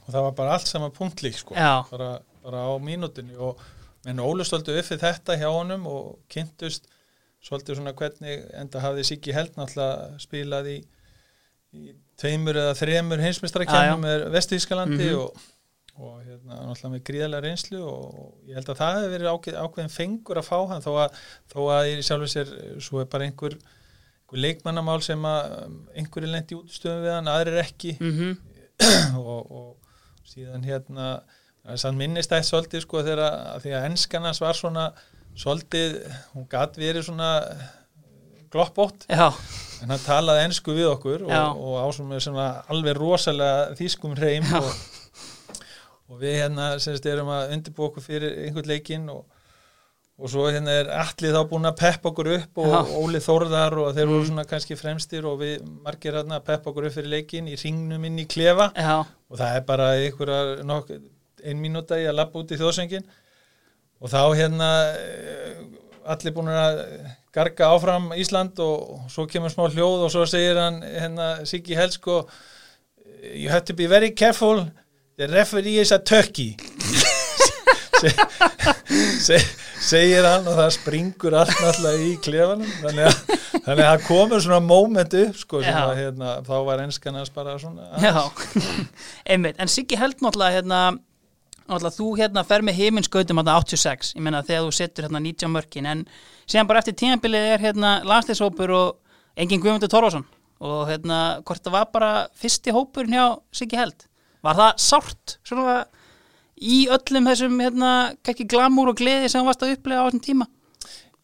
og 0.04 0.10
það 0.12 0.20
var 0.26 0.36
bara 0.38 0.58
allt 0.58 0.70
saman 0.70 0.94
punktlík 0.94 1.38
sko. 1.40 1.56
bara, 1.56 2.10
bara 2.44 2.66
á 2.68 2.72
mínútinni 2.78 3.34
og 3.34 3.62
menn 4.04 4.20
Ólu 4.24 4.44
stolti 4.46 4.74
upp 4.76 4.90
við 4.92 5.00
þetta 5.04 5.36
hjá 5.40 5.48
honum 5.54 5.86
og 5.90 6.18
kynntust 6.32 6.90
svolítið 7.44 7.78
svona 7.80 7.92
hvernig 7.96 8.44
enda 8.56 8.80
hafði 8.80 9.04
Siggi 9.04 9.32
Held 9.36 9.56
náttúrulega 9.58 10.20
spilað 10.22 10.68
í, 10.72 10.76
í 11.76 11.90
tveimur 12.20 12.56
eða 12.56 12.76
þremur 12.78 13.20
já. 13.20 13.26
heimsmyndstarakennum 13.28 14.04
með 14.06 14.24
Vestískalandi 14.32 15.08
Mhm. 15.10 15.18
og, 15.20 15.42
og 15.98 16.14
hérna 16.24 16.60
náttúrulega 16.70 16.92
með 16.94 17.04
gríðarlega 17.10 17.44
reynslu 17.44 17.82
og 17.84 18.48
ég 18.48 18.56
held 18.58 18.70
að 18.72 18.80
það 18.80 18.96
hefði 18.98 19.12
verið 19.14 19.30
ákveð, 19.34 19.58
ákveðin 19.64 19.94
fengur 19.98 20.40
að 20.40 20.48
fá 20.48 20.56
hann 20.72 20.82
þó 20.86 20.92
að, 21.04 21.20
þó 21.52 21.60
að 21.76 21.90
í 21.92 21.94
sjálfur 22.08 22.32
sér 22.32 22.54
svo 22.88 23.02
er 23.04 23.10
bara 23.12 23.28
einhver, 23.28 23.58
einhver 24.24 24.42
leikmannamál 24.46 25.00
sem 25.04 25.28
að 25.28 25.54
um, 25.66 25.78
einhverju 25.94 26.32
lendi 26.32 26.58
útstöðum 26.58 27.04
við 27.04 27.14
hann, 27.18 27.30
aðrir 27.34 27.60
ekki 27.62 27.96
mhm, 28.00 28.34
og, 29.20 29.52
og 29.54 30.30
síðan 30.32 30.64
hérna 30.66 31.10
sann 31.80 31.96
minnist 31.96 32.30
það 32.32 32.42
svolítið 32.50 32.82
sko 32.84 33.02
þegar 33.06 33.22
að 33.24 33.62
því 33.64 33.72
að 33.78 33.86
enskanans 33.90 34.40
var 34.44 34.58
svona 34.58 34.88
svolítið, 35.34 35.94
hún 36.34 36.44
gat 36.52 36.76
verið 36.78 37.06
svona 37.08 37.30
gloppótt 38.54 39.06
já, 39.10 39.30
en 39.82 39.90
hann 39.90 40.02
talaði 40.04 40.44
ensku 40.46 40.74
við 40.76 40.86
okkur 40.92 41.24
Já. 41.26 41.40
og, 41.50 41.62
og 41.64 41.78
ásum 41.88 42.10
með 42.12 42.20
svona 42.28 42.48
alveg 42.70 42.94
rosalega 43.00 43.72
þýskum 43.78 44.14
hreim 44.18 44.46
og, 44.60 44.68
og 46.12 46.20
við 46.20 46.36
hérna 46.42 46.68
semst 46.82 47.06
erum 47.10 47.32
að 47.34 47.56
undirbúa 47.56 47.88
okkur 47.90 48.04
fyrir 48.06 48.36
einhvern 48.44 48.70
leikinn 48.70 49.08
og, 49.10 49.24
og 50.20 50.30
svo 50.30 50.44
hérna 50.54 50.76
er 50.84 50.92
allir 51.00 51.34
þá 51.34 51.40
búin 51.50 51.66
að 51.66 51.80
peppa 51.80 52.12
okkur 52.12 52.30
upp 52.36 52.60
og 52.62 52.70
Já. 52.70 52.78
Óli 53.00 53.22
Þórðar 53.24 53.78
og 53.82 53.90
þeir 53.96 54.06
voru 54.12 54.20
Mm. 54.22 54.28
svona 54.30 54.46
kannski 54.52 54.76
fremstir 54.78 55.26
og 55.26 55.40
við 55.42 55.64
margir 55.82 56.14
hérna 56.20 56.38
að 56.38 56.46
peppa 56.52 56.70
okkur 56.70 56.86
upp 56.92 56.94
fyrir 57.00 57.10
leikinn 57.16 57.50
í 57.50 57.58
ringnum 57.58 58.06
inn 58.06 58.22
í 58.22 58.28
klefa 58.30 58.70
já, 58.78 59.00
og 59.02 59.40
það 59.40 59.56
er 59.58 59.66
bara 59.72 59.90
einhverja 59.98 60.62
nokk, 60.70 60.94
ein 61.44 61.60
mínúta 61.60 62.00
í 62.00 62.08
að 62.08 62.18
lappa 62.20 62.40
út 62.40 62.54
í 62.54 62.58
þjóðsöngin 62.60 63.06
og 64.00 64.10
þá 64.12 64.22
hérna 64.38 64.70
eh, 64.96 65.60
allir 66.04 66.34
búin 66.36 66.50
að 66.52 66.82
garga 67.34 67.70
áfram 67.74 68.10
Ísland 68.16 68.58
og 68.62 69.06
svo 69.12 69.28
kemur 69.30 69.52
smá 69.52 69.66
hljóð 69.68 70.06
og 70.06 70.12
svo 70.12 70.26
segir 70.28 70.60
hann 70.60 70.82
hérna 70.84 71.30
Siggi 71.48 71.78
Helsko 71.78 72.24
you 73.32 73.48
have 73.48 73.64
to 73.64 73.74
be 73.74 73.86
very 73.86 74.10
careful. 74.10 74.66
The 75.16 75.28
referee 75.28 75.78
is 75.78 75.92
a 75.92 75.98
turkey. 75.98 76.56
Se, 77.94 78.10
se, 79.22 79.36
segir 79.80 80.26
hann 80.26 80.48
og 80.50 80.56
það 80.58 80.72
springur 80.74 81.36
allt 81.38 81.52
náttúrulega 81.62 82.02
í 82.04 82.16
klefanum. 82.20 82.72
Þannig 82.82 83.06
að, 83.06 83.20
þannig 83.54 83.84
að 83.84 83.86
það 83.86 84.02
komur 84.08 84.42
svona 84.44 84.58
moment 84.66 85.14
upp 85.20 85.38
sko 85.38 85.60
að 85.62 85.92
hérna, 86.00 86.32
þá 86.44 86.52
var 86.66 86.82
enskanast 86.82 87.32
bara 87.38 87.54
svona 87.62 87.86
já. 88.02 88.18
einmitt, 89.30 89.62
en 89.62 89.70
Siggi 89.72 89.96
held 90.00 90.18
náttúrulega 90.20 90.58
hérna, 90.58 90.80
náttúrulega 91.64 91.96
þú 91.96 92.08
hérna 92.18 92.44
fer 92.46 92.64
með 92.64 92.78
heiminskautum 92.80 93.40
hérna 93.40 93.56
86, 93.60 94.14
ég 94.16 94.24
meina 94.24 94.42
þegar 94.44 94.66
þú 94.66 94.76
setur 94.78 95.06
hérna 95.08 95.22
19 95.24 95.52
mörkin, 95.54 95.88
en 95.88 96.04
síðan 96.44 96.70
bara 96.70 96.82
eftir 96.82 96.96
tímabilið 97.00 97.50
er 97.54 97.64
hérna 97.64 97.92
landslýshópur 98.04 98.74
og 98.76 99.20
engin 99.40 99.62
Guðmundur 99.62 99.92
Torfason. 99.92 100.26
Og 100.64 100.88
hérna 100.88 101.20
hvort 101.44 101.64
það 101.64 101.76
var 101.76 101.88
bara 101.92 102.10
fyrsti 102.38 102.72
hópurinn 102.72 103.16
hjá 103.16 103.26
Siggi 103.52 103.78
held, 103.80 104.06
var 104.44 104.58
það 104.60 104.82
sárt 104.84 105.38
svona 105.44 105.82
í 106.60 106.84
öllum 106.92 107.30
þessum 107.30 107.56
hérna, 107.60 107.94
ekki 108.28 108.46
glamúr 108.48 108.92
og 108.92 109.00
gleði 109.00 109.30
sem 109.30 109.42
þú 109.42 109.50
varst 109.50 109.64
að 109.64 109.74
upplega 109.76 110.04
á 110.04 110.06
þessum 110.06 110.24
tíma? 110.24 110.48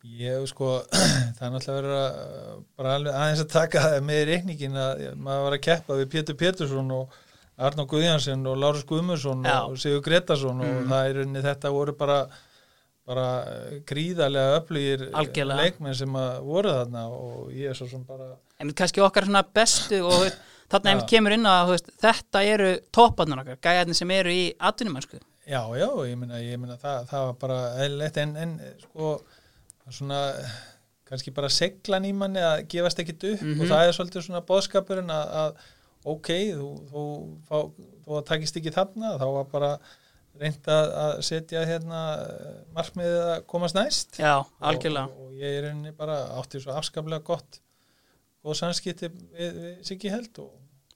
Ég 0.01 0.45
sko, 0.49 0.78
það 1.36 1.43
er 1.47 1.55
náttúrulega 1.55 1.80
verið 1.80 1.97
að 2.01 2.61
bara 2.80 2.95
alveg 2.97 3.18
aðeins 3.20 3.43
að 3.45 3.51
taka 3.53 3.82
það 3.84 4.07
með 4.09 4.22
reikningin 4.30 4.78
að 4.80 5.03
maður 5.20 5.45
var 5.47 5.57
að 5.57 5.66
keppa 5.66 5.99
við 5.99 6.09
Pétur 6.14 6.38
Pétursson 6.41 6.95
og 6.97 7.18
Arnó 7.61 7.84
Guðjansson 7.90 8.46
og 8.48 8.56
Lárus 8.56 8.84
Guðmundsson 8.88 9.42
Já. 9.44 9.58
og 9.68 9.76
Sigur 9.78 10.00
Gretarsson 10.06 10.61
og 10.61 10.66
Mm. 10.66 10.88
það 10.88 11.11
er 11.11 11.20
unni 11.26 11.42
þetta 11.44 11.70
voru 11.74 11.92
bara 11.98 12.20
bara 13.11 13.24
gríðarlega 13.88 14.61
öflugir 14.61 15.00
Algjörlega. 15.18 15.56
leikmenn 15.64 15.94
sem 15.98 16.12
að 16.20 16.42
voru 16.46 16.70
þarna 16.76 17.02
og 17.11 17.48
ég 17.56 17.70
er 17.70 17.74
svo 17.78 17.88
sem 17.90 18.04
bara 18.06 18.36
en 18.61 18.70
kannski 18.76 19.00
okkar 19.02 19.24
svona 19.26 19.42
bestu 19.54 19.98
og 20.06 20.28
þarna 20.70 20.92
einmitt 20.92 21.08
kemur 21.11 21.32
inn 21.34 21.48
að 21.48 21.64
þú 21.66 21.74
veist, 21.74 21.90
þetta 22.04 22.42
eru 22.46 22.68
topparnir 22.94 23.40
okkar, 23.42 23.56
gæjarnir 23.64 23.96
sem 23.98 24.11
eru 24.11 24.30
í 24.30 24.54
atvinnumennsku 24.61 25.18
Já, 25.50 25.64
já, 25.74 25.88
ég 26.06 26.16
meina, 26.20 26.34
ég 26.38 26.58
meina 26.61 26.76
það, 26.78 27.08
það 27.11 27.24
var 27.26 27.32
bara 27.40 27.58
eðlilegt 27.82 28.16
en, 28.22 28.36
en 28.36 28.52
sko 28.84 29.20
svona 29.90 30.20
kannski 31.11 31.32
bara 31.34 31.48
seglan 31.50 32.04
í 32.06 32.12
manni 32.14 32.38
að 32.38 32.68
gefast 32.70 33.00
ekkit 33.02 33.24
upp 33.32 33.42
Mhm. 33.42 33.61
og 33.61 33.66
það 33.66 33.88
er 33.88 33.92
svolítið 33.96 34.26
svona 34.28 34.44
boðskapurinn 34.46 35.11
að, 35.11 35.34
að 35.34 35.56
ok, 36.05 36.30
þú, 36.57 36.68
þú, 36.90 37.07
þú, 37.48 38.20
takist 38.28 38.61
ekki 38.61 38.74
þarna, 38.74 39.16
þá 39.20 39.26
var 39.36 39.51
bara 39.51 39.72
reynd 40.40 40.68
að, 40.72 41.18
setja 41.26 41.64
hérna 41.68 42.01
markmiðið 42.76 43.24
að 43.26 43.40
komast 43.51 43.76
næst 43.76 44.20
já, 44.20 44.38
algjörlega 44.62 45.11
og, 45.11 45.26
og 45.26 45.40
ég 45.42 45.59
er 45.59 45.66
rauninni 45.66 45.92
bara 45.96 46.22
átti 46.38 46.62
svo 46.62 46.76
afskaplega 46.78 47.26
gott 47.26 47.61
góð 48.40 48.61
samskipti 48.62 49.11
við, 49.11 49.57
við 49.61 49.78
Siggi 49.86 50.12
held 50.12 50.42
og 50.42 50.53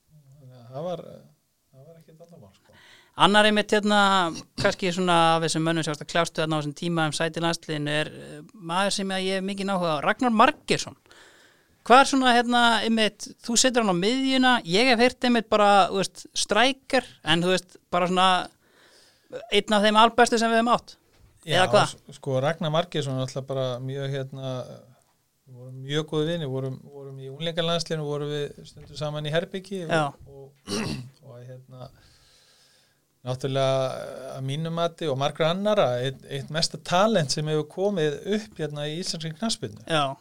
þannig 0.09 0.61
að 0.61 0.69
það 0.71 0.87
var 0.89 1.03
það 1.05 1.83
var 1.89 1.99
ekki 1.99 2.17
vandamál 2.19 2.53
sko. 2.55 2.79
Annar 3.25 3.47
einmitt 3.47 3.71
hérna, 3.71 3.99
kannski 4.59 4.91
svona 4.95 5.19
af 5.37 5.45
þessum 5.45 5.67
mönnum 5.69 5.85
sem 5.87 5.93
varst 5.93 6.03
að 6.07 6.11
kljástu 6.11 6.43
þarna 6.43 6.57
á 6.57 6.61
þessum 6.61 6.77
tíma 6.81 7.07
um 7.11 7.15
sæti 7.15 7.43
landsliðinu 7.45 7.93
er 7.95 8.11
eh, 8.11 8.41
maður 8.55 8.97
sem 8.97 9.13
ég 9.21 9.39
hef 9.39 9.47
mikið 9.47 9.71
náhuga 9.71 9.93
á, 10.01 10.05
Ragnar 10.07 10.35
Margersson. 10.35 10.97
Hvað 11.85 12.01
er 12.01 12.09
svona 12.09 12.33
hérna, 12.33 12.65
einmitt, 12.87 13.27
þú 13.45 13.59
setur 13.61 13.85
hann 13.85 13.93
á 13.93 14.03
miðjuna, 14.03 14.53
ég 14.65 14.89
hef 14.89 15.03
heyrt 15.05 15.27
einmitt 15.29 15.51
bara, 15.53 15.71
þú 15.91 16.01
veist, 16.01 16.25
strækar, 16.45 17.09
en 17.29 17.45
þú 17.45 17.53
veist, 17.53 17.77
bara 17.93 18.09
svona 18.09 18.29
einn 19.53 19.77
af 19.77 19.85
þeim 19.85 20.01
albestu 20.01 20.41
sem 20.41 20.53
við 20.53 20.63
hefum 20.63 20.73
átt. 20.73 20.97
Eða 21.45 21.69
hvað? 21.75 21.95
sko 22.17 22.41
Ragnar 22.41 22.73
Margesson 22.73 23.19
er 23.19 23.27
alltaf 23.27 23.45
bara 23.45 23.67
mjög 23.85 24.15
hérna 24.15 24.55
vorum 25.53 25.83
mjög 25.85 26.07
góði 26.09 26.33
vini, 26.33 26.49
vorum, 26.49 26.79
vorum 26.89 27.21
í 27.21 27.29
unlingarlandsliðinu, 27.33 28.07
vorum 28.09 28.33
við 28.33 28.65
stundum 28.71 28.99
saman 28.99 29.29
í 29.29 29.33
Herbyggi 29.35 29.83
Já. 29.85 30.07
og, 30.09 30.49
og, 30.65 30.95
og 31.29 31.43
hérna 31.45 31.91
náttúrulega 33.25 34.37
að 34.37 34.47
mínu 34.49 34.73
mati 34.75 35.09
og 35.09 35.19
margra 35.21 35.51
annara 35.55 35.87
eitt, 36.05 36.25
eitt 36.29 36.51
mesta 36.53 36.81
talent 36.81 37.33
sem 37.33 37.49
hefur 37.49 37.69
komið 37.77 38.19
upp 38.37 38.61
hérna 38.61 38.89
í 38.89 38.99
Íslandski 39.01 39.33
knaspinu 39.39 39.85
Já, 39.85 40.17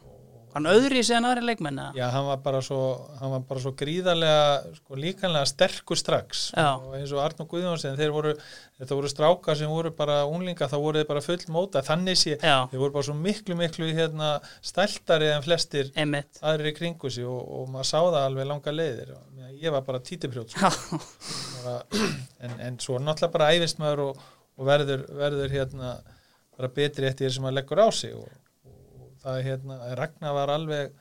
hann 0.54 0.70
öðri 0.70 1.04
sig 1.04 1.18
en 1.18 1.28
aðri 1.30 1.46
leikmenn, 1.50 1.80
eða? 1.82 1.98
Já, 1.98 2.06
hann 2.14 2.28
var 2.30 2.42
bara 2.46 2.62
svo, 2.66 2.80
var 3.20 3.44
bara 3.50 3.64
svo 3.64 3.74
gríðarlega 3.80 4.78
sko, 4.78 5.00
líkanlega 5.00 5.50
sterkur 5.50 6.00
strax 6.00 6.46
og 6.60 6.96
eins 7.00 7.14
og 7.16 7.24
Arnur 7.24 7.50
Guðjónsson 7.52 8.00
þeir 8.00 8.16
voru, 8.16 8.34
þetta 8.80 9.00
voru 9.00 9.12
strákar 9.12 9.60
sem 9.60 9.72
voru 9.74 9.94
bara 9.98 10.22
unglinga, 10.30 10.70
þá 10.72 10.78
voru 10.78 11.02
þeir 11.02 11.12
bara 11.12 11.26
full 11.26 11.40
móta 11.56 11.84
þannig 11.86 12.20
sé, 12.20 12.40
þeir 12.42 12.82
voru 12.82 12.96
bara 12.98 13.10
svo 13.10 13.18
miklu 13.20 13.60
miklu 13.60 13.92
hérna 13.94 14.34
stæltari 14.62 15.34
en 15.34 15.46
flestir 15.46 15.92
einmitt. 15.96 16.42
aðrir 16.42 16.74
í 16.74 16.78
kringu 16.78 17.12
sig 17.14 17.28
og, 17.28 17.42
og 17.42 17.70
maður 17.74 17.92
sá 17.92 18.00
það 18.02 18.22
alveg 18.24 18.52
langa 18.54 18.76
leiðir 18.76 19.16
ég 19.64 19.72
var 19.72 19.84
bara 19.88 20.00
títiprjót 20.04 20.54
sko. 20.54 21.00
En, 22.44 22.58
en 22.60 22.80
svo 22.84 22.98
náttúrulega 23.00 23.32
bara 23.32 23.52
æfist 23.56 23.80
maður 23.80 24.02
og, 24.10 24.24
og 24.60 24.68
verður, 24.68 25.06
verður 25.16 25.54
hérna 25.54 25.94
bara 26.58 26.70
betri 26.76 27.08
eftir 27.08 27.30
því 27.30 27.36
sem 27.38 27.46
maður 27.46 27.58
leggur 27.62 27.80
á 27.80 27.88
sig 27.96 28.16
og 28.18 28.28
það 29.24 29.40
er 29.40 29.48
hérna 29.50 29.80
Ragnar 30.00 30.38
var 30.38 30.54
alveg 30.54 30.94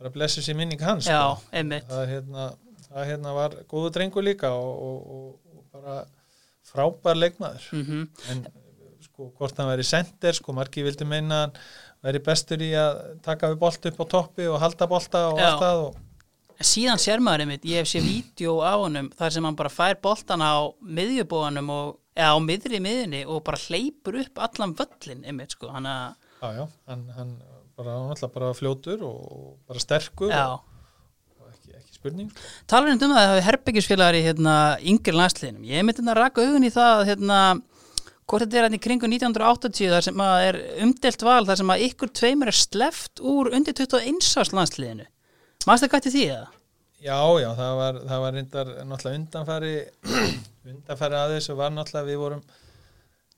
bara 0.00 0.12
blessu 0.14 0.42
sér 0.44 0.56
minning 0.58 0.80
hans 0.82 1.08
já, 1.08 1.20
sko. 1.20 1.50
einmitt. 1.52 1.86
það, 1.90 2.06
hérna, 2.14 2.48
það 2.88 3.12
hérna 3.12 3.36
var 3.36 3.56
góðu 3.70 3.92
drengur 3.96 4.26
líka 4.26 4.52
og, 4.56 4.72
og, 4.88 5.14
og, 5.16 5.62
bara 5.70 6.00
frábær 6.66 7.18
leikmaður 7.18 7.68
Mm 7.72 8.08
en 8.32 8.44
sko 9.00 9.30
hvort 9.38 9.56
hann 9.58 9.68
væri 9.70 9.84
sender 9.86 10.36
sko 10.36 10.52
margi 10.56 10.82
vildi 10.84 11.06
meina 11.08 11.44
hann 11.44 11.54
væri 12.04 12.20
bestur 12.24 12.62
í 12.64 12.70
að 12.76 13.00
taka 13.24 13.50
við 13.52 13.60
bolt 13.60 13.90
upp 13.90 14.00
á 14.00 14.06
toppi 14.14 14.48
og 14.48 14.60
halda 14.60 14.88
bolta 14.88 15.26
og 15.30 15.38
Já. 15.40 15.50
allt 15.50 15.62
það 15.64 15.82
og 15.84 15.98
síðan 16.60 17.00
sér 17.00 17.22
maður 17.24 17.46
einmitt, 17.46 17.64
ég 17.68 17.80
hef 17.80 17.88
séð 17.88 18.08
vídeo 18.08 18.58
á 18.60 18.76
honum 18.76 19.08
þar 19.16 19.32
sem 19.32 19.46
hann 19.48 19.56
bara 19.56 19.72
fær 19.72 19.96
boltan 20.02 20.44
á 20.44 20.68
miðjubóanum 20.84 21.70
og, 21.72 21.94
eða 22.16 22.36
á 22.36 22.38
miðri 22.44 22.80
miðinni 22.84 23.22
og 23.24 23.42
bara 23.46 23.60
hleypur 23.68 24.18
upp 24.20 24.42
allan 24.44 24.74
völlin 24.76 25.24
einmitt 25.24 25.56
sko, 25.56 25.70
hann 25.72 25.88
að, 25.88 26.18
Já, 26.40 26.48
já, 26.56 26.66
hann, 26.88 27.06
hann 27.16 27.32
bara, 27.76 27.96
hann 28.08 28.30
bara 28.34 28.52
fljótur 28.56 29.02
og 29.04 29.56
bara 29.68 29.82
sterkur 29.82 30.32
og, 30.32 30.62
og 31.40 31.48
ekki, 31.50 31.74
ekki 31.76 31.98
spurning. 31.98 32.30
sko. 32.32 32.52
Talar 32.70 32.94
um 32.94 33.00
það 33.00 33.10
að 33.12 33.18
það 33.20 33.32
hafi 33.32 33.46
herbyggisfélagar 33.48 34.18
í 34.18 34.22
hérna, 34.24 34.54
yngri 34.92 35.16
landsliðinum. 35.16 35.66
Ég 35.68 35.84
myndi 35.84 36.06
að 36.06 36.20
raka 36.20 36.46
augun 36.46 36.64
í 36.64 36.72
það 36.72 36.92
að 36.94 37.04
hérna, 37.10 37.40
hvort 38.24 38.46
þetta 38.46 38.60
er 38.60 38.66
hérna 38.68 38.80
í 38.80 38.84
kringu 38.86 39.10
1980 39.10 39.92
þar 39.92 40.06
sem 40.08 40.24
að 40.24 40.46
er 40.46 40.60
umdelt 40.86 41.26
val 41.28 41.42
þar 41.50 41.60
sem 41.60 41.74
að 41.74 41.84
ykkur 41.90 42.14
tveimur 42.20 42.52
er 42.52 42.60
sleft 42.60 43.20
úr 43.20 43.52
undir 43.56 43.76
21 43.76 44.32
árs 44.40 44.54
landsliðinu. 44.56 45.06
Mást 45.68 45.84
það 45.84 45.94
gæti 45.98 46.14
því 46.14 46.24
eða? 46.30 46.48
Já, 47.00 47.16
já, 47.40 47.48
það 47.56 47.78
var, 47.78 47.98
það 48.08 48.22
var 48.24 48.34
reyndar 48.36 48.70
náttúrulega 48.84 49.18
undanfæri, 49.20 49.76
undanfæri 50.72 51.16
að 51.16 51.30
þessu 51.36 51.54
var 51.56 51.72
náttúrulega 51.72 52.08
við 52.10 52.18
vorum, 52.20 52.42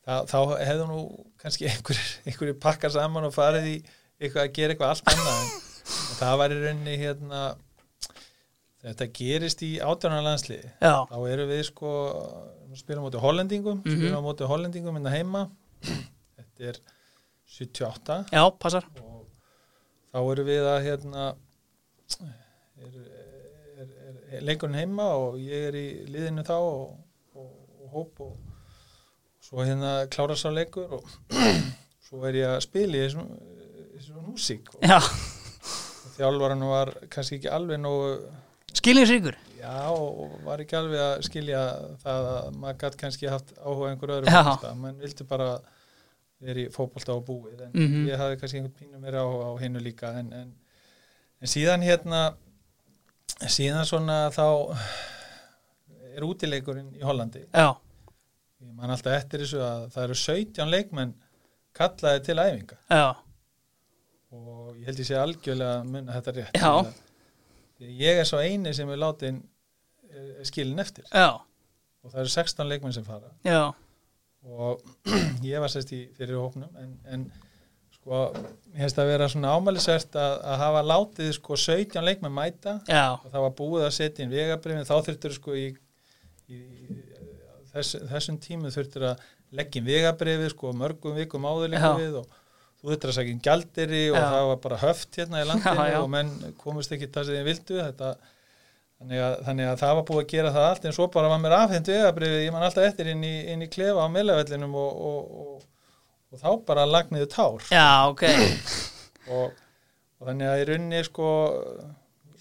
það, 0.07 0.31
þá 0.33 0.39
hefðu 0.67 0.87
nú 0.91 1.01
kannski 1.43 1.69
einhverjir 1.73 2.57
pakkar 2.67 2.93
saman 2.95 3.29
og 3.29 3.35
farið 3.37 3.69
í 3.73 3.77
eitthvað 4.23 4.47
að 4.49 4.55
gera 4.59 4.75
eitthvað 4.75 4.95
allt 4.95 5.13
annað 5.13 5.43
en, 5.43 5.53
en 5.93 6.17
það 6.23 6.39
var 6.43 6.55
í 6.55 6.59
rauninni 6.63 6.97
hérna, 7.01 7.43
þetta 8.83 9.07
gerist 9.19 9.63
í 9.67 9.73
átjánarlandsliði. 9.83 10.71
Já, 10.83 10.95
Þá 11.11 11.17
eru 11.33 11.47
við 11.51 11.63
sko, 11.69 11.91
spilum 12.79 13.05
á 13.05 13.07
móti 13.09 13.21
hollendingum, 13.23 13.83
Mhm. 13.85 13.97
spilum 13.99 14.19
á 14.23 14.27
móti 14.27 14.49
hollendingum 14.51 14.95
minna 14.99 15.11
heima, 15.15 15.45
þetta 15.83 16.71
er 16.73 16.81
78 17.53 18.17
já, 18.33 18.43
passar. 18.59 18.87
og 19.03 19.27
þá 20.15 20.19
erum 20.33 20.47
við 20.49 20.67
að 20.71 20.79
hérna 20.87 21.25
er, 22.83 22.95
er, 23.83 23.91
er, 24.07 24.17
er 24.39 24.47
leikurinn 24.47 24.79
heima 24.79 25.07
og 25.19 25.37
ég 25.43 25.69
er 25.69 25.77
í 25.79 25.87
liðinu 26.09 26.45
þá 26.47 26.55
og, 26.57 26.97
og, 27.37 27.51
og 27.83 27.93
hóp 27.97 28.23
og 28.25 28.33
svo 29.53 29.65
hérna 29.69 30.07
klára 30.09 30.37
sá 30.41 30.49
leikur 30.49 30.95
og 30.97 31.05
svo 32.09 32.25
er 32.29 32.39
ég 32.41 32.49
að 32.57 32.63
spila 32.65 32.97
í 32.97 33.03
þessum, 33.05 33.27
þessum 33.99 34.23
músík 34.31 34.71
og 34.79 34.87
Já, 34.89 34.97
þjálfaran 36.17 36.65
var 36.69 36.95
kannski 37.13 37.37
ekki 37.41 37.51
alveg 37.53 37.81
nógu 37.83 38.15
skilningsríkur. 38.73 39.37
já 39.61 39.75
og 39.93 40.39
var 40.47 40.63
ekki 40.65 40.77
alveg 40.79 41.01
að 41.05 41.23
skilja 41.29 41.61
það 42.03 42.29
að 42.33 42.57
maður 42.63 42.79
gætt 42.83 42.97
kannski 43.05 43.29
haft 43.31 43.53
áhuga 43.61 43.85
á 43.85 43.91
einhver 43.93 44.15
öðru 44.17 44.33
Já. 44.33 44.41
fótbolta, 44.43 44.73
menn 44.81 44.97
vildi 45.05 45.27
bara 45.29 45.51
verið 46.43 46.67
í 46.67 46.73
fótbolta 46.75 47.15
og 47.15 47.27
búið 47.29 47.61
en 47.69 47.77
Mhm. 47.77 48.09
ég 48.09 48.19
hafði 48.19 48.41
kannski 48.41 48.59
einhvern 48.59 48.79
pínu 48.81 48.99
meira 49.05 49.21
á, 49.23 49.29
á 49.29 49.51
hinnu 49.61 49.79
líka 49.85 50.15
en, 50.19 50.33
en, 50.33 50.49
en 51.41 51.47
síðan 51.53 51.85
hérna 51.85 52.23
síðan 53.47 53.85
svona 53.87 54.31
þá 54.35 54.47
er 56.17 56.25
útileikurinn 56.27 56.91
í 56.99 57.05
Hollandi 57.07 57.45
Já, 57.55 57.77
ég 58.63 58.73
man 58.79 58.95
alltaf 58.95 59.17
eftir 59.17 59.43
þessu 59.45 59.61
að 59.65 59.85
það 59.95 60.07
eru 60.07 60.19
17 60.23 60.73
leikmenn 60.73 61.15
kallaði 61.77 62.25
til 62.27 62.39
æfinga. 62.41 62.79
Já, 62.93 63.07
og 64.33 64.75
ég 64.79 64.89
held 64.89 65.01
ég 65.03 65.09
sé 65.09 65.19
algjörlega 65.21 65.79
að 65.81 65.89
munna 65.93 66.19
þetta 66.19 66.37
rétt. 66.39 66.61
Já. 66.61 66.73
Ég 67.83 68.21
er 68.23 68.29
svo 68.29 68.41
eini 68.43 68.73
sem 68.77 68.91
er 68.95 69.01
látin 69.03 69.41
er 70.13 70.45
skilin 70.47 70.83
eftir. 70.83 71.07
Já, 71.11 71.41
og 72.03 72.13
það 72.13 72.21
eru 72.25 72.35
16 72.35 72.69
leikmenn 72.71 72.95
sem 72.97 73.07
fara. 73.07 73.33
Já, 73.47 73.73
og 74.43 74.83
ég 75.47 75.63
var 75.63 75.73
sérst 75.73 75.93
í 75.95 76.05
fyrir 76.19 76.39
hópnum 76.41 76.71
en, 76.83 76.95
en 77.07 77.27
sko 77.95 78.25
ég 78.73 78.81
hefst 78.83 78.99
að 78.99 79.13
vera 79.13 79.29
svona 79.31 79.53
ámælisvert 79.57 80.17
að, 80.19 80.37
að 80.53 80.61
hafa 80.65 80.83
látið 80.89 81.33
sko 81.39 81.59
17 81.59 82.05
leikmenn 82.07 82.35
mæta. 82.35 82.79
Og 83.23 83.31
það 83.31 83.47
var 83.47 83.57
búið 83.61 83.87
að 83.89 83.97
setja 83.99 84.25
inn 84.25 84.35
vegabrifin 84.35 84.89
þá 84.89 84.97
þurftur 85.09 85.37
sko 85.37 85.57
í, 85.59 85.69
í 86.51 86.63
þess, 87.75 87.97
þessum 88.13 88.39
tímu 88.43 88.73
þurftur 88.75 89.09
að 89.13 89.25
leggja 89.59 89.81
inn 89.83 89.89
vegabrifi 89.89 90.51
sko 90.53 90.73
mörgum 90.77 91.17
vikum 91.19 91.45
áður 91.49 91.73
líka 91.75 91.91
Já. 91.93 91.99
við 92.01 92.21
og 92.23 92.29
þú 92.83 92.91
þurftur 92.91 93.13
að 93.13 93.17
segja 93.19 93.35
inn 93.37 93.43
gjaldiri 93.47 94.03
og 94.13 94.19
það 94.19 94.47
var 94.51 94.61
bara 94.67 94.79
höft 94.83 95.19
hérna 95.21 95.43
í 95.43 95.47
landinu 95.51 95.75
Já, 95.83 95.91
já. 95.93 95.99
og 96.03 96.13
menn 96.15 96.31
komist 96.63 96.95
ekki 96.97 97.11
það 97.15 97.29
sem 97.29 97.37
þið 97.39 97.49
vildu. 97.51 97.81
Þetta 97.83 98.13
þannig 99.03 99.23
að, 99.27 99.37
þannig 99.49 99.69
að 99.73 99.81
það 99.83 99.95
var 99.99 100.07
búið 100.09 100.23
að 100.23 100.31
gera 100.33 100.55
það 100.55 100.69
allt 100.71 100.85
en 100.89 100.97
svo 100.97 101.07
bara 101.11 101.31
var 101.33 101.41
mér 101.43 101.57
afhengt 101.59 101.89
vegabrifi 101.91 102.43
ég 102.45 102.55
man 102.55 102.67
alltaf 102.67 102.87
eftir 102.87 103.09
inn 103.13 103.25
í, 103.27 103.33
inn 103.53 103.65
í 103.67 103.71
klefa 103.73 104.05
á 104.07 104.15
meðlavellinum 104.15 104.77
og, 104.79 105.01
og, 105.09 105.33
og, 105.43 105.97
og 106.33 106.43
þá 106.43 106.51
bara 106.69 106.85
lagniðu 106.87 107.29
tár. 107.33 107.65
Já, 107.75 107.89
ok, 108.13 108.23
og, 109.27 109.57
og 110.21 110.29
þannig 110.31 110.53
að 110.53 110.63
í 110.63 110.69
rauninni 110.71 111.03
sko 111.09 111.33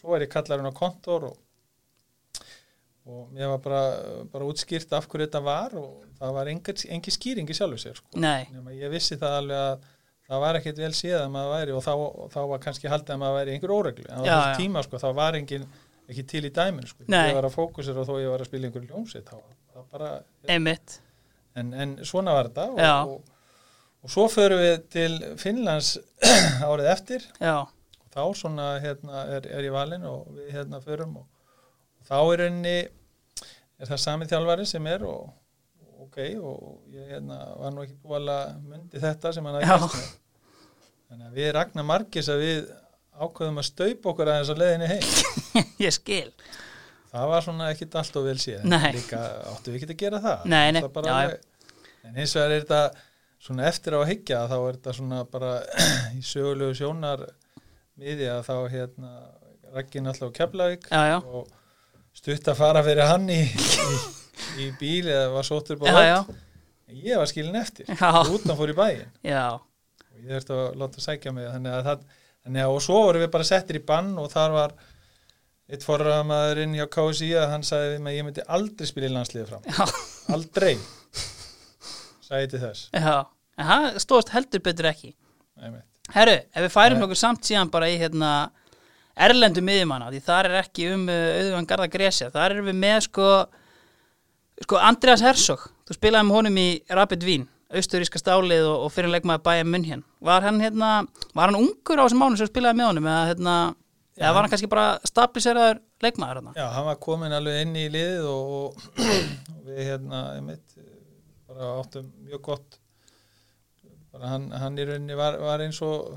svo 0.01 0.15
er 0.17 0.25
ég 0.27 0.33
kallarinn 0.33 0.69
á 0.69 0.73
kontor 0.77 1.27
og, 1.31 1.39
og 3.11 3.31
mér 3.35 3.51
var 3.53 3.61
bara, 3.65 3.81
bara 4.31 4.47
útskýrt 4.47 4.93
af 4.97 5.07
hverju 5.11 5.27
þetta 5.27 5.41
var 5.45 5.75
og 5.79 6.05
það 6.19 6.35
var 6.37 6.51
engi, 6.51 7.15
skýringi 7.17 7.57
sjálfur 7.57 7.81
sér 7.81 7.99
sko. 7.99 8.21
ég 8.21 8.93
vissi 8.93 9.17
það 9.19 9.37
alveg 9.41 9.63
að 9.65 9.89
það 10.31 10.43
var 10.45 10.59
ekkit 10.61 10.77
vel 10.79 10.91
séð 10.95 11.17
að 11.19 11.31
maður 11.33 11.53
væri 11.57 11.73
og 11.75 11.81
þá, 11.83 11.93
og 11.99 12.27
þá 12.31 12.41
var 12.53 12.61
kannski 12.63 12.91
haldið 12.91 13.15
að 13.15 13.21
maður 13.23 13.37
væri 13.39 13.55
einhver 13.55 13.73
óreglu 13.75 14.05
en 14.07 14.21
á 14.21 14.23
Já, 14.23 14.35
þessu 14.35 14.51
já. 14.51 14.59
tíma 14.61 14.83
sko, 14.85 15.01
þá 15.01 15.09
var 15.17 15.37
engin 15.39 15.65
ekki 16.11 16.23
til 16.27 16.43
í 16.47 16.51
dæmin 16.55 16.87
sko. 16.87 17.03
Nei. 17.11 17.25
ég 17.29 17.35
var 17.37 17.47
að 17.47 17.55
fókusera 17.57 18.03
og 18.03 18.07
þó 18.07 18.13
ég 18.21 18.31
var 18.31 18.43
að 18.43 18.49
spila 18.51 18.69
einhver 18.69 18.85
ljómsitt 18.87 19.27
þá 19.27 19.37
það 19.75 19.89
bara, 19.91 20.11
einmitt 20.47 20.95
en, 21.59 21.73
en 21.73 21.97
svona 22.07 22.35
var 22.37 22.49
þetta 22.49 22.65
og, 22.71 23.11
og, 23.11 23.35
og 24.05 24.13
svo 24.15 24.25
förum 24.31 24.63
við 24.63 24.87
til 24.95 25.11
Finnlands 25.41 25.93
árið 26.69 26.89
eftir 26.93 27.27
já, 27.41 27.57
og 27.67 28.15
þá 28.15 28.23
svona 28.39 28.71
hérna, 28.83 29.25
er, 29.35 29.47
er 29.51 29.67
ég 29.67 29.75
valinn 29.75 30.07
og 30.07 30.31
við 30.37 30.51
hérna 30.55 30.79
förum 30.83 31.19
og, 31.21 31.27
og 31.99 32.07
þá 32.07 32.17
er 32.21 32.45
henni 32.47 32.77
er 33.81 33.89
það 33.89 34.01
sami 34.05 34.27
þjálfari 34.29 34.65
sem 34.69 34.87
er 34.91 35.05
og 35.09 35.29
og 36.01 36.07
ok 36.07 36.17
og 36.41 36.95
ég 36.95 37.11
hérna, 37.13 37.37
var 37.59 37.73
nú 37.75 37.83
ekki 37.85 37.97
búin 38.01 38.29
að 38.31 38.55
myndi 38.69 39.01
þetta 39.01 39.31
sem 39.35 39.45
hann 39.47 39.59
með 39.61 39.67
þannig 41.11 41.27
að 41.27 41.37
við 41.37 41.51
ragnar 41.57 41.87
margis 41.87 42.29
að 42.31 42.41
við 42.45 42.71
ákveðum 43.21 43.61
að 43.61 43.67
staupa 43.67 44.11
okkur 44.13 44.31
aðeins 44.31 44.49
á 44.49 44.55
leiðinni 44.57 44.87
heim. 44.89 45.07
Ég 45.85 45.93
skil. 45.93 46.29
Það 47.11 47.27
var 47.33 47.43
svona 47.45 47.69
ekkit 47.73 47.95
allt 47.99 48.17
og 48.21 48.27
vel 48.29 48.37
en 48.63 48.95
líka 48.95 49.21
áttu 49.51 49.73
við 49.73 49.81
ekki 49.81 49.89
að 49.91 49.99
gera 49.99 50.21
það? 50.23 50.45
Nei, 50.47 50.67
nei, 50.71 50.81
Það 50.85 50.93
já, 51.11 51.15
alveg- 51.17 52.07
en 52.07 52.19
hins 52.21 52.35
vegar 52.37 52.55
er 52.55 52.63
þetta 52.63 52.81
svona 53.41 53.67
eftir 53.67 53.97
á 53.97 53.99
að 53.99 54.09
hyggja 54.13 54.39
þá 54.47 54.55
er 54.59 54.77
þetta 54.79 54.93
svona 55.01 55.19
bara 55.35 55.51
í 56.17 56.21
sögulegu 56.25 56.77
sjónar 56.79 57.25
miði 57.99 58.29
að 58.31 58.45
þá 58.47 58.55
hérna 58.71 59.11
Raggin 59.75 60.07
alltaf 60.11 60.31
á 60.31 60.37
Keflavík 60.39 60.87
og 61.27 61.51
stutt 62.15 62.47
að 62.51 62.59
fara 62.59 62.83
fyrir 62.85 63.07
hann 63.09 63.27
í, 63.31 63.41
í, 63.41 63.99
í 64.65 64.69
bíl 64.79 65.09
eða 65.09 65.27
var 65.35 65.47
sóttur 65.47 65.79
bá 65.81 65.87
já, 65.91 66.17
ég 66.91 67.19
var 67.21 67.29
skilin 67.29 67.59
eftir 67.61 67.89
utan 67.91 68.57
fór 68.59 68.73
í 68.73 68.77
bæinn 68.77 69.11
já. 69.25 69.45
og 69.57 70.17
ég 70.19 70.31
þurfti 70.35 70.57
að 70.57 70.79
láta 70.81 71.03
sækja 71.03 71.35
mig 71.35 71.49
þannig 71.49 71.77
að 71.77 71.85
það 71.89 72.07
þannig 72.41 72.65
að 72.65 72.77
og 72.77 72.81
svo 72.87 73.03
vorum 73.07 73.23
við 73.25 73.31
bara 73.35 73.47
settir 73.47 73.79
í 73.79 73.83
bann 73.91 74.15
og 74.21 74.31
þar 74.33 74.55
var 74.55 74.75
eitt 75.71 75.85
forraðamaðurinn 75.87 76.73
hjá 76.75 76.87
KSI 76.91 77.29
að 77.39 77.51
hann 77.53 77.63
sagði 77.63 77.93
við 77.93 78.01
mig 78.03 78.11
að 78.11 78.17
ég 78.17 78.27
myndi 78.27 78.47
aldrei 78.57 78.89
spila 78.89 79.07
í 79.07 79.13
landsliði 79.13 79.47
fram 79.47 79.69
Já. 79.69 79.85
aldrei 80.35 80.73
sagði 82.25 82.49
til 82.51 82.63
þess 82.65 82.89
já. 82.91 83.15
en 83.55 83.69
það 83.71 83.87
stóðst 84.03 84.33
heldur 84.35 84.63
betur 84.65 84.89
ekki 84.91 85.13
Einmitt. 85.61 85.87
Herru, 86.11 86.33
ef 86.33 86.65
við 86.65 86.73
færum 86.73 86.99
Nei. 86.99 87.05
okkur 87.05 87.19
samt 87.19 87.47
síðan 87.47 87.71
bara 87.71 87.87
í 87.91 87.95
hérna 88.01 88.31
erlendu 89.15 89.63
miðjumanna, 89.65 90.11
því 90.11 90.21
þar 90.25 90.49
er 90.49 90.59
ekki 90.61 90.87
um 90.93 91.07
uh, 91.11 91.17
auðvitað 91.37 91.67
garda 91.71 91.89
gresja, 91.91 92.29
þar 92.33 92.55
erum 92.55 92.69
við 92.71 92.77
með 92.81 92.97
sko, 93.07 93.29
sko 94.65 94.81
Andreas 94.81 95.23
Hersog, 95.25 95.67
þú 95.87 95.97
spilaði 95.97 96.29
með 96.29 96.37
honum 96.39 96.61
í 96.61 96.67
Rapid 96.91 97.27
Vín, 97.27 97.45
austuríska 97.71 98.19
stálið 98.19 98.65
og, 98.69 98.87
og 98.87 98.93
fyrir 98.95 99.13
leikmaði 99.13 99.45
bæja 99.45 99.67
munn 99.67 99.87
hér. 99.87 100.01
Var 100.27 100.47
hann 100.47 100.59
hérna, 100.63 100.89
var 101.37 101.51
hann 101.51 101.59
ungur 101.61 102.01
á 102.01 102.03
þessum 102.03 102.23
mánu 102.25 102.39
sem 102.39 102.49
spilaði 102.51 102.81
með 102.81 102.91
honum 102.91 103.07
eða 103.11 103.29
hérna, 103.31 103.55
eða 104.19 104.33
var 104.35 104.45
hann 104.45 104.53
kannski 104.53 104.71
bara 104.71 104.87
stabiliseraður 105.07 105.81
leikmaður 106.03 106.41
hérna? 106.41 106.53
Já, 106.59 106.67
hann 106.75 106.87
var 106.89 106.99
komin 107.07 107.37
alveg 107.37 107.63
inn 107.63 107.79
í 107.79 107.87
liðið 107.93 108.27
og, 108.27 108.83
og 108.99 109.65
við 109.69 109.81
hérna 109.87 110.21
einmitt, 110.35 110.77
bara 111.47 111.73
áttum 111.79 112.11
mjög 112.27 112.43
gott 112.51 112.81
bara 114.11 114.33
hann, 114.33 114.49
hann 114.51 114.79
í 114.79 114.85
rauninni 114.87 115.15
var, 115.17 115.37
var 115.39 115.63
eins 115.63 115.79
og 115.85 116.11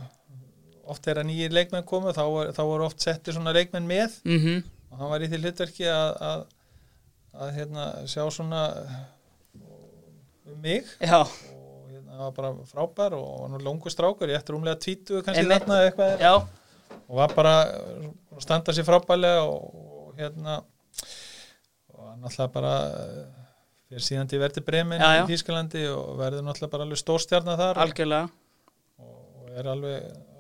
oft 0.93 1.05
þegar 1.07 1.25
nýjir 1.29 1.53
leikmenn 1.55 1.85
komu 1.89 2.13
þá, 2.17 2.23
var- 2.35 2.53
þá 2.57 2.63
voru 2.69 2.85
oft 2.89 3.01
settir 3.05 3.35
svona 3.37 3.53
leikmenn 3.57 3.87
með. 3.89 4.21
Mm 4.25 4.63
og 4.95 5.01
hann 5.01 5.11
var 5.11 5.23
í 5.25 5.27
því 5.27 5.39
hlutverki 5.43 5.87
að, 5.91 6.11
að, 6.23 6.43
að 7.43 7.49
hérna, 7.57 7.85
sjá 8.07 8.23
svona 8.31 8.61
um 10.47 10.61
mig. 10.63 10.85
Já, 11.01 11.23
og 11.25 11.89
hérna 11.91 12.13
hann 12.15 12.27
var 12.29 12.35
bara 12.37 12.51
frábær 12.69 13.17
og 13.19 13.41
var 13.43 13.51
nú 13.55 13.59
longu 13.65 13.91
strákur, 13.91 14.31
ég 14.31 14.39
eftir 14.39 14.55
umlega 14.55 14.79
tvítu 14.85 15.23
kannski 15.25 15.47
þarna 15.51 15.81
eitthvað. 15.89 16.15
Er 16.21 16.37
og 17.05 17.17
var 17.19 17.35
bara 17.37 17.55
að 17.67 18.45
standa 18.45 18.73
sér 18.77 18.87
frábælega 18.87 19.43
og, 19.49 19.65
og 20.07 20.21
hérna 20.21 20.61
og 21.91 22.05
hann 22.13 22.29
alltaf 22.29 22.53
bara 22.55 22.75
eh, 23.01 23.25
fyrir 23.91 24.05
síðan 24.07 24.31
til 24.31 24.41
verði 24.41 24.63
bremin 24.65 25.03
Já, 25.03 25.11
já. 25.19 25.25
í 25.27 25.33
Þýskalandi 25.33 25.83
og 25.91 26.15
verður 26.23 26.47
náttúrulega 26.47 26.73
bara 26.77 26.87
alveg 26.87 27.03
stórstjarnar 27.03 27.59
þar. 27.61 27.75
Og, 27.75 27.83
algjörlega. 27.89 28.31
Og 29.03 29.51
er 29.59 29.69
alveg, 29.75 30.07
alveg 30.15 30.34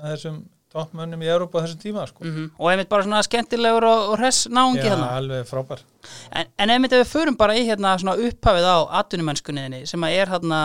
einn 0.00 0.08
af 0.08 0.16
þessum 0.16 0.40
toppmönnum 0.70 1.22
í 1.24 1.30
Európa 1.30 1.64
þessum 1.64 1.80
tíma 1.82 2.04
sko. 2.06 2.24
mm 2.24 2.50
og 2.58 2.70
einmitt 2.70 2.90
bara 2.90 3.02
svona 3.06 3.22
skemmtilegur 3.26 3.86
og, 3.88 4.12
og 4.12 4.20
hress 4.20 4.46
náungi 4.48 4.84
Já, 4.84 4.92
hérna 4.92 5.08
alveg 5.16 5.48
frábær 5.48 5.82
En, 6.30 6.46
en 6.58 6.70
einmitt 6.76 6.94
ef 6.94 7.02
við 7.02 7.10
förum 7.14 7.38
bara 7.38 7.56
í 7.58 7.64
hérna 7.66 7.96
svona 7.98 8.14
upphafið 8.14 8.68
á 8.70 8.78
atvinnumennskunniðinni 9.02 9.82
sem 9.90 10.06
að 10.06 10.18
er 10.20 10.30
hérna 10.30 10.60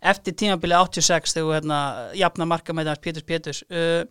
eftir 0.00 0.34
tímabili 0.34 0.74
86 0.74 1.36
þegar 1.36 1.60
hérna 1.60 1.80
jafna 2.16 2.48
marka 2.48 2.74
með 2.74 2.90
það 2.90 3.02
Péturs 3.06 3.28
Péturs 3.28 3.62
uh, 3.70 4.02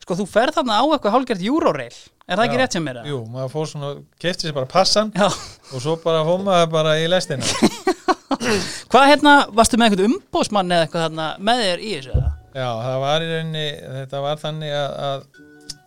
sko 0.00 0.16
þú 0.22 0.28
ferð 0.30 0.60
þarna 0.60 0.80
á 0.80 0.84
eitthvað 0.86 1.16
hálfgert 1.16 1.44
júróreil 1.44 1.92
er 2.28 2.38
það 2.38 2.44
ekki 2.46 2.58
Já, 2.58 2.62
rétt 2.62 2.76
sem 2.78 2.84
mér? 2.86 3.02
Jú, 3.08 3.20
maður 3.28 3.52
fór 3.52 3.70
svona, 3.72 3.92
kefti 4.22 4.48
sér 4.48 4.56
bara 4.56 4.70
passan 4.70 5.12
Já, 5.16 5.28
og 5.28 5.82
svo 5.82 5.98
bara 6.00 6.24
fór 6.24 6.40
maður 6.46 6.72
bara 6.72 6.96
í 7.02 7.08
lestina 7.10 7.44
hvað 8.92 9.08
hérna, 9.12 9.38
varstu 9.52 9.76
með 9.80 9.90
eitthvað 9.90 10.08
umbósmann 10.08 10.72
eða 10.72 10.86
eitthvað 10.86 11.08
þarna 11.08 11.30
með 11.50 11.64
þér 11.66 11.82
í 11.82 11.94
þessu? 11.96 12.14
eða? 12.16 12.37
Já, 12.58 12.68
það 12.84 12.96
var 13.04 13.24
í 13.24 13.28
rauninni, 13.32 13.66
þetta 13.98 14.22
var 14.24 14.40
þannig 14.42 14.72
að, 14.74 14.96
að 15.08 15.26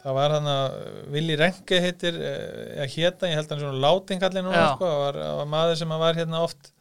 það 0.01 0.17
var 0.17 0.35
þannig 0.35 0.59
að 0.59 0.75
Vili 1.15 1.39
Renke 1.39 1.81
heitir, 1.85 2.19
eh, 2.27 2.83
að 2.85 2.93
héta, 2.95 3.31
ég 3.31 3.39
held 3.39 3.49
að 3.49 3.55
hann 3.55 3.63
svona 3.65 3.81
látingallin 3.85 4.47
núna, 4.47 4.67
sko, 4.75 4.91
það 4.91 5.01
var, 5.05 5.19
það 5.25 5.41
var 5.41 5.51
maður 5.55 5.81
sem 5.81 5.97
var 6.05 6.21
hérna 6.21 6.45
oft 6.45 6.71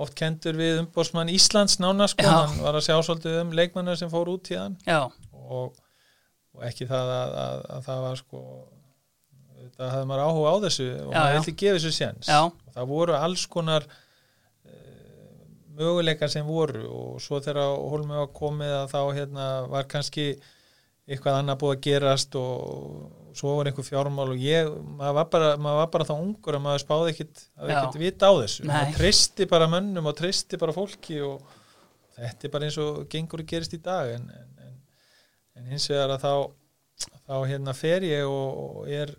oft 0.00 0.16
kendur 0.16 0.56
við 0.56 0.78
umbósmann 0.80 1.30
Íslands 1.32 1.76
nána, 1.82 2.08
sko, 2.08 2.24
Já. 2.24 2.32
hann 2.32 2.60
var 2.64 2.78
að 2.78 2.86
sjá 2.88 2.96
svolítið 3.04 3.40
um 3.42 3.54
leikmannar 3.56 3.98
sem 4.00 4.10
fór 4.12 4.30
út 4.32 4.48
í 4.52 4.56
hann 4.56 4.78
og, 5.36 5.74
og 6.56 6.62
ekki 6.68 6.88
það 6.88 7.10
að, 7.16 7.34
að, 7.44 7.64
að 7.76 7.88
það 7.88 8.04
var 8.06 8.20
sko 8.22 8.44
þetta 9.60 9.90
hafði 9.94 10.08
maður 10.10 10.24
áhuga 10.26 10.52
á 10.52 10.56
þessu 10.64 10.86
og 10.88 11.10
Já, 11.12 11.18
maður 11.18 11.36
vildi 11.36 11.54
gefa 11.62 11.76
þessu 11.78 11.92
séns. 11.96 12.30
Og 12.32 12.76
það 12.76 12.88
voru 12.94 13.16
alls 13.18 13.44
konar 13.50 13.86
möguleikar 15.80 16.32
sem 16.32 16.46
voru 16.46 16.84
og 16.86 17.20
svo 17.24 17.40
þegar 17.42 17.74
hólmi 17.90 18.18
var 18.20 18.32
komið 18.36 18.74
að 18.78 18.92
þá 18.94 19.00
hérna 19.16 19.46
var 19.72 19.88
kannski 19.90 20.26
eitthvað 21.10 21.40
annað 21.40 21.58
búið 21.62 21.74
að 21.74 21.82
gerast 21.88 22.36
og 22.38 23.32
svo 23.38 23.56
var 23.56 23.70
einhver 23.70 23.86
fjármál 23.86 24.28
og 24.30 24.42
ég, 24.42 24.68
maður 24.98 25.16
var 25.16 25.30
bara, 25.32 25.48
maður 25.58 25.80
var 25.80 25.90
bara 25.96 26.06
þá 26.06 26.14
ungur 26.18 26.58
að 26.58 26.64
maður 26.66 26.84
spáði 26.84 27.14
ekkit, 27.14 27.42
að 27.58 27.72
ekkit 27.74 27.98
vita 28.02 28.30
á 28.30 28.32
þessu. 28.38 28.62
Nei. 28.66 28.70
maður 28.74 29.00
tristi 29.00 29.48
bara 29.50 29.70
mönnum 29.70 30.10
og 30.10 30.16
tristi 30.20 30.60
bara 30.60 30.76
fólki 30.76 31.18
og 31.26 31.56
þetta 32.14 32.46
er 32.46 32.54
bara 32.54 32.68
eins 32.68 32.78
og 32.82 33.02
gengur 33.10 33.42
að 33.42 33.50
gerist 33.54 33.74
í 33.74 33.82
dag 33.82 34.12
en, 34.14 34.28
en, 34.36 34.66
en, 34.68 34.78
en 35.58 35.70
hins 35.72 35.88
vegar 35.90 36.14
að 36.14 36.26
þá 36.26 36.34
þá 37.26 37.36
hérna 37.48 37.74
fer 37.76 38.04
ég 38.06 38.28
og, 38.28 38.62
og 38.64 38.90
er 38.92 39.12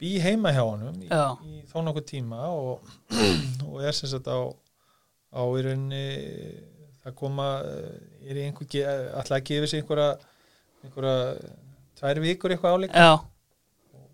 bý 0.00 0.16
heima 0.22 0.52
hjá 0.54 0.62
honum 0.64 0.98
í, 1.02 1.08
í 1.08 1.62
þó 1.70 1.82
nokkuð 1.86 2.06
tíma 2.10 2.46
og, 2.52 2.92
og 3.68 3.82
er 3.82 3.96
sem 3.96 4.10
sagt 4.10 4.30
á, 4.30 4.38
á 5.32 5.42
í 5.42 5.64
rauninni 5.66 6.04
það 7.02 7.16
koma 7.18 7.48
eh, 7.66 8.30
er 8.30 8.38
í 8.38 8.46
einhver, 8.46 8.68
ætla 9.18 9.38
að 9.38 9.46
gefa 9.48 9.70
sér 9.70 9.82
einhverja 9.82 10.08
einhverja 10.82 11.16
tvær 11.98 12.20
vikur 12.22 12.54
eitthvað 12.54 12.76
áleik 12.76 12.96
já, 12.96 13.12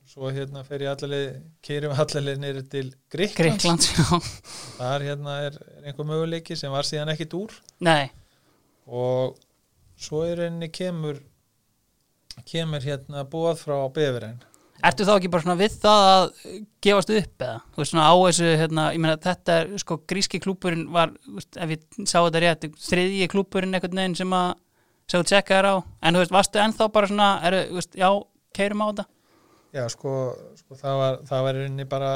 svo 0.08 0.30
hérna 0.32 0.64
fer 0.64 0.86
ég 0.86 0.92
allaveg 0.94 1.40
keirum 1.64 1.96
allaveg 1.96 2.40
nýri 2.40 2.64
til 2.72 2.86
Greiklands, 3.12 3.90
þar 4.78 5.04
hérna 5.04 5.40
er, 5.48 5.58
er 5.78 5.90
einhver 5.90 6.08
möguleiki 6.08 6.56
sem 6.56 6.72
var 6.72 6.88
síðan 6.88 7.12
ekkit 7.12 7.36
úr. 7.36 7.56
Nei, 7.84 8.08
og 8.88 9.36
svo 10.00 10.24
í 10.28 10.36
rauninni 10.38 10.70
kemur 10.72 11.20
kemur 12.48 12.84
hérna 12.84 13.24
búað 13.28 13.58
frá 13.64 13.76
Befurinn 13.92 14.38
Ertu 14.78 15.02
þá 15.08 15.12
ekki 15.16 15.30
bara 15.32 15.42
svona 15.42 15.58
við 15.58 15.76
það 15.82 16.04
að 16.12 16.24
gefast 16.86 17.10
upp 17.10 17.44
eða? 17.44 17.58
Þú 17.74 17.82
veist 17.82 17.92
svona 17.92 18.06
á 18.06 18.14
þessu, 18.22 18.48
hérna, 18.60 18.84
ég 18.94 19.02
meina 19.02 19.18
þetta 19.24 19.56
er, 19.58 19.72
sko, 19.82 19.96
gríski 20.06 20.38
klúburinn 20.42 20.84
var, 20.94 21.12
veist, 21.34 21.58
ef 21.58 21.72
ég 21.74 21.86
sá 22.04 22.18
þetta 22.20 22.42
rétt, 22.44 22.66
þriðji 22.86 23.30
klúburinn 23.32 23.74
einhvern 23.74 23.98
veginn 23.98 24.14
sem 24.20 24.34
að, 24.38 24.52
sem 25.10 25.18
þú 25.18 25.30
tjekkaðir 25.32 25.70
á, 25.72 25.74
en 25.82 26.14
þú 26.14 26.22
veist, 26.22 26.34
varstu 26.36 26.62
ennþá 26.62 26.88
bara 26.94 27.10
svona, 27.10 27.30
eru, 27.50 27.64
þú 27.72 27.80
veist, 27.80 27.98
já, 27.98 28.10
keirum 28.54 28.84
á 28.84 28.88
þetta? 28.92 29.06
Já, 29.74 29.84
sko, 29.92 30.12
sko 30.56 30.78
það 30.80 31.00
var 31.02 31.18
það 31.28 31.42
var 31.44 31.58
rauninni 31.58 31.84
bara 31.88 32.12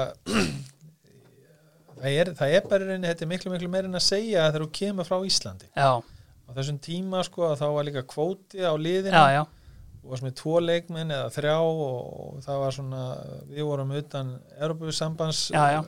það 1.99 2.07
er, 2.09 2.31
það 2.39 2.55
er 2.57 2.69
bara 2.71 2.87
rauninni 2.87 3.11
þetta 3.11 3.27
er 3.27 3.31
miklu 3.33 3.53
miklu 3.53 3.73
meira 3.73 3.91
en 3.91 3.99
að 3.99 4.07
segja 4.07 4.47
þegar 4.47 4.65
þú 4.65 4.69
kemur 4.79 5.09
frá 5.09 5.19
Íslandi. 5.29 5.69
Já, 5.77 5.91
á 6.01 6.51
þessum 6.57 6.79
tíma 6.83 7.21
sko 7.27 7.51
að 7.51 7.59
þá 7.61 7.67
var 7.77 7.89
líka 7.89 8.05
kvóti 8.09 8.65
á 8.65 8.73
liðinu. 8.73 9.13
Já, 9.13 9.37
já, 9.37 9.43
og 9.45 9.62
varst 10.03 10.27
með 10.27 10.35
tvo 10.41 10.57
leikmenn 10.63 11.15
eða 11.15 11.31
þrjá 11.35 11.57
og 11.63 12.41
það 12.43 12.63
var 12.65 12.77
svona 12.77 13.03
við 13.51 13.67
vorum 13.69 13.93
utan 13.99 14.33
Europasambands 14.59 15.45
Já, 15.55 15.63
já. 15.77 15.81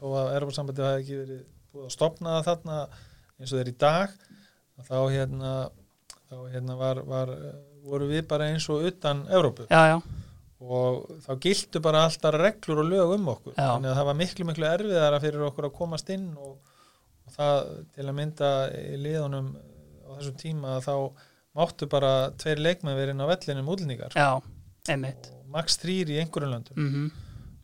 þó 0.00 0.06
að 0.10 0.32
Europasambandi 0.36 0.84
hafi 0.86 1.02
ekki 1.04 1.20
verið 1.22 1.42
búið 1.72 1.86
að 1.88 1.94
stopna 1.96 2.34
það 2.36 2.48
þarna 2.50 2.80
eins 3.38 3.52
og 3.52 3.58
þeir 3.58 3.70
í 3.72 3.76
dag 3.80 4.16
þá 4.82 4.98
hérna 5.12 5.52
þá 6.32 6.36
hérna 6.52 6.76
var, 6.80 7.00
var 7.08 7.32
voru 7.86 8.08
við 8.10 8.26
bara 8.30 8.50
eins 8.52 8.68
og 8.72 8.84
utan 8.88 9.24
Európu 9.32 9.66
já, 9.70 9.82
já, 9.94 9.96
og 10.62 11.08
þá 11.24 11.32
giltu 11.42 11.82
bara 11.82 12.04
alltaf 12.06 12.36
reglur 12.38 12.82
og 12.84 12.90
lög 12.92 13.16
um 13.16 13.32
okkur 13.34 13.56
Já. 13.56 13.72
þannig 13.74 13.90
að 13.90 13.98
það 13.98 14.08
var 14.10 14.20
miklu 14.20 14.48
miklu 14.48 14.68
erfiðara 14.68 15.20
fyrir 15.22 15.48
okkur 15.48 15.68
að 15.68 15.76
komast 15.80 16.12
inn 16.14 16.28
og, 16.36 16.54
og 17.26 17.36
það 17.36 17.58
til 17.96 18.06
að 18.06 18.16
mynda 18.20 18.50
í 18.78 18.96
liðunum 19.02 19.52
á 19.56 20.10
þessum 20.18 20.40
tíma 20.44 20.76
að 20.76 20.88
þá 20.88 20.94
máttu 21.56 21.88
bara 21.90 22.30
tveir 22.40 22.62
leikmenn 22.62 22.96
verið 22.96 23.14
inn 23.16 23.24
á 23.24 23.30
vellinum 23.32 23.68
útlendingar. 23.74 24.16
Já, 24.16 24.40
einmitt. 24.88 25.28
Og 25.36 25.52
max 25.52 25.76
þrýr 25.82 26.14
í 26.14 26.22
einhverjum 26.22 26.56
löndum. 26.56 26.78
Mm 26.80 27.12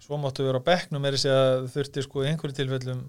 svo 0.09 0.17
máttu 0.17 0.47
vera 0.47 0.57
á 0.57 0.65
bekknum 0.65 1.05
er 1.05 1.17
þess 1.19 1.29
að 1.29 1.65
þurfti 1.75 2.03
sko 2.07 2.23
í 2.25 2.31
einhverju 2.31 2.57
tilfellum 2.57 3.03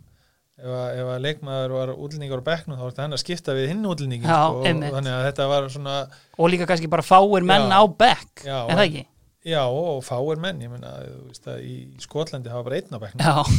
ef 0.60 0.68
að, 0.68 0.88
ef 1.00 1.12
að 1.14 1.22
leikmaður 1.24 1.76
var 1.78 1.92
útlendingar 1.94 2.42
á 2.44 2.50
bekknum 2.50 2.76
þá 2.76 2.84
var 2.84 2.92
þetta 2.92 3.06
hann 3.06 3.16
að 3.16 3.22
skipta 3.24 3.56
við 3.56 3.70
hinn 3.72 3.88
útlendingin 3.88 4.28
Já, 4.28 4.40
sko, 4.42 4.66
einmitt. 4.68 4.90
og 4.90 4.98
þannig 4.98 5.16
að 5.16 5.24
þetta 5.30 5.48
var 5.54 5.70
svona 5.76 5.94
og 6.36 6.52
líka 6.52 6.68
kannski 6.68 6.92
bara 6.92 7.06
fáir 7.08 7.48
menn 7.48 7.72
Já. 7.72 7.80
á 7.80 7.84
bekk 8.04 8.44
Já, 8.44 8.58
er 8.60 8.76
það 8.76 8.86
ekki? 8.90 9.06
já 9.48 9.62
og 9.64 10.04
fáir 10.04 10.44
menn 10.44 10.60
ég 10.66 10.76
að 10.84 11.64
í 11.64 11.76
Skotlandi 12.04 12.52
hafa 12.52 12.68
bara 12.68 12.82
einn 12.82 12.92
á 12.92 13.00
bekknum. 13.00 13.54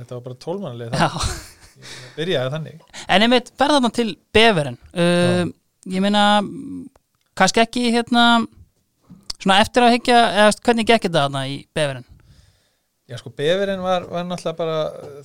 Þetta 0.00 0.16
var 0.16 0.22
bara 0.24 0.38
tólmanlega 0.40 0.96
já. 0.96 1.10
Byrjaði 2.16 2.52
þannig. 2.54 2.80
En 3.08 3.24
einmitt, 3.24 3.52
verða 3.60 3.76
þarna 3.76 3.90
til 3.96 4.08
beverinn 4.36 4.80
uh, 4.96 5.44
Ég 5.90 6.04
meina 6.04 6.24
kannski 7.38 7.62
ekki 7.64 7.88
hérna 7.90 8.46
svona 9.40 9.60
eftir 9.64 9.86
að 9.86 9.96
higgja 9.96 10.20
eða 10.44 10.54
hvernig 10.60 10.88
gekk 10.88 11.08
þetta 11.08 11.26
þarna 11.26 11.46
í 11.50 11.60
beverinn 11.74 12.06
Já 13.10 13.16
sko, 13.18 13.32
Beverinn 13.34 13.80
var, 13.82 14.04
var 14.06 14.22
náttúrulega 14.22 14.54
bara 14.54 14.74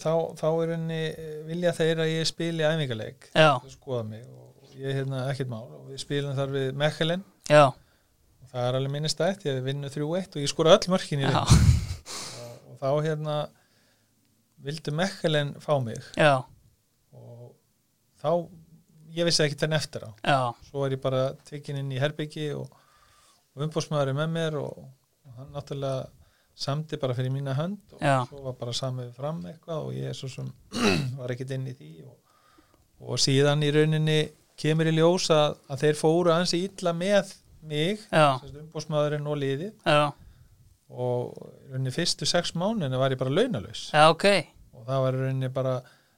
þá, 0.01 0.13
þá 0.39 0.47
er 0.49 0.71
henni 0.73 1.01
vilja 1.45 1.73
þeir 1.77 1.99
að 2.01 2.13
ég 2.15 2.25
spili 2.25 2.65
æfingarleik 2.65 3.27
skoða 3.75 3.99
mig 4.07 4.23
og 4.25 4.71
ég 4.79 4.87
er 4.89 4.97
hérna 4.99 5.19
ekkert 5.29 5.51
mál. 5.51 5.67
Og 5.69 5.91
við 5.91 6.01
spilum 6.01 6.33
þar 6.33 6.55
við 6.55 6.71
Mechelen. 6.81 7.21
Já, 7.45 7.67
og 7.69 8.49
það 8.49 8.69
er 8.69 8.79
alveg 8.79 8.93
minnistætt, 8.95 9.45
ég 9.45 9.61
vinnu 9.67 9.91
3-1 9.93 10.33
og 10.33 10.41
ég 10.41 10.49
skora 10.49 10.73
öll 10.73 10.89
mörkin 10.95 11.21
í 11.21 11.29
leik 11.29 11.37
og, 11.37 11.53
og 12.71 12.81
þá 12.81 12.89
hérna 13.05 13.37
vildu 14.65 14.95
Mechelen 14.97 15.53
fá 15.61 15.75
mig. 15.83 16.01
Já, 16.17 16.41
og 17.13 17.53
þá 18.23 18.31
ég 19.15 19.27
vissi 19.27 19.43
ekki 19.45 19.57
þenn 19.61 19.77
eftir 19.77 20.05
á. 20.07 20.09
Já, 20.25 20.39
svo 20.69 20.85
er 20.85 20.95
ég 20.97 21.01
bara 21.03 21.23
tekin 21.47 21.79
inn 21.81 21.93
í 21.95 22.01
herbyggi 22.01 22.49
og, 22.57 22.69
og 23.55 23.65
umbúrsmaður 23.67 24.13
er 24.13 24.19
með 24.19 24.33
mér 24.35 24.59
og, 24.61 24.85
og 25.25 25.39
hann 25.39 25.51
náttúrulega 25.55 26.05
samdi 26.55 26.97
bara 27.01 27.15
fyrir 27.17 27.33
mína 27.35 27.55
hönd 27.57 27.95
og 27.97 28.03
Já. 28.03 28.21
svo 28.29 28.41
var 28.45 28.53
bara 28.59 28.73
samið 28.75 29.09
fram 29.17 29.41
eitthvað 29.49 29.89
og 29.89 29.95
ég 29.97 30.15
svo 30.15 30.29
sem 30.31 30.47
var 31.19 31.33
ekkit 31.33 31.51
inn 31.57 31.65
í 31.67 31.73
því 31.75 31.89
og, 32.07 32.13
og 33.03 33.19
síðan 33.19 33.65
í 33.67 33.71
rauninni 33.75 34.19
kemur 34.59 34.87
í 34.87 34.93
ljós 34.95 35.27
að, 35.35 35.57
að 35.67 35.81
þeir 35.83 35.99
fóru 35.99 36.31
ansi 36.31 36.61
illa 36.69 36.93
með 36.95 37.33
mig 37.65 38.05
já, 38.07 38.37
umbúrsmaðurinn 38.61 39.27
og 39.27 39.39
liðið. 39.41 39.73
Og 40.95 41.33
rauninni 41.71 41.91
fyrstu 41.91 42.27
sex 42.29 42.53
mánuðinu 42.55 42.99
var 43.01 43.11
ég 43.11 43.19
bara 43.19 43.33
launalaus. 43.33 43.87
Já, 43.89 44.05
ok. 44.13 44.27
Og 44.77 44.85
það 44.87 45.03
var 45.07 45.17
rauninni 45.19 45.49
bara 45.51 45.73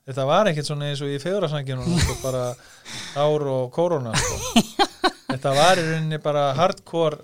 þetta 0.08 0.26
var 0.30 0.50
ekkert 0.52 0.70
svona 0.70 0.90
eins 0.90 1.04
og 1.04 1.12
í 1.12 1.20
fegurasanginu 1.22 1.86
sko, 2.00 2.18
bara 2.24 2.44
ár 3.20 3.48
og 3.52 3.72
korona 3.76 4.14
sko. 4.16 4.64
þetta 5.34 5.56
var 5.58 5.82
í 5.82 5.86
rauninni 5.90 6.22
bara 6.24 6.50
hardcore 6.58 7.20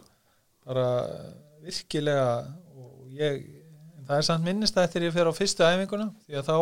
bara 0.67 0.87
virkilega 1.63 2.27
og 2.75 3.11
ég 3.15 3.43
það 4.03 4.17
er 4.17 4.27
samt 4.27 4.47
minnist 4.47 4.77
að 4.77 4.89
þegar 4.93 5.07
ég 5.07 5.15
fer 5.15 5.29
á 5.31 5.33
fyrstu 5.37 5.67
æfinguna 5.67 6.09
því 6.25 6.39
að 6.39 6.49
þá 6.49 6.57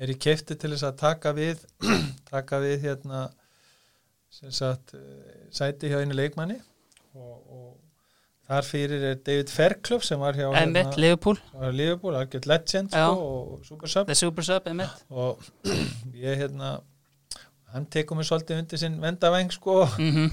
er 0.00 0.14
ég 0.14 0.22
kefti 0.24 0.56
til 0.56 0.72
þess 0.72 0.88
að 0.88 0.98
taka 1.02 1.34
við 1.36 1.66
taka 2.32 2.60
við 2.64 2.86
hérna 2.86 3.26
sem 4.32 4.52
sagt 4.54 4.94
eh, 4.96 5.48
sæti 5.52 5.90
hjá 5.90 6.00
einu 6.00 6.16
leikmanni 6.16 6.56
og 7.18 7.49
þar 8.50 8.66
fyrir 8.66 9.08
er 9.12 9.18
David 9.22 9.50
Fairclough 9.54 10.04
sem 10.06 10.20
var 10.20 10.38
hjá 10.38 10.48
Einmitt, 10.58 10.96
Liverpool, 10.98 11.38
Það 11.52 11.66
var 11.66 11.76
Liverpool, 11.80 12.16
algjört 12.18 12.48
legend 12.50 12.94
Já. 12.96 13.04
sko, 13.06 13.28
og 13.54 13.66
super 13.68 13.92
sub. 13.92 14.08
The 14.10 14.18
super 14.18 14.48
og 15.10 15.44
ég 16.26 16.40
hérna 16.42 16.78
hann 17.70 17.86
tekur 17.86 18.18
mig 18.18 18.26
svolítið 18.26 18.64
undir 18.64 18.80
sinn 18.82 18.98
vendavæng 19.02 19.52
sko. 19.54 19.84
Mm 19.98 20.32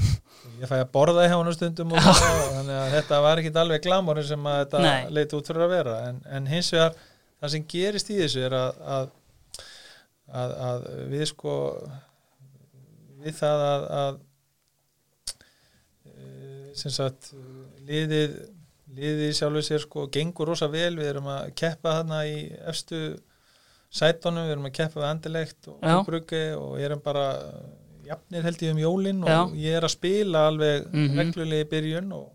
ég 0.57 0.70
fæ 0.70 0.80
að 0.80 0.89
borða 0.93 1.28
hjá 1.28 1.36
hann 1.36 1.49
á 1.49 1.53
stundum 1.53 1.91
og 1.93 1.99
og 2.01 2.22
þannig 2.55 2.78
að 2.78 2.93
þetta 2.95 3.20
var 3.22 3.41
ekki 3.41 3.51
alveg 3.61 3.84
glamorinn 3.86 4.26
sem 4.26 4.47
að 4.49 4.57
þetta 4.63 4.82
Nei. 4.82 5.09
leit 5.13 5.34
út 5.38 5.49
fyrir 5.49 5.65
að 5.65 5.74
vera. 5.76 5.95
En, 6.09 6.20
en 6.34 6.49
hins 6.49 6.72
vegar 6.74 6.95
það 7.41 7.53
sem 7.53 7.65
gerist 7.74 8.09
í 8.09 8.18
þessu 8.22 8.45
er 8.47 8.55
að, 8.57 8.80
að, 8.95 9.11
að, 10.41 10.55
að 10.70 10.88
við 11.11 11.26
sko 11.34 11.55
við 13.22 13.38
það 13.38 13.65
að, 13.68 13.86
að 14.01 14.20
eh, 16.09 16.68
sem 16.82 16.95
sagt 16.95 17.32
liðið 17.88 18.38
liðið 18.97 19.33
sjálfur 19.35 19.65
sér 19.67 19.81
sko 19.83 20.05
gengur 20.13 20.47
rosa 20.51 20.67
vel, 20.71 20.93
við 20.97 21.09
erum 21.11 21.25
að 21.31 21.49
keppa 21.59 21.97
þarna 21.99 22.21
í 22.29 22.38
efstu 22.71 23.01
sætonum, 23.93 24.45
við 24.47 24.53
erum 24.55 24.69
að 24.69 24.75
keppa 24.77 25.01
við 25.01 25.09
andilegt 25.09 25.67
og 25.71 25.83
Já. 25.83 25.97
bruggi 26.07 26.41
og 26.57 26.79
erum 26.83 27.01
bara 27.03 27.25
jafnir 28.07 28.45
held 28.47 28.63
ég 28.63 28.71
um 28.73 28.79
jólin 28.81 29.21
og 29.23 29.29
Já. 29.29 29.39
ég 29.59 29.77
er 29.81 29.88
að 29.88 29.93
spila 29.95 30.45
alveg 30.47 30.88
Mhm. 30.93 31.17
reglulega 31.19 31.65
í 31.65 31.69
byrjun 31.73 32.11
og, 32.15 32.29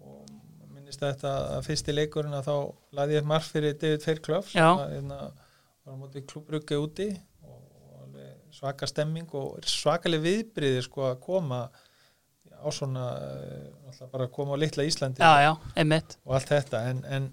og 0.00 0.26
minnist 0.74 1.02
að 1.02 1.12
þetta 1.14 1.32
að 1.58 1.66
fyrsti 1.68 1.94
leikurinn 1.98 2.34
að 2.38 2.48
þá 2.48 2.56
laði 2.96 3.12
ég 3.18 3.20
upp 3.22 3.30
marg 3.34 3.42
fyrir 3.52 3.78
David 3.78 4.02
Fairclough 4.06 4.48
sem 4.48 4.62
hérna, 4.62 5.18
var 5.84 5.92
á 5.94 6.00
móti 6.00 6.24
klúbruggi 6.24 6.80
úti 6.80 7.08
og 7.44 8.16
svaka 8.52 8.86
stemming 8.88 9.28
og 9.36 9.60
svakaleg 9.68 10.24
viðbriði 10.24 10.82
sko 10.88 11.10
að 11.12 11.20
koma 11.20 11.68
á 12.58 12.68
svona 12.74 13.04
eh, 13.22 14.06
bara 14.12 14.26
að 14.26 14.32
koma 14.34 14.56
á 14.56 14.62
litla 14.62 14.86
Íslandi 14.86 15.22
Já, 15.22 15.32
já, 15.44 15.52
og 16.24 16.34
allt 16.38 16.52
þetta. 16.52 16.82
En, 16.90 17.04
en, 17.04 17.28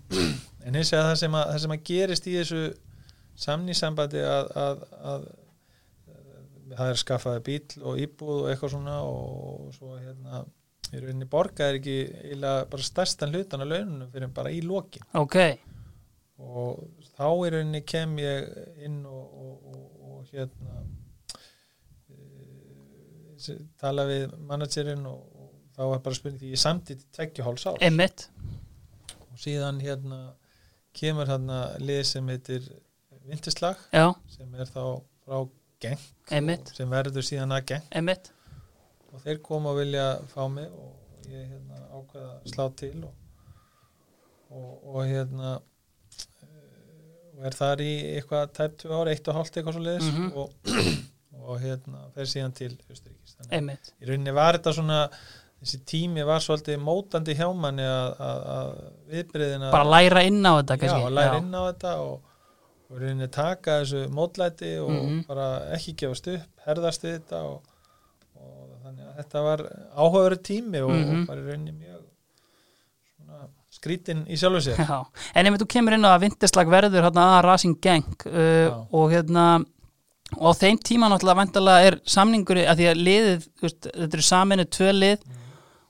en 0.66 0.78
hins 0.78 0.94
vegar 0.94 1.12
það 1.12 1.40
það 1.40 1.64
sem 1.64 1.76
að 1.76 1.88
gerist 1.90 2.30
í 2.30 2.36
þessu 2.40 2.62
samnýsambandi 3.46 4.22
að, 4.24 4.52
að, 4.60 4.86
að 5.12 5.26
það 6.76 6.92
er 6.92 7.02
skaffaði 7.02 7.44
bíl 7.46 7.84
og 7.84 8.00
íbúð 8.02 8.38
og 8.38 8.52
eitthvað 8.52 8.74
svona 8.76 9.00
og 9.06 9.74
svo 9.76 9.98
hérna 10.00 10.44
í 10.94 11.02
rauninni 11.02 11.28
borga 11.30 11.70
er 11.70 11.80
ekki 11.80 11.98
bara 12.42 12.86
stærstan 12.86 13.34
hlutan 13.34 13.64
af 13.66 13.72
laununum 13.72 14.12
fyrir 14.14 14.32
bara 14.36 14.54
í 14.54 14.62
lokin. 14.66 15.06
Ok, 15.18 15.38
og 16.40 16.86
þá 17.16 17.28
í 17.28 17.54
rauninni 17.56 17.82
kem 17.88 18.18
ég 18.22 18.50
inn 18.86 19.02
og, 19.10 19.26
og, 19.46 19.74
og, 19.74 19.86
og 20.10 20.32
hérna 20.32 20.85
tala 23.82 24.06
við 24.10 24.34
managerinn 24.50 25.06
og, 25.10 25.22
og 25.42 25.52
þá 25.76 25.82
var 25.92 26.00
bara 26.06 26.18
spurning 26.18 26.40
því 26.42 26.52
ég 26.56 26.62
samtitt 26.62 27.04
tveggjuháls 27.16 27.66
ár. 27.72 27.78
Einmitt. 27.86 28.28
Og 29.32 29.38
síðan 29.44 29.82
hérna 29.84 30.20
kemur 30.96 31.28
hérna 31.28 31.60
lið 31.84 32.04
sem 32.08 32.28
heitir 32.32 32.68
Vintislag 33.26 33.80
Já, 33.92 34.12
sem 34.30 34.52
er 34.56 34.70
þá 34.70 34.82
frá 35.26 35.40
Genk 35.82 36.70
sem 36.78 36.90
verður 36.94 37.26
síðan 37.26 37.52
að 37.58 37.66
Genk. 37.74 37.88
Einmitt. 38.00 38.30
Og 39.12 39.22
þeir 39.26 39.40
koma 39.44 39.74
og 39.74 39.80
vilja 39.82 40.06
fá 40.32 40.44
mig 40.52 40.70
og 40.72 41.26
ég 41.32 41.48
hérna 41.50 41.82
ákveða 41.98 42.30
að 42.36 42.52
slá 42.54 42.66
til 42.80 42.94
og, 43.08 43.14
og, 44.54 44.72
og 44.94 45.00
hérna 45.10 45.52
eh, 46.46 47.34
og 47.36 47.46
er 47.50 47.58
þar 47.58 47.84
í 47.84 47.92
eitthvað 48.16 48.54
tæp 48.60 48.78
tvö 48.84 49.00
ári, 49.02 49.16
eitt 49.18 49.30
og 49.32 49.38
hálft 49.40 49.58
eitthvað 49.60 49.78
svo 49.78 49.84
leiðis 49.88 50.10
Mhm. 50.14 50.28
og, 50.38 50.54
og 51.46 51.60
hérna 51.62 52.06
fer 52.16 52.30
síðan 52.32 52.54
til 52.58 52.72
Östuríkis 52.92 53.36
þannig 53.40 53.76
að 53.78 53.90
í 54.04 54.10
rauninni 54.10 54.34
var 54.36 54.58
þetta 54.58 54.74
svona 54.78 55.00
þessi 55.62 55.80
tími 55.90 56.26
var 56.28 56.42
svolítið 56.44 56.80
mótandi 56.84 57.36
hjá 57.38 57.48
manni 57.56 57.86
að, 57.86 58.74
viðbriðina 59.12 59.70
bara 59.74 59.88
læra 59.96 60.24
inn 60.28 60.42
á 60.46 60.54
þetta 60.60 60.76
já, 60.76 60.80
kannski 60.84 61.06
að 61.10 61.16
læra 61.20 61.38
inn 61.42 61.54
á 61.56 61.62
þetta 61.70 61.94
og, 62.06 62.16
og 62.90 63.00
rauninni 63.02 63.30
taka 63.34 63.80
þessu 63.84 64.04
mótlæti 64.14 64.74
og 64.84 64.92
Mhm. 64.96 65.24
bara 65.30 65.48
ekki 65.78 65.96
gefast 66.04 66.28
upp, 66.34 66.50
herðast 66.68 67.06
við 67.08 67.16
þetta 67.20 67.40
og, 67.50 67.62
og 68.36 68.76
þannig 68.84 69.06
að 69.10 69.16
þetta 69.22 69.44
var 69.48 69.64
áhugaveru 69.96 70.42
tími 70.52 70.82
og, 70.86 70.92
Mhm. 70.92 71.22
og 71.22 71.28
bara 71.32 71.42
í 71.42 71.48
rauninni 71.50 71.74
mjög 71.80 72.04
svona 73.16 73.48
skrítin 73.76 74.26
í 74.28 74.38
sjálfu 74.40 74.62
sér 74.70 74.78
Já, 74.86 75.00
en 75.36 75.48
ef 75.50 75.58
þú 75.62 75.68
kemur 75.74 75.94
inn 75.98 76.06
á 76.06 76.14
að 76.16 76.22
vindislag 76.28 76.68
verður 76.72 77.04
hérna 77.10 77.26
að 77.40 77.44
Racing 77.50 77.80
Gang 77.82 78.06
uh, 78.28 78.68
Já. 78.70 78.88
og 78.92 79.12
hérna 79.12 79.48
og 80.40 80.50
á 80.50 80.54
þeim 80.58 80.78
tíma 80.82 81.08
náttúrulega 81.12 81.40
vantarlega 81.42 81.88
er 81.92 81.98
samningur 82.10 82.58
að 82.66 82.80
því 82.82 82.88
að 82.92 83.02
liðið, 83.08 83.48
veist, 83.62 83.82
þetta 83.92 84.18
eru 84.18 84.26
saminu 84.32 84.66
tvö 84.66 84.92
lið 84.94 85.18
Mhm. 85.26 85.42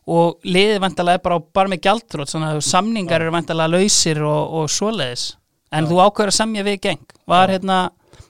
og 0.08 0.36
liðið 0.46 0.80
vantarlega 0.84 1.18
er 1.18 1.24
bara, 1.26 1.40
bara 1.40 1.70
með 1.72 1.82
gjaldrótt 1.88 2.30
svona 2.30 2.52
að 2.54 2.62
samningar 2.68 3.22
eru 3.24 3.32
vantarlega 3.34 3.72
lausir 3.74 4.20
og, 4.22 4.54
og 4.60 4.68
svoleiðis 4.70 5.24
en 5.72 5.86
Já. 5.86 5.90
þú 5.90 6.02
ákveður 6.04 6.32
að 6.34 6.38
semja 6.42 6.64
við 6.68 6.82
Gang 6.84 7.16
var 7.28 7.50
Já. 7.50 7.56
hérna, 7.58 7.80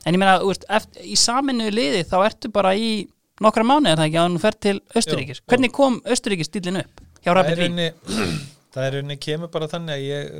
en 0.06 0.14
ég 0.16 0.20
meina 0.22 0.38
veist, 0.45 0.64
eftir, 0.70 1.01
í 1.03 1.18
saminu 1.20 1.68
liðið 1.74 2.08
þá 2.14 2.16
ertu 2.30 2.51
bara 2.53 2.72
í 2.80 3.08
nokkra 3.43 3.66
mánuðir 3.68 3.91
er 3.91 3.97
það 3.99 4.08
ekki 4.08 4.22
að 4.22 4.38
þú 4.38 4.39
fer 4.45 4.56
til 4.64 4.78
Östuríkis 4.95 5.41
Jú, 5.41 5.47
hvernig 5.51 5.72
kom 5.76 5.99
Östuríkis 6.06 6.47
stílinn 6.47 6.80
upp 6.86 7.03
hjá 7.26 7.34
Rapid 7.36 7.60
rauninni 7.60 7.89
það 8.72 8.86
er 8.88 8.93
rauninni 8.95 9.18
kemur 9.20 9.51
bara 9.51 9.68
þannig 9.68 9.97
að 9.97 10.06
ég 10.06 10.32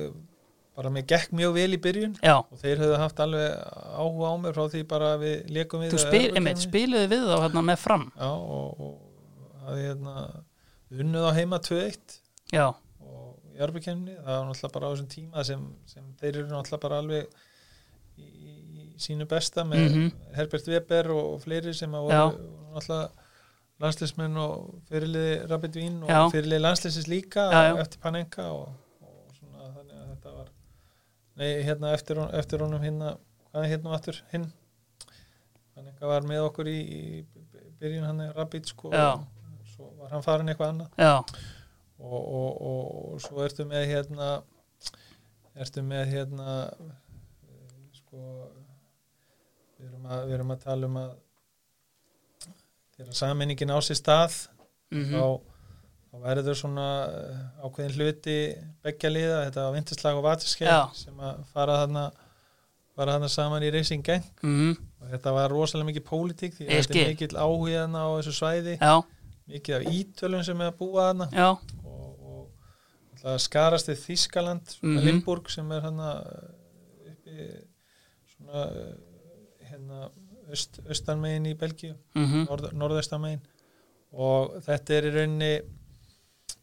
bara 0.76 0.90
mér 0.92 1.06
gekk 1.08 1.32
mjög 1.36 1.54
vel 1.56 1.72
í 1.78 1.80
byrjun 1.86 2.16
Já, 2.24 2.36
og 2.42 2.58
þeir 2.62 2.82
höfðu 2.84 2.98
haft 3.00 3.20
alveg 3.24 3.54
áhuga 3.96 4.32
á 4.32 4.36
mér 4.44 4.56
frá 4.58 4.66
því 4.74 4.82
bara 4.92 5.12
við 5.22 5.36
leikum 5.56 5.84
við 5.86 5.94
þú 5.96 6.02
spil, 6.04 6.26
einmitt, 6.36 6.62
spiluðu 6.66 7.08
við 7.14 7.24
þá 7.32 7.36
hérna 7.46 7.64
með 7.70 7.80
fram 7.86 8.06
Já, 8.20 8.30
og, 8.30 8.82
og 8.90 9.64
hafði 9.66 9.88
hérna 9.90 10.16
unnuð 10.96 11.28
á 11.28 11.32
heima 11.40 11.60
2-1 11.64 12.18
Já, 12.54 12.66
og 13.02 13.56
í 13.56 13.64
Örbukennni, 13.66 14.16
það 14.20 14.32
var 14.36 14.48
náttúrulega 14.50 14.74
bara 14.76 14.88
á 14.88 14.92
þessum 14.94 15.12
tíma 15.16 15.46
sem, 15.48 15.66
sem 15.90 16.08
þeir 16.22 16.34
eru 16.42 16.48
náttúrulega 16.52 16.84
bara 16.86 17.00
alveg 17.04 17.28
í, 18.20 18.26
í, 18.26 18.88
sínu 19.02 19.26
besta 19.32 19.64
með 19.68 19.86
Mhm. 19.90 20.12
Herbert 20.38 20.68
Weber 20.72 21.10
og 21.16 21.40
fleiri 21.44 21.74
sem 21.76 21.92
að 21.96 22.10
voru 22.10 22.50
alltaf 22.76 23.24
landslismenn 23.84 24.38
og 24.40 24.76
fyrirliði 24.88 25.34
Rabbit 25.52 25.76
Vín 25.76 25.98
og 26.04 26.10
Já. 26.12 26.20
fyrirliði 26.32 26.62
landslisins 26.64 27.08
líka 27.12 27.48
Já, 27.52 27.62
já. 27.74 27.80
eftir 27.82 28.00
Panenka 28.04 28.46
og, 28.56 28.70
og 29.04 29.34
svona 29.36 29.66
þannig 29.74 29.98
að 30.00 30.06
þetta 30.14 30.36
var 30.38 30.48
nei, 31.40 31.50
hérna 31.68 31.94
eftir, 31.96 32.22
eftir 32.38 32.64
honum 32.66 32.84
hérna, 32.84 33.16
hvað 33.52 33.66
er 33.66 33.74
hérna 33.76 33.96
aftur? 33.98 34.22
Hinn? 34.32 34.50
Panenka 35.76 36.08
var 36.08 36.28
með 36.28 36.48
okkur 36.50 36.72
í, 36.72 36.80
í 36.80 37.02
byrjun 37.82 38.08
hann 38.08 38.26
Rabbit 38.36 38.72
sko. 38.72 38.92
Já. 38.96 39.16
og 39.20 39.72
svo 39.74 39.92
var 40.00 40.16
hann 40.16 40.24
farin 40.26 40.52
eitthvað 40.52 40.74
annað. 40.74 41.00
Já, 41.02 41.16
og, 42.00 42.20
og, 42.20 42.52
og, 42.70 42.84
og 43.14 43.24
svo 43.24 43.44
ertu 43.44 43.68
með 43.68 43.90
hérna 43.92 44.30
ertu 45.56 45.84
með 45.86 46.10
hérna 46.12 46.56
eh, 46.68 47.76
sko 47.96 48.22
við 49.78 49.88
erum 49.88 50.08
að, 50.10 50.26
við 50.28 50.38
erum 50.38 50.56
að 50.56 50.64
tala 50.66 50.90
um 50.90 50.98
að 51.00 51.14
þegar 52.96 53.20
sammenningin 53.20 53.76
á 53.76 53.80
sér 53.84 54.00
stað 54.00 54.36
mhm, 54.92 55.14
þá, 55.14 55.24
þá 56.16 56.22
verður 56.24 56.56
svona 56.60 56.86
eh, 57.12 57.40
ákveðin 57.68 57.96
hluti 57.98 58.36
beggja 58.86 59.10
liða, 59.12 59.40
þetta 59.50 59.66
var 59.66 59.74
vinterslag 59.76 60.20
og 60.20 60.24
vatiskeið 60.30 60.94
sem 60.96 61.20
að 61.20 61.42
fara 61.52 61.76
þarna 61.84 62.06
fara 62.96 63.18
þarna 63.18 63.28
saman 63.34 63.66
í 63.68 63.72
Racing 63.76 64.06
Gang 64.08 64.24
mhm, 64.42 64.76
og 65.02 65.10
þetta 65.12 65.34
var 65.36 65.52
rosalega 65.52 65.90
mikið 65.90 66.06
pólitík 66.08 66.56
því 66.56 66.68
þetta 66.70 66.88
skil. 66.88 67.02
er 67.04 67.10
mikill 67.12 67.36
áhugaðna 67.36 68.06
á 68.08 68.10
þessu 68.16 68.36
svæði. 68.38 68.78
Já, 68.80 68.94
mikið 69.52 69.76
af 69.76 69.90
ítölum 69.92 70.46
sem 70.48 70.62
er 70.64 70.72
að 70.72 70.78
búa 70.80 71.10
þarna. 71.10 71.28
Já, 71.36 71.50
og, 71.84 72.06
og 72.24 73.18
alltaf 73.18 73.44
skarast 73.44 73.92
við 73.92 74.00
Þískaland, 74.06 74.72
svona 74.78 74.96
Mhm. 75.02 75.06
Limburg 75.10 75.52
sem 75.52 75.72
er 75.76 75.82
hann 75.90 76.00
uppi 77.12 77.50
svona 78.32 78.64
eh, 78.72 78.96
hérna 79.74 80.08
austanmegin 80.90 81.52
í 81.52 81.56
Belgíu 81.60 81.94
mhm, 82.16 82.46
norð, 82.48 82.72
norðaustanmegin. 82.78 83.44
Og 84.16 84.56
þetta 84.64 84.96
er 84.96 85.10
í 85.10 85.14
rauninni 85.20 85.54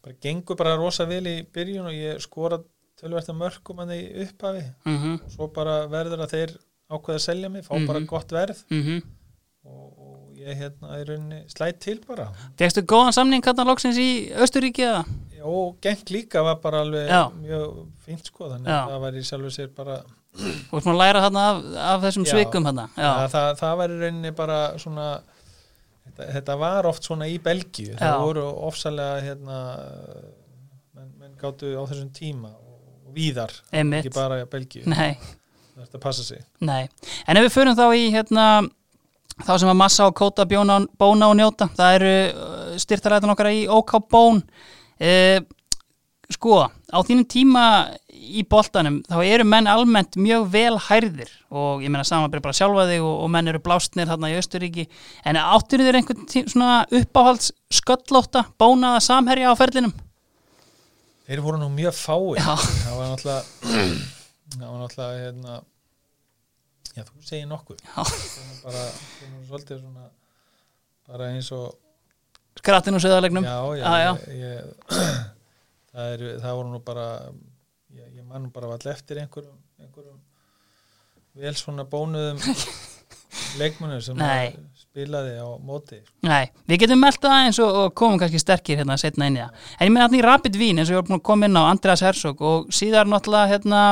bara 0.03 0.15
gengur 0.21 0.57
bara 0.59 0.75
rosa 0.79 1.05
vel 1.09 1.23
í 1.27 1.35
byrjun 1.53 1.87
og 1.89 1.95
ég 1.95 2.21
skora 2.23 2.59
tölvært 2.99 3.29
að 3.31 3.39
mörgum 3.39 3.79
hann 3.81 3.91
í 3.95 4.01
upphafi 4.25 4.63
mhm, 4.85 5.17
og 5.25 5.31
svo 5.35 5.47
bara 5.55 5.87
verður 5.91 6.25
að 6.25 6.33
þeir 6.37 6.55
ákveða 6.93 7.19
að 7.19 7.25
selja 7.25 7.49
mig, 7.49 7.63
fá 7.65 7.73
Mhm. 7.77 7.87
bara 7.87 7.99
gott 8.05 8.31
verð 8.35 8.63
mhm 8.69 9.01
og, 9.63 9.85
og 9.97 10.33
ég 10.35 10.57
hérna 10.59 10.97
í 10.99 11.05
rauninni 11.07 11.37
slætt 11.47 11.79
til 11.79 11.99
bara 12.07 12.27
Fekstu 12.59 12.81
góðan 12.83 13.13
samning 13.15 13.41
hérna 13.45 13.63
loksins 13.65 13.97
í 13.97 14.09
Östuríki 14.35 14.83
eða? 14.83 15.05
og 15.43 15.77
gengt 15.83 16.07
líka 16.11 16.43
var 16.43 16.55
bara 16.63 16.81
alveg 16.85 17.07
Já. 17.09 17.29
mjög 17.35 17.87
fínt 18.05 18.27
sko 18.27 18.49
þannig 18.51 18.67
að 18.71 18.91
það 18.91 18.99
var 19.03 19.11
í 19.19 19.23
sjálfu 19.27 19.49
sér 19.51 19.71
bara 19.75 19.97
maður 20.71 20.91
að 20.93 20.99
læra 21.01 21.21
þarna 21.25 21.41
af, 21.49 21.57
af 21.93 22.03
þessum 22.05 22.25
Já. 22.27 22.31
svikum 22.31 22.65
hérna 22.69 22.85
Já, 22.97 23.09
að 23.23 23.31
það, 23.33 23.49
það 23.59 23.73
var 23.81 23.89
í 23.95 23.97
rauninni 24.03 24.31
bara 24.37 24.59
svona 24.79 25.07
þetta, 26.13 26.29
þetta 26.37 26.57
var 26.61 26.89
oft 26.89 27.09
svona 27.09 27.27
í 27.29 27.39
Belgíu. 27.43 27.93
Já. 27.93 27.99
það 28.01 28.25
voru 28.27 28.45
ofsalega 28.69 29.23
hérna 29.25 29.61
menn, 30.93 31.09
menn 31.17 31.33
gáttu 31.41 31.73
á 31.73 31.83
þessum 31.89 32.11
tíma 32.15 32.53
og, 32.53 32.77
og 33.07 33.17
víðar, 33.17 33.55
einmitt. 33.73 34.05
ekki 34.05 34.15
bara 34.15 34.43
í 34.43 34.47
Belgíu. 34.51 34.85
Nei, 34.89 35.17
að 35.81 35.99
passa 36.03 36.23
sig. 36.25 36.45
Nei. 36.61 36.85
En 37.27 37.39
ef 37.39 37.47
við 37.47 37.57
förum 37.57 37.77
þá 37.77 37.87
í 37.97 38.07
hérna 38.13 38.47
þá 39.41 39.57
sem 39.57 39.71
að 39.71 39.79
massa 39.79 40.07
og 40.07 40.15
kóta 40.17 40.45
bjóna, 40.45 40.83
bóna 40.99 41.31
og 41.31 41.37
njóta 41.39 41.67
það 41.73 41.97
eru 41.97 42.77
styrtaræðan 42.83 43.33
okkar 43.33 43.49
í 43.49 43.65
OK 43.71 43.97
Bón 44.11 44.43
eh, 45.01 45.41
Sko, 46.31 46.63
á 46.65 46.97
þínum 47.05 47.25
tíma 47.29 47.63
í 48.23 48.43
boltanum 48.49 49.01
þá 49.09 49.17
eru 49.25 49.45
menn 49.47 49.67
almennt 49.69 50.15
mjög 50.19 50.45
vel 50.53 50.77
hærðir 50.87 51.31
og 51.51 51.83
ég 51.83 51.91
meina 51.93 52.05
saman 52.07 52.31
bara 52.33 52.55
sjálfa 52.55 52.85
þig 52.89 53.03
og, 53.03 53.17
og 53.25 53.29
menn 53.33 53.51
eru 53.51 53.61
blástnir 53.63 54.09
þarna 54.09 54.31
í 54.33 54.37
Östuríki 54.39 54.87
en 55.27 55.39
áttur 55.41 55.83
þér 55.83 55.99
einhvern 55.99 56.25
tí, 56.31 56.45
svona 56.47 56.83
uppáhalds 56.89 57.51
sköllótta 57.73 58.45
bónaða 58.61 59.03
samherja 59.03 59.51
á 59.51 59.59
ferlinum? 59.59 59.93
þeir 61.27 61.43
voru 61.43 61.59
nú 61.61 61.69
mjög 61.73 61.95
fáir 61.97 62.41
Já. 62.41 62.55
það 62.55 62.97
var 62.99 63.13
náttúrulega 63.13 63.43
það 64.57 64.65
var 64.67 64.81
náttúrulega 64.81 65.21
hérna 65.23 65.61
já 66.93 67.05
þú 67.07 67.23
segir 67.27 67.47
nokkuð 67.49 67.79
bara 68.63 68.83
svona 69.71 70.09
bara 71.07 71.31
eins 71.33 71.51
og 71.55 71.71
Skrattin 72.53 72.93
og 72.93 73.01
söðalegnum? 73.01 73.43
já, 73.43 73.57
já, 73.79 73.85
Ah, 73.89 73.97
já. 73.97 74.11
Ég, 74.29 74.43
ég, 74.43 74.67
það, 75.93 76.11
er, 76.13 76.23
það 76.43 76.57
voru 76.59 76.69
nú 76.69 76.81
bara 76.85 77.05
ég, 77.97 78.07
ég 78.19 78.25
man 78.27 78.45
nú 78.45 78.53
bara 78.53 78.71
vall 78.71 78.91
eftir 78.93 79.21
einhverjum, 79.23 79.57
einhverjum 79.81 80.19
vel 81.43 81.55
svona 81.57 81.85
bónuðum 81.89 82.41
leikmannur 83.61 84.03
sem 84.05 84.19
spilaði 84.77 85.35
á 85.41 85.47
móti 85.61 85.99
Nei, 86.25 86.47
við 86.69 86.83
getum 86.83 87.01
meldt 87.01 87.21
það 87.23 87.47
eins 87.47 87.59
og, 87.63 87.77
og 87.83 87.93
komum 87.97 88.19
kannski 88.21 88.41
sterkir 88.41 88.81
hérna 88.81 88.97
setna 89.01 89.29
inn 89.29 89.39
í 89.39 89.43
það. 89.43 89.67
En 89.77 89.87
ég 89.87 89.93
meina 89.93 90.07
þarna 90.07 90.19
í 90.19 90.25
Rapid 90.27 90.57
Vín 90.59 90.81
eins 90.81 90.89
og 90.89 90.95
ég 90.95 91.01
var 91.01 91.07
búin 91.09 91.19
að 91.19 91.27
koma 91.29 91.49
inn 91.49 91.59
á 91.59 91.63
Andreas 91.65 92.03
Hersog 92.05 92.43
og 92.45 92.73
síðar 92.73 93.09
náttúrulega 93.09 93.51
hérna 93.53 93.83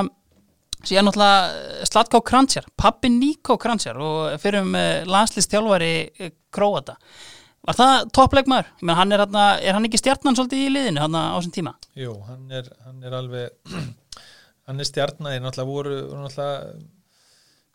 síðan 0.85 1.09
náttúrulega 1.09 1.85
Slatko 1.89 2.21
Kransjar, 2.25 2.69
pappi 2.77 3.11
Níko 3.13 3.57
Kransjar 3.61 3.99
og 4.01 4.39
fyrir 4.41 4.65
um 4.65 4.77
landslistjálfari 5.09 5.93
Króata. 6.53 6.97
Var 7.61 7.77
það 7.77 7.95
toppleikmaður? 8.17 8.69
Ég 8.79 8.85
meina 8.87 8.97
hann 8.97 9.13
er 9.13 9.21
hérna, 9.21 9.41
er 9.61 9.75
hann 9.77 9.85
ekki 9.85 9.99
stjarnan 10.01 10.37
svolítið 10.37 10.63
í 10.65 10.69
liðinu 10.73 11.01
hérna 11.03 11.19
á 11.29 11.35
þessum 11.37 11.53
tíma? 11.57 11.73
Jú, 11.99 12.15
hann 12.25 12.55
er, 12.57 12.69
hann 12.87 13.03
er 13.05 13.13
alveg 13.19 13.75
hann 14.67 14.81
er 14.81 14.89
stjarnæði 14.89 15.43
náttúrulega 15.43 15.69
voru, 15.69 15.99
voru 16.09 16.23
náttúrulega 16.23 16.73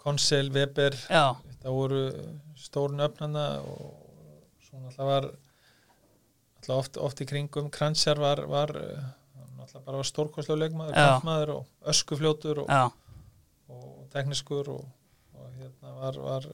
Konsel, 0.03 0.51
Weber 0.55 0.97
Já, 1.07 1.25
það 1.63 1.79
voru 1.79 2.01
stórn 2.59 3.05
öfnana 3.07 3.47
og 3.63 3.87
svo 4.67 4.83
náttúrulega 4.83 5.09
var 5.13 5.29
náttúrulega 5.31 6.81
oft, 6.83 7.01
oft 7.07 7.23
í 7.23 7.29
kringum 7.31 7.71
Kransjar 7.75 8.19
var, 8.23 8.43
var 8.51 8.75
náttúrulega 8.75 9.87
bara 9.87 10.03
var 10.03 10.11
stórkostlega 10.11 10.65
leikmaður, 10.65 10.99
Já. 10.99 11.07
kampmaður 11.15 11.55
og 11.61 11.91
öskufljótur 11.95 12.65
og, 12.65 12.71
já, 12.75 12.91
og 13.71 14.07
tekniskur 14.15 14.75
og, 14.75 14.87
og 15.39 15.51
hérna 15.63 15.95
var, 16.03 16.19
var 16.27 16.51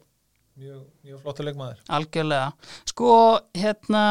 mjög, 0.63 0.85
mjög 1.07 1.25
flottur 1.25 1.49
leikmaður 1.49 1.83
algjörlega. 1.99 2.53
Sko, 2.93 3.17
hérna, 3.59 4.05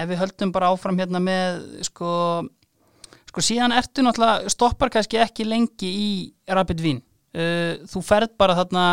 ef 0.00 0.10
við 0.10 0.20
höldum 0.20 0.52
bara 0.54 0.70
áfram 0.74 1.00
hérna 1.00 1.22
með, 1.22 1.64
sko, 1.88 2.10
sko 3.30 3.44
síðan 3.44 3.74
ertu 3.76 4.04
náttúrulega, 4.04 4.52
stoppar 4.52 4.92
kannski 4.94 5.22
ekki 5.24 5.48
lengi 5.48 5.90
í 5.90 6.12
Rapid 6.50 6.84
Vín. 6.84 7.02
Uh, 7.34 7.82
þú 7.90 8.04
ferð 8.06 8.36
bara 8.38 8.54
þarna, 8.60 8.86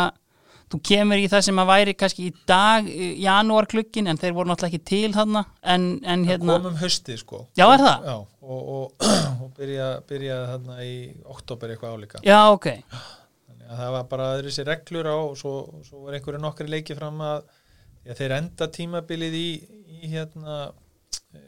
þú 0.71 0.79
kemur 0.87 1.21
í 1.21 1.27
það 1.29 1.43
sem 1.45 1.61
að 1.61 1.71
væri 1.73 1.93
kannski 1.99 2.29
í 2.31 2.35
dag, 2.49 2.87
janúar 3.21 3.67
klukkin, 3.69 4.09
en 4.09 4.17
þeir 4.21 4.33
voru 4.37 4.49
náttúrulega 4.49 4.79
ekki 4.79 4.89
til 4.89 5.13
þarna, 5.13 5.43
en, 5.75 5.87
en 6.01 6.25
hérna, 6.25 6.57
komum 6.57 6.79
hösti 6.81 7.19
sko 7.21 7.43
Já, 7.59 7.67
er 7.67 7.83
það? 7.83 8.07
Já, 8.07 8.15
og, 8.41 8.61
og, 8.77 9.09
og 9.45 9.51
byrja, 9.59 9.89
byrjaði 10.09 10.53
þarna 10.55 10.83
í 10.87 10.95
oktober 11.35 11.75
eitthvað 11.75 11.99
álíka 11.99 12.23
já, 12.25 12.39
ok, 12.55 12.71
Að 13.71 13.79
það 13.79 13.91
var 13.95 14.05
bara 14.11 14.29
öðru 14.35 14.51
sér 14.51 14.67
reglur 14.67 15.07
á 15.07 15.15
og 15.15 15.35
svo, 15.39 15.51
svo 15.87 16.01
var 16.05 16.17
einhverju 16.17 16.41
nokkri 16.43 16.67
leiki 16.67 16.95
fram 16.97 17.21
að 17.23 17.43
já, 18.03 18.13
þeir 18.19 18.33
enda 18.35 18.67
tímabilið 18.75 19.37
í, 19.39 19.47
í 20.01 20.09
hérna 20.11 20.57
e, 21.31 21.41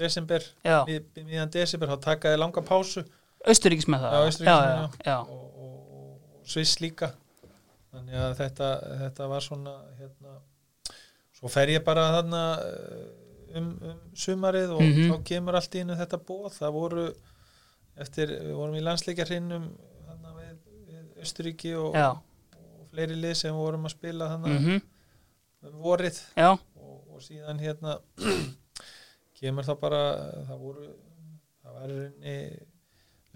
desember, 0.00 0.44
já, 0.64 0.78
mið, 0.88 1.08
miðan 1.26 1.52
desember 1.52 1.92
þá 1.92 1.98
takaði 2.08 2.40
langa 2.40 2.62
pásu 2.64 3.04
austuríkis 3.48 3.88
með 3.90 4.06
það. 4.06 4.14
Já, 4.16 4.26
Austurríkis 4.28 4.62
með 4.62 4.70
já, 4.72 4.78
það. 4.78 4.98
já, 5.10 5.18
og, 5.20 5.64
og, 5.66 5.74
og 5.98 6.48
Sviss 6.48 6.78
líka 6.80 7.10
þannig 7.92 8.16
að 8.22 8.32
þetta, 8.40 8.70
þetta 9.04 9.28
var 9.34 9.44
svona 9.44 9.74
hérna, 9.98 10.38
svo 11.38 11.50
fer 11.52 11.70
ég 11.74 11.84
bara 11.86 12.06
þarna 12.16 12.42
eh, 12.64 13.58
um, 13.60 13.68
um 13.92 14.00
sumarið 14.18 14.72
og 14.76 14.82
Mhm. 14.86 15.10
þá 15.12 15.22
kemur 15.32 15.58
allt 15.60 15.76
í 15.78 15.82
innu 15.84 15.96
þetta 16.00 16.18
bóð 16.28 16.48
það 16.58 16.74
voru 16.78 17.04
eftir, 17.98 18.32
við 18.38 18.54
vorum 18.58 18.76
í 18.78 18.82
við 18.84 19.68
Östuríki 21.24 21.74
og, 21.78 21.96
og 21.98 22.88
fleiri 22.92 23.18
lið 23.18 23.36
sem 23.42 23.56
vorum 23.56 23.88
að 23.88 23.94
spila 23.96 24.30
þarna 24.32 24.54
mhm, 24.54 24.80
um 25.68 25.76
vorið. 25.82 26.22
Og, 26.78 26.96
og 27.14 27.22
síðan 27.24 27.62
hérna 27.62 27.98
kemur 29.38 29.66
það 29.66 29.80
bara 29.82 30.02
það 30.48 30.64
voru 30.64 30.88
það 31.62 31.78
var 31.78 31.94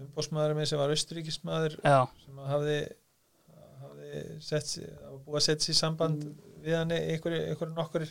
umbósmaður 0.03 0.57
með 0.57 0.69
sem 0.71 0.81
var 0.81 0.93
austuríkismadur 0.93 1.77
já, 1.79 1.99
sem 2.25 2.43
hafði, 2.49 2.77
hafði 3.83 4.23
sett, 4.43 4.73
búið 5.23 5.39
að 5.39 5.45
setja 5.47 5.67
sér 5.69 5.79
samband 5.79 6.25
við 6.63 6.77
hann 6.79 6.91
einhverju, 6.95 7.43
einhverju 7.51 7.75
nokkur 7.77 8.07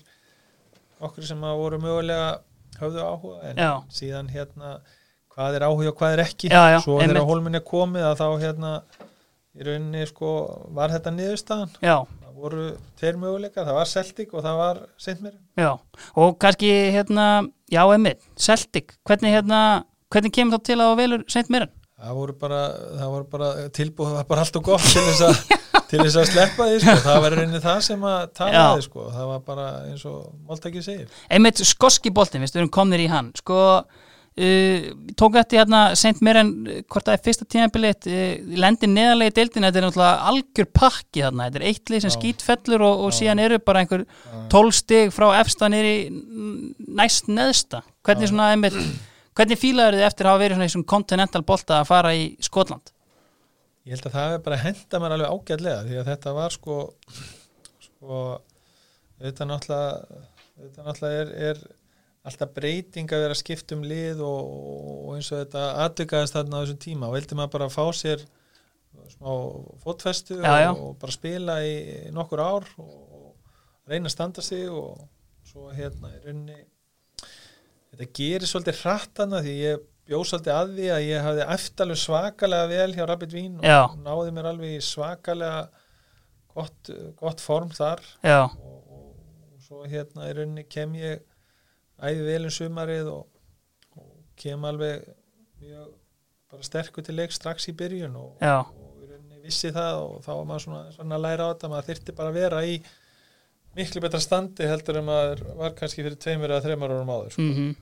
nokkur 1.03 1.27
sem 1.27 1.41
voru 1.43 1.81
mögulega 1.83 2.41
höfðu 2.81 3.05
áhuga 3.05 3.39
en 3.51 3.61
Já. 3.61 3.71
síðan 3.93 4.29
hérna 4.33 4.77
hvað 5.33 5.57
er 5.59 5.65
áhuga 5.67 5.93
og 5.93 5.99
hvað 5.99 6.17
er 6.17 6.25
ekki. 6.27 6.51
Já, 6.53 6.63
já, 6.75 6.79
svo 6.85 6.99
þegar 7.01 7.27
hólminni 7.29 7.61
er 7.61 7.67
komið 7.67 8.07
að 8.11 8.19
þá 8.21 8.27
hérna 8.43 8.73
í 9.53 9.67
rauninni 9.67 10.07
sko 10.09 10.33
var 10.77 10.95
þetta 10.95 11.13
niðurstaðan? 11.17 11.75
Já, 11.85 11.97
það 12.23 12.41
voru 12.45 12.67
tveir 13.01 13.21
möguleika, 13.21 13.67
það 13.67 13.79
var 13.79 13.93
Celtic 13.93 14.33
og 14.33 14.47
það 14.47 14.61
var 14.63 14.83
Sintmir 15.01 15.37
já, 15.61 15.71
og 16.17 16.39
kannski 16.43 16.73
hérna, 16.95 17.29
já, 17.73 17.83
einmitt, 17.85 18.25
Celtic, 18.41 18.97
hvernig 19.09 19.37
hérna, 19.37 19.61
hvernig 20.13 20.35
kemur 20.35 20.59
þá 20.59 20.69
til 20.71 20.81
að 20.81 20.97
velur 21.03 21.27
Saint 21.33 21.53
Mirren? 21.53 21.73
það 22.03 22.17
voru 22.19 22.35
bara, 22.35 22.63
bara 23.31 23.51
tilbúið, 23.71 24.09
það 24.09 24.17
var 24.17 24.31
bara 24.33 24.45
allt 24.47 24.57
og 24.59 24.65
gott 24.67 24.89
til 24.89 25.05
þess 25.07 25.27
að 25.29 25.61
til 25.93 26.01
þess 26.01 26.19
að 26.19 26.31
sleppa 26.31 26.69
því 26.69 26.79
sko. 26.83 26.95
það 27.05 27.19
var 27.25 27.37
reyni 27.37 27.61
það 27.63 27.81
sem 27.87 28.07
að 28.09 28.23
talaði 28.39 28.85
sko. 28.87 29.09
það 29.13 29.29
var 29.29 29.43
bara 29.49 29.67
eins 29.91 30.05
og 30.09 30.23
Máltæki 30.49 30.85
segir. 30.85 31.19
Einmitt 31.33 31.61
skoski 31.69 32.13
boltin, 32.15 32.43
við 32.45 32.57
erum 32.59 32.73
komnir 32.73 33.05
í 33.05 33.11
hann. 33.13 33.29
Sko, 33.39 33.59
uh, 34.37 34.89
tók 35.19 35.39
eftir 35.41 35.63
hérna 35.63 35.83
seint 35.99 36.23
mér 36.25 36.41
en 36.43 36.53
uh, 36.67 36.81
hvort 36.87 37.09
það 37.09 37.17
er 37.17 37.23
fyrsta 37.27 37.49
tímabilið 37.53 38.09
uh, 38.09 38.57
lendi 38.65 38.91
neðarlega 38.91 39.35
í 39.35 39.37
deildin 39.39 39.69
þetta 39.69 39.81
er 39.83 39.87
náttúrulega 39.89 40.33
algjör 40.33 40.69
pakki 40.81 41.25
þarna. 41.27 41.47
Þetta 41.49 41.63
er 41.63 41.69
eitt 41.71 41.93
lið 41.93 42.05
sem 42.07 42.17
skýtfellur 42.17 42.87
og, 42.89 43.07
og 43.07 43.17
síðan 43.17 43.45
eru 43.45 43.61
bara 43.63 43.85
einhver 43.85 44.05
tólf 44.53 44.79
stig 44.81 45.15
frá 45.15 45.31
efsta 45.41 45.71
nýri 45.73 45.97
næst 46.13 47.31
neðsta. 47.33 47.85
Hvernig 48.03 48.29
Já. 48.29 48.33
svona 48.35 48.53
einmitt 48.55 48.79
hvernig 49.37 49.61
fílaður 49.61 49.99
þið 49.99 50.09
eftir 50.09 50.27
að 50.27 50.35
hafa 50.35 50.43
verið 50.43 50.59
svona 50.59 50.69
í 50.69 50.73
svona 50.75 50.91
continental 50.93 51.43
bolta 51.47 51.79
að 51.81 51.89
fara 51.89 52.17
í 52.17 52.25
Skotland? 52.45 52.93
Ég 53.83 53.97
held 53.97 54.09
að 54.09 54.17
það 54.17 54.35
er 54.35 54.43
bara 54.45 54.59
að 54.59 54.65
henda 54.69 55.01
mér 55.03 55.15
alveg 55.17 55.37
ágætlega 55.37 55.87
því 55.87 56.01
að 56.01 56.11
þetta 56.13 56.35
var 56.37 56.55
sko 56.55 56.77
sko 57.83 58.19
þetta 59.23 59.49
náttúrulega 59.49 60.21
þetta 60.63 60.85
náttúrulega 60.87 61.23
er, 61.23 61.33
er 61.49 61.63
alltaf 62.23 62.53
breyting 62.55 63.11
að 63.11 63.25
vera 63.25 63.35
að 63.35 63.41
skipta 63.41 63.75
um 63.77 63.83
lið 63.87 64.23
og, 64.23 64.53
og 65.09 65.17
eins 65.17 65.31
og 65.33 65.43
þetta 65.43 65.65
aðdugaðist 65.87 66.37
þarna 66.37 66.59
á 66.59 66.63
þessum 66.63 66.81
tíma 66.85 67.09
og 67.09 67.17
vildi 67.17 67.39
maður 67.39 67.55
bara 67.57 67.71
fá 67.73 67.85
sér 67.99 68.23
smá 69.13 69.31
fótfestu 69.83 70.39
Já, 70.39 70.53
já. 70.63 70.71
Og, 70.73 70.93
bara 71.01 71.15
spila 71.15 71.57
í 71.67 71.75
nokkur 72.15 72.43
ár 72.45 72.69
og 72.79 73.33
reyna 73.89 74.11
að 74.11 74.15
standa 74.15 74.45
sig 74.45 74.69
og 74.71 75.01
svo 75.49 75.73
hérna 75.75 76.13
í 76.15 76.21
rauninni 76.23 76.61
þetta 77.93 78.09
gerir 78.19 78.49
svolítið 78.49 78.83
hrattana 78.85 79.43
því 79.45 79.57
ég 79.59 79.83
bjóð 80.09 80.25
svolítið 80.31 80.55
að 80.57 80.73
því 80.77 80.89
að 80.95 81.07
ég 81.09 81.27
hafði 81.27 81.49
eftir 81.57 81.95
svakalega 82.05 82.71
vel 82.71 82.95
hjá 82.97 83.05
Rabbit 83.09 83.35
Vín 83.35 83.59
og 83.61 83.67
Já. 83.67 83.81
náði 84.03 84.37
mér 84.37 84.51
alveg 84.53 84.87
svakalega 84.87 85.67
gott, 86.55 86.93
gott 87.19 87.43
form 87.43 87.75
þar 87.75 88.03
og, 88.47 88.57
og, 88.63 89.13
og 89.57 89.67
svo 89.67 89.85
hérna 89.89 90.31
í 90.31 90.35
rauninni 90.39 90.67
kem 90.71 90.95
ég 91.01 91.23
æði 92.03 92.25
vel 92.27 92.41
um 92.49 92.55
sumarið 92.55 93.13
og, 93.13 93.27
og 93.99 94.09
kem 94.39 94.65
alveg 94.69 95.05
mjög 95.63 95.93
bara 96.53 96.67
sterkur 96.67 97.07
til 97.07 97.17
leik 97.17 97.33
strax 97.33 97.71
í 97.71 97.77
byrjun 97.77 98.19
og, 98.19 98.43
og 98.43 98.99
vissi 99.43 99.73
það 99.75 100.01
og 100.01 100.19
þá 100.25 100.33
var 100.33 100.45
maður 100.51 100.67
svona, 100.67 100.83
svona 100.97 101.23
læra 101.23 101.47
á 101.49 101.53
þetta 101.53 101.71
maður 101.73 101.89
þyrfti 101.91 102.17
bara 102.19 102.33
að 102.33 102.41
vera 102.41 102.67
í 102.67 102.75
miklu 103.77 104.03
betra 104.05 104.21
standi 104.21 104.69
heldur 104.69 105.01
en 105.01 105.09
maður 105.09 105.47
var 105.59 105.73
kannski 105.79 106.05
fyrir 106.05 106.21
tveimur 106.21 106.53
eða 106.53 106.67
þreimur 106.67 106.93
árum 106.93 107.17
áður 107.17 107.41
mm 107.41 107.73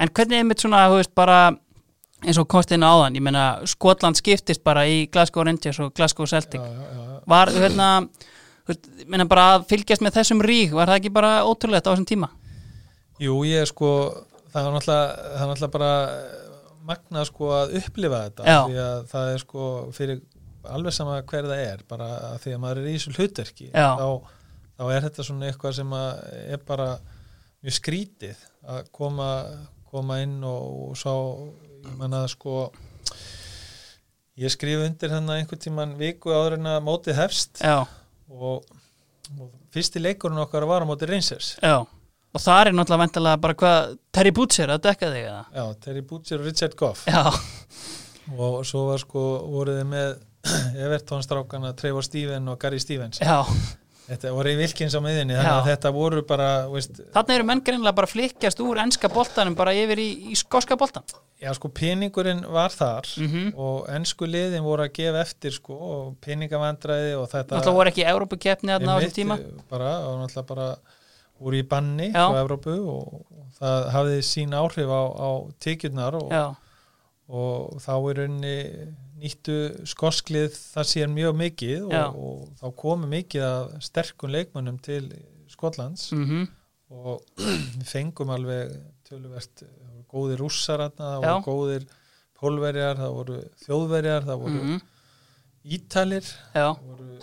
en 0.00 0.12
hvernig 0.16 0.40
einmitt 0.40 0.62
svona, 0.62 0.86
þú 0.88 1.00
veist, 1.00 1.12
bara 1.16 1.38
eins 2.20 2.40
og 2.40 2.52
á 2.52 2.60
áðan, 2.60 3.16
ég 3.16 3.24
meina 3.24 3.44
Skotland 3.68 4.18
skiptist 4.18 4.64
bara 4.64 4.84
í 4.88 5.06
Glasgow 5.12 5.44
Rangers 5.44 5.80
og 5.80 5.94
Glasgow 5.96 6.26
Celtic. 6.28 6.60
Já, 6.60 6.66
já, 6.68 6.84
já, 6.84 7.00
já. 7.08 7.20
var, 7.26 7.52
hérna 7.52 7.88
þú 8.64 8.72
veist, 8.72 8.90
ég 9.00 9.08
meina 9.08 9.26
bara 9.28 9.46
að 9.54 9.66
fylgjast 9.72 10.04
með 10.04 10.18
þessum 10.18 10.44
rík 10.44 10.76
var 10.76 10.90
það 10.90 11.00
ekki 11.00 11.12
bara 11.16 11.32
ótrúlegt 11.48 11.88
á 11.88 11.92
þessum 11.92 12.08
tíma 12.08 12.30
Jú, 13.20 13.34
ég 13.44 13.68
sko 13.68 13.88
það 14.50 14.66
er 14.66 14.74
náttúrulega, 14.74 15.08
það 15.14 15.42
er 15.44 15.50
náttúrulega 15.50 15.74
bara 15.74 15.92
magnað 16.90 17.26
sko 17.28 17.50
að 17.54 17.74
upplifa 17.80 18.20
þetta 18.26 18.46
Já. 18.48 18.58
því 18.64 18.78
að 18.84 19.00
það 19.10 19.32
er 19.32 19.42
sko 19.44 19.64
fyrir 19.96 20.22
alveg 20.70 20.96
sama 20.96 21.18
hver 21.20 21.48
það 21.50 21.64
er 21.66 21.82
bara 21.88 22.08
að 22.30 22.36
því 22.44 22.54
að 22.54 22.62
maður 22.64 22.80
er 22.80 22.88
í 22.88 22.94
þessu 22.96 23.14
hlutverki 23.16 23.68
þá, 23.72 24.08
þá 24.76 24.84
er 24.86 25.06
þetta 25.06 25.26
svona 25.28 25.50
eitthvað 25.50 25.76
sem 25.78 25.94
er 26.00 26.64
bara 26.68 26.88
mjög 27.60 27.76
skrítið 27.76 28.42
að 28.74 28.90
koma, 28.96 29.28
koma 29.92 30.20
inn 30.24 30.38
og, 30.48 30.90
og 30.90 30.98
sá 31.00 31.12
ég 31.12 31.94
menna 32.00 32.24
sko 32.28 32.70
ég 34.40 34.52
skrif 34.52 34.84
undir 34.84 35.12
hérna 35.12 35.36
einhvern 35.36 35.60
tíman 35.60 35.96
viku 36.00 36.32
áður 36.32 36.58
en 36.58 36.72
að 36.72 36.82
mótið 36.88 37.20
hefst 37.20 37.60
og, 37.68 38.64
og 39.36 39.48
fyrsti 39.74 40.00
leikurinn 40.00 40.40
okkar 40.40 40.68
var 40.68 40.84
á 40.84 40.88
mótið 40.88 41.12
Rangers. 41.12 41.54
Já 41.60 41.84
og 42.34 42.40
það 42.44 42.60
er 42.66 42.72
náttúrulega 42.78 43.02
vendalega 43.04 43.40
bara 43.42 43.54
hvað 43.62 43.96
Terry 44.14 44.30
Butcher 44.36 44.70
að 44.76 44.82
dekka 44.86 45.10
þig 45.14 45.24
eða? 45.26 45.44
Já, 45.56 45.64
Terry 45.86 46.00
Butcher 46.06 46.38
og 46.42 46.46
Richard 46.50 46.76
Goff. 46.78 47.04
Já, 47.10 47.24
og 48.38 48.60
svo 48.68 48.86
var 48.90 49.02
sko 49.02 49.24
voruð 49.50 49.80
þið 49.82 49.88
með 49.90 50.10
Everton 50.86 51.22
strákana 51.26 51.74
Trevor 51.76 52.06
Steven 52.06 52.48
og 52.48 52.58
Gary 52.62 52.78
Stevens. 52.80 53.20
Já. 53.20 53.42
Þetta 54.10 54.30
voru 54.34 54.50
í 54.50 54.56
Wilkins 54.58 54.94
á 54.96 55.00
miðinni 55.04 55.36
þannig 55.36 55.52
að 55.54 55.66
þetta 55.68 55.90
voru 55.94 56.22
bara 56.26 56.46
veist, 56.72 56.96
þarna 57.14 57.34
eru 57.36 57.44
menn 57.46 57.60
greinlega 57.62 57.94
bara 57.94 58.08
flikkjast 58.10 58.58
úr 58.64 58.80
enska 58.82 59.06
boltanum 59.12 59.54
bara 59.54 59.70
yfir 59.78 60.00
í, 60.02 60.06
í 60.32 60.38
skoska 60.40 60.74
boltan 60.80 61.04
já 61.38 61.52
sko 61.54 61.70
peningurinn 61.70 62.40
var 62.50 62.74
þar 62.74 63.06
Mhm. 63.22 63.52
og 63.54 63.86
ennsku 63.94 64.26
liðin 64.26 64.66
voru 64.66 64.88
að 64.88 64.96
gefa 64.98 65.22
eftir 65.22 65.54
sko 65.54 65.76
og 65.78 66.08
peningavandræði 66.26 67.12
og 67.20 67.28
þetta 67.30 67.54
náttúrulega 67.60 67.76
voru 67.78 67.92
ekki 67.92 68.08
Európa-keppni 68.10 68.74
þarna 68.74 68.96
á 68.98 69.02
þessum 69.04 69.14
tíma. 69.20 69.38
bara, 69.70 69.92
og 70.10 70.18
náttúrulega 70.24 70.48
bara 70.50 70.68
voru 71.40 71.60
í 71.60 71.66
banni 71.66 72.10
Já. 72.10 72.24
frá 72.28 72.40
Evrópu 72.44 72.76
og, 72.94 73.20
það 73.60 73.86
hafði 73.94 74.20
sín 74.24 74.56
áhrif 74.56 74.88
á, 74.88 75.02
á 75.10 75.30
tekjurnar 75.60 76.16
og, 76.16 76.30
og 77.28 77.80
þá 77.82 77.92
er 77.96 78.20
rauninni 78.22 78.54
nýttu 79.20 79.56
skosklið 79.88 80.54
það 80.56 80.88
sér 80.88 81.10
mjög 81.12 81.36
mikið 81.40 81.90
og, 81.90 82.20
og 82.24 82.46
þá 82.60 82.66
komu 82.82 83.10
mikið 83.10 83.44
af 83.44 83.74
sterkum 83.84 84.32
leikmönnum 84.32 84.78
til 84.84 85.10
Skotlands 85.50 86.10
mhm. 86.16 86.46
og 86.94 87.42
við 87.80 87.86
fengum 87.90 88.32
alveg 88.32 88.72
töluvert 89.08 89.64
góðir 90.10 90.40
rússar 90.42 90.86
það 90.96 91.18
voru 91.24 91.42
góðir 91.46 91.88
pólverjar, 92.40 92.96
það 92.96 93.16
voru 93.18 93.42
þjóðverjar 93.66 94.26
það 94.30 94.40
voru 94.46 94.62
mhm, 94.62 94.80
ítalir 95.76 96.24
já, 96.54 96.70
það 96.70 96.86
voru, 96.88 97.20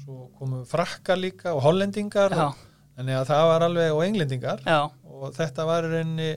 svo 0.00 0.22
komu 0.38 0.62
frakkar 0.68 1.20
líka 1.20 1.52
og 1.52 1.64
hollendingar 1.66 2.32
og, 2.46 2.64
þannig 2.96 3.16
að 3.20 3.26
það 3.30 3.46
var 3.52 3.64
alveg 3.66 3.92
og 3.94 4.04
englendingar. 4.06 4.62
Já. 4.66 4.78
Og 5.16 5.32
þetta 5.36 5.64
var 5.68 5.86
rauninni 5.88 6.30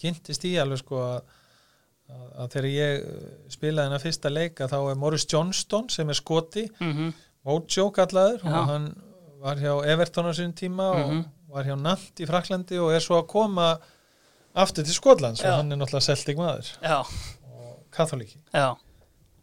kynntist 0.00 0.44
í 0.48 0.54
alveg 0.60 0.80
sko 0.80 1.00
að, 1.04 1.18
að, 2.10 2.46
þegar 2.54 2.68
ég 2.72 3.02
uh, 3.04 3.26
spilaði 3.52 3.88
hennar 3.90 4.02
fyrsta 4.02 4.32
leika 4.32 4.68
þá 4.70 4.78
er 4.92 4.98
Morris 5.00 5.26
Johnston 5.30 5.90
sem 5.92 6.08
er 6.10 6.18
skoti 6.18 6.64
mhm, 6.80 7.10
Mojo 7.48 7.86
kallaður 7.96 8.42
Já. 8.44 8.52
og 8.60 8.66
hann 8.70 8.88
var 9.40 9.60
hjá 9.60 9.72
Everton 9.92 10.28
á 10.28 10.32
sín 10.36 10.52
tíma 10.56 10.90
Mhm. 10.96 11.20
og 11.48 11.54
var 11.56 11.64
hjá 11.68 11.76
Nant 11.80 12.20
í 12.20 12.26
Fraklandi 12.28 12.76
og 12.80 12.92
er 12.94 13.00
svo 13.04 13.16
að 13.20 13.28
koma 13.32 13.68
aftur 14.54 14.84
til 14.84 14.94
Skotlands 14.96 15.40
Já. 15.44 15.52
og 15.54 15.60
hann 15.62 15.72
er 15.72 15.80
náttúrulega 15.80 16.08
Celtic 16.10 16.36
maður. 16.40 16.68
Og 17.56 17.78
katholiki 17.92 18.40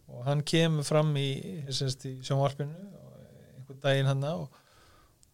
og 0.07 0.21
hann 0.25 0.41
kemur 0.47 0.85
fram 0.87 1.09
í, 1.19 1.29
í 1.67 1.73
sjónvarpinu 2.23 2.73
einhvern 3.57 3.81
daginn 3.83 4.07
hann 4.09 4.23
og, 4.29 4.47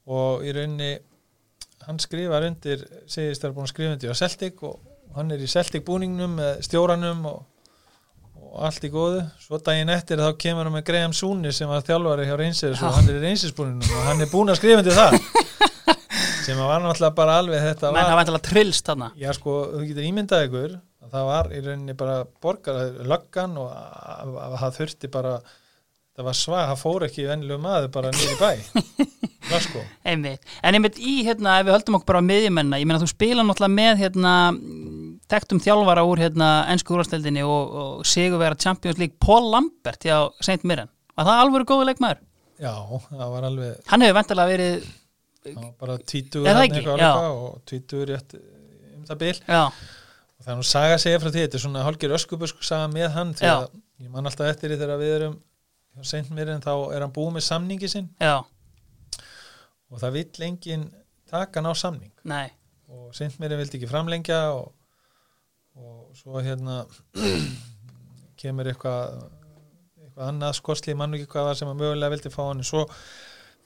og 0.10 0.44
í 0.44 0.52
rauninni 0.56 0.94
hann 1.88 2.00
skrifar 2.00 2.46
undir 2.48 2.84
segist 3.10 3.44
þær 3.44 3.56
búin 3.56 3.68
að 3.68 3.74
skrifa 3.74 3.96
undir 3.96 4.14
á 4.14 4.18
Celtic 4.18 4.62
og, 4.68 4.78
hann 5.14 5.32
er 5.36 5.42
í 5.44 5.50
Celtic 5.50 5.84
búningnum 5.86 6.38
með 6.40 6.64
stjóranum 6.66 7.26
og, 7.30 7.42
og 8.40 8.54
allt 8.68 8.88
í 8.88 8.90
góðu. 8.94 9.20
Svo 9.44 9.60
daginn 9.62 9.92
eftir 9.94 10.22
þá 10.22 10.32
kemur 10.42 10.68
hann 10.68 10.74
með 10.74 10.88
Graham 10.88 11.14
Súni 11.14 11.52
sem 11.54 11.70
var 11.70 11.84
þjálfari 11.86 12.26
hjá 12.30 12.38
Reynsers 12.40 12.82
og 12.82 12.96
hann 12.98 13.12
er 13.12 13.20
í 13.20 13.24
Reynsers 13.28 13.56
búningnum 13.58 13.98
og 14.00 14.08
hann 14.08 14.24
er 14.26 14.32
búin 14.32 14.54
að 14.54 14.60
skrifa 14.62 14.84
undir 14.84 14.98
það. 14.98 15.20
Sem 16.44 16.60
var 16.60 16.82
náttúrulega 16.84 17.16
bara 17.16 17.38
alveg 17.40 17.62
þetta 17.64 17.90
menn 17.94 18.02
var 18.02 18.10
hafa 18.10 18.20
vantilega 18.20 18.48
trillst 18.50 18.90
þarna. 18.90 19.06
Já 19.16 19.30
sko, 19.38 19.54
þú 19.72 19.84
getur 19.88 20.08
ímyndað 20.10 20.48
ykkur 20.50 20.74
að 20.76 21.14
það 21.14 21.28
var 21.30 21.50
í 21.54 21.62
rauninni 21.64 21.96
bara 22.00 22.16
borgar 22.44 22.80
löggan 23.08 23.54
og 23.62 23.70
að, 23.72 24.34
að 24.44 24.58
það 24.60 24.76
þurfti 24.80 25.12
bara 25.14 25.38
það 26.14 26.28
var 26.30 26.38
svag, 26.38 26.66
það 26.72 26.82
fór 26.84 27.06
ekki 27.08 27.28
vennilega 27.30 27.64
maður 27.64 27.92
bara 27.94 28.12
í 28.14 28.36
bæ. 28.40 28.52
Glasgow 29.50 29.84
einmitt, 30.08 30.44
en 30.64 30.78
einmitt 30.78 31.00
í 31.02 31.18
hérna 31.28 31.58
ef 31.60 31.68
við 31.68 31.76
höldum 31.76 31.98
okkur 31.98 32.10
bara 32.14 32.22
á 32.24 32.30
miðjumenna, 32.30 32.80
ég 32.80 32.88
meina 32.88 33.02
þú 33.02 33.10
spila 33.12 33.44
náttúrulega 33.44 33.76
með 33.76 34.04
hérna 34.06 34.34
tektum 35.34 35.60
þjálfara 35.64 36.06
úr 36.08 36.22
hérna 36.24 36.50
ennsku 36.72 36.96
úrvasteldinni 36.96 37.44
og, 37.44 37.74
og 37.84 38.08
sigurvera 38.08 38.60
Champions 38.60 39.02
League 39.02 39.20
Paul 39.24 39.50
Lambert 39.52 40.06
hjá 40.06 40.30
Saint 40.44 40.64
Mirren. 40.68 40.92
Var 41.18 41.28
það 41.28 41.42
alveg 41.44 41.68
góðu 41.70 41.88
leikmaður? 41.90 42.22
Já, 42.62 42.74
það 43.10 43.32
var 43.34 43.48
alveg 43.50 43.90
Hann 43.90 44.06
hefur 44.06 44.18
vantilega 44.20 44.52
verið 44.54 44.92
var 45.58 45.72
bara 45.80 45.98
Já. 47.02 47.10
álíka 47.12 47.32
og 47.34 47.56
tvítugur 47.68 48.12
rétt 48.14 48.36
um 48.38 49.08
það 49.10 49.20
bil. 49.24 49.34
Já, 49.48 49.64
og 49.68 50.46
það 50.46 50.54
er 50.54 50.60
nú 50.60 50.68
saga 50.68 51.00
segja 51.02 51.20
frá 51.20 51.30
því, 51.32 51.42
þetta 51.48 51.60
er 51.60 51.64
svona 51.66 51.84
hálgir 51.88 52.16
öskubusku 52.16 52.64
saga 52.64 52.88
með 52.94 53.10
hann 53.18 53.34
því 53.36 53.50
Já. 53.50 53.56
að 53.58 54.06
ég 54.06 54.14
man 54.14 54.30
alltaf 54.30 54.54
eftir 54.54 54.72
því 54.72 54.80
þegar 54.84 55.02
við 55.02 55.16
erum 55.18 55.36
hjá 55.94 56.10
Saint 56.14 56.32
Mirren 56.34 56.64
þá 56.64 56.74
er 56.94 57.06
hann 57.06 57.14
búið 57.16 57.38
með 57.38 57.48
samningi 57.48 57.90
sinn. 57.92 58.10
Já, 58.22 58.42
og 59.94 60.02
það 60.02 60.16
vill 60.18 60.48
enginn 60.48 60.88
taka 61.30 61.62
hann 61.62 61.70
á 61.70 61.74
samning. 61.78 62.14
Nei. 62.30 62.48
Og 62.94 63.14
Saint 63.18 63.38
Mirren 63.42 63.62
vildi 63.62 63.80
ekki 63.80 63.90
framlengja 63.90 64.40
og, 64.56 64.74
og 65.78 66.18
svo 66.18 66.42
hérna 66.44 66.84
kemur 68.42 68.70
eitthvað 68.70 69.22
eitthvað 70.14 70.30
annað 70.30 70.58
skosli, 70.60 70.96
mann 70.98 71.16
ekki 71.18 71.30
hvað 71.32 71.48
var 71.50 71.58
sem 71.58 71.70
að 71.72 71.80
mögulega 71.80 72.14
vildi 72.14 72.32
fá 72.34 72.42
hann. 72.46 72.66
Svo 72.66 72.84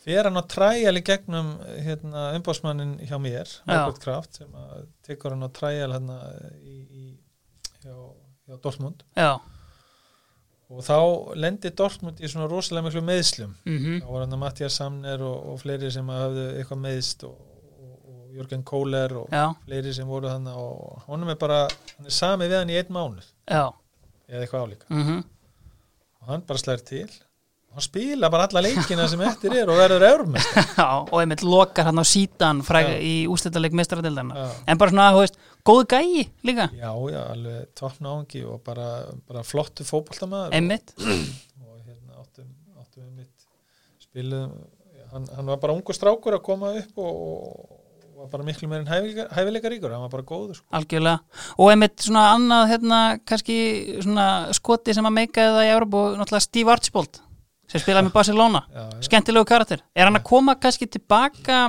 fer 0.03 0.29
hann 0.29 0.39
á 0.39 0.43
træjal 0.47 0.95
í 0.95 1.03
gegnum 1.03 1.55
hérna, 1.83 2.29
umbásmannin 2.37 2.95
hjá 3.03 3.17
mér 3.19 3.51
Norbert 3.67 3.99
Kraft 4.03 4.39
sem 4.39 4.53
að 4.55 4.85
tekur 5.03 5.35
hann 5.35 5.43
á 5.43 5.51
træjal 5.51 5.91
hérna 5.91 6.17
í, 6.61 6.77
í 6.87 7.05
hjá, 7.83 7.95
hjá 8.47 8.59
Dortmund. 8.63 9.03
Já, 9.17 9.35
og 10.67 10.83
þá 10.83 10.97
lendi 11.39 11.71
Dortmund 11.71 12.19
í 12.19 12.27
svona 12.27 12.49
rosalega 12.51 12.89
miklu 12.89 13.03
meðslum 13.07 13.53
mhm, 13.63 14.01
þá 14.03 14.07
var 14.11 14.23
hann 14.25 14.35
að 14.35 14.41
Mattias 14.41 14.79
Samner 14.81 15.23
og, 15.23 15.37
og 15.53 15.61
fleiri 15.61 15.91
sem 15.93 16.09
hafðu 16.11 16.47
eitthvað 16.57 16.81
meðst 16.83 17.23
og, 17.27 17.37
og, 17.37 17.93
og 18.11 18.33
Jörgen 18.35 18.65
Kohler 18.67 19.15
og 19.21 19.31
já, 19.31 19.45
fleiri 19.63 19.93
sem 19.95 20.09
voru 20.09 20.31
þannig 20.31 20.57
og 20.59 21.05
honum 21.07 21.31
er 21.31 21.39
bara, 21.39 21.61
hann 21.95 22.11
er 22.11 22.17
sami 22.17 22.49
við 22.51 22.59
hann 22.59 22.73
í 22.73 22.81
einn 22.81 22.91
mánuð. 22.97 23.29
Já. 23.47 23.63
Eða 24.27 24.43
eitthvað 24.43 24.67
álíka. 24.67 24.91
Mhm, 24.91 25.23
og 26.19 26.33
hann 26.33 26.43
bara 26.49 26.59
slær 26.61 26.83
til. 26.83 27.07
Og 27.67 27.79
hann 27.79 27.85
spila 27.87 28.29
bara 28.33 28.49
alla 28.49 28.63
leikina 28.67 29.07
sem 29.07 29.23
eftir 29.27 29.55
er 29.61 29.71
og 29.71 29.79
verður 29.79 30.03
eurumest 30.09 30.59
og 31.11 31.15
einmitt 31.21 31.43
lokar 31.47 31.87
hann 31.87 31.99
á 31.99 32.05
sítan 32.07 32.59
í 32.99 33.15
ústættaleg 33.31 33.75
mestaradeildarna 33.75 34.35
já, 34.35 34.47
en 34.67 34.79
bara 34.83 34.91
svona, 34.91 35.09
þú 35.15 35.23
veist, 35.23 35.39
góð 35.67 35.83
gæi 35.91 36.23
líka. 36.47 36.69
Já, 36.77 36.91
já, 37.11 37.19
alveg 37.25 37.67
toppnáðungi 37.77 38.45
og 38.47 38.63
bara, 38.65 38.87
bara 39.27 39.43
flottu 39.47 39.85
fótboltamaður 39.87 40.55
einmitt, 40.57 40.95
og 40.97 41.77
hérna 41.83 42.23
áttum, 42.23 42.49
áttum 42.79 43.03
við 43.03 43.13
mitt 43.21 43.47
spiluðum 44.07 44.57
hann, 45.11 45.27
hann 45.35 45.51
var 45.51 45.59
bara 45.61 45.75
ungu 45.75 45.95
strákur 45.95 46.37
að 46.37 46.45
koma 46.45 46.71
upp 46.79 47.01
og, 47.03 47.19
og 47.19 48.17
var 48.17 48.31
bara 48.33 48.47
miklu 48.47 48.69
meirinn 48.69 48.89
hæfileika, 48.89 49.27
hæfileika 49.35 49.71
ríkur, 49.71 49.93
hann 49.93 50.05
var 50.07 50.13
bara 50.15 50.27
góður 50.27 50.59
sko. 50.59 50.67
algjörlega. 50.79 51.43
Og 51.57 51.71
einmitt 51.73 52.05
svona 52.05 52.27
annað, 52.33 52.65
hérna, 52.73 53.01
kannski 53.27 53.57
svona 54.01 54.27
skoti 54.57 54.95
sem 54.97 55.07
að 55.07 55.17
meika 55.19 55.49
það 55.53 55.67
í 55.67 55.73
Európa 55.75 56.03
og 56.03 56.19
náttúrulega 56.21 56.47
Steve 56.47 56.73
Archibald 56.73 57.21
sem 57.67 57.83
spilaði 57.83 58.07
með 58.07 58.15
Barcelona, 58.15 58.63
skemmtilegu 59.03 59.47
karakter. 59.47 59.81
Er 59.91 60.07
hann 60.07 60.15
að 60.15 60.27
koma 60.29 60.55
kannski 60.55 60.87
tilbaka 60.87 61.65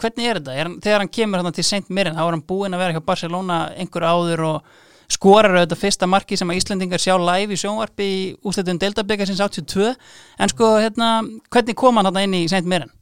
hvernig 0.00 0.30
er 0.30 0.40
þetta? 0.40 0.56
Er 0.56 0.68
hann, 0.68 0.80
þegar 0.84 1.04
hann 1.04 1.12
kemur 1.18 1.40
hérna 1.40 1.54
til 1.54 1.66
Saint 1.66 1.92
Mirren, 1.92 2.16
þá 2.16 2.24
er 2.24 2.36
hann 2.36 2.48
búinn 2.48 2.76
að 2.76 2.84
vera 2.84 2.96
hjá 2.96 3.06
Barcelona 3.06 3.60
einhver 3.76 4.08
áður 4.08 4.44
og 4.48 4.74
skorar 5.14 5.52
auðvitað 5.52 5.82
fyrsta 5.82 6.08
marki 6.08 6.36
sem 6.40 6.50
að 6.50 6.58
Íslendingar 6.62 7.02
sjá 7.02 7.14
live 7.20 7.54
í 7.54 7.60
sjónvarpi 7.60 8.06
í 8.08 8.20
úsleitum 8.46 8.80
Deltabeka 8.80 9.26
sinns 9.28 9.42
82 9.44 9.92
en 9.92 10.52
sko, 10.52 10.74
hérna, 10.80 11.16
hvernig 11.52 11.76
kom 11.78 12.00
hann 12.00 12.08
hérna 12.08 12.24
inn 12.24 12.38
í 12.40 12.46
Saint 12.50 12.68
Mirren? 12.68 12.92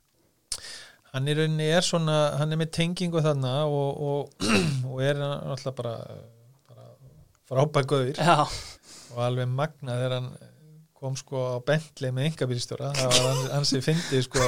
hann 1.12 1.28
í 1.28 1.34
rauninni 1.36 1.68
er 1.68 1.84
svona, 1.84 2.18
hann 2.40 2.54
er 2.54 2.60
með 2.60 2.72
tengingu 2.78 3.20
þarna 3.24 3.66
og, 3.68 3.90
og, 4.08 4.46
og 4.88 5.02
er 5.04 5.20
alltaf 5.22 5.76
bara, 5.76 5.96
bara 6.70 6.86
frábær 7.50 7.88
gauður 7.90 8.16
Já, 8.16 8.46
og 9.12 9.20
alveg 9.26 9.50
magna 9.52 9.98
þegar 9.98 10.16
hann 10.18 10.30
kom 11.02 11.16
sko 11.18 11.42
á 11.42 11.56
Bentley 11.66 12.12
með 12.14 12.28
yngabýrstjóra 12.30 12.90
það 12.96 13.16
var 13.26 13.38
hans, 13.56 13.72
ég 13.76 13.84
fyndi 13.84 14.20
sko 14.24 14.42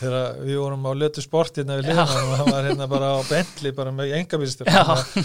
þegar 0.00 0.40
við 0.44 0.58
vorum 0.60 0.86
á 0.86 0.92
lötu 0.98 1.22
sport 1.24 1.60
hérna 1.60 1.78
við 1.80 1.90
liðan 1.90 2.12
og 2.14 2.32
hann 2.40 2.52
var 2.52 2.68
hérna 2.68 2.88
bara 2.90 3.10
á 3.14 3.18
Bentley 3.30 3.74
bara 3.76 3.92
með 3.94 4.14
yngabýrstjóra 4.20 4.84
það, 4.84 5.18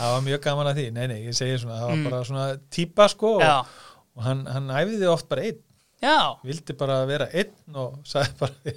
var 0.00 0.22
mjög 0.26 0.44
gaman 0.48 0.70
að 0.72 0.78
því, 0.80 0.86
nei 0.96 1.06
nei, 1.12 1.18
ég 1.28 1.36
segi 1.36 1.58
svona 1.62 1.80
það 1.80 1.88
var 1.90 1.98
Mm. 2.00 2.06
bara 2.10 2.20
svona 2.28 2.46
típa 2.72 3.08
sko 3.12 3.34
og, 3.40 3.74
og 4.16 4.22
hann, 4.24 4.44
hann 4.48 4.70
æfiði 4.80 5.08
oft 5.12 5.28
bara 5.30 5.44
einn. 5.50 5.58
Já, 6.00 6.14
vildi 6.48 6.72
bara 6.80 6.94
vera 7.04 7.26
einn 7.36 7.76
og 7.76 7.98
sagði 8.08 8.38
bara, 8.40 8.72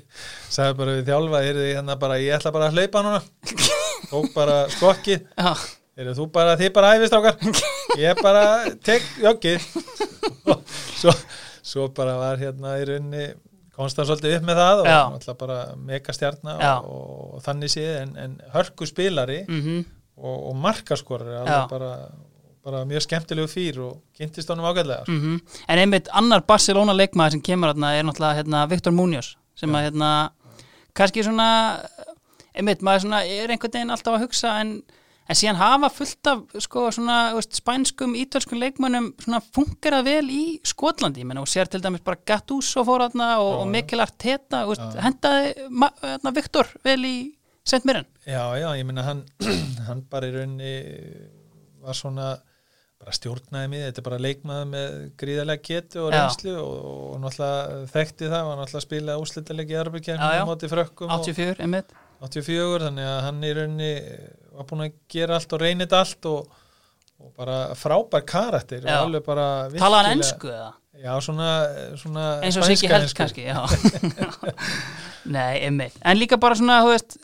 sagði 0.51 0.76
bara 0.82 0.95
við 0.97 1.05
þjálfa 1.07 1.39
hérna 1.45 1.95
bara, 2.01 2.17
ég 2.19 2.36
ætla 2.36 2.51
bara 2.51 2.67
að 2.67 2.76
hlaupa 2.82 3.03
núna. 3.05 3.21
Tók 4.11 4.28
bara 4.36 4.57
skokkið. 4.74 5.24
Já, 5.39 5.53
er 5.97 6.11
þú 6.17 6.27
bara, 6.33 6.57
þið 6.59 6.73
bara 6.75 6.91
æfist 6.97 7.15
ákar 7.17 7.39
ég 8.01 8.21
bara 8.23 8.43
tek 8.85 9.05
joggið 9.21 9.65
og 10.49 10.61
svo, 10.97 11.13
svo 11.61 11.89
bara 11.95 12.15
var 12.21 12.41
hérna 12.41 12.77
í 12.81 12.85
rauninni 12.89 13.25
komst 13.73 13.97
hann 13.97 14.07
svolítið 14.09 14.37
upp 14.39 14.47
með 14.47 14.61
það 14.61 14.83
og 14.83 14.87
Já. 14.89 14.99
alltaf 15.01 15.37
bara 15.39 15.57
mega 15.77 16.13
stjarnar 16.13 16.61
Já. 16.61 16.73
og, 16.81 17.11
og, 17.35 17.43
þannig 17.45 17.73
séð 17.73 17.93
en, 18.03 18.15
en 18.25 18.39
hörku 18.55 18.89
spilari 18.89 19.43
mhm 19.47 19.83
og, 20.13 20.49
og 20.49 20.55
markaskorari 20.61 21.31
Já. 21.33 21.41
alveg 21.41 21.71
bara, 21.71 21.91
bara 22.63 22.83
mjög 22.85 23.01
skemmtilegu 23.07 23.49
fýr 23.49 23.79
og 23.81 23.95
kynntist 24.17 24.51
honum 24.53 24.67
ágætlega 24.69 25.07
sko. 25.07 25.15
Mm 25.15 25.39
En 25.67 25.79
einmitt 25.81 26.09
annar 26.13 26.43
Barcelona 26.47 26.93
leikmaður 26.93 27.31
sem 27.37 27.41
kemur 27.41 27.71
hérna 27.71 27.95
er 27.97 28.05
náttúrulega 28.05 28.43
hérna, 28.43 28.61
Viktor 28.69 28.93
Munoz 28.93 29.31
sem 29.57 29.73
að 29.73 29.87
hérna, 29.87 30.09
kannski 30.93 31.23
svona 31.25 31.47
einmitt, 32.53 32.81
maður 32.85 33.07
svona 33.07 33.23
er 33.25 33.49
einhvern 33.49 33.73
veginn 33.73 33.93
alltaf 33.93 34.19
að 34.19 34.27
hugsa 34.27 34.53
en, 34.61 34.75
en 35.30 35.39
síðan 35.39 35.59
hafa 35.59 35.89
fullt 35.93 36.30
af 36.32 36.41
sko 36.65 36.86
svona 36.95 37.17
veist, 37.38 37.55
spænskum, 37.59 38.15
ítölskum 38.19 38.59
leikmönnum 38.61 39.11
fungerað 39.55 40.07
vel 40.09 40.26
í 40.34 40.43
Skotlandi, 40.67 41.24
ég 41.24 41.30
menna 41.30 41.43
og 41.43 41.51
sér 41.51 41.71
til 41.71 41.84
dæmis 41.84 42.03
bara 42.05 42.19
Gattuso 42.28 42.84
fór 42.88 43.05
hérna 43.07 43.36
og, 43.41 43.63
og. 43.63 43.67
Mikkel 43.71 44.03
Arteta, 44.03 44.65
veist, 44.69 44.99
hendaði 45.03 45.53
hérna, 46.03 46.36
Viktor 46.36 46.71
vel 46.86 46.99
í 47.07 47.17
Saint 47.63 47.88
Mirren 47.88 48.09
Já, 48.28 48.43
já, 48.59 48.69
ég 48.80 48.88
meina 48.88 49.05
hann, 49.07 49.24
hann 49.88 50.03
bara 50.11 50.30
í 50.30 50.36
rauninni 50.36 50.74
var 51.84 51.97
svona 51.97 52.34
bara 53.03 53.15
stjórnaði 53.15 53.69
mig, 53.71 53.82
þetta 53.88 53.99
er 53.99 54.05
bara 54.07 54.21
leikmaður 54.21 54.69
með 54.71 54.93
gríðarlega 55.19 55.67
getu 55.67 56.05
og 56.05 56.13
reynslu 56.13 56.53
og, 56.55 56.78
og 57.13 57.17
náttúrulega 57.24 57.82
þekkti 57.91 58.30
það, 58.32 58.45
var 58.47 58.59
náttúrulega 58.61 58.80
að 58.80 58.86
spila 58.86 59.17
úslitalega 59.19 59.67
í 59.67 59.74
Já, 59.74 59.76
já. 59.76 59.84
Arbyrkjörnum 59.84 60.39
á 60.39 60.47
móti 60.47 60.69
frökkum 60.71 61.11
og 61.11 61.26
84, 61.28 61.57
einmitt. 61.65 61.91
84, 62.24 62.86
þannig 62.86 63.09
að 63.09 63.19
hann 63.26 63.43
í 63.43 63.51
rauninni 63.57 63.91
var 64.57 64.67
búin 64.69 64.85
að 64.87 64.93
gera 65.13 65.39
allt 65.39 65.53
og 65.57 65.61
reynið 65.63 65.95
allt 65.97 66.25
og, 66.29 66.47
og 67.23 67.33
bara 67.37 67.57
frábær 67.79 68.25
karakter 68.27 68.81
Já. 68.85 68.99
og 68.99 69.07
alveg 69.09 69.25
bara 69.25 69.47
Talaði 69.73 70.09
hann 70.11 70.23
ensku 70.23 70.49
eða? 70.53 70.71
Já, 71.03 71.13
svona, 71.25 71.47
svona 71.97 72.23
eins 72.45 72.57
og 72.61 72.67
Siggi 72.69 72.85
ensku. 72.93 73.17
kannski. 73.17 73.47
Nei, 75.33 75.63
einmitt 75.65 75.95
en 76.03 76.17
líka 76.19 76.37
bara 76.41 76.55
svona, 76.59 76.81
þú 76.83 76.91
veist 76.91 77.15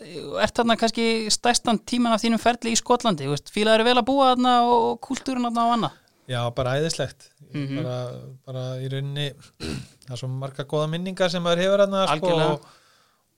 ert 0.45 0.55
þarna 0.57 0.77
kannski 0.79 1.05
stærstan 1.33 1.79
tíman 1.87 2.15
af 2.15 2.23
þínum 2.23 2.39
ferli 2.41 2.71
í 2.73 2.79
Skotlandi, 2.79 3.27
þú 3.27 3.33
veist, 3.35 3.51
fílaður 3.53 3.83
vel 3.89 3.97
að 3.99 4.07
búa 4.07 4.29
þarna 4.31 4.53
og 4.71 4.99
kultúrun 5.05 5.45
þarna 5.49 5.65
og 5.67 5.73
annað 5.77 5.97
Já, 6.29 6.41
bara 6.55 6.77
æðislegt 6.79 7.29
Mhm. 7.49 7.79
bara, 7.81 7.93
bara 8.45 8.63
í 8.77 8.85
rauninni 8.91 9.23
það 10.05 10.11
er 10.13 10.19
svo 10.21 10.27
marga 10.29 10.65
góða 10.69 10.89
minningar 10.91 11.31
sem 11.33 11.41
maður 11.41 11.63
hefur 11.63 11.81
hérna 11.81 12.03
sko, 12.11 12.33
og, 12.45 12.67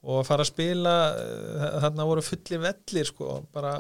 og 0.02 0.20
að 0.22 0.28
fara 0.32 0.46
að 0.46 0.50
spila 0.50 0.94
eh, 1.22 1.66
þarna 1.84 2.08
voru 2.10 2.24
fulli 2.26 2.60
vellir 2.64 3.10
sko, 3.10 3.40
bara 3.54 3.74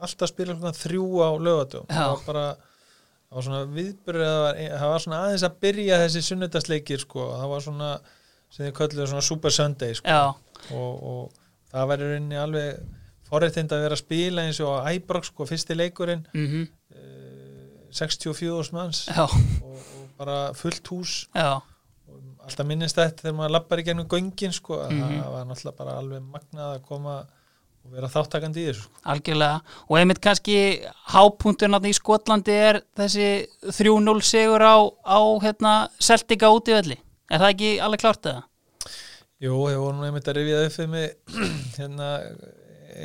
alltaf 0.00 0.30
spila 0.32 0.56
svona 0.56 0.72
þrjú 0.76 1.08
á 1.20 1.30
lögatum 1.36 1.88
það 1.90 2.12
var 2.14 2.22
bara 2.26 2.44
það 2.54 3.36
var 3.36 3.46
svona 3.48 3.64
viðbyrð 3.74 4.24
það 4.24 4.38
var, 4.44 4.62
það 4.80 4.94
var 4.94 5.04
svona 5.04 5.20
aðeins 5.26 5.44
að 5.50 5.58
byrja 5.66 5.98
þessi 6.04 6.22
sunnudagsleikir 6.30 7.04
sko, 7.04 7.26
það 7.36 7.52
var 7.52 7.66
svona 7.66 7.90
sem 8.50 8.64
þið 8.66 8.72
kölluðu 8.80 9.10
svona 9.12 9.26
Super 9.28 9.54
Sunday 9.54 9.98
sko, 10.00 10.16
og, 10.74 11.04
og 11.12 11.44
það 11.70 11.92
var 11.92 12.02
í 12.02 12.08
rauninni 12.08 12.40
alveg 12.40 12.80
forréttind 13.30 13.70
að 13.76 13.84
vera 13.84 13.94
að 13.94 14.02
spila 14.02 14.46
eins 14.48 14.58
og 14.64 14.72
á 14.74 14.90
Æbrok 14.90 15.28
sko, 15.28 15.46
fyrsti 15.46 15.76
leikurinn. 15.78 16.24
Mhm, 16.34 16.64
eh, 16.96 17.90
64 17.94 18.72
manns. 18.74 19.04
Og, 19.62 19.76
og 19.78 20.08
bara 20.18 20.38
fullt 20.58 20.90
hús. 20.90 21.12
Já 21.34 21.60
alltaf 22.50 22.66
minnist 22.68 22.98
þetta 22.98 23.24
þegar 23.24 23.36
maður 23.40 23.54
lappar 23.56 23.80
í 23.82 23.84
gennum 23.88 24.08
göngin 24.10 24.52
sko, 24.56 24.80
að 24.84 24.90
Mhm. 24.96 25.20
það 25.22 25.30
var 25.36 25.44
náttúrulega 25.50 25.76
bara 25.78 25.98
alveg 26.00 26.22
magnað 26.34 26.74
að 26.76 26.82
koma 26.88 27.14
og 27.80 27.92
vera 27.96 28.08
þáttakandi 28.12 28.60
í 28.60 28.66
þessu 28.68 28.82
sko. 28.84 28.98
algjörlega, 29.08 29.60
og 29.88 29.96
einmitt 29.98 30.20
kannski 30.20 30.56
hápunkturinn 31.14 31.72
þarna 31.78 31.88
í 31.88 31.96
Skotlandi 31.96 32.52
er 32.52 32.82
þessi 32.98 33.46
3-0 33.72 34.20
sigur 34.20 34.60
á, 34.60 34.76
á 35.06 35.18
hérna, 35.40 35.88
Celtica 35.98 36.50
út 36.52 36.68
í 36.68 36.76
velli 36.76 36.98
er 37.30 37.38
það 37.40 37.54
ekki 37.54 37.70
alveg 37.80 38.00
klárt 38.04 38.26
eða? 38.28 38.42
Jú, 39.40 39.54
ég 39.72 39.78
voru 39.80 39.96
nú 39.96 40.04
einmitt 40.04 40.28
að 40.28 40.36
rifja 40.36 40.66
upp 40.66 40.72
fyrir 40.76 40.90
mig 40.92 41.16
hérna 41.80 42.08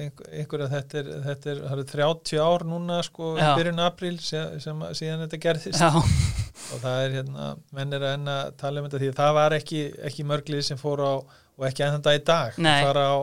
einhver, 0.01 0.27
einhver 0.39 0.63
að 0.65 0.73
þetta 0.75 0.99
er, 1.01 1.09
þetta 1.25 1.51
er, 1.51 1.61
það 1.63 1.75
eru 1.77 1.85
30 1.91 2.43
ár 2.45 2.65
núna 2.69 2.99
sko, 3.05 3.31
Já. 3.39 3.49
byrjun 3.59 3.81
apríl 3.85 4.17
sem, 4.23 4.59
sem, 4.63 4.83
síðan 4.97 5.23
þetta 5.25 5.39
gerðist. 5.45 5.81
Já, 5.81 5.89
og 5.95 6.83
það 6.83 6.99
er 7.05 7.17
hérna, 7.19 7.47
menn 7.77 7.95
er 7.97 8.05
að 8.05 8.15
enn 8.17 8.31
að 8.35 8.43
tala 8.61 8.81
um 8.81 8.87
þetta 8.89 9.01
því 9.03 9.09
að 9.11 9.19
það 9.21 9.33
var 9.39 9.57
ekki, 9.59 9.81
ekki 10.09 10.27
mörglið 10.31 10.63
sem 10.69 10.81
fór 10.81 11.03
á 11.05 11.13
og 11.55 11.67
ekki 11.69 11.85
enn 11.85 11.97
þetta 11.97 12.15
í 12.17 12.21
dag 12.27 12.59
Nei. 12.65 12.77
fara 12.83 13.05
á 13.11 13.17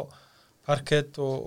parkett 0.67 1.19
og, 1.23 1.47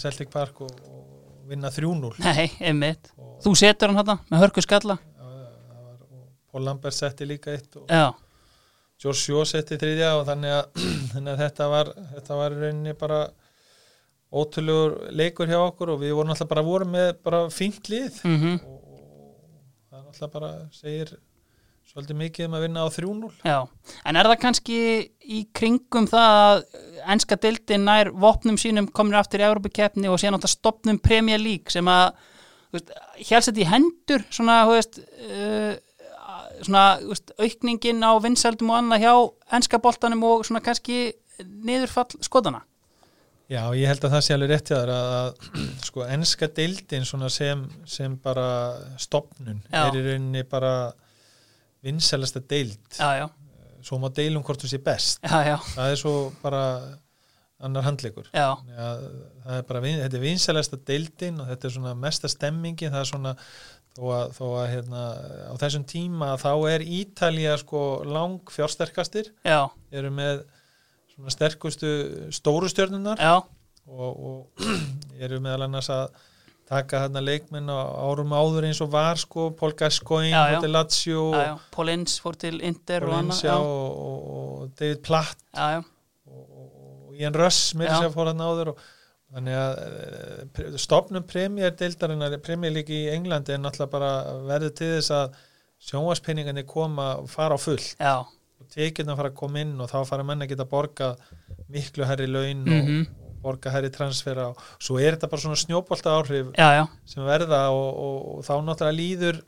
Celtic 0.00 0.30
Park 0.32 0.62
og, 0.64 0.72
og 0.88 1.48
vinna 1.50 1.68
3-0 1.72 2.14
nei, 2.22 2.46
einmitt. 2.64 3.10
Og, 3.18 3.36
Þú 3.44 3.54
setur 3.58 3.92
hann 3.92 3.98
þetta 4.00 4.18
með 4.30 4.44
hörku 4.46 4.64
skalla. 4.64 4.96
Það 5.18 5.40
og 5.42 6.28
Paul 6.52 6.64
Lambert 6.68 6.96
setti 6.96 7.28
líka 7.28 7.52
eitt 7.52 7.76
og 7.80 7.90
Já, 7.92 8.12
George 9.02 9.18
Shaw 9.20 9.44
setti 9.48 9.78
þriðja 9.80 10.12
og 10.20 10.26
þannig 10.30 10.56
að, 10.56 10.82
þannig 11.12 11.32
að 11.34 11.42
þetta 11.44 11.68
var 11.72 11.92
þetta 12.14 12.38
var 12.40 12.58
rauninni 12.62 12.96
bara 12.98 13.20
ótrúlegur 14.32 14.96
leikur 15.12 15.50
hjá 15.50 15.58
okkur 15.60 15.92
og 15.94 16.00
við 16.00 16.14
vorum 16.16 16.32
alltaf 16.32 16.48
bara 16.48 16.64
vorum 16.64 16.94
með 16.96 17.10
bara 17.24 17.44
fínt 17.52 17.90
lið. 17.92 18.22
Mhm. 18.24 18.54
Og, 18.64 18.80
og 18.96 19.90
það 19.90 20.00
er 20.00 20.08
alltaf 20.08 20.32
bara 20.32 20.52
segir 20.72 21.14
svolítið 21.92 22.16
mikið 22.16 22.48
um 22.48 22.56
að 22.56 22.64
vinna 22.64 22.84
á 22.86 22.88
3-0 22.88 23.30
Já, 23.44 23.58
en 24.08 24.16
er 24.16 24.28
það 24.30 24.38
kannski 24.40 24.76
í 25.20 25.40
kringum 25.52 26.06
það 26.08 26.36
að 26.40 26.62
enska 27.12 27.36
dildin 27.42 27.84
nær 27.84 28.10
vopnum 28.16 28.56
sínum 28.60 28.88
komin 28.88 29.18
aftur 29.18 29.42
í 29.42 29.46
Európa-keppni 29.48 30.08
og 30.08 30.20
síðan 30.20 30.38
átt 30.38 30.48
að 30.48 30.54
stopnum 30.54 31.00
Premier 31.02 31.42
League 31.42 31.74
sem 31.74 31.88
að 31.92 32.14
helst 32.72 33.50
þetta 33.50 33.60
í 33.60 33.68
hendur 33.68 34.24
svona, 34.32 34.62
þú 34.64 34.76
veist, 34.78 35.00
uh, 35.28 35.72
svona 36.64 36.84
þú 37.02 37.12
veist, 37.12 37.34
aukningin 37.44 38.06
á 38.08 38.12
vinsældum 38.24 38.72
og 38.72 38.80
annað 38.80 39.04
hjá 39.04 39.14
enska 39.58 39.82
boltanum 39.82 40.24
og 40.30 40.46
svona 40.48 40.64
kannski 40.64 41.02
niðurfall 41.42 42.22
skotana 42.24 42.62
Já, 43.52 43.62
ég 43.76 43.90
held 43.90 44.06
að 44.06 44.14
það 44.14 44.24
sé 44.24 44.34
alveg 44.36 44.50
rétt 44.52 44.70
hjá 44.72 44.76
þér 44.78 44.92
að, 44.96 45.46
sko 45.88 46.06
enska 46.08 46.48
deildin 46.56 47.04
sem, 47.04 47.66
sem 47.84 48.16
bara 48.24 48.48
stopnun 49.00 49.60
Já. 49.66 49.82
er 49.84 49.98
í 49.98 50.04
rauninni 50.06 50.44
bara 50.48 50.72
vinsælasta 51.84 52.40
deild. 52.48 52.80
Já, 52.96 53.20
já, 53.20 53.26
svo 53.82 53.98
má 54.00 54.08
deilum 54.14 54.44
hvort 54.46 54.62
þú 54.62 54.70
sé 54.72 54.80
best. 54.82 55.20
Já, 55.26 55.52
já, 55.52 55.56
það 55.74 55.92
er 55.92 56.00
svo 56.00 56.14
bara 56.42 56.62
annar 57.62 57.84
handleikur. 57.86 58.30
Það 58.32 59.54
er 59.58 59.68
bara, 59.68 59.84
þetta 59.84 60.18
er 60.18 60.24
vinsælasta 60.24 60.80
deildin 60.88 61.42
og 61.42 61.52
þetta 61.52 61.68
er 61.68 61.76
svona 61.76 61.94
mesta 61.98 62.30
stemmingin. 62.30 62.94
Það 62.94 63.04
er 63.04 63.10
svona 63.12 63.34
þó 63.96 64.08
að, 64.16 64.32
þó 64.38 64.44
að 64.62 64.66
hérna, 64.72 65.02
á 65.52 65.54
þessum 65.60 65.84
tíma 65.88 66.32
þá 66.40 66.50
er 66.72 66.84
Ítalía 66.86 67.56
sko 67.60 67.82
lang 68.08 68.52
fjársterkastir 68.52 69.28
já, 69.44 69.66
eru 69.92 70.12
með 70.14 70.44
svona 71.12 71.32
sterkustu 71.34 71.88
stóru 72.34 72.70
stjörnunar 72.72 73.20
já, 73.20 73.38
og, 73.86 74.12
og 74.12 74.68
eru 75.22 75.40
meðal 75.42 75.68
annars 75.68 75.90
að 75.92 76.06
taka 76.72 77.02
þarna 77.04 77.22
leikmenn 77.24 77.68
á 77.68 77.78
árum 78.08 78.32
áður 78.32 78.68
eins 78.68 78.80
og 78.84 78.92
var 78.94 79.20
sko, 79.20 79.50
Paul 79.58 79.74
Gascoigne, 79.76 80.32
já. 80.32 80.56
Hotel 80.56 80.72
Lazio 80.72 81.26
já, 81.34 81.44
já, 81.50 81.54
Paul 81.74 81.92
Ince 81.92 82.22
fór 82.22 82.38
til 82.40 82.62
Inter 82.64 83.04
og 83.04 83.12
annað, 83.18 83.42
Valencia 83.42 83.50
já, 83.50 83.58
og, 83.60 84.32
og, 84.38 84.72
David 84.78 85.02
Platt. 85.04 85.44
Já, 85.52 85.68
já, 85.76 85.82
og, 86.30 87.14
Ian 87.20 87.36
Russ 87.36 87.74
þess 87.76 88.06
að 88.06 88.14
fór 88.14 88.32
hann 88.32 88.42
áður 88.42 88.72
og 88.72 88.84
þannig 89.32 89.56
að 89.56 89.80
eh, 89.82 90.76
stofnum 90.80 91.24
premjör 91.28 91.74
deildarinnar, 91.80 92.36
premjör 92.44 92.74
líki 92.76 93.02
í 93.04 93.10
Englandi 93.12 93.54
er 93.54 93.60
náttúrulega 93.62 93.92
bara 93.92 94.12
verður 94.48 94.74
til 94.80 94.90
þess 94.96 95.12
að 95.16 95.36
sjónvarspenningarnir 95.88 96.66
koma 96.68 97.08
og 97.20 97.30
fara 97.32 97.56
á 97.56 97.60
full 97.60 97.80
já, 97.80 98.14
og 98.62 98.68
tekjurna 98.72 99.16
fara 99.18 99.32
að 99.32 99.38
koma 99.42 99.62
inn 99.64 99.74
og 99.82 99.90
þá 99.90 99.98
fara 100.08 100.26
menn 100.26 100.44
að 100.44 100.54
geta 100.54 100.68
borga 100.68 101.12
miklu 101.72 102.06
herri 102.08 102.28
laun 102.30 102.62
og, 102.68 102.92
og 103.26 103.40
borga 103.42 103.72
herri 103.74 103.90
transfera 103.94 104.50
og 104.52 104.60
svo 104.78 105.00
er 105.02 105.16
þetta 105.16 105.32
bara 105.32 105.44
svona 105.46 105.58
snjóbolta 105.60 106.14
áhrif 106.18 106.52
já, 106.54 106.68
já, 106.78 106.84
sem 107.10 107.26
verða 107.26 107.64
og, 107.74 107.90
og, 107.90 108.22
og 108.36 108.46
þá 108.46 108.54
náttúrulega 108.62 108.98
líður 109.00 109.42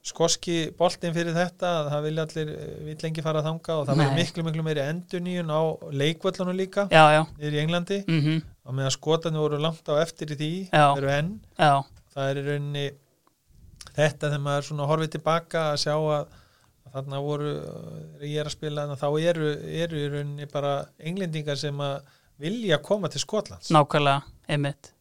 skoski 0.00 0.70
boltinn 0.78 1.12
fyrir 1.12 1.34
þetta 1.36 1.70
að 1.82 1.90
það 1.92 2.06
vilja 2.06 2.24
allir 2.24 2.52
vill 2.86 3.00
lengi 3.02 3.24
fara 3.26 3.42
að 3.42 3.50
þanga 3.50 3.74
og 3.76 3.82
það 3.88 3.98
verður 4.00 4.16
miklu 4.16 4.44
miklu 4.46 4.64
meiri 4.64 4.84
enduníun 4.86 5.52
á 5.52 5.60
leikvöllunum 5.92 6.56
líka 6.56 6.86
já, 6.88 7.26
í 7.36 7.50
Englandi. 7.60 7.98
Mhm, 8.08 8.38
og 8.70 8.76
meðan 8.78 8.94
skotarnir 8.94 9.42
voru 9.42 9.58
langt 9.60 9.88
á 9.90 9.98
eftir 10.00 10.32
í 10.32 10.38
því 10.38 10.50
Já. 10.70 10.84
eru 10.94 11.10
enn, 11.10 11.30
það 12.14 12.28
er 12.30 12.38
í 12.40 12.44
rauninni 12.46 12.84
þetta 13.96 14.30
þegar 14.30 14.44
maður 14.44 14.84
horfið 14.90 15.12
tilbaka 15.16 15.64
að 15.72 15.80
sjá 15.84 15.94
að 15.98 16.36
þarna 16.94 17.20
voru 17.24 17.52
ég 18.22 18.38
er 18.40 18.48
að 18.48 18.56
spila 18.56 18.86
þarna, 18.86 19.00
þá 19.00 19.08
eru, 19.32 19.50
eru 19.84 20.00
í 20.00 20.08
rauninni 20.12 20.48
bara 20.50 20.74
englendingar 20.98 21.60
sem 21.60 21.84
að 21.84 22.00
vilja 22.40 22.80
koma 22.82 23.10
til 23.12 23.22
Skotlands 23.22 23.70
nákvæmlega, 23.74 24.24
einmitt. 24.48 24.94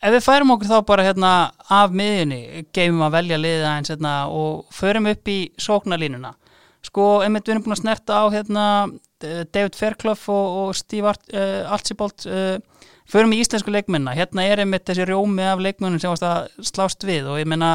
Ef 0.00 0.14
við 0.14 0.22
færum 0.24 0.54
okkur 0.54 0.70
þá 0.70 0.86
bara 0.86 1.04
hérna 1.04 1.30
af 1.72 1.94
miðjunni, 1.96 2.64
geymum 2.74 3.04
að 3.08 3.16
velja 3.18 3.38
liðið 3.40 3.66
aðeins 3.68 3.92
hérna 3.92 4.12
og 4.32 4.62
förum 4.72 5.08
upp 5.10 5.28
í 5.28 5.38
sóknarlínuna. 5.60 6.32
Sko, 6.86 7.06
einmitt 7.24 7.44
við 7.44 7.56
erum 7.56 7.66
búin 7.66 7.76
að 7.76 7.82
snerta 7.82 8.22
á 8.22 8.24
hérna 8.32 8.64
eh, 9.20 9.42
David 9.52 9.76
Fairclough 9.76 10.30
og, 10.32 10.46
og 10.62 10.78
Steve 10.78 11.12
uh, 11.12 11.74
Archibald, 11.74 12.24
uh, 12.24 12.86
förum 13.10 13.34
í 13.36 13.42
íslensku 13.42 13.72
leikmenna. 13.74 14.14
Hérna 14.16 14.46
er 14.48 14.62
einmitt 14.62 14.86
þessi 14.88 15.04
rjómi 15.10 15.44
af 15.44 15.60
leikmennum 15.60 16.00
sem 16.00 16.12
varst 16.12 16.24
að 16.24 16.48
slást 16.70 17.04
við 17.04 17.28
og 17.28 17.42
ég 17.42 17.50
meina, 17.50 17.74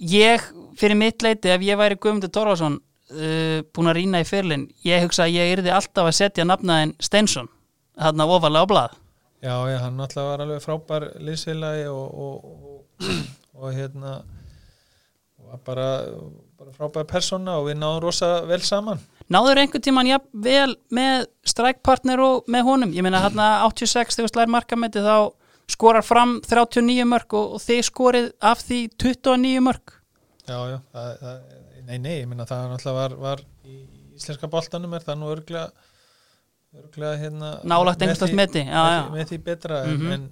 ég, 0.00 0.42
fyrir 0.80 0.98
mitt 0.98 1.24
leiti, 1.24 1.52
ef 1.52 1.62
ég 1.64 1.78
væri 1.80 1.98
Guðmundur 2.00 2.32
Torfason 2.34 2.78
uh, 2.78 3.62
búin 3.74 3.90
að 3.90 3.98
rýna 4.00 4.22
í 4.24 4.28
fyrlinn, 4.28 4.68
ég 4.86 5.04
hugsa 5.04 5.26
að 5.26 5.38
ég 5.38 5.56
yrði 5.58 5.72
alltaf 5.74 6.10
að 6.10 6.18
setja 6.20 6.46
nafnaðin 6.48 6.94
Steinsson, 7.02 7.50
þarna 8.00 8.28
ofalega 8.36 8.66
á 8.66 8.70
blað. 8.72 9.00
Já, 9.44 9.56
já, 9.68 9.78
hann 9.82 9.98
náttúrulega 10.00 10.30
var 10.30 10.42
alveg 10.46 10.62
frábær 10.64 11.04
liðsfélagi 11.20 11.88
og, 11.92 12.20
og, 12.24 12.44
og, 12.44 13.18
og 13.60 13.74
hérna 13.76 14.14
og 15.36 15.50
var 15.50 15.60
bara, 15.66 15.88
bara 16.56 16.72
frábær 16.72 17.04
persóna 17.10 17.58
og 17.60 17.68
við 17.68 17.76
náðum 17.82 18.06
rosa 18.06 18.30
vel 18.48 18.62
saman. 18.64 19.02
Náður 19.28 19.60
einhvern 19.60 19.84
tímann 19.84 20.08
ja, 20.08 20.18
vel 20.32 20.78
með 20.92 21.26
strækpartner 21.48 22.20
og 22.24 22.48
með 22.48 22.64
honum? 22.70 22.94
Ég 22.96 23.04
meina 23.04 23.20
hérna 23.20 23.50
86 23.68 24.16
þegar 24.16 24.32
slæðir 24.32 24.54
markamæti 24.56 25.04
þá 25.04 25.16
skorar 25.70 26.04
fram 26.04 26.38
39 26.44 27.04
mörg 27.08 27.36
og, 27.36 27.58
og 27.58 27.64
þið 27.64 27.84
skorið 27.88 28.32
af 28.44 28.64
því 28.64 28.80
29 28.96 29.62
mörg 29.64 29.94
Já, 30.44 30.58
já, 30.74 30.78
það, 30.92 31.10
það, 31.22 31.38
nei, 31.88 31.98
nei, 32.04 32.14
ég 32.20 32.28
minna 32.28 32.44
það 32.48 32.66
náttúrulega 32.74 32.98
var, 33.00 33.14
var 33.24 33.42
í 33.64 33.78
íslenska 34.18 34.50
boltanum 34.52 34.92
er 34.98 35.04
það 35.06 35.18
nú 35.22 35.30
örglega 35.32 35.70
örglega 36.74 37.18
hérna 37.22 37.50
Nálægt 37.64 38.00
með 38.02 38.08
einhvers 38.10 38.22
því- 38.30 38.38
meti, 38.40 38.62
já, 38.66 38.82
með, 38.84 38.94
já. 38.94 39.02
því- 39.04 39.16
með 39.16 39.28
því 39.32 39.38
betra 39.48 39.80
Mhm. 39.86 40.12
en, 40.12 40.24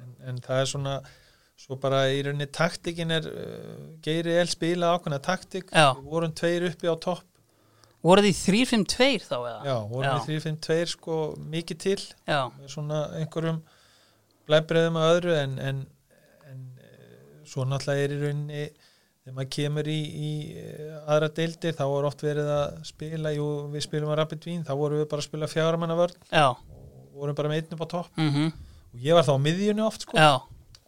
en, 0.00 0.12
en 0.30 0.40
það 0.40 0.60
er 0.62 0.70
svona 0.72 0.96
svo 1.56 1.76
bara 1.80 2.00
í 2.12 2.18
rauninni 2.26 2.46
taktikin 2.52 3.10
er 3.16 3.26
uh, 3.26 3.96
Geiri 4.04 4.34
El 4.40 4.46
spila 4.52 4.94
ákveðna 4.96 5.18
taktik 5.24 5.70
vorum 6.04 6.32
tveir 6.36 6.66
uppi 6.70 6.86
á 6.88 6.96
topp 7.00 7.24
voruð 8.06 8.28
því 8.28 8.34
3-5-2 8.86 9.26
þá 9.26 9.36
eða? 9.36 9.60
já, 9.66 9.76
vorum 9.90 10.20
við 10.28 10.40
3-5-2 10.40 10.86
sko 10.94 11.16
mikið 11.50 11.78
til 11.82 11.98
Já, 12.28 12.40
með 12.60 12.68
svona 12.70 13.00
einhverjum 13.18 13.62
blæbreðum 14.46 14.98
að 15.00 15.12
öðru 15.16 15.32
en, 15.42 15.56
en, 15.58 15.80
en 16.52 16.60
eh, 16.78 17.40
svo 17.48 17.64
náttúrulega 17.66 18.04
er 18.04 18.14
í 18.14 18.20
rauninni 18.22 18.66
þegar 19.26 19.34
maður 19.40 19.50
kemur 19.56 19.88
í, 19.90 19.98
í 19.98 20.30
eh, 20.62 20.96
aðra 21.10 21.28
deildir 21.34 21.74
þá 21.74 21.82
er 21.88 22.06
oft 22.06 22.22
verið 22.22 22.50
að 22.54 22.76
spila 22.86 23.32
jú, 23.34 23.46
við 23.72 23.82
spilum 23.88 24.12
að 24.14 24.20
Rapid 24.22 24.46
Vín, 24.46 24.62
þá 24.62 24.72
vorum 24.78 25.00
við 25.02 25.08
bara 25.10 25.24
að 25.24 25.26
spila 25.26 25.48
fjármanna 25.50 25.96
vörn 25.98 26.14
já, 26.30 26.46
og 26.54 27.18
vorum 27.18 27.38
bara 27.40 27.50
með 27.50 27.62
einn 27.64 27.74
upp 27.76 27.82
á 27.82 27.88
topp. 27.96 28.12
Mhm, 28.22 28.52
og 28.94 29.02
ég 29.08 29.18
var 29.18 29.26
þá 29.26 29.34
á 29.34 29.44
miðjunni 29.48 29.82
oft 29.86 30.06
sko. 30.06 30.16
Já, 30.20 30.32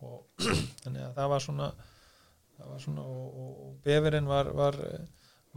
og 0.06 0.24
þannig 0.84 1.02
að 1.08 1.14
það 1.18 1.30
var 1.34 1.44
svona 1.48 1.68
það 2.58 2.72
var 2.72 2.80
svona 2.86 3.04
og, 3.10 3.26
og, 3.42 3.52
og 3.66 3.76
Beverinn 3.86 4.30
var 4.30 4.52
var, 4.54 4.78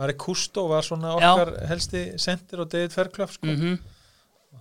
var 0.02 0.14
Kusto 0.26 0.66
var 0.72 0.86
svona 0.86 1.14
Já. 1.22 1.32
okkar 1.36 1.54
helsti 1.70 2.04
sendir 2.22 2.64
og 2.66 2.70
David 2.74 2.94
Fairclough 2.98 3.38
sko. 3.38 3.46
Mhm, 3.54 3.78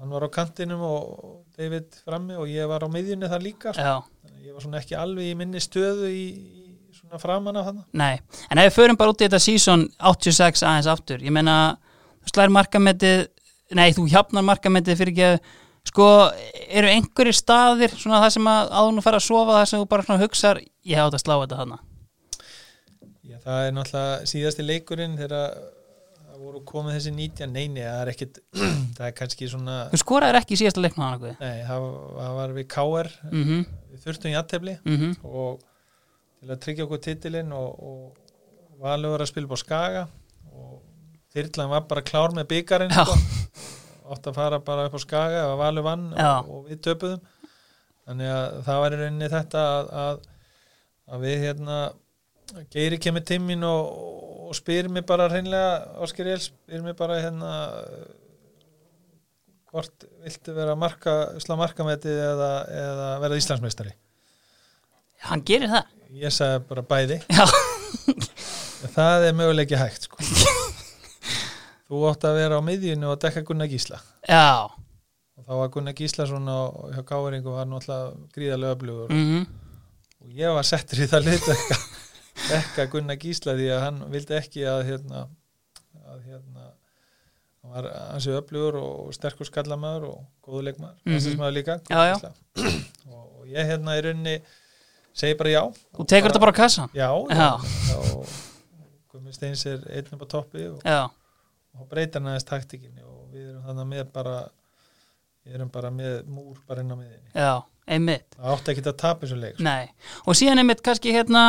hann 0.01 0.13
var 0.15 0.23
á 0.23 0.31
kantinum 0.31 0.85
og 0.87 1.07
David 1.57 1.97
frammi 2.05 2.37
og 2.39 2.47
ég 2.53 2.69
var 2.71 2.85
á 2.85 2.89
miðjunni 2.93 3.29
þar 3.33 3.43
líka 3.45 3.73
sko. 3.75 3.83
já, 3.83 3.97
ég 4.45 4.55
var 4.55 4.63
svona 4.65 4.79
ekki 4.85 4.95
alveg 5.01 5.33
í 5.33 5.37
minni 5.41 5.61
stöðu 5.65 6.09
í, 6.13 6.25
framan 7.19 7.57
af 7.57 7.65
hann 7.65 7.83
nei. 7.93 8.21
En 8.51 8.59
ef 8.59 8.71
við 8.71 8.77
förum 8.77 8.97
bara 8.97 9.11
út 9.11 9.21
í 9.21 9.27
þetta 9.27 9.43
season 9.43 9.89
86 9.99 10.63
aðeins 10.63 10.87
aftur, 10.87 11.19
ég 11.25 11.35
meina 11.35 11.77
þú 12.23 12.35
slæðir 12.35 12.55
markametið, 12.55 13.27
nei 13.75 13.91
þú 13.97 14.07
hjapnar 14.13 14.47
markametið 14.47 15.01
fyrir 15.01 15.13
ekki 15.17 15.59
sko, 15.89 16.07
eru 16.69 16.91
einhverjir 16.91 17.37
staðir 17.37 17.95
svona 17.97 18.23
það 18.25 18.35
sem 18.37 18.49
að 18.53 18.73
áður 18.77 18.95
nú 18.97 19.05
fara 19.05 19.21
að 19.21 19.27
sofa 19.27 19.59
það 19.59 19.67
sem 19.71 19.83
þú 19.83 19.91
bara 19.91 20.21
hugsar, 20.21 20.63
ég 20.87 20.99
hef 20.99 21.09
átt 21.09 21.19
að 21.19 21.25
slá 21.25 21.35
þetta 21.41 21.61
hana 21.61 21.81
Já, 23.31 23.37
það 23.45 23.67
er 23.67 23.77
náttúrulega 23.77 24.31
síðasti 24.31 24.67
leikurinn 24.67 25.17
þegar 25.19 25.35
það 25.41 26.43
voru 26.45 26.63
komið 26.69 26.97
þessi 26.99 27.15
19 27.17 27.55
neini, 27.55 27.85
það 27.85 28.03
er 28.03 28.13
ekkit 28.15 28.41
það 28.99 29.07
er 29.09 29.17
kannski 29.17 29.51
svona 29.51 29.81
Þú 29.93 30.03
skoraðir 30.03 30.41
ekki 30.41 30.57
í 30.57 30.61
síðasta 30.61 30.85
leiknum 30.85 31.07
hana 31.07 31.35
nei, 31.41 31.65
það, 31.69 31.89
var 32.39 32.55
við 32.57 32.69
KR 32.77 33.11
mm 33.31 33.45
-hmm, 33.49 33.67
við 33.91 34.07
þurftum 34.07 34.35
jættefli 34.37 34.77
mm 34.85 34.97
-hmm, 34.97 35.19
og 35.25 35.67
til 36.41 36.49
að 36.49 36.61
tryggja 36.65 36.87
okkur 36.87 37.03
titilinn 37.05 37.53
og, 37.53 37.81
og 37.85 38.81
Valur 38.81 39.21
að 39.21 39.29
spila 39.29 39.49
upp 39.49 39.59
á 39.59 39.61
Skaga 39.61 40.05
og 40.57 40.79
Þyrlan 41.31 41.69
var 41.71 41.83
bara 41.87 42.03
klár 42.03 42.33
með 42.35 42.49
byggarinn 42.51 42.95
sko. 42.95 43.17
átt 44.11 44.25
að 44.27 44.39
fara 44.39 44.61
bara 44.65 44.87
upp 44.89 44.97
á 44.97 45.01
Skaga 45.03 45.43
og 45.51 45.59
Valur 45.61 45.87
vann 45.87 46.09
og, 46.15 46.49
og 46.49 46.63
við 46.71 46.81
töpuðum. 46.87 47.21
Þannig 48.09 48.33
að 48.33 48.47
það 48.67 48.81
var 48.83 48.97
í 48.97 49.01
rauninni 49.03 49.29
þetta 49.31 49.67
að, 49.75 49.91
að, 50.05 50.23
að 51.11 51.27
við 51.27 51.45
hérna 51.45 51.83
Geiri 52.73 52.99
kemur 52.99 53.23
tímin 53.23 53.63
og, 53.63 53.93
og 54.49 54.57
spyr 54.59 54.89
mér 54.91 55.05
bara 55.07 55.29
hreinlega 55.31 56.01
Óskar 56.03 56.33
Jél 56.33 56.41
spyr 56.43 56.83
mér 56.83 56.97
bara 56.99 57.21
hérna 57.23 57.53
hvort 59.71 60.09
viltu 60.25 60.57
vera 60.57 60.75
marka, 60.75 61.13
slá 61.39 61.55
markametið 61.61 62.17
eða, 62.25 62.51
eða 62.75 63.09
verða 63.23 63.39
Íslandsmeistari. 63.39 63.93
Hann 65.29 65.45
gerir 65.47 65.71
það 65.71 66.00
Ég 66.11 66.33
sagði 66.35 66.65
bara 66.69 66.83
bæði 66.91 67.21
Það 68.97 69.27
er 69.29 69.35
möguleiki 69.37 69.77
hægt 69.79 70.07
sko. 70.09 70.17
Þú 71.91 72.01
átt 72.11 72.25
að 72.29 72.37
vera 72.39 72.59
á 72.59 72.63
miðjunni 72.65 73.09
og 73.11 73.19
dekka 73.23 73.43
Gunnar 73.47 73.69
Gísla 73.71 73.99
já 74.29 74.67
og 74.71 75.47
þá 75.47 75.53
var 75.59 75.71
Gunnar 75.75 75.95
Gíslason 75.99 76.49
og 76.53 76.91
hjá 76.95 77.03
Káringu 77.09 77.55
var 77.55 77.67
náttúrulega 77.67 78.29
gríðarlega 78.37 78.77
öflugur 78.77 79.15
mm 79.15 79.47
og 80.21 80.35
ég 80.37 80.53
var 80.53 80.67
settur 80.69 81.01
í 81.01 81.07
það 81.09 81.25
lit 81.31 81.47
dekka, 82.51 82.85
Gunnar 82.93 83.17
Gísla 83.23 83.55
því 83.57 83.71
að 83.73 83.83
hann 83.87 84.01
vildi 84.13 84.37
ekki 84.37 84.67
að 84.69 84.83
hérna 84.91 85.23
að 86.11 86.19
hérna 86.29 86.67
hann 87.61 87.73
var 87.75 87.89
hansi 88.13 88.35
öflugur 88.37 88.77
og 88.83 89.11
sterkur 89.17 89.49
skallamæður 89.49 90.09
og 90.13 90.21
góðu 90.47 90.63
leikmaður 90.69 90.99
Mhm. 91.09 91.37
mm 91.41 91.51
líka 91.57 91.79
Já, 91.89 92.01
já. 92.11 92.15
Gísla. 92.15 92.33
og, 93.11 93.47
ég 93.49 93.67
hérna 93.73 93.97
í 93.99 94.05
rauninni 94.07 94.37
segi 95.21 95.37
bara 95.39 95.53
já. 95.55 95.63
Þú 95.97 96.07
tekur 96.13 96.31
þetta 96.33 96.43
bara 96.45 96.55
á 96.55 96.61
kassan 96.61 96.95
já, 96.97 97.09
Guðmund 99.11 99.35
Steins 99.37 99.67
er 99.69 99.83
einn 99.91 100.15
upp 100.17 100.25
á 100.25 100.29
toppi 100.37 100.67
og 100.71 100.85
og 101.81 101.87
breyta 101.91 102.21
næðist 102.23 102.49
taktikinni 102.51 103.05
og 103.07 103.29
við 103.31 103.47
erum 103.53 103.63
þannig 103.69 103.89
með 103.93 104.09
bara 104.15 104.37
við 105.47 105.57
erum 105.57 105.71
bara 105.73 105.93
með 105.95 106.17
múr 106.29 106.59
bara 106.69 106.83
inn 106.83 106.93
á 106.93 106.97
miðinni 106.99 107.31
já, 107.35 107.53
einmitt. 107.87 108.27
Það 108.37 108.53
átti 108.57 108.73
ekki 108.75 108.85
að 108.87 108.99
tapa 109.05 109.25
þessu 109.27 109.39
leik 109.41 109.55
sko. 109.57 109.65
Nei, 109.67 109.87
og 110.27 110.39
síðan 110.39 110.63
einmitt 110.63 110.83
kannski 110.85 111.15
hérna 111.15 111.45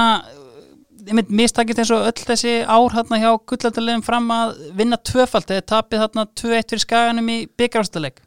einmitt 1.09 1.31
mistakist 1.33 1.81
eins 1.81 1.91
og 1.95 2.05
öll 2.07 2.25
þessi 2.29 2.53
ár 2.69 2.93
hérna 2.95 3.19
hjá 3.21 3.29
gullaldalegum 3.49 4.03
fram 4.05 4.29
að 4.35 4.53
vinna 4.77 4.99
tvöfald 5.11 5.49
eða 5.53 5.65
tapið 5.73 6.03
hérna 6.03 6.27
2-1 6.37 6.69
fyrir 6.69 6.83
skaganum 6.85 7.31
í 7.33 7.39
byggjárstaleg 7.57 8.21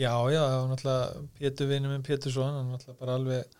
Já, 0.00 0.14
já, 0.32 0.40
það 0.40 0.58
var 0.60 0.68
náttúrulega 0.70 1.24
Pétur 1.36 1.68
vinur 1.68 1.92
minn 1.92 2.04
Pétursson, 2.04 2.54
hann 2.54 2.68
var 2.70 2.78
náttúrulega 2.78 3.00
bara 3.02 3.16
alveg 3.18 3.58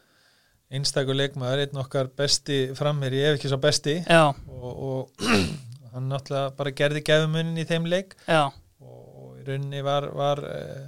einstakur 0.71 1.17
leikmaður, 1.19 1.65
einn 1.67 1.81
okkar 1.83 2.09
besti 2.17 2.61
framherji, 2.79 3.23
ef 3.27 3.39
ekki 3.39 3.51
svo 3.51 3.59
besti. 3.63 3.97
Já, 4.07 4.29
og, 4.31 4.83
og 4.91 5.25
hann 5.95 6.07
náttúrulega 6.13 6.53
bara 6.59 6.73
gerði 6.79 7.03
gefumunnin 7.09 7.59
í 7.59 7.67
þeim 7.67 7.89
leik. 7.91 8.15
Já, 8.29 8.45
og 8.81 9.41
í 9.41 9.47
rauninni 9.49 9.83
var, 9.87 10.07
var 10.15 10.43
eh, 10.47 10.85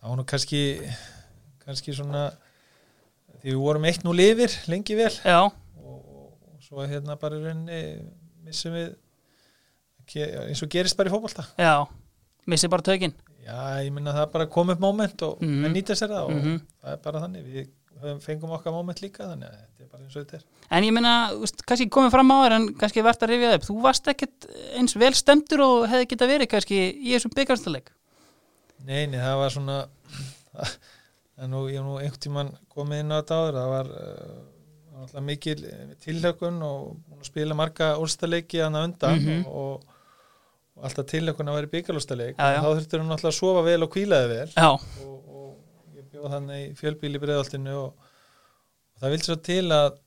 það 0.00 0.08
var 0.14 0.20
nú 0.22 0.24
kannski 0.32 0.62
kannski 1.66 1.94
svona 1.94 2.24
því 3.42 3.52
við 3.52 3.60
vorum 3.62 3.84
eitt 3.90 4.04
nú 4.06 4.14
lifir 4.16 4.54
lengi 4.70 4.96
vel. 4.98 5.12
Og, 5.82 5.98
og 6.00 6.64
svo 6.64 6.86
hérna 6.88 7.18
bara 7.20 7.36
í 7.38 7.44
rauninni 7.44 7.82
missum 8.46 8.74
við 8.74 8.94
eins 10.12 10.60
og 10.64 10.68
gerist 10.72 10.96
bara 10.98 11.08
í 11.08 11.12
fótbolta. 11.12 11.44
Já. 11.60 11.84
Missi 12.50 12.68
bara 12.68 12.82
tökin. 12.84 13.12
Já, 13.42 13.58
ég 13.82 13.92
minna 13.94 14.12
það 14.14 14.32
bara 14.34 14.46
kom 14.50 14.70
upp 14.74 14.80
moment 14.82 15.22
og 15.26 15.40
Mhm. 15.42 15.60
menn 15.62 15.72
nýta 15.76 15.94
sér 15.98 16.10
það 16.10 16.24
og 16.26 16.32
Mhm. 16.34 16.56
það 16.82 16.92
er 16.92 16.98
bara 17.04 17.20
þannig. 17.22 17.44
Við 17.46 17.68
fengum 18.24 18.52
okkar 18.56 18.74
moment 18.74 19.00
líka 19.02 19.26
þannig 19.30 19.48
að 19.48 19.56
þetta 19.60 19.84
er 19.84 19.90
bara 19.92 20.02
eins 20.06 20.16
og 20.16 20.24
þetta 20.26 20.38
er 20.40 20.44
En 20.78 20.86
ég 20.86 20.94
veist, 21.42 21.62
kannski 21.68 21.88
komið 21.92 22.14
fram 22.14 22.30
á 22.32 22.36
þér 22.42 22.54
en 22.56 22.68
kannski 22.80 23.04
verðt 23.04 23.24
að 23.26 23.32
rifja 23.32 23.50
það 23.50 23.58
upp. 23.58 23.66
Þú 23.68 23.76
varst 23.84 24.08
ekkert 24.12 24.46
eins 24.78 24.94
vel 25.02 25.12
stemdur 25.18 25.64
og 25.66 25.88
hefði 25.92 26.06
geta 26.14 26.28
verið 26.30 26.50
kannski 26.54 26.78
í 26.96 27.12
þessum 27.16 27.34
byggjarstaleg. 27.36 27.90
Nei, 28.86 29.02
nei, 29.06 29.18
það 29.20 29.36
var 29.42 29.52
svona 29.54 29.76
það 31.36 31.52
nú, 31.52 31.60
ég 31.70 31.78
hef 31.80 31.86
nú 31.86 31.98
einhvern 32.00 32.22
tímann 32.24 32.52
komið 32.72 33.02
inn 33.04 33.12
á 33.14 33.18
þetta 33.20 33.38
áður, 33.42 33.58
það 33.60 33.70
var 33.72 33.92
það 33.92 34.96
var 34.96 35.06
alltaf 35.06 35.24
mikil 35.26 35.56
eh, 35.66 35.94
tilhlökun 36.04 36.58
og 36.66 37.24
spila 37.26 37.56
marga 37.58 37.92
úrstaleiki 38.02 38.60
hann 38.62 38.76
að 38.78 38.88
undan 38.90 39.18
Mhm. 39.22 39.46
og, 39.48 39.82
og 40.76 40.84
alltaf 40.88 41.08
tilhlökun 41.10 41.48
að 41.52 41.58
vera 41.60 41.70
já. 42.56 42.60
þá 42.62 42.68
þurftur 42.76 43.02
hann 43.02 43.14
alltaf 43.16 43.30
að 43.32 43.38
sofa 43.38 43.62
vel 43.66 43.82
og 43.86 43.92
kvílaði 43.96 44.28
vel 44.32 44.48
Já, 44.56 44.68
og, 44.72 45.21
og 46.22 46.32
þannig 46.32 46.62
í 46.64 46.72
fjölbíli 46.78 47.20
breiðaltinu 47.22 47.74
og, 47.80 48.08
og 48.94 49.02
það 49.02 49.14
vildi 49.16 49.28
svo 49.28 49.36
til 49.50 49.66
að 49.74 49.98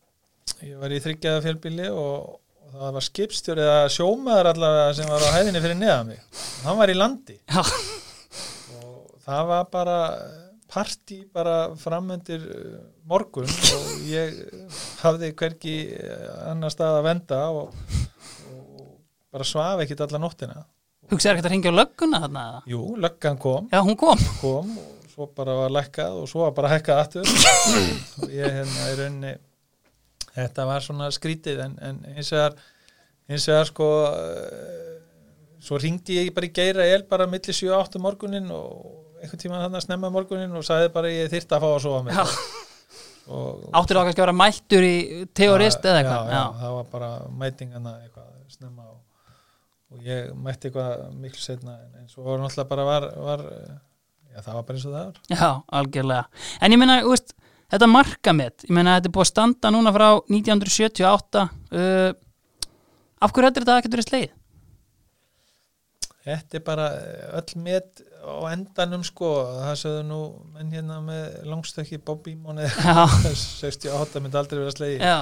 ég 0.66 0.80
var 0.82 0.96
í 0.96 1.02
þryggjaða 1.04 1.44
fjölbíli 1.46 1.90
og, 1.92 2.40
og 2.66 2.80
það 2.80 2.96
var 2.98 3.08
skipstjóri 3.10 3.66
eða 3.66 3.92
sjómaður 3.94 4.52
allavega 4.54 4.96
sem 4.98 5.12
var 5.12 5.28
á 5.28 5.36
hæðinni 5.36 5.62
fyrir 5.66 5.80
neða 5.80 6.00
mig. 6.08 6.24
Hann 6.64 6.80
var 6.80 6.94
í 6.94 6.98
landi. 6.98 7.38
Og 8.80 9.22
það 9.26 9.48
var 9.52 9.70
bara 9.74 10.00
partí 10.76 11.22
bara 11.34 11.58
framöndir 11.80 12.42
uh, 12.52 12.80
morgun 13.08 13.48
og 13.48 13.92
ég 14.10 14.40
hafði 15.04 15.30
hverki 15.38 15.76
uh, 15.96 16.50
annar 16.52 16.74
stað 16.74 17.00
að 17.00 17.06
venda 17.10 17.42
og, 17.54 17.76
og 18.52 18.88
bara 19.32 19.48
svaf 19.48 19.84
ekkit 19.86 20.04
alla 20.08 20.22
nóttina. 20.22 20.66
Hugsaði 21.12 21.36
ekkert 21.36 21.48
að 21.48 21.54
ringja 21.54 21.72
á 21.72 21.80
lögguna 21.80 22.22
þarna? 22.26 22.46
Jú, 22.70 22.82
löggan 22.98 23.38
kom, 23.38 23.70
Já, 23.72 23.80
hún 23.86 23.98
kom. 24.00 24.22
kom 24.42 24.72
og 24.82 24.95
svo 25.16 25.30
bara 25.32 25.56
var 25.56 25.72
lækkað 25.72 26.22
og 26.22 26.28
svo 26.30 26.44
var 26.44 26.56
bara 26.58 26.74
hækkað 26.76 27.02
aftur 27.06 27.30
og 28.26 28.32
ég 28.36 28.52
hérna 28.60 28.88
í 28.92 28.96
rauninni 29.00 29.34
þetta 30.36 30.66
var 30.68 30.84
svona 30.84 31.08
skrítið 31.16 31.62
en, 31.64 31.78
en 31.80 32.02
vegar 32.04 32.58
hins 33.32 33.48
vegar 33.48 33.70
sko 33.70 33.88
uh, 34.10 34.92
svo 35.64 35.80
ringdi 35.82 36.20
ég 36.20 36.34
bara 36.36 36.50
í 36.50 36.54
geira 36.54 36.86
el 36.92 37.08
bara 37.10 37.30
milli 37.32 37.56
7-8 37.56 38.02
morgunin 38.04 38.52
og 38.54 39.22
einhvern 39.22 39.42
tíma 39.42 39.64
þannig 39.64 39.80
að 39.80 39.88
snemma 39.88 40.12
morgunin 40.14 40.60
og 40.60 40.68
sagði 40.68 40.92
bara 40.94 41.14
ég 41.14 41.32
þyrfti 41.32 41.56
að 41.58 41.64
fá 41.64 41.70
að 41.72 41.82
sofa 41.88 42.04
með 42.06 42.20
Já. 42.20 42.26
og, 43.32 43.64
Áttur 43.80 43.98
þá 43.98 44.04
kannski 44.04 44.20
að 44.20 44.26
vera 44.26 44.38
mættur 44.44 44.86
í 44.86 44.96
teorist 45.38 45.88
eða 45.88 45.96
já, 45.96 46.04
eitthvað. 46.04 46.36
já, 46.36 46.44
það 46.60 46.76
var 46.76 46.92
bara 46.92 47.10
mætingana 47.46 47.96
eitthvað 48.04 48.54
snemma 48.60 48.92
og, 48.92 49.02
og 49.96 50.06
ég 50.12 50.30
mætti 50.36 50.70
eitthvað 50.70 51.08
miklu 51.24 51.42
setna 51.48 51.80
en, 51.80 51.92
en 52.04 52.12
svo 52.12 52.28
var 52.28 52.44
náttúrulega 52.44 52.72
bara 52.76 52.90
var, 52.92 53.10
var 53.32 53.46
já, 54.36 54.40
það 54.44 54.54
var 54.58 54.68
bara 54.68 54.78
eins 54.78 54.86
og 54.86 54.96
það 54.96 55.06
var 55.08 55.40
Já, 55.40 55.50
algjörlega. 55.80 56.46
En 56.60 56.76
ég 56.76 56.82
veist, 57.10 57.36
þetta 57.74 57.92
markamett, 57.92 58.66
ég 58.68 58.76
meina, 58.76 58.98
þetta 59.00 59.12
er 59.12 59.16
búið 59.16 59.26
að 59.26 59.32
standa 59.32 59.72
núna 59.74 59.94
frá 59.96 60.08
1978. 60.28 61.46
Uh, 61.72 62.10
af 63.24 63.32
hverju 63.32 63.50
heldur 63.50 63.66
þetta 63.66 63.78
að 63.78 63.88
getur 63.88 64.02
verið 64.02 64.12
sleið? 64.12 64.36
Þetta 66.26 66.58
er 66.58 66.66
bara 66.66 66.86
öll 67.38 67.60
met 67.62 68.02
á 68.26 68.36
endanum 68.50 69.04
sko, 69.06 69.32
það 69.62 69.76
sögðu 69.82 70.06
nú 70.10 70.20
menn 70.56 70.72
hérna 70.74 70.98
með 71.06 71.36
langstökki 71.46 72.00
Bobby 72.02 72.34
Móni 72.34 72.66
Já, 72.66 73.06
68 73.62 74.24
myndi 74.24 74.40
aldrei 74.40 74.64
vera 74.64 74.74
slegið 74.74 75.04
já, 75.06 75.18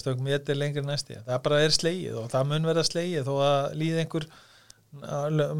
stökk 0.00 0.22
met 0.24 0.48
er 0.48 0.56
lengri 0.56 0.84
næsti 0.86 1.18
það 1.26 1.42
bara 1.44 1.60
er 1.64 1.74
slegið 1.76 2.16
og 2.22 2.30
það 2.32 2.48
mun 2.52 2.70
vera 2.70 2.86
slegið 2.86 3.28
þó 3.28 3.34
að 3.44 3.76
líði 3.82 4.04
einhver 4.04 4.28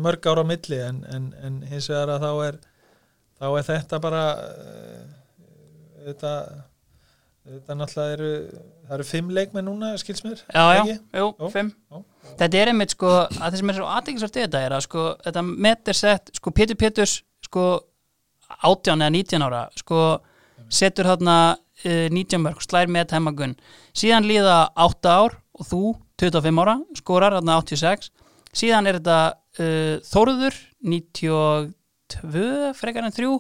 mörg 0.01 0.27
ára 0.33 0.43
á 0.43 0.51
milli 0.51 0.81
en, 0.83 1.05
en, 1.13 1.29
en 1.45 1.61
hins 1.71 1.91
vegar 1.93 2.15
að 2.17 2.25
þá 2.25 2.31
er 2.49 2.61
þá 3.41 3.47
er 3.51 3.67
þetta 3.71 4.01
bara 4.05 4.25
þetta 6.05 6.33
þetta 7.51 7.77
náttúrulega 7.79 8.15
eru 8.17 8.31
það 8.91 8.95
eru 8.97 9.07
fimm 9.07 9.31
leikmenn 9.35 9.67
núna, 9.67 9.93
skils 10.01 10.23
mér 10.27 10.41
já, 10.43 10.65
já, 10.77 10.97
jú, 11.17 11.29
Jú. 11.39 11.51
fimm. 11.55 11.71
Já. 11.91 12.03
Þetta 12.43 12.61
er 12.61 12.71
einmitt 12.73 12.95
sko, 12.95 13.11
að 13.27 13.39
það 13.41 13.57
sem 13.61 13.73
er 13.73 13.79
svo 13.79 13.89
aðeinsvært 13.97 14.39
þetta 14.41 14.63
er 14.67 14.75
að 14.77 14.85
sko, 14.87 15.05
þetta 15.25 15.45
met 15.49 15.91
er 15.91 15.99
sett, 15.99 16.33
sko, 16.37 16.53
Pétur 16.55 16.79
Péturs, 16.81 17.15
sko, 17.47 17.65
18 18.61 19.01
eða 19.07 19.15
19 19.15 19.47
ára, 19.47 19.63
sko, 19.79 20.01
setur 20.71 21.09
þarna 21.11 21.37
uh, 21.57 22.07
19 22.13 22.45
mörg, 22.45 22.63
slær 22.67 22.93
með 22.93 23.17
heimagun, 23.17 23.57
síðan 23.97 24.29
líða 24.29 24.59
8 24.87 25.15
ár 25.17 25.39
og 25.57 25.71
þú, 25.71 25.83
25 26.21 26.63
ára, 26.65 26.77
skorar 27.01 27.39
þarna 27.39 27.59
86, 27.65 28.11
síðan 28.53 28.91
er 28.91 29.01
þetta 29.01 29.21
uh, 29.31 29.97
Þóruður, 30.11 30.61
92, 32.15 32.73
frekar 32.79 33.07
en 33.07 33.17
3 33.17 33.31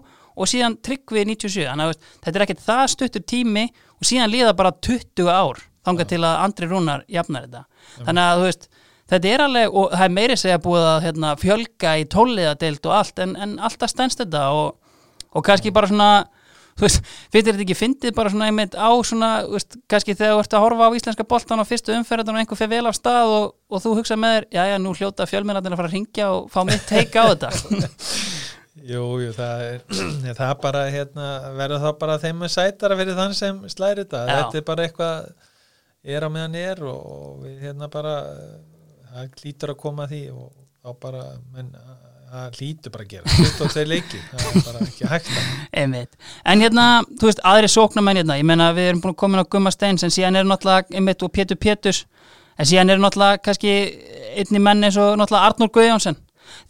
og 0.40 0.48
síðan 0.48 0.76
Tryggvi 0.84 1.24
97, 1.28 1.66
þannig 1.66 1.90
að 1.90 2.12
þetta 2.24 2.38
er 2.38 2.44
ekkert 2.46 2.64
það 2.64 2.84
stuttur 2.94 3.26
tími 3.28 3.66
og 3.98 4.08
síðan 4.08 4.32
líða 4.32 4.54
bara 4.56 4.72
20 4.72 5.30
ár 5.30 5.60
þangað 5.86 6.12
til 6.12 6.20
að 6.22 6.42
Andri 6.44 6.68
Rúnar 6.70 7.04
jafnar 7.10 7.46
þetta. 7.46 7.64
Þannig 8.06 8.24
að 8.24 8.40
þú 8.40 8.48
veist, 8.48 8.68
þetta 9.10 9.30
er 9.30 9.44
alveg 9.46 9.78
og 9.80 9.94
það 9.94 10.04
er 10.06 10.16
meiri 10.16 10.36
segja 10.38 10.60
búið 10.62 10.88
að 10.90 11.06
hérna, 11.06 11.30
fjölga 11.40 11.94
í 12.00 12.04
tóliðadeild 12.14 12.90
og 12.90 12.98
allt 12.98 13.24
en, 13.24 13.32
en 13.36 13.56
alltaf 13.58 13.92
stendst 13.92 14.22
þetta 14.22 14.44
og, 14.56 14.76
og 15.34 15.46
kannski 15.46 15.72
bara 15.74 15.90
svona 15.90 16.10
þú 16.80 16.86
veist, 16.86 17.08
finnst 17.32 17.48
þetta 17.50 17.64
ekki 17.64 17.76
fyndið 17.76 18.14
bara 18.16 18.32
svona 18.32 18.48
einmitt 18.48 18.76
á 18.78 18.90
svona, 19.04 19.30
þú 19.46 19.56
veist, 19.56 19.78
kannski 19.90 20.16
þegar 20.16 20.36
þú 20.36 20.44
ert 20.44 20.56
að 20.56 20.64
horfa 20.64 20.88
á 20.88 20.96
íslenska 20.96 21.26
boltan 21.28 21.60
á 21.60 21.64
fyrstu 21.68 21.96
umferðan 21.96 22.36
og 22.36 22.42
einhver 22.42 22.60
fyrir 22.60 22.72
vel 22.76 22.90
af 22.90 22.96
stað 22.96 23.34
og, 23.34 23.48
og 23.68 23.82
þú 23.84 23.96
hugsa 23.98 24.16
með 24.20 24.36
þér, 24.36 24.46
já 24.56 24.62
já, 24.70 24.76
nú 24.80 24.94
hljóta 24.96 25.28
fjölmennarnir 25.28 25.76
að 25.76 25.82
fara 25.82 25.90
að 25.90 25.96
ringja 25.98 26.30
og 26.36 26.46
fá 26.52 26.62
mitt 26.68 26.86
teika 26.88 27.26
á 27.26 27.30
þetta 27.34 27.50
Jú, 28.90 29.04
jú, 29.22 29.30
það 29.36 29.64
er 29.66 29.84
það 30.40 30.54
bara, 30.64 30.84
hérna, 30.90 31.28
verður 31.58 31.84
þá 31.84 31.90
bara 32.00 32.18
þeim 32.22 32.42
með 32.42 32.52
sætara 32.56 32.98
fyrir 32.98 33.18
þann 33.18 33.36
sem 33.38 33.62
slæri 33.70 34.04
þetta. 34.04 34.24
Já. 34.26 34.36
þetta 34.36 34.60
er 34.60 34.68
bara 34.70 34.86
eitthvað 34.88 35.30
er 36.16 36.26
á 36.26 36.28
meðan 36.32 36.56
er 36.58 36.84
og 36.88 37.42
við 37.44 37.66
hérna 37.66 37.90
bara 37.92 38.14
það 39.10 39.42
lítur 39.44 39.74
að 39.74 39.82
koma 39.82 40.06
að 40.06 40.14
því 40.14 40.22
og 40.34 40.48
þá 40.80 40.94
bara, 41.02 41.26
menn 41.52 41.74
það 42.30 42.58
lítur 42.60 42.94
bara 42.94 43.04
að 43.04 43.12
gera, 43.12 43.36
22 43.58 43.84
leiki 43.90 44.20
það 44.30 44.44
er 44.46 44.64
bara 44.68 44.82
ekki 44.86 45.10
hægt 45.10 45.30
að 45.34 45.44
en 46.52 46.64
hérna, 46.64 46.86
þú 47.18 47.28
veist, 47.30 47.42
aðri 47.52 47.70
sóknarmenn 47.72 48.20
hérna, 48.22 48.38
ég 48.38 48.46
meina 48.46 48.70
við 48.76 48.90
erum 48.92 49.02
búin 49.02 49.14
að 49.16 49.20
koma 49.22 49.42
á 49.42 49.50
Gumma 49.50 49.72
Steins 49.74 50.06
en 50.06 50.14
síðan 50.14 50.38
er 50.38 50.46
náttúrulega, 50.46 50.94
einmitt, 50.94 51.24
og 51.26 51.32
Pétur 51.34 51.58
Péturs. 51.60 52.04
En 52.60 52.68
síðan 52.68 52.92
er 52.92 53.02
náttúrulega 53.02 53.40
kannski 53.42 53.72
einni 54.38 54.62
menn 54.62 54.86
eins 54.86 54.98
og 55.00 55.18
náttúrulega 55.18 55.50
Arnór 55.50 55.72
Guðjónsson 55.74 56.18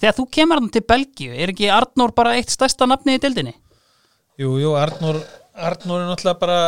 þegar 0.00 0.16
þú 0.18 0.26
kemur 0.36 0.60
hann 0.60 0.70
til 0.74 0.84
Belgíu, 0.92 1.34
er 1.34 1.52
ekki 1.54 1.70
Arnór 1.72 2.14
bara 2.16 2.36
eitt 2.38 2.52
stærsta 2.52 2.88
nafni 2.90 3.18
í 3.18 3.22
dildinni? 3.22 3.54
Jú, 4.40 4.54
jú, 4.62 4.74
Arnór 4.78 5.20
Arnór 5.60 6.04
er 6.04 6.08
náttúrulega 6.08 6.40
bara 6.40 6.58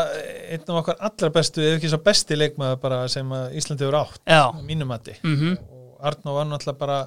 einn 0.53 0.65
af 0.67 0.79
okkar 0.83 0.99
allra 1.07 1.31
bestu, 1.33 1.63
ef 1.65 1.79
ekki 1.79 1.89
svo 1.93 2.01
besti 2.05 2.37
leikmaður 2.37 2.81
bara 2.83 3.03
sem 3.09 3.29
Íslandi 3.57 3.87
hefur 3.87 4.01
átt 4.03 4.19
Já, 4.27 4.51
á 4.53 4.61
mínum 4.61 4.91
mati. 4.91 5.15
Mhm, 5.23 5.55
og 5.71 6.03
Arnór 6.11 6.41
var 6.41 6.49
náttúrulega 6.51 6.81
bara 6.83 6.99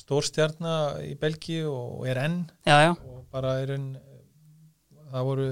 stórstjarna 0.00 0.74
í 1.04 1.12
Belgíu 1.20 1.68
og 1.70 2.06
er 2.08 2.22
enn. 2.24 2.40
Já, 2.66 2.78
já, 2.88 2.92
og 2.96 3.26
bara 3.30 3.58
er 3.62 3.74
enn 3.76 3.92
það 5.12 5.28
voru 5.28 5.48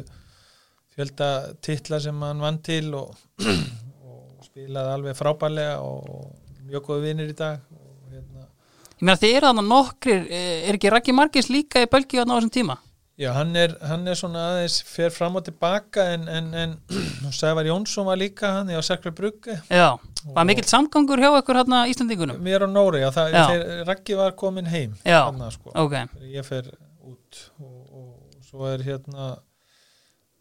fjölda 0.97 1.31
titla 1.63 2.01
sem 2.03 2.23
hann 2.27 2.43
vann 2.43 2.59
til 2.65 2.91
og, 2.99 3.15
og 4.09 4.47
spilaði 4.47 4.95
alveg 4.97 5.19
frábærlega 5.19 5.79
og 5.85 6.33
mjög 6.69 6.89
góði 6.89 7.07
vinnir 7.07 7.31
í 7.33 7.37
dag 7.39 7.61
ég 8.99 9.07
meina 9.07 9.19
þið 9.23 9.39
eru 9.39 9.51
þannig 9.53 9.71
nokkrir, 9.71 10.29
eh, 10.29 10.69
er 10.69 10.79
ekki 10.79 10.93
Raggi 10.93 11.15
Margis 11.17 11.51
líka 11.53 11.83
í 11.83 11.89
þarna 11.89 12.35
á 12.35 12.39
þessum 12.39 12.55
tíma? 12.59 12.79
Já, 13.19 13.33
hann 13.35 13.57
er, 13.59 13.73
hann 13.83 14.07
er 14.07 14.15
svona 14.15 14.45
aðeins 14.53 14.77
fer 14.87 15.11
fram 15.11 15.35
og 15.41 15.43
tilbaka 15.49 16.05
en, 16.15 16.29
en, 16.31 16.53
en 16.55 16.75
Sævar 17.35 17.67
Jónsson 17.67 18.07
var 18.07 18.19
líka 18.21 18.53
hann 18.61 18.71
á 18.71 18.79
Serkri 18.79 19.11
Brugge 19.11 19.57
Já, 19.67 19.97
var 20.37 20.47
mikill 20.47 20.69
samgangur 20.71 21.19
hjá 21.19 21.33
ykkur 21.41 21.59
hérna 21.59 21.81
Íslandingunum? 21.91 22.39
mér 22.47 22.69
og 22.69 22.71
Nóri, 22.71 23.01
já, 23.03 23.09
það, 23.17 23.35
Já. 23.35 23.43
þeir, 23.51 23.65
Raggi 23.89 24.19
var 24.21 24.37
komin 24.39 24.71
heim 24.71 24.95
Já. 25.03 25.25
þarna, 25.27 25.51
sko, 25.51 25.75
Ok, 25.83 25.97
ég 26.31 26.47
fer 26.47 26.71
út 27.11 27.43
og, 27.59 27.81
og 27.91 28.47
svo 28.47 28.71
er 28.71 28.87
hérna 28.87 29.33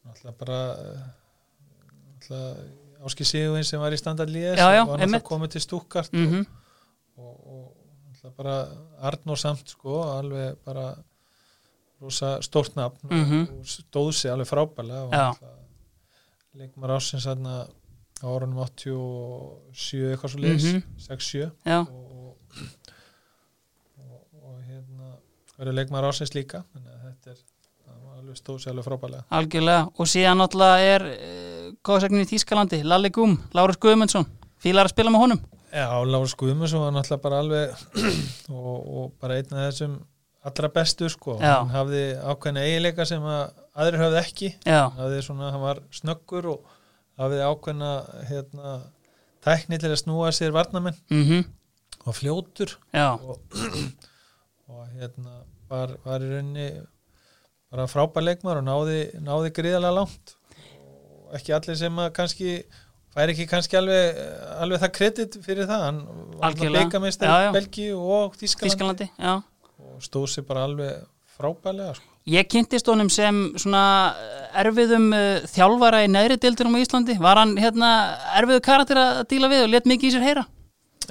náttúrulega 0.06 0.38
bara 0.46 0.62
náttúrulega 2.14 2.54
Áski 3.08 3.26
Sigurvin 3.26 3.66
sem 3.66 3.82
var 3.82 3.94
í 3.94 3.98
standard 4.00 4.30
liðs 4.30 4.62
Já, 4.62 4.70
já, 4.78 4.84
og 4.86 4.94
hann 5.00 5.08
alltaf 5.10 5.26
komið 5.26 5.58
til 5.58 5.66
Stuttgart 5.66 6.14
mm 6.14 6.40
og, 6.40 6.46
og, 6.46 6.64
alltaf 8.28 8.38
bara 8.38 8.56
Arnór 9.10 9.38
samt 9.40 9.70
sko, 9.72 10.02
alveg 10.18 10.58
bara 10.66 10.88
rosa 12.02 12.36
stórt 12.46 12.76
nafn 12.78 13.08
Mhm. 13.10 13.48
og 13.60 13.66
stóð 13.66 14.12
sig 14.14 14.32
alveg 14.32 14.48
frábælega 14.48 15.04
og 15.08 15.14
Já. 15.14 15.28
alltaf 15.30 15.50
leikmar 16.58 16.90
ásins 16.98 17.26
þarna 17.26 17.68
á 18.22 18.26
árunum 18.26 18.58
87 18.66 20.12
eitthvað 20.12 20.32
svo 20.34 20.40
liðs, 20.42 20.64
Mhm. 20.74 20.84
6-7 20.98 21.52
Já, 21.66 21.80
og, 21.82 22.38
og, 23.98 24.22
og 24.44 24.62
hérna 24.68 25.12
verður 25.58 25.74
leikmar 25.80 26.04
ásins 26.10 26.34
líka 26.36 26.64
þannig 26.74 26.94
að 26.94 27.04
þetta 27.08 27.32
er 27.32 27.44
alveg 28.20 28.38
stóð 28.40 28.60
sig 28.62 28.72
alveg 28.74 28.86
frábælega 28.88 29.24
algjörlega 29.32 29.88
og 29.98 30.06
síðan 30.14 30.42
náttúrulega 30.42 30.96
er 30.96 31.02
uh, 31.12 31.72
góðsæknin 31.88 32.26
í 32.26 32.30
Þýskalandi, 32.32 32.84
Lalli 32.84 33.10
Gum, 33.10 33.38
Lárus 33.54 33.78
Guðmundsson 33.82 34.26
fílar 34.64 34.88
að 34.88 34.96
spila 34.96 35.14
með 35.14 35.24
honum. 35.26 35.42
Já, 35.68 35.88
Lárus 36.08 36.36
Guðmundsson 36.40 36.86
var 36.86 36.94
náttúrulega 36.96 37.24
bara 37.26 37.42
alveg 37.44 37.74
og, 38.56 38.78
og 38.78 39.10
bara 39.22 39.40
einn 39.40 39.52
af 39.52 39.68
þessum 39.68 39.98
allra 40.48 40.70
bestu 40.72 41.10
sko. 41.12 41.38
Já. 41.42 41.58
hann 41.60 41.74
hafði 41.74 42.04
ákveðna 42.24 42.64
eiginleika 42.64 43.06
sem 43.10 43.26
að 43.28 43.44
aðrir 43.78 44.04
hafði 44.06 44.22
ekki. 44.22 44.52
Hann 44.68 45.02
hafði 45.02 45.24
svona, 45.26 45.52
hann 45.54 45.64
var 45.64 45.82
snöggur 45.96 46.50
og 46.54 46.78
hafði 47.20 47.44
ákveðna 47.44 47.92
hérna, 48.30 48.74
tækni 49.46 49.80
til 49.82 49.92
að 49.92 50.02
snúa 50.04 50.32
sér 50.36 50.56
varnamenn 50.56 50.98
mhm, 51.12 51.44
og 52.06 52.18
fljótur. 52.18 52.78
Og, 52.96 53.42
og 54.72 54.88
hérna 54.96 55.42
var, 55.70 55.98
var 56.06 56.24
í 56.24 56.32
rauninni 56.32 56.70
bara 57.68 57.88
frábær 57.92 58.24
leikmar 58.24 58.62
og 58.62 58.68
náði, 58.68 59.02
náði 59.20 59.54
gríðalega 59.56 59.98
langt. 60.00 60.38
Og 61.28 61.36
ekki 61.36 61.56
allir 61.58 61.76
sem 61.80 61.98
að 62.00 62.14
kannski 62.16 62.52
fær 63.18 63.34
ekki 63.34 63.50
kannski 63.50 63.82
alveg, 63.82 64.24
alveg 64.62 64.86
það 64.86 64.96
kredit 65.02 65.38
fyrir 65.44 65.68
það, 65.68 65.86
hann 65.90 66.02
var 66.38 66.58
já. 66.58 66.74
beigamestari 66.78 67.54
Belgíu 67.58 68.00
og 68.00 68.38
Þískaland 68.38 68.72
Þýskalandi, 68.72 69.12
já 69.18 69.40
og 69.98 70.04
stóð 70.06 70.28
sér 70.32 70.46
bara 70.48 70.66
alveg 70.68 71.06
frábærlega 71.38 71.96
sko. 71.98 72.14
Ég 72.28 72.48
kynntist 72.52 72.90
honum 72.92 73.10
sem 73.14 73.38
svona 73.56 73.82
erfiðum 74.58 75.08
uh, 75.16 75.46
þjálfara 75.48 76.04
í 76.04 76.12
neðri 76.12 76.36
deildunum 76.44 76.76
á 76.76 76.84
Íslandi. 76.84 77.16
Var 77.24 77.40
hann 77.40 77.56
hérna 77.62 77.92
erfiðu 78.36 78.64
karakter 78.66 79.00
að 79.00 79.22
díla 79.32 79.50
við 79.52 79.64
og 79.64 79.72
let 79.72 79.88
mikið 79.88 80.10
í 80.10 80.14
sér 80.18 80.26
heyra? 80.28 80.44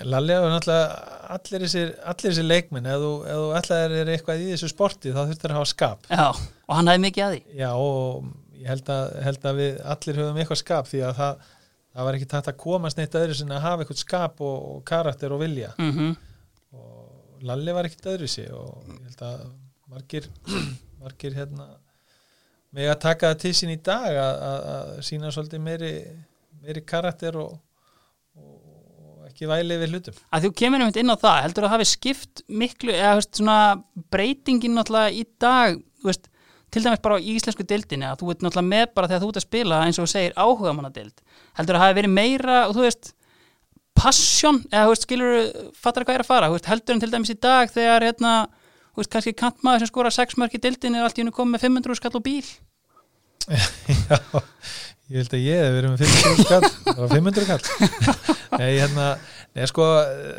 Lalli 0.04 0.36
var 0.36 0.52
náttúrulega 0.52 1.14
allir 1.32 1.62
þessir, 1.64 1.92
þessir 2.20 2.44
leikminn 2.44 2.88
ef 2.90 3.00
þú, 3.00 3.12
ef 3.24 3.38
þú 3.40 3.46
ætlaðir 3.58 3.94
er 4.02 4.10
eitthvað 4.12 4.42
í 4.42 4.50
þessu 4.52 4.68
sporti 4.68 5.14
þá 5.14 5.22
þurftir 5.22 5.54
að 5.54 5.56
hafa 5.56 5.70
skap 5.70 6.10
Já, 6.10 6.26
og 6.36 6.76
hann 6.76 6.90
hafði 6.92 7.02
mikið 7.06 7.24
að 7.24 7.32
því. 7.32 7.40
Já 7.62 7.70
og 7.72 8.26
ég 8.60 8.68
held 8.74 8.92
að, 8.92 9.16
held 9.24 9.48
að 9.48 9.62
við 9.62 9.80
allir 9.94 10.20
höfum 10.20 10.42
eitthvað 10.42 10.60
skap 10.60 10.90
því 10.90 11.02
að 11.08 11.16
það, 11.22 11.48
það 11.96 12.08
var 12.08 12.18
ekki 12.18 12.30
tægt 12.30 12.52
að 12.52 12.58
komast 12.60 13.00
neitt 13.00 13.18
öðru 13.18 13.36
sinni 13.38 13.56
að 13.56 13.66
hafa 13.66 13.84
eitthvað 13.84 14.02
skap 14.02 14.40
og, 14.44 14.56
og 14.70 14.80
karakter 14.88 15.34
og 15.34 15.42
vilja. 15.42 15.72
Mm 15.80 16.14
og 16.76 17.44
Lalli 17.46 17.72
var 17.72 17.86
ekkit 17.88 18.08
öðru 18.10 18.28
sig 18.28 18.48
og 18.52 18.84
ég 18.90 19.02
held 19.06 19.22
að 19.24 19.42
margir 19.92 20.28
margir 21.02 21.36
hérna 21.36 21.68
með 22.76 22.90
að 22.92 23.02
taka 23.04 23.30
það 23.32 23.42
til 23.44 23.52
sín 23.56 23.72
í 23.72 23.78
dag 23.84 24.08
að, 24.10 24.40
að, 24.48 24.66
að 24.72 24.90
sína 25.06 25.32
svolítið 25.32 25.62
meiri, 25.64 25.92
meiri 26.64 26.82
karakter 26.88 27.38
og, 27.40 27.54
og, 28.36 28.56
ekki 29.30 29.48
væli 29.50 29.78
við 29.80 29.94
hlutum. 29.94 30.18
Að 30.34 30.46
þú 30.46 30.52
kemur 30.60 30.84
einmitt 30.84 31.00
inn 31.00 31.12
á 31.12 31.16
það, 31.16 31.38
heldur 31.46 31.68
að 31.68 31.74
hafi 31.76 31.88
skipt 31.92 32.42
miklu, 32.48 32.94
eða 32.96 33.14
veist, 33.20 33.32
svona 33.38 33.58
breytingin 34.12 34.76
náttúrulega 34.76 35.12
í 35.12 35.24
dag, 35.42 35.80
veist, 36.04 36.28
til 36.72 36.84
dæmis 36.84 37.02
bara 37.04 37.20
í 37.20 37.36
íslensku 37.36 37.64
deildinni, 37.68 38.08
að 38.08 38.22
þú 38.22 38.32
ert 38.32 38.44
náttúrulega 38.44 38.72
með 38.74 38.86
bara 38.98 39.10
þegar 39.12 39.24
þú 39.24 39.32
ert 39.32 39.40
að 39.40 39.46
spila 39.46 39.82
eins 39.86 40.00
og 40.02 40.12
segir 40.12 40.36
áhuga 40.36 40.74
manna 40.76 40.92
deild. 40.92 41.25
Heldur 41.56 41.78
að 41.78 41.84
hafi 41.86 41.96
verið 42.00 42.12
meira, 42.16 42.58
og 42.68 42.76
þú 42.76 42.84
veist, 42.84 43.12
passion, 43.96 44.58
eða 44.70 44.84
þú 44.88 44.92
veist, 44.94 45.06
skilur, 45.08 45.36
fattar 45.80 46.04
hvað 46.06 46.18
er 46.18 46.24
að 46.26 46.30
fara, 46.30 46.50
veist, 46.52 46.68
heldur 46.70 46.96
en 46.96 47.02
til 47.04 47.12
dæmis 47.14 47.32
í 47.32 47.38
dag 47.40 47.72
þegar, 47.72 48.04
hérna, 48.10 48.32
þú 48.92 49.00
veist, 49.02 49.12
kannski 49.14 49.36
kantmaður 49.40 49.84
sem 49.86 49.90
skora 49.92 50.12
sex 50.14 50.36
mörk 50.40 50.56
í 50.58 50.62
deildinni 50.66 51.00
er 51.00 51.06
allt 51.08 51.16
í 51.16 51.24
hennu 51.24 51.32
komið 51.36 51.56
með 51.56 51.64
500 51.68 52.00
skall 52.00 52.16
og 52.20 52.26
bíl. 52.26 52.44
Já, 54.10 54.18
ég 55.06 55.20
held 55.22 55.34
að 55.36 55.44
ég 55.46 55.60
hef 55.62 55.74
verið 55.76 55.92
með 55.92 56.00
500 56.02 56.46
kall 56.50 56.70
það 56.82 56.96
var 56.98 57.12
500 57.14 57.44
kall 57.46 57.66
Nei, 58.58 58.70
hérna, 58.80 59.04
nei, 59.54 59.66
sko 59.70 59.84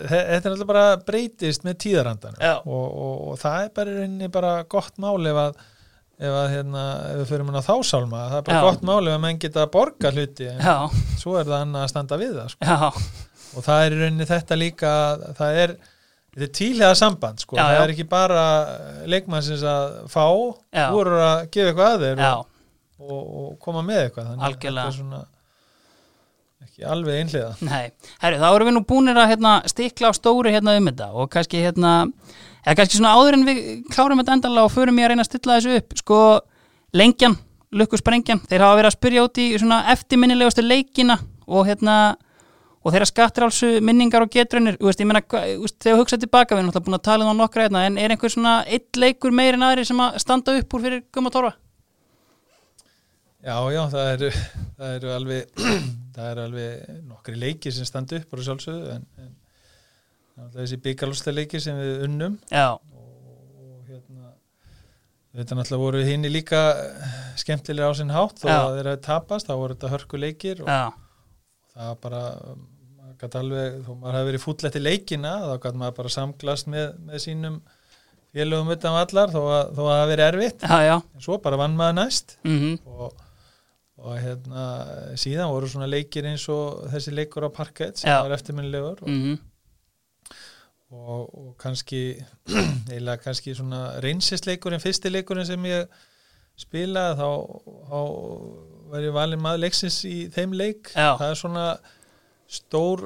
þe- 0.09 0.25
þetta 0.27 0.41
er 0.41 0.49
alltaf 0.51 0.67
bara 0.73 0.83
breytist 1.07 1.63
með 1.63 1.77
tíðarandan 1.85 2.35
og, 2.65 2.67
og, 2.75 3.13
og 3.31 3.37
það 3.39 3.61
er 3.63 3.71
bara 3.77 4.29
bara 4.35 4.51
gott 4.75 4.99
mál 4.99 5.21
ef 5.31 5.39
að 5.45 5.61
ef 6.17 6.33
að 6.33 6.47
hérna, 6.55 6.83
ef 7.11 7.19
við 7.21 7.27
fyrir 7.29 7.45
mann 7.45 7.59
á 7.61 7.67
þásálma 7.67 8.21
það 8.31 8.37
er 8.39 8.45
bara 8.47 8.57
Já. 8.57 8.65
gott 8.65 8.85
mál 8.89 9.01
ef 9.05 9.13
að 9.13 9.21
menn 9.27 9.37
geta 9.43 9.63
að 9.67 9.71
borga 9.75 10.11
hluti 10.15 10.47
en 10.49 10.63
Já, 10.65 10.75
svo 11.21 11.35
er 11.37 11.45
það 11.45 11.59
annað 11.65 11.83
að 11.85 11.91
standa 11.93 12.17
við 12.23 12.33
það 12.39 12.49
sko. 12.55 12.65
já, 12.71 12.89
og 13.57 13.67
það 13.67 13.83
er 13.85 13.93
í 13.95 13.99
rauninni 14.01 14.27
þetta 14.31 14.57
líka 14.57 14.91
það 15.37 15.59
er, 15.63 15.75
þetta 16.33 16.47
er 16.47 16.51
tílega 16.57 16.97
samband 16.97 17.45
sko. 17.45 17.57
Já, 17.59 17.63
það 17.67 17.77
já. 17.77 17.81
er 17.85 17.93
ekki 17.95 18.07
bara 18.15 18.43
leikmannsins 19.13 19.63
að 19.69 19.95
fá 20.13 20.25
Já. 20.73 20.85
voru 20.95 21.21
að 21.21 21.39
gefa 21.53 21.71
eitthvað 21.71 21.93
að 21.93 22.05
þeir 22.07 22.23
já, 22.25 22.33
og, 22.33 23.09
og, 23.13 23.23
og 23.45 23.55
koma 23.67 23.85
með 23.85 24.03
eitthvað 24.07 24.31
þannig 24.31 24.41
að 24.41 24.49
Algjörlega. 24.51 24.89
þetta 24.89 24.95
er 24.95 24.99
svona 25.03 25.23
ekki 26.67 26.85
alveg 26.89 27.21
einhliða 27.21 27.53
Nei, 27.69 27.85
herru, 28.25 28.41
þá 28.41 28.47
erum 28.49 28.69
við 28.71 28.75
nú 28.79 28.83
búinir 28.89 29.17
að 29.21 29.31
hérna, 29.35 29.53
stikla 29.69 30.09
á 30.09 30.13
stóru 30.17 30.51
hérna 30.53 30.73
um 30.81 30.89
þetta 30.89 31.07
og 31.13 31.29
kannski 31.33 31.61
hérna, 31.61 31.91
eða 32.67 32.77
kannski 32.81 32.99
svona 32.99 33.15
áður 33.15 33.37
en 33.37 33.47
við 33.47 33.59
klárum 33.93 34.19
þetta 34.19 34.37
endanlega 34.37 34.67
og 34.67 34.73
förum 34.75 34.99
ég 34.99 35.07
að 35.07 35.13
reyna 35.13 35.23
að 35.23 35.29
stilla 35.31 35.57
þessu 35.57 35.75
upp, 35.79 35.97
sko 36.01 36.21
lengjan, 36.99 37.37
lukku 37.71 37.99
sprengjan, 37.99 38.43
þeir 38.49 38.65
hafa 38.65 38.79
verið 38.81 38.91
að 38.91 38.97
spyrja 38.97 39.27
út 39.27 39.39
í 39.39 39.45
svona 39.55 39.81
eftirminnilegustu 39.93 40.65
leikina 40.65 41.17
og 41.47 41.67
hérna 41.69 41.97
og 42.83 42.93
þeirra 42.93 43.07
skattrálsu 43.09 43.69
minningar 43.83 44.23
og 44.23 44.31
getrunir 44.31 44.77
veist, 44.79 45.01
meina, 45.03 45.21
veist, 45.27 45.79
þegar 45.83 45.97
þú 45.97 46.01
hugsa 46.03 46.19
tilbaka 46.21 46.55
við 46.55 46.61
erum 46.61 46.69
náttúrulega 46.69 46.87
búin 46.87 46.99
að 46.99 47.07
tala 47.07 47.27
um 47.27 47.39
nokkra 47.41 47.65
hérna, 47.67 47.85
en 47.87 47.97
er 47.99 48.13
einhver 48.13 48.31
svona 48.31 48.57
eitt 48.63 48.99
leikur 48.99 49.35
meir 49.35 49.57
en 49.57 49.65
aðri 49.67 49.87
sem 49.87 50.03
að 50.03 50.19
standa 50.23 50.55
upp 50.59 50.75
úr 50.77 50.85
fyrir 50.85 51.03
Gumma 51.11 51.31
Torfa? 51.33 51.55
Já, 53.47 53.57
já, 53.71 53.81
það 53.91 54.11
eru, 54.13 54.29
það 54.77 54.95
eru 54.99 55.11
alveg 55.15 55.65
það 56.15 56.29
eru 56.31 56.45
alveg 56.47 56.95
nokkri 57.09 57.35
leiki 57.43 57.73
sem 57.75 57.87
standa 57.87 58.21
upp 58.21 58.31
bara 58.31 58.47
sjálfsögðu 58.47 58.95
en, 58.95 59.03
en 59.19 59.29
alltaf 59.29 59.36
þessi 60.57 60.79
byggalústa 60.83 61.33
leiki 61.33 61.61
sem 61.63 61.77
við 61.79 62.05
unnum. 62.07 62.37
Já, 62.51 62.77
og 62.77 63.89
hérna 63.89 64.31
þetta 65.37 65.57
náttúrulega 65.57 65.83
voru 65.83 66.03
hinn 66.07 66.29
líka 66.31 66.61
skemmtilega 67.39 67.89
á 67.89 67.93
sinn 67.97 68.13
hátt. 68.13 68.41
Og 68.45 68.49
Já. 68.49 68.59
er 68.81 68.91
að 68.93 69.03
tapast, 69.07 69.49
þá 69.49 69.55
voru 69.55 69.77
þetta 69.77 69.93
hörku 69.93 70.21
leikir 70.21 70.63
og 70.65 70.71
já, 70.71 70.83
það 71.73 71.91
var 71.91 71.99
bara 72.05 72.23
maður 72.97 73.17
gæti 73.21 73.41
alveg, 73.41 73.81
þó 73.85 73.91
maður 73.95 74.17
hefði 74.17 74.31
verið 74.31 74.45
fúll 74.45 74.69
eftir 74.69 74.85
leikina, 74.85 75.33
þá 75.45 75.55
gæti 75.65 75.81
maður 75.83 75.99
bara 76.01 76.13
samglast 76.17 76.71
með, 76.73 76.87
með 77.09 77.23
sínum 77.25 77.61
félögum 78.37 78.73
utan 78.75 78.97
allar, 78.99 79.31
þó 79.33 79.39
að, 79.45 79.71
þó 79.73 79.81
að 79.81 79.87
það 79.87 80.01
hafi 80.01 80.11
verið 80.13 80.27
erfitt. 80.31 80.67
En 81.15 81.23
svo 81.25 81.37
bara 81.41 81.59
vann 81.63 81.77
maður 81.79 81.97
næst. 82.01 82.37
Mm 82.45 82.77
og, 82.85 83.23
og 83.97 84.17
hérna 84.21 84.63
síðan 85.17 85.49
voru 85.49 85.69
svona 85.71 85.87
leikir 85.89 86.27
eins 86.29 86.43
og 86.53 86.83
þessi 86.91 87.13
leikur 87.17 87.47
á 87.47 87.49
parkett 87.49 87.97
sem 87.97 88.11
Já. 88.11 88.19
var 88.21 88.35
eftirminnilegur 88.35 88.99
og, 89.01 89.07
-hmm. 89.09 89.39
Og, 90.91 91.23
og 91.37 91.49
kannski 91.59 92.01
eiginlega 92.91 93.17
kannski 93.23 93.55
svona 93.57 93.99
reynsisleikurinn, 94.03 94.79
fyrsti 94.83 95.11
leikurinn 95.11 95.45
sem 95.49 95.65
ég 95.67 95.87
spilaði 96.57 97.19
þá, 97.19 97.27
þá 97.89 97.97
var 98.93 99.03
ég 99.05 99.13
valinn 99.13 99.41
maður 99.43 99.65
leiksins 99.65 99.99
í 100.07 100.15
þeim 100.33 100.55
leik 100.57 100.93
Já. 100.95 101.11
það 101.19 101.27
er 101.33 101.41
svona 101.41 101.65
stór 102.47 103.03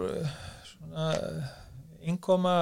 svona 0.70 1.08
innkoma 2.06 2.54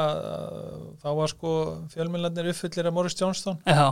þá 1.03 1.09
var 1.15 1.31
sko 1.31 1.51
fjölmjölandir 1.93 2.49
uppfyllir 2.51 2.89
af 2.89 2.95
Morris 2.95 3.15
Johnston 3.19 3.59
Já, 3.67 3.91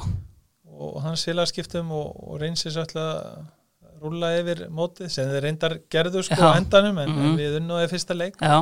og 0.68 0.98
hans 1.06 1.24
félagskiptum 1.28 1.92
og, 1.96 2.18
og 2.32 2.42
reynsis 2.42 2.76
alltaf 2.80 3.04
að 3.04 4.02
rúlla 4.02 4.32
yfir 4.40 4.66
mótið 4.78 5.10
sem 5.10 5.30
þeir 5.32 5.46
reyndar 5.48 5.78
gerðu 5.92 6.22
sko 6.28 6.38
Já. 6.40 6.50
endanum 6.60 7.00
en, 7.02 7.10
Mhm. 7.14 7.30
en 7.32 7.38
við 7.40 7.56
unnóði 7.62 7.88
fyrsta 7.94 8.14
leik 8.18 8.36
já 8.42 8.60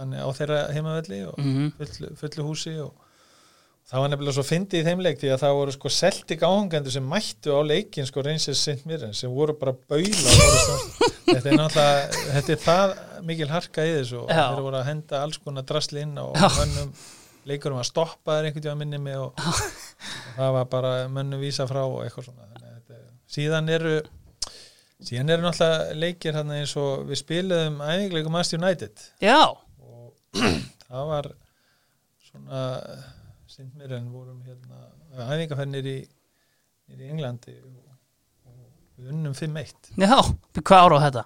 þannig 0.00 0.24
á 0.24 0.28
þeirra 0.40 0.58
heimavelli 0.74 1.20
og 1.28 1.38
mm 1.40 1.70
fullu, 1.78 2.10
fullu 2.20 2.46
húsi 2.48 2.74
og 2.82 2.92
það 3.90 4.02
var 4.04 4.10
nefnilega 4.12 4.36
svo 4.36 4.44
fyndið 4.46 4.80
í 4.80 4.86
þeim 4.86 5.00
leik 5.02 5.20
því 5.20 5.30
að 5.34 5.40
það 5.44 5.54
voru 5.60 5.72
sko 5.74 5.90
seltik 5.94 6.42
áhengendur 6.46 6.94
sem 6.94 7.06
mættu 7.10 7.54
á 7.56 7.60
leikin 7.66 8.06
sko 8.08 8.22
reynsins 8.26 8.60
sint 8.66 8.84
mér 8.86 9.08
sem 9.18 9.32
voru 9.34 9.56
bara 9.58 9.72
baula 9.90 10.34
þetta 11.30 11.46
er 11.50 11.56
náttúrulega 11.58 12.26
þetta 12.36 12.52
er 12.56 12.60
það 12.66 12.94
mikil 13.30 13.48
harka 13.50 13.86
í 13.86 13.94
þessu 13.96 14.20
og 14.24 14.30
þeir 14.30 14.62
voru 14.66 14.78
að 14.82 14.86
henda 14.92 15.24
alls 15.24 15.40
konar 15.42 15.66
drasli 15.68 16.04
inn 16.06 16.14
og 16.22 16.36
mönnum. 16.38 16.92
Leikurum 17.48 17.78
að 17.80 17.86
stoppa 17.88 18.34
þeir 18.36 18.46
einhvern 18.50 18.64
tíma 18.66 18.76
minni 18.76 18.98
mig 19.00 19.14
og, 19.16 19.32
og 19.40 20.34
það 20.36 20.50
var 20.58 20.66
bara 20.70 20.90
mönnum 21.08 21.40
vísa 21.40 21.64
frá 21.66 21.80
og 21.86 22.02
eitthvað 22.04 22.26
svona. 22.28 22.44
Að 22.52 22.92
er- 22.98 23.06
síðan 23.32 23.70
eru 23.72 23.94
síðan 25.08 25.32
eru 25.34 25.46
náttúrulega 25.46 25.96
leikir 26.02 26.36
hann 26.36 26.52
eins 26.58 26.74
og 26.78 27.06
við 27.08 27.22
spiluðum 27.22 27.78
æfingleikum 27.80 28.36
Master 28.36 28.60
United. 28.60 28.92
Já, 29.24 29.40
það 30.88 31.10
var 31.10 31.30
svona 32.30 32.62
sint 33.50 33.74
mér 33.78 33.96
en 33.98 34.10
vorum 34.12 34.42
hérna 34.46 34.84
æfingarfernir 35.34 35.88
í, 35.90 35.98
í 36.94 37.08
Englandi 37.10 37.56
og, 37.64 37.80
og 38.46 39.00
við 39.00 39.10
unnum 39.14 39.34
5-1 39.34 39.92
já, 39.98 40.14
hvað 40.60 40.84
ára 40.86 41.00
á 41.00 41.04
þetta? 41.06 41.24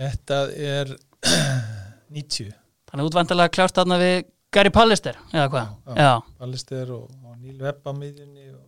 Þetta 0.00 0.40
er 0.56 0.94
90 2.16 2.52
Þannig 2.90 3.06
útvandalega 3.06 3.54
kljást 3.54 3.76
þarna 3.78 4.00
við 4.00 4.16
Gary 4.50 4.70
Pallister, 4.74 5.14
eða 5.30 5.46
hvað? 5.52 5.68
Já, 5.86 5.98
Já, 6.02 6.14
Ballister 6.40 6.88
og, 6.96 7.10
og 7.22 7.36
Neil 7.38 7.60
Webb 7.62 7.84
á 7.86 7.92
miðjunni 7.94 8.48
og 8.56 8.64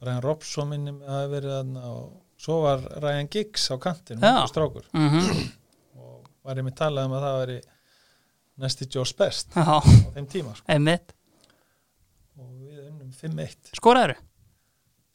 Brian 0.00 0.20
Robson 0.24 0.68
minnum 0.68 0.98
að 1.04 1.14
hafa 1.14 1.30
verið 1.32 1.54
þarna 1.54 1.92
og 1.94 2.10
svo 2.40 2.58
var 2.66 2.84
Ryan 3.00 3.30
Giggs 3.32 3.64
á 3.72 3.80
kantinu, 3.80 4.20
Já. 4.20 4.34
ungur 4.34 4.50
strákur 4.52 4.90
mhm, 4.92 5.40
og 6.04 6.28
var 6.44 6.60
ég 6.60 6.68
með 6.68 6.76
talað 6.82 7.08
um 7.08 7.16
að 7.16 7.24
það 7.26 7.38
væri 7.40 7.56
næsti 8.60 8.88
Joss 8.94 9.12
Best 9.18 9.54
já, 9.56 9.64
á 9.64 9.78
þeim 10.14 10.26
tíma 10.30 10.54
sko. 10.56 10.64
einmitt 10.70 11.14
og 12.40 12.50
við 12.60 12.80
unnum 12.88 13.12
5-1 13.16 13.74
Skoraður? 13.78 14.16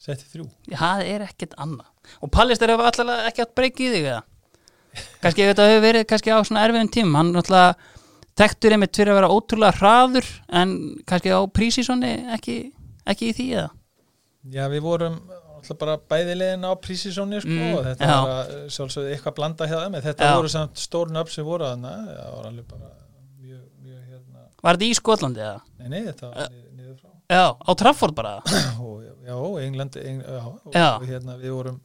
setti 0.06 0.28
þrjú 0.34 0.46
Já, 0.70 0.76
það 0.78 1.04
er 1.14 1.24
ekkert 1.26 1.54
annað 1.58 1.92
Og 2.22 2.30
Pallister 2.30 2.70
hefur 2.70 2.86
alltaf 2.86 3.12
ekki 3.30 3.42
átt 3.46 3.54
breyki 3.58 3.86
í 3.88 3.92
þig 3.96 4.04
eða? 4.12 4.22
Kannski 5.22 5.42
ef 5.44 5.50
þetta 5.54 5.64
hefur 5.70 5.82
verið 5.86 6.04
kannski 6.12 6.30
á 6.32 6.38
svona 6.46 6.62
erfiðum 6.68 6.90
tímum 6.94 7.16
Hann 7.18 7.32
náttúrulega 7.34 7.72
þekktur 8.36 8.74
einmitt 8.76 8.96
fyrir 9.00 9.12
að 9.14 9.18
vera 9.22 9.32
ótrúlega 9.34 9.78
hraður 9.80 10.28
En 10.60 10.76
kannski 11.08 11.32
á 11.34 11.40
prísísonni 11.50 12.12
ekki, 12.36 12.56
ekki 13.08 13.32
í 13.32 13.34
því 13.40 13.48
eða? 13.56 13.70
Já, 14.54 14.62
við 14.70 14.84
vorum 14.86 15.16
alltaf 15.56 15.78
bara 15.80 15.96
bæðilegin 15.98 16.62
á 16.68 16.72
prísisóni 16.78 17.40
sko, 17.42 17.50
Mm, 17.50 17.72
og 17.74 17.86
þetta 17.88 18.06
já. 18.06 18.16
var 18.22 18.30
að, 18.36 18.50
sjálfsögðu 18.76 19.14
eitthvað 19.16 19.34
blanda 19.40 19.66
hjá 19.66 19.76
þeim 19.80 19.96
en 19.98 20.04
þetta 20.04 20.28
Já. 20.28 20.34
voru 20.38 20.50
samt 20.52 20.78
stórn 20.78 21.18
upp 21.18 21.32
sem 21.34 21.44
voru 21.48 21.66
þarna 21.66 21.94
það 22.06 22.34
var 22.36 22.46
alveg 22.52 22.68
bara 22.70 22.90
Var 24.66 24.76
þetta 24.78 24.86
í 24.90 24.94
Skotlandi 24.98 25.42
eða? 25.46 25.58
nei, 25.80 25.88
nei, 25.92 26.00
þetta 26.08 26.30
var 26.32 26.48
niður, 26.50 26.96
frá. 27.00 27.10
Já, 27.30 27.44
á 27.54 27.70
Trafford 27.78 28.16
bara 28.18 28.32
og 28.82 29.04
já, 29.28 29.36
England, 29.62 29.98
Eng, 30.02 30.22
já, 30.26 30.40
Já. 30.74 30.88
og 30.96 31.04
hérna 31.06 31.36
við 31.40 31.54
vorum 31.56 31.76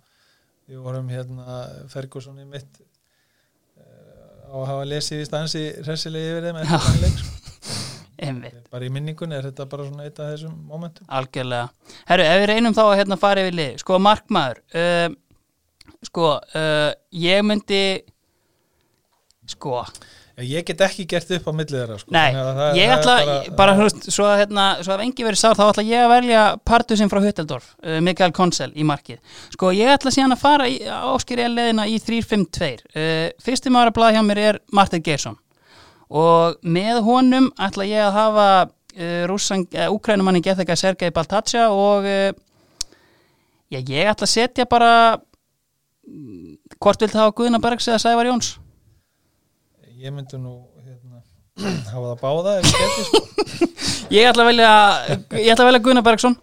við 0.72 0.82
vorum 0.86 1.10
hérna 1.12 1.60
Ferguson 1.92 2.40
í 2.42 2.46
mitt 2.48 2.82
uh, 2.82 4.50
á 4.50 4.56
að 4.62 4.68
hafa 4.72 4.88
lesið 4.90 5.22
í 5.24 5.28
stansi 5.30 5.64
hressilega 5.86 6.34
yfir 6.36 6.48
þeim 6.50 6.60
eftir 6.64 6.86
þann 6.88 7.02
leik 7.06 7.22
sko. 7.22 7.38
Einmitt, 8.22 8.58
bara 8.70 8.86
í 8.86 8.92
minningunni 8.94 9.34
er 9.34 9.48
þetta 9.50 9.66
bara 9.72 9.88
svona 9.88 10.04
eitt 10.06 10.20
af 10.22 10.28
þessum 10.36 10.54
momentum. 10.70 11.08
Algjörlega. 11.10 11.72
Herru, 12.06 12.26
ef 12.30 12.42
við 12.44 12.50
reynum 12.52 12.76
þá 12.78 12.82
að 12.84 12.92
hérna 13.00 13.18
fara 13.18 13.42
yfir 13.42 13.56
lið. 13.58 13.72
Sko, 13.82 13.98
markmaður 14.06 14.60
uh, 14.78 15.16
Sko, 16.06 16.28
uh, 16.58 16.92
ég 17.18 17.42
myndi 17.46 17.82
Sko, 19.50 19.80
ég 20.40 20.66
get 20.66 20.82
ekki 20.82 21.06
gert 21.12 21.32
upp 21.36 21.48
á 21.48 21.52
millið 21.52 21.78
þeirra 21.82 21.98
sko. 22.00 22.12
Nei, 22.16 22.32
það- 22.34 22.76
ég 22.78 22.94
ætla, 22.96 23.16
bara- 23.26 23.56
bara, 23.58 23.76
veist, 23.78 24.08
svo 24.12 24.24
að, 24.26 24.38
hérna, 24.46 24.66
svo 24.84 24.94
að 24.96 25.04
engi 25.06 25.24
verið 25.28 25.38
sár, 25.42 25.56
þá 25.60 25.64
ætla 25.74 25.84
ég 25.86 26.06
að 26.06 26.12
velja 26.16 26.44
partusinn 26.66 27.10
frá 27.12 27.20
Hutteldorf, 27.22 27.76
uh, 27.84 28.00
Mikael 28.02 28.32
Konsel 28.32 28.72
í 28.72 28.84
markið. 28.84 29.20
Sko, 29.52 29.72
ég 29.76 29.92
ætla 29.98 30.12
síðan 30.12 30.34
að 30.38 30.42
fara 30.44 30.66
í 30.72 30.80
áskýri 30.88 31.48
leðina 31.52 31.86
í 31.88 32.00
3-5-2. 32.00 32.82
Uh, 32.96 33.30
fyrsti 33.44 33.70
maður 33.70 33.92
að 33.92 33.98
blaða 34.00 34.14
hjá 34.18 34.24
mér 34.26 34.38
er 34.50 34.60
Martin 34.72 35.02
Geirsson 35.04 35.38
og 36.10 36.58
með 36.64 37.04
honum 37.04 37.52
ætla 37.60 37.86
ég 37.88 38.04
að 38.04 38.14
hafa 38.14 38.48
uh, 39.00 39.28
rússang, 39.28 39.68
uh, 39.76 39.88
úkrænumanni 39.96 40.42
Gethega 40.44 40.76
Sergei 40.76 41.10
Baltacha 41.10 41.70
og 41.72 42.04
uh, 42.04 42.32
já, 43.72 43.80
ég 43.80 44.10
ætla 44.12 44.28
að 44.28 44.34
setja 44.34 44.66
bara 44.68 45.18
mm, 46.08 46.58
hvort 46.82 47.00
vilt 47.06 47.16
hafa 47.16 47.32
Guðna 47.38 47.62
Bergs 47.64 47.88
eða 47.88 48.02
Sævar 48.04 48.28
Jóns? 48.28 48.58
Ég 50.02 50.14
myndi 50.14 50.40
nú 50.42 50.56
hérna, 50.82 51.22
hafa 51.94 52.06
það 52.12 52.22
báða 52.22 52.54
ef 52.60 52.70
ég 52.70 52.80
geti 52.82 53.08
sko. 53.10 53.22
Ég 54.12 54.28
ætla 54.28 54.44
að 54.44 54.50
velja, 54.50 54.72
ég 55.40 55.54
ætla 55.54 55.64
að 55.64 55.68
velja 55.70 55.82
Gunnar 55.86 56.04
Bergson 56.04 56.34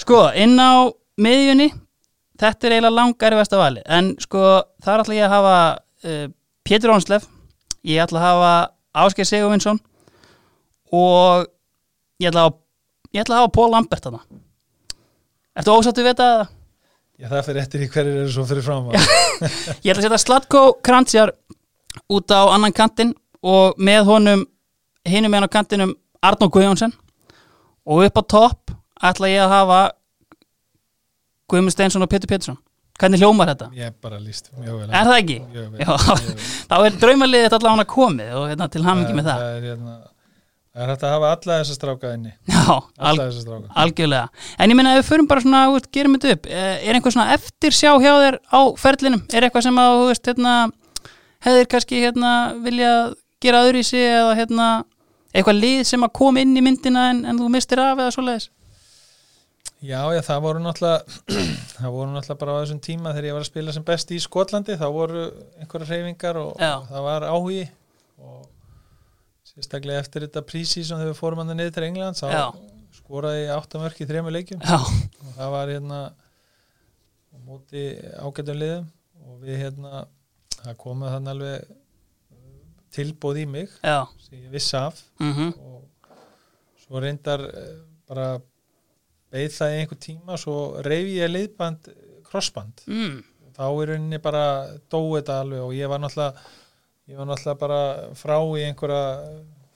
Sko, 0.00 0.24
inn 0.34 0.56
á 0.58 0.90
miðjunni 1.22 1.68
Þetta 2.40 2.66
er 2.66 2.74
eiginlega 2.74 2.96
langar 2.96 3.36
í 3.36 3.38
vesta 3.38 3.60
vali 3.60 3.84
En 3.86 4.08
sko, 4.18 4.40
þar 4.82 5.04
ætla 5.04 5.14
ég 5.14 5.26
að 5.28 5.34
hafa 5.36 5.58
uh, 6.08 6.24
Pétur 6.66 6.94
Ónslef 6.96 7.28
Ég 7.86 8.02
ætla 8.02 8.18
að 8.18 8.26
hafa 8.26 8.50
Ásgeir 9.04 9.28
Sigurvinsson 9.30 9.78
Og 10.90 11.46
Ég 12.18 12.32
ætla 12.32 12.48
að, 12.48 12.58
ég 13.14 13.22
ætla 13.22 13.38
að 13.38 13.44
hafa 13.44 13.54
Pól 13.60 13.70
Lambert 13.76 14.08
þarna 14.08 14.24
Ertu 15.54 15.76
ósattu 15.76 16.02
við 16.02 16.16
þetta? 16.16 16.50
Já, 17.14 17.28
það 17.30 17.46
fyrir 17.46 17.62
eftir 17.62 17.86
í 17.86 17.90
hverjir 17.94 18.22
eru 18.24 18.34
svo 18.34 18.48
fyrir 18.48 18.66
fram 18.66 18.90
Ég 19.86 19.92
ætla 19.92 20.00
að 20.00 20.06
setja 20.08 20.22
Slatko 20.24 20.64
Krantsjar 20.82 21.36
út 22.10 22.30
á 22.34 22.40
annan 22.54 22.72
kantinn 22.74 23.14
og 23.44 23.78
með 23.78 24.04
honum 24.08 24.44
hinum 25.08 25.34
hann 25.36 25.46
á 25.46 25.50
kantinum 25.52 25.94
Arnó 26.24 26.48
Guðjónsson. 26.48 26.92
Og 27.84 28.06
upp 28.06 28.16
á 28.16 28.22
topp 28.24 28.72
ætla 29.04 29.28
ég 29.28 29.42
að 29.44 29.52
hafa 29.52 29.80
Guðmund 31.52 31.74
Steinsson 31.74 32.02
og 32.04 32.08
Pétur 32.08 32.30
Pétursson. 32.30 32.56
Hvernig 32.94 33.18
hljómar 33.20 33.50
þetta? 33.50 33.66
ég 33.74 33.88
er 33.90 33.94
bara 34.00 34.20
líst 34.22 34.52
Er 34.54 35.08
það 35.08 35.16
ekki? 35.18 35.36
Vel, 35.50 35.80
Já, 35.82 35.88
þá 36.70 36.74
er 36.86 36.98
draumalið 37.02 37.42
þetta 37.48 37.58
allavega 37.58 37.86
komið 37.90 38.34
og 38.38 38.44
hérna, 38.52 38.68
til 38.70 38.84
hamingi 38.86 39.16
með 39.18 39.26
það. 39.28 39.40
það 39.42 39.56
er, 39.56 39.64
hérna, 39.72 39.94
er 40.78 40.92
hægt 40.92 41.02
að 41.08 41.14
hafa 41.16 41.32
alla 41.34 41.56
þessa 41.58 41.74
stráka 41.74 42.12
inni. 42.14 42.30
Já, 42.54 42.62
al, 42.70 42.84
alla 43.10 43.26
þessa 43.26 43.42
stráka. 43.42 43.72
algjörlega. 43.82 44.46
En 44.62 44.70
ég 44.70 44.78
minna 44.78 44.94
ef 44.94 45.02
við 45.02 45.08
förum 45.10 45.28
bara 45.32 45.42
svona, 45.42 45.64
veist, 45.74 45.90
gerum 45.98 46.14
þetta 46.16 46.36
upp. 46.38 46.46
Eh, 46.46 46.70
er 46.86 46.94
einhver 47.00 47.16
svona 47.16 47.34
eftir 47.34 47.74
sjá 47.74 47.90
hjá 47.98 48.12
þér 48.22 48.38
á 48.54 48.60
ferlinum? 48.86 49.24
Er 49.34 49.48
eitthvað 49.48 49.66
sem 49.66 49.82
að, 49.82 49.98
þú 49.98 50.08
veist, 50.12 50.30
hérna 50.30 50.54
hefðir 51.44 51.70
kannski, 51.70 52.00
hérna, 52.04 52.32
vilja 52.64 52.90
gera 53.44 53.62
öðru 53.66 53.84
í 53.84 53.86
sig 53.86 54.04
eða, 54.08 54.34
hérna 54.38 54.68
eitthvað 55.34 55.60
lið 55.60 55.80
sem 55.88 56.06
að 56.06 56.14
kom 56.16 56.38
inn 56.40 56.54
í 56.56 56.62
myndina 56.64 57.08
en, 57.12 57.24
en 57.28 57.40
þú 57.40 57.50
mistir 57.52 57.82
af 57.82 57.98
eða 57.98 58.12
svoleiðis? 58.14 58.50
Já, 59.84 60.00
já, 60.14 60.20
það 60.24 60.44
voru 60.46 60.60
náttúrulega 60.64 61.38
það 61.76 61.90
voru 61.92 62.10
náttúrulega 62.14 62.40
bara 62.40 62.56
á 62.56 62.60
þessum 62.62 62.80
tíma 62.84 63.12
þegar 63.12 63.28
ég 63.28 63.36
var 63.36 63.44
að 63.44 63.50
spila 63.50 63.74
sem 63.76 63.84
best 63.84 64.12
í 64.14 64.20
Skotlandi 64.22 64.76
þá 64.80 64.86
voru 64.94 65.24
einhverja 65.60 65.90
reyfingar 65.90 66.38
og, 66.40 66.54
og 66.56 66.86
það 66.88 67.08
var 67.08 67.26
áhugi 67.28 67.64
og 68.24 68.46
sérstaklega 69.50 70.04
eftir 70.04 70.24
þetta 70.24 70.44
prísísum 70.48 71.02
þegar 71.02 71.12
við 71.12 71.20
fórum 71.20 71.42
hann 71.42 71.52
niður 71.58 71.76
til 71.76 71.86
England 71.90 72.20
þá 72.20 72.26
Já. 72.32 72.44
skoraði 72.96 73.42
ég 73.42 73.52
áttamörk 73.58 74.00
í 74.00 74.08
þremur 74.08 74.36
leikjum 74.38 74.64
Já, 74.64 74.78
og 74.80 75.36
það 75.36 75.54
var 75.58 75.74
hérna 75.74 76.00
á 76.14 77.36
móti 77.44 77.84
ágætum 78.22 78.60
liðum 78.62 78.88
og 79.24 79.44
við 79.44 79.62
hérna 79.66 80.06
það 80.64 80.78
komið 80.84 81.14
þannig 81.14 81.32
alveg 81.34 81.68
uh, 81.68 81.76
tilbóð 82.96 83.40
í 83.42 83.46
mig 83.50 83.76
já, 83.82 83.98
sem 84.24 84.38
ég 84.40 84.50
vissi 84.54 84.76
af. 84.78 85.02
Mhm, 85.22 85.52
og 85.60 86.10
svo 86.84 87.00
reyndar 87.00 87.40
eh, 87.48 87.76
bara 88.08 88.26
beið 89.34 89.54
það 89.56 89.72
í 89.72 89.78
einhver 89.82 90.00
tíma 90.04 90.36
svo 90.38 90.56
reyfi 90.84 91.16
ég 91.18 91.30
liðband 91.32 91.88
crossband 92.28 92.84
mm, 92.86 93.16
þá 93.56 93.64
er 93.70 93.88
rauninni 93.94 94.20
bara 94.22 94.44
dói 94.92 95.16
þetta 95.18 95.40
alveg 95.42 95.64
og 95.64 95.72
ég 95.74 95.90
var 95.90 96.02
náttúrulega 96.02 96.44
ég 97.10 97.18
var 97.18 97.28
náttúrulega 97.30 97.60
bara 97.62 97.80
frá 98.20 98.36
í 98.58 98.66
einhverja 98.68 99.02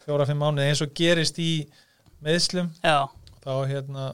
fjóra-fimm 0.05 0.40
mánuði 0.44 0.69
eins 0.69 0.85
og 0.85 0.93
gerist 1.01 1.40
í 1.43 1.51
meðslum 2.24 2.69
já, 2.85 3.09
þá 3.44 3.52
hérna 3.73 4.06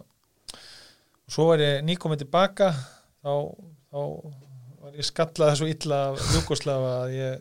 svo 1.27 1.51
var 1.51 1.63
ég 1.65 1.83
nýkomið 1.87 2.25
tilbaka 2.25 2.71
þá, 2.73 3.33
þá 3.91 4.01
ég 4.99 5.09
skallað 5.09 5.55
svo 5.61 5.69
illa 5.71 6.01
af 6.11 6.25
Júkoslafa 6.35 6.91
að 7.05 7.15
ég 7.19 7.41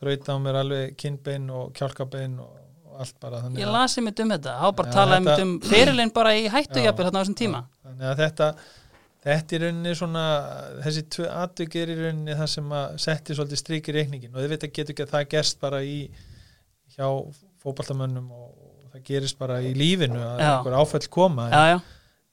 braut 0.00 0.28
á 0.30 0.34
mér 0.42 0.60
alveg 0.60 0.94
kinnbein 1.00 1.48
og 1.54 1.72
kjálkabein 1.76 2.38
og, 2.42 2.54
og 2.88 3.02
allt 3.04 3.18
bara 3.22 3.42
þannig 3.44 3.62
ég 3.64 3.72
lasi 3.74 4.04
mitt 4.04 4.22
um 4.24 4.32
þetta 4.34 4.56
þá 4.60 4.66
bara 4.80 4.94
talaði 4.98 5.26
mitt 5.28 5.44
um 5.44 5.54
fyrirlin 5.64 6.14
bara 6.14 6.34
í 6.36 6.48
hættu 6.52 6.80
Já, 6.82 6.88
jafnir 6.90 7.08
þarna 7.10 7.20
á 7.20 7.22
þessum 7.22 7.38
tíma. 7.40 7.62
þannig 7.84 8.10
að 8.10 8.22
þetta 8.24 8.50
þetta 9.24 9.56
er 9.56 9.64
rauninni 9.64 9.96
svona 9.96 10.24
þessi 10.84 11.06
tvö 11.16 11.30
atvik 11.44 11.78
er 11.80 11.94
í 11.94 11.98
rauninni 12.02 12.36
það 12.36 12.52
sem 12.58 12.76
að 12.80 12.98
setti 13.06 13.38
svolítið 13.38 13.62
strik 13.62 13.88
í 13.88 13.96
reikningin 13.96 14.34
og 14.34 14.42
þið 14.42 14.54
veit 14.54 14.66
að 14.68 14.74
getur 14.78 14.94
ekki 14.96 15.06
að 15.06 15.14
það 15.14 15.28
gerst 15.36 15.60
bara 15.62 15.80
í 15.84 15.98
hjá 16.94 17.08
fótbaltamönnum 17.64 18.28
og, 18.34 18.52
það 18.94 19.04
gerist 19.08 19.38
bara 19.40 19.58
í 19.64 19.72
lífinu 19.74 20.20
að 20.22 20.42
einhver 20.44 20.74
áfæll 20.78 21.08
koma. 21.10 21.48
Já, 21.50 21.62
já, 21.72 21.78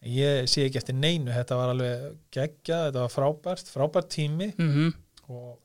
ég 0.08 0.48
sé 0.50 0.66
ekki 0.66 0.80
eftir 0.82 0.98
neinu, 0.98 1.32
þetta 1.34 1.58
var 1.60 1.74
alveg 1.76 2.06
geggjað, 2.34 2.86
þetta 2.88 3.04
var 3.04 3.12
frábært, 3.14 3.70
frábært 3.74 4.10
tími. 4.16 4.52
Mhm, 4.58 4.94
og 5.30 5.60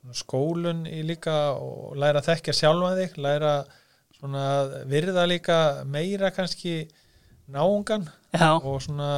svona 0.00 0.16
skólun 0.16 0.86
í 0.88 1.02
líka 1.06 1.34
og 1.60 1.96
læra 1.98 2.22
að 2.22 2.30
þekkja 2.32 2.54
sjálfa 2.60 2.94
þig, 3.00 3.18
læra 3.22 3.52
svona 4.16 4.44
að 4.62 4.74
virða 4.90 5.26
líka 5.28 5.58
meira 5.84 6.30
kannski 6.32 6.86
náungan 7.52 8.06
já, 8.32 8.56
og 8.56 8.80
svona 8.82 9.10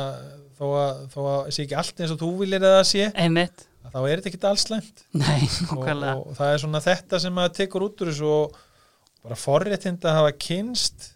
þó 0.59 0.67
að, 0.75 1.03
þó 1.15 1.21
að 1.23 1.51
sé 1.55 1.65
ekki 1.65 1.77
allt 1.79 2.01
eins 2.03 2.15
og 2.15 2.21
þú 2.21 2.31
viljir 2.43 2.65
að 2.67 2.75
það 2.79 2.87
sé 2.91 3.05
einmitt. 3.15 3.63
að 3.85 3.93
þá 3.95 4.01
er 4.01 4.17
þetta 4.21 4.31
ekki 4.33 4.41
alls 4.51 4.65
slæmt. 4.67 5.05
Nei, 5.15 5.45
og, 5.77 5.85
og 5.87 6.33
það 6.37 6.51
er 6.55 6.65
svona 6.65 6.83
þetta 6.85 7.21
sem 7.23 7.37
maður 7.39 7.55
tekur 7.61 7.87
út 7.87 8.03
úr 8.03 8.11
þessu 8.11 8.33
og 8.33 8.59
bara 9.23 9.39
forréttind 9.39 10.05
að 10.09 10.19
hafa 10.19 10.35
kynst 10.49 11.09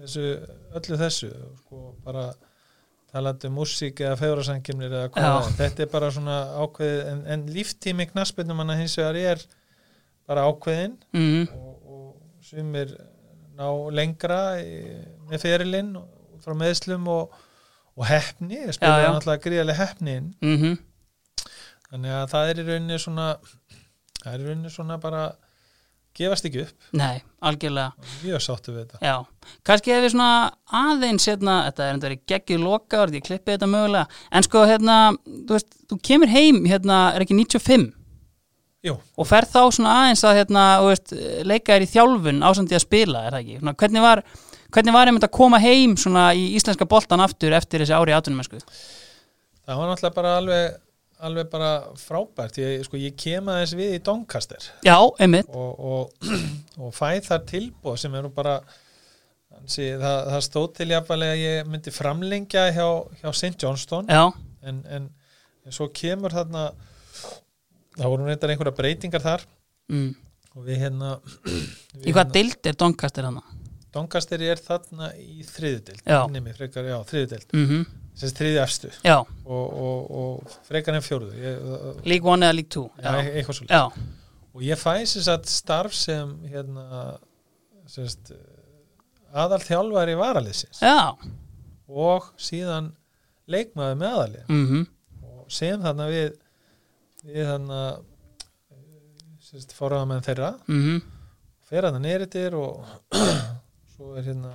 þessu, 0.00 0.26
öllu 0.74 0.98
þessu 1.00 1.30
sko 1.62 1.84
bara 2.04 2.26
talandi 3.14 3.50
um 3.50 3.58
músík 3.60 4.02
eða 4.02 4.18
feðurasankimnir 4.18 4.90
eða 4.92 5.10
hvað 5.14 5.36
er. 5.38 5.52
þetta 5.60 5.84
er 5.84 5.90
bara 5.92 6.10
svona 6.14 6.38
ákveðið 6.64 7.10
en, 7.12 7.20
en 7.34 7.44
líftími 7.54 8.08
knaspinu 8.10 8.56
manna 8.58 8.76
hins 8.78 8.96
vegar 8.98 9.18
er 9.20 9.44
bara 10.28 10.46
ákveðin 10.50 10.96
mhm, 11.14 11.44
og, 11.54 11.92
og 11.94 12.48
sumir 12.48 12.94
ná 13.54 13.68
lengra 13.94 14.40
í, 14.62 14.96
með 15.30 15.44
ferilinn 15.44 15.92
frá 16.44 16.56
meðslum 16.58 17.06
og, 17.12 17.36
og 17.94 18.08
hefni, 18.08 18.64
spila 18.74 19.04
já. 19.04 19.08
náttúrulega 19.12 19.44
gríðarlega 19.46 19.80
hefnin 19.84 20.32
mhm, 20.42 20.76
þannig 21.90 22.18
að 22.18 22.26
það 22.34 22.50
er 22.50 22.60
í 22.60 22.66
rauninni 22.70 23.00
svona 23.04 23.28
það 24.24 24.32
er 24.32 24.42
í 24.42 24.48
rauninni 24.48 24.74
svona 24.74 24.98
bara 25.02 25.24
gefast 26.18 26.46
ekki 26.48 26.62
upp, 26.64 26.86
Nei, 26.96 27.22
algjörlega. 27.44 28.08
Mjög 28.22 28.44
sáttu 28.44 28.74
við 28.74 28.84
þetta. 28.84 29.00
Já, 29.02 29.50
kannski 29.66 29.94
ef 29.94 30.04
við 30.04 30.14
svona 30.14 30.30
aðeins 30.80 31.28
hérna, 31.30 31.58
þetta 31.68 31.84
er 31.84 31.92
enda 31.96 32.08
verið 32.08 32.24
geggjur 32.32 32.64
loka 32.64 33.02
ég 33.10 33.26
klippi 33.26 33.54
þetta 33.54 33.68
mögulega, 33.70 34.22
en 34.30 34.46
sko 34.46 34.64
hérna, 34.70 34.96
þú 35.26 35.58
veist, 35.58 35.76
þú 35.90 36.00
kemur 36.10 36.32
heim 36.32 36.64
hérna, 36.70 37.02
er 37.14 37.26
ekki 37.26 37.38
95 37.38 37.92
Jú, 38.84 38.98
og 39.16 39.28
ferð 39.28 39.54
þá 39.54 39.62
svona 39.72 39.92
aðeins 40.02 40.24
að 40.28 40.40
hérna, 40.42 40.64
þú 40.82 40.90
veist, 40.90 41.14
leika 41.48 41.72
þér 41.76 41.86
í 41.86 41.92
þjálfun 41.94 42.42
ásandi 42.44 42.76
að 42.76 42.84
spila, 42.84 43.22
er 43.24 43.36
það 43.36 43.44
ekki? 43.44 43.60
Svona, 43.62 43.78
hvernig 43.80 44.04
var 44.04 44.24
hvernig 44.74 44.94
var 44.96 45.08
einmitt 45.08 45.26
að 45.26 45.36
koma 45.36 45.60
heim 45.62 45.94
svona 46.00 46.28
í 46.34 46.50
íslenska 46.58 46.86
boltan 46.90 47.22
aftur 47.22 47.54
eftir 47.56 47.82
þessi 47.82 47.94
ári 47.94 48.14
aðtunum 48.16 48.42
það 49.64 49.78
var 49.80 49.88
náttúrulega 49.90 50.16
bara 50.18 50.32
alveg 50.40 50.74
alveg 51.24 51.50
bara 51.52 51.70
frábært 51.98 52.58
ég, 52.60 52.84
sko, 52.86 52.98
ég 53.00 53.16
kem 53.18 53.48
aðeins 53.50 53.74
við 53.78 53.96
í 53.96 54.00
Doncaster 54.04 54.70
Já, 54.86 54.96
einmitt 55.22 55.50
og, 55.50 55.84
og, 55.90 56.32
og 56.82 56.94
fæ 56.96 57.20
þar 57.24 57.44
tilbúð 57.48 58.00
sem 58.02 58.16
eru 58.18 58.30
bara 58.34 58.58
ansi, 59.54 59.92
það, 60.00 60.18
það 60.32 60.42
stóð 60.48 60.68
til 60.78 60.88
jafnvæg 60.92 61.26
að 61.28 61.42
ég 61.42 61.70
myndi 61.70 61.94
framlengja 61.94 62.66
hjá, 62.74 62.88
hjá 63.20 63.28
St. 63.32 63.54
Johnston 63.62 64.10
en, 64.10 64.82
en, 64.84 65.08
svo 65.72 65.88
kemur 65.96 66.34
þarna 66.34 66.68
það 67.94 68.10
voru 68.10 68.28
reyndar 68.28 68.52
einhverja 68.52 68.76
breytingar 68.76 69.24
þar 69.24 69.44
mm. 69.92 70.08
og 70.54 70.68
við 70.68 70.80
hérna 70.84 71.18
í 72.08 72.14
hvað 72.14 72.34
dild 72.36 72.70
er 72.72 72.80
Doncaster 72.80 73.28
hana? 73.28 73.44
Doncaster 73.94 74.42
er 74.42 74.58
þarna 74.58 75.12
í 75.20 75.44
þriðudeld 75.46 76.02
Já. 76.02 76.24
Nefnir, 76.30 76.56
frekar, 76.58 76.88
Mm 78.14 78.20
sem 78.24 78.30
þriði 78.30 78.60
efstu. 78.62 78.90
Já, 79.02 79.16
og, 79.18 79.78
og, 79.84 80.10
og 80.18 80.58
frekar 80.68 80.94
en 80.94 81.02
fjóruðu 81.04 81.34
ég, 81.34 81.64
League 82.06 82.34
1 82.36 82.46
eða 82.46 82.54
League 82.54 82.70
2 82.70 82.84
já, 83.02 83.08
eitthvað 83.24 83.58
svo 83.58 83.66
já, 83.66 83.80
og 84.54 84.62
ég 84.62 84.78
fæ 84.80 84.92
sem 85.10 85.24
sagt 85.26 85.50
starf 85.50 85.96
sem 85.98 86.34
hérna 86.52 86.84
sem 87.90 88.06
sagt, 88.08 88.32
aðal 89.34 89.60
þjálfari 89.64 90.14
varaliðsins. 90.18 90.80
Og 91.90 92.30
síðan 92.40 92.92
leikmaður 93.50 93.98
með 94.00 94.18
aðalið 94.18 94.44
Mm 94.48 94.86
og 95.44 95.50
sem 95.52 95.82
þarna 95.82 96.06
við 96.08 96.30
við 97.24 97.48
þarna 97.50 97.80
fóraðamenn 99.74 100.24
þeirra. 100.24 100.54
-hmm. 100.68 101.02
fer 101.68 101.84
þarna 101.84 102.00
neyritir 102.00 102.54
og 102.56 102.86
svo 103.94 104.14
er 104.16 104.24
hérna 104.24 104.54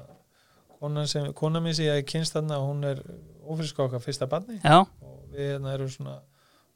konan, 0.79 1.07
sem, 1.07 1.33
konan 1.33 1.63
mín 1.63 1.75
sem 1.75 1.85
ég 1.85 2.05
kynst 2.07 2.33
þarna 2.33 2.59
hún 2.63 2.83
er 2.87 3.03
ofriska 3.49 3.85
okkar 3.85 4.03
fyrsta 4.03 4.27
barni. 4.29 4.59
Já, 4.63 4.79
og 4.85 5.33
við 5.33 5.53
hérna 5.55 5.73
erum 5.75 5.89
svona 5.93 6.19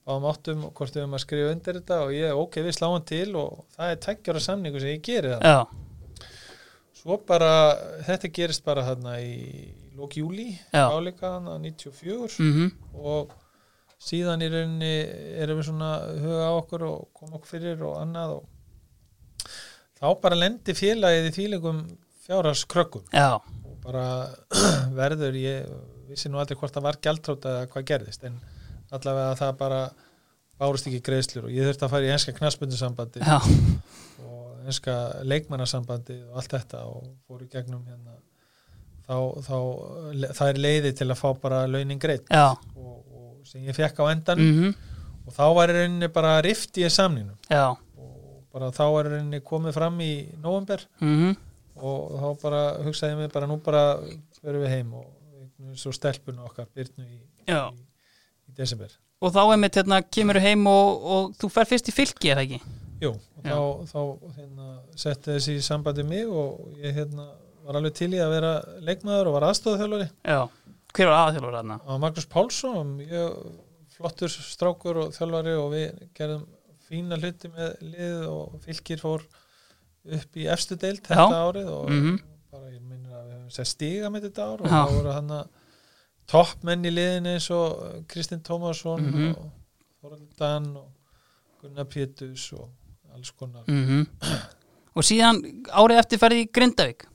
báðum 0.03 0.25
áttum 0.27 0.65
og 0.67 0.73
hvort 0.75 0.95
við 0.97 1.05
höfum 1.05 1.15
að 1.15 1.23
skrifa 1.23 1.51
undir 1.53 1.77
þetta 1.79 1.99
og 2.03 2.11
ég, 2.15 2.33
ok, 2.35 2.57
við 2.65 2.75
sláum 2.75 3.05
til 3.07 3.29
og 3.39 3.61
það 3.75 3.93
er 3.93 4.01
tækjara 4.03 4.41
samningu 4.43 4.81
sem 4.83 4.91
ég 4.97 5.05
geri 5.05 5.31
það 5.31 5.45
já, 5.47 5.59
svo 6.99 7.17
bara, 7.27 7.51
þetta 8.07 8.31
gerist 8.35 8.65
bara 8.67 8.83
þarna 8.89 9.13
í 9.23 9.37
lók 9.95 10.17
júli 10.19 10.49
Já. 10.73 10.89
áleika 10.89 11.37
þarna 11.37 11.55
94 11.63 12.43
mm 12.43 12.69
og 12.99 13.31
síðan 14.03 14.43
í 14.43 14.49
rauninni 14.51 14.91
erum 15.39 15.61
við 15.61 15.69
svona 15.69 15.91
huga 16.19 16.49
á 16.51 16.53
okkur 16.57 16.85
og 16.89 17.07
koma 17.15 17.37
okkur 17.39 17.53
fyrir 17.53 17.83
og 17.87 17.95
annað 18.01 18.35
og 18.41 19.47
þá 20.01 20.07
bara 20.25 20.39
lendi 20.41 20.75
félagið 20.75 21.29
í 21.29 21.33
þvílegum 21.37 21.83
fjárhars 22.25 22.65
krökkum 22.67 23.07
já, 23.15 23.39
og 23.39 23.79
bara 23.85 24.07
verður 24.99 25.39
ég 25.39 25.71
vissi 26.09 26.31
nú 26.31 26.39
aldrei 26.41 26.57
hvort 26.59 26.73
það 26.75 26.87
var 26.87 26.99
gjaldtrót 27.03 27.45
eða 27.49 27.67
hvað 27.73 27.87
gerðist 27.91 28.25
en 28.27 28.39
allavega 28.93 29.37
það 29.39 29.53
bara 29.61 29.79
bárust 30.59 30.87
ekki 30.89 31.01
greiðslur 31.05 31.47
og 31.47 31.53
ég 31.53 31.67
þurfti 31.67 31.87
að 31.87 31.93
fara 31.95 32.07
í 32.07 32.13
enska 32.13 32.33
knaspundusambandi 32.37 33.23
já, 33.23 33.37
og 34.23 34.67
enska 34.69 34.97
leikmannasambandi 35.27 36.19
og 36.29 36.39
allt 36.41 36.55
þetta 36.55 36.83
og 36.89 37.07
fóru 37.27 37.47
gegnum 37.51 37.83
hérna. 37.89 38.19
Þá, 39.03 39.17
þá 39.43 39.57
það 40.37 40.49
er 40.51 40.59
leiði 40.63 40.91
til 40.95 41.09
að 41.11 41.19
fá 41.19 41.29
bara 41.41 41.63
launin 41.67 41.99
greitt 41.99 42.29
og, 42.79 42.99
og 43.11 43.47
sem 43.49 43.65
ég 43.67 43.75
fekk 43.75 43.99
á 43.99 44.05
endan 44.13 44.43
mm 44.43 44.73
og 45.23 45.31
þá 45.31 45.45
var 45.55 45.71
rauninni 45.71 46.07
bara 46.11 46.31
rift 46.43 46.75
í 46.75 46.83
samninum 46.91 47.37
já, 47.47 47.69
og 47.71 48.41
bara 48.51 48.67
þá 48.75 48.81
var 48.91 49.07
rauninni 49.07 49.39
komið 49.39 49.75
fram 49.77 50.01
í 50.03 50.13
november 50.43 50.83
mm 50.99 51.35
og 51.83 52.11
þá 52.19 52.41
bara 52.43 52.59
hugsaði 52.85 53.15
ég 53.15 53.21
mig 53.23 53.31
bara 53.33 53.47
nú 53.49 53.55
bara 53.63 53.83
verum 54.43 54.61
við 54.61 54.73
heim 54.75 54.91
og 54.99 55.07
svo 55.79 55.91
stelpuna 55.95 56.43
okkar 56.47 56.67
byrnu 56.75 57.05
í, 57.07 57.19
Já. 57.49 57.69
í, 57.73 57.83
í 58.49 58.55
desember 58.57 58.91
og 59.23 59.31
þá 59.31 59.41
einmitt 59.53 59.77
hérna 59.79 60.01
kemur 60.03 60.39
heim 60.43 60.65
og, 60.67 61.03
og 61.15 61.35
þú 61.39 61.49
fer 61.53 61.69
fyrst 61.69 61.87
í 61.87 61.95
fylki, 61.95 62.31
er 62.33 62.41
það 62.41 62.43
ekki? 62.47 62.59
Jú, 63.03 63.11
og 63.13 63.85
þá, 63.87 63.93
þá 63.93 63.99
hérna, 64.39 64.67
setti 64.99 65.31
þessi 65.37 65.55
í 65.59 65.63
sambandi 65.63 66.03
mig 66.07 66.27
og 66.27 66.65
ég 66.83 66.95
hérna, 66.97 67.29
var 67.63 67.79
alveg 67.79 67.93
til 67.99 68.09
í 68.15 68.19
að 68.23 68.33
vera 68.35 68.51
leikmaður 68.83 69.29
og 69.31 69.37
var 69.37 69.45
aðstofþjálfari 69.49 70.09
Já, 70.27 70.41
hver 70.97 71.11
var 71.13 71.37
þarna? 71.39 71.77
á 71.83 71.91
Magnús 72.03 72.27
Pálsson 72.31 72.97
flottur 73.93 74.31
strákur 74.33 74.99
og 75.05 75.15
þjálfari 75.15 75.55
og 75.59 75.71
við 75.73 76.03
gerðum 76.17 76.43
fína 76.87 77.17
hluti 77.21 77.51
með 77.53 77.73
lið 77.93 78.27
og 78.27 78.57
fylgir 78.65 78.99
fór 79.01 79.23
upp 80.17 80.35
í 80.39 80.47
efstu 80.51 80.75
deild 80.79 80.99
þetta 81.05 81.27
Já. 81.31 81.43
árið 81.47 81.69
og 81.71 81.89
Mhm. 81.93 82.17
Bara 82.53 82.69
ég 82.71 82.81
minnir 82.85 83.11
að 83.17 83.27
við 83.27 83.35
höfum 83.41 83.67
stiga 83.73 84.09
með 84.13 84.27
þetta 84.29 84.47
ár 84.51 84.63
og 84.63 84.71
þá 84.71 84.93
voru 84.93 85.13
hann 85.17 85.33
að 85.39 85.47
toppmenn 86.33 86.85
í 86.87 86.91
liðin 86.93 87.27
eins 87.33 87.49
og 87.51 88.03
Kristinn 88.11 88.43
Tómasson 88.45 89.01
Mhm. 89.09 89.33
og 89.35 89.49
Þorvaldur 90.03 90.37
Dan 90.39 90.69
og 90.77 90.89
Gunnar 91.61 91.85
Pétus 91.91 92.49
og 92.57 92.69
alls 93.15 93.31
konar. 93.31 93.63
Mm 93.67 94.05
og 94.95 95.01
síðan 95.07 95.39
árið 95.73 95.97
eftir 96.03 96.19
ferði 96.21 96.43
í 96.45 96.49
Grindavík? 96.53 97.05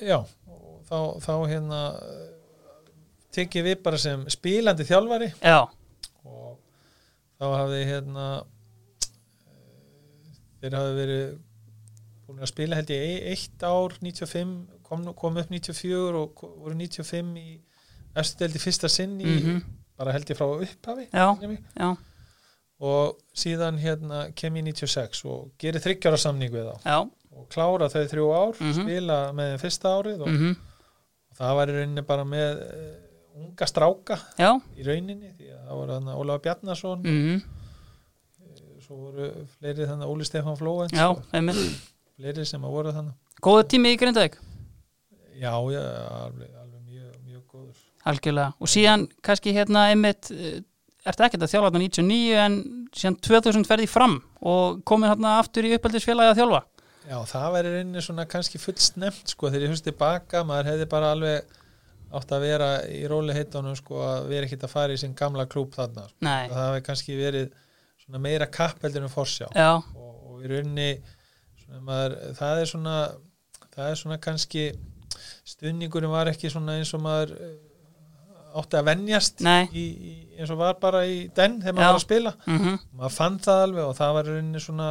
Já, 0.00 0.16
og 0.48 0.80
þá, 0.88 0.98
þá 1.20 1.32
hérna 1.50 1.80
tekið 3.34 3.66
við 3.68 3.82
bara 3.84 3.98
sem 4.00 4.22
spílandi 4.32 4.86
þjálfari. 4.88 5.28
Já, 5.42 5.58
og 6.24 6.56
þá 7.36 7.44
hafði 7.58 7.80
hérna 7.90 8.26
eh, 8.40 10.30
þeir 10.62 10.76
hafði 10.78 10.94
verið 11.02 11.34
búin 12.26 12.40
að 12.40 12.50
spila 12.52 12.76
held 12.76 12.90
ég 12.90 13.02
e- 13.04 13.30
eitt 13.32 13.62
ár 13.62 13.92
95, 14.00 14.54
kom, 14.82 15.04
kom 15.14 15.36
upp 15.36 15.50
94 15.50 16.14
og 16.22 16.34
ko- 16.34 16.54
voru 16.62 16.74
95 16.74 17.36
í 17.36 17.60
eftir 18.16 18.44
deldi 18.46 18.58
fyrsta 18.62 18.88
sinn 18.88 19.18
í 19.20 19.24
Mhm. 19.42 19.62
bara 19.98 20.12
held 20.12 20.26
ég 20.30 20.36
frá 20.38 20.46
upphafi 20.46 21.08
Já. 21.12 21.26
já, 21.76 21.96
og 22.80 23.18
síðan 23.34 23.78
hérna 23.78 24.34
kem 24.34 24.54
ég 24.56 24.64
96 24.64 25.24
og 25.24 25.52
gerir 25.58 25.80
þryggjára 25.80 26.18
samning 26.18 26.50
við 26.52 26.72
þá. 26.72 26.80
Já. 26.84 27.10
Og 27.34 27.48
klára 27.50 27.88
þau 27.90 28.04
þrjú 28.10 28.26
ár 28.34 28.54
Mhm. 28.60 28.72
spila 28.82 29.32
með 29.32 29.54
þeim 29.54 29.60
fyrsta 29.60 29.88
árið 29.98 30.20
og, 30.22 30.28
mm 30.28 30.56
og 31.30 31.36
það 31.38 31.54
var 31.56 31.66
í 31.68 31.72
rauninni 31.74 32.02
bara 32.06 32.24
með 32.24 32.60
uh, 32.62 33.40
unga 33.42 33.66
stráka 33.66 34.18
í 34.78 34.84
rauninni 34.86 35.32
því 35.38 35.48
að 35.50 35.66
það 35.66 35.74
voru 35.80 35.92
hann 35.92 36.14
Ólafur 36.14 36.42
Bjarnason 36.42 37.02
mm 37.02 37.42
svo 38.84 38.96
voru 38.96 39.46
fleiri 39.58 39.86
þannig 39.88 40.06
Óli 40.12 40.24
Stefán 40.28 40.58
Flóens 40.60 40.92
og 40.92 41.22
fleiri 42.18 42.46
sem 42.48 42.64
að 42.64 42.76
voru 42.76 42.94
þannig 42.94 43.42
Góða 43.44 43.64
tími 43.68 43.90
í 43.92 43.96
Grindavík, 44.00 44.36
já, 45.36 45.50
já, 45.50 45.80
alveg, 46.24 46.52
alveg 46.62 46.84
mjög, 46.86 47.16
mjög 47.26 47.42
góður. 47.50 47.80
Algjörlega. 48.08 48.54
Og 48.60 48.70
síðan 48.70 49.08
kannski 49.24 49.52
hérna 49.56 49.88
einmitt 49.90 50.30
eh, 50.32 50.62
ertu 51.04 51.26
ekkert 51.26 51.44
að 51.44 51.52
þjálfa 51.52 51.72
þarna 51.72 51.82
99 51.82 52.38
en 52.44 52.56
síðan 52.94 53.18
2000 53.26 53.66
ferði 53.68 53.88
fram 53.90 54.14
og 54.40 54.80
komin 54.88 55.10
hérna 55.10 55.34
aftur 55.40 55.66
í 55.68 55.74
uppeldisfélagi 55.76 56.32
að 56.32 56.40
þjálfa? 56.40 56.62
Já, 57.04 57.18
það 57.28 57.50
væri 57.58 57.72
rauninni 57.74 58.04
svona 58.06 58.24
kannski 58.30 58.60
full 58.62 58.78
snemt 58.80 59.34
sko, 59.34 59.50
þegar 59.50 59.66
ég 59.66 59.74
hugst 59.74 59.84
tilbaka, 59.84 60.40
maður 60.48 60.70
hefði 60.72 60.86
bara 60.94 61.10
alveg 61.12 61.58
átt 62.14 62.32
að 62.32 62.46
vera 62.46 62.68
í 62.88 63.02
róli 63.10 63.34
heitunum 63.36 63.76
sko, 63.76 63.98
að 64.06 64.30
vera 64.30 64.48
ekkit 64.48 64.64
að 64.64 64.72
fara 64.72 64.94
í 64.94 65.00
sinn 65.02 65.16
gamla 65.18 65.44
klúb 65.50 65.74
þarna, 65.74 66.06
sko. 66.08 66.22
Það 66.54 66.62
hefði 66.62 66.86
kannski 66.86 67.18
verið 67.18 67.50
svona 68.04 68.22
meira 68.24 68.48
kappeldur 68.48 69.04
en 69.04 69.12
forsjá. 69.12 69.50
Já, 69.52 69.74
og, 69.76 70.14
og 70.30 70.40
í 70.46 70.52
svona, 70.52 70.88
maður, 71.84 72.16
það 72.38 72.60
er 72.62 72.70
svona 72.70 72.96
það 73.74 73.90
er 73.90 74.00
svona 74.00 74.18
kannski 74.22 74.64
stuðningurinn 75.44 76.12
var 76.12 76.30
ekki 76.30 76.50
svona 76.52 76.78
eins 76.78 76.92
og 76.96 77.02
maður 77.04 77.34
eh, 77.38 77.54
átti 78.54 78.78
að 78.78 78.88
venjast 78.90 79.42
Nei. 79.44 79.66
í, 79.74 79.84
í, 79.84 80.14
eins 80.38 80.52
og 80.54 80.60
var 80.60 80.78
bara 80.82 81.04
í 81.10 81.24
den 81.34 81.58
þegar 81.62 81.76
maður 81.78 81.90
var 81.90 81.98
að 81.98 82.06
spila 82.06 82.34
mm 82.46 82.78
maður 82.94 83.16
fann 83.18 83.38
það 83.42 83.62
alveg 83.66 83.84
og 83.84 83.96
það 83.98 84.16
var 84.18 84.30
rauninni 84.30 84.62
svona 84.62 84.90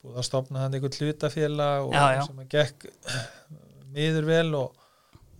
búið 0.00 0.20
að 0.20 0.28
stopna 0.30 0.62
hann 0.62 0.76
einhvern 0.76 0.96
hlutafélag 0.96 1.86
og 1.86 1.92
Já, 1.92 2.04
já. 2.16 2.22
sem 2.26 2.38
að 2.40 2.52
gekk 2.54 2.86
miður 3.92 4.28
vel 4.30 4.54
og 4.56 4.78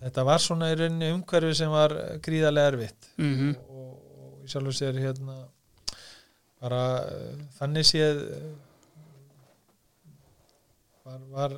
þetta 0.00 0.24
var 0.28 0.44
svona 0.44 0.68
í 0.72 0.76
rauninni 0.76 1.12
umhverfi 1.14 1.54
sem 1.56 1.72
var 1.72 1.94
gríðarlega 2.24 2.74
erfitt 2.74 3.08
-hmm. 3.16 3.54
og, 3.68 3.94
og 4.20 4.44
í 4.44 4.52
sjálfu 4.52 4.74
sér 4.76 5.00
hérna 5.00 5.38
bara 6.60 6.82
uh, 7.08 7.40
þannig 7.56 7.88
séð 7.88 8.20
var, 11.06 11.22
var 11.30 11.54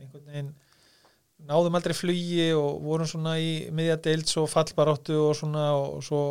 einhvern 0.00 0.30
veginn 0.30 0.54
náðum 1.46 1.76
aldrei 1.76 1.94
flugi 1.96 2.46
og 2.56 2.78
vorum 2.84 3.08
svona 3.08 3.34
í 3.40 3.50
miðja 3.76 3.98
deilds 4.06 4.36
og 4.40 4.48
fallbaráttu 4.48 5.18
og 5.26 5.34
svona 5.36 5.66
og 5.76 5.98
svo 6.04 6.22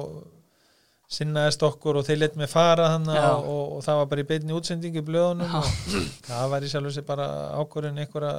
sinnaðist 1.15 1.61
okkur 1.68 1.99
og 1.99 2.07
þeir 2.07 2.18
let 2.23 2.38
mig 2.40 2.49
fara 2.49 2.88
þannig 2.95 3.19
og, 3.19 3.49
og, 3.52 3.76
og 3.76 3.84
það 3.86 3.99
var 3.99 4.07
bara 4.11 4.23
í 4.23 4.27
beinni 4.32 4.56
útsendingu 4.57 5.03
í 5.03 5.06
blöðunum 5.06 5.52
Já. 5.52 5.60
og 5.61 6.23
það 6.26 6.48
var 6.56 6.65
í 6.65 6.72
sjálf 6.72 6.95
sér 6.95 7.06
bara 7.06 7.27
ákvörðin 7.61 8.02
einhverja 8.02 8.34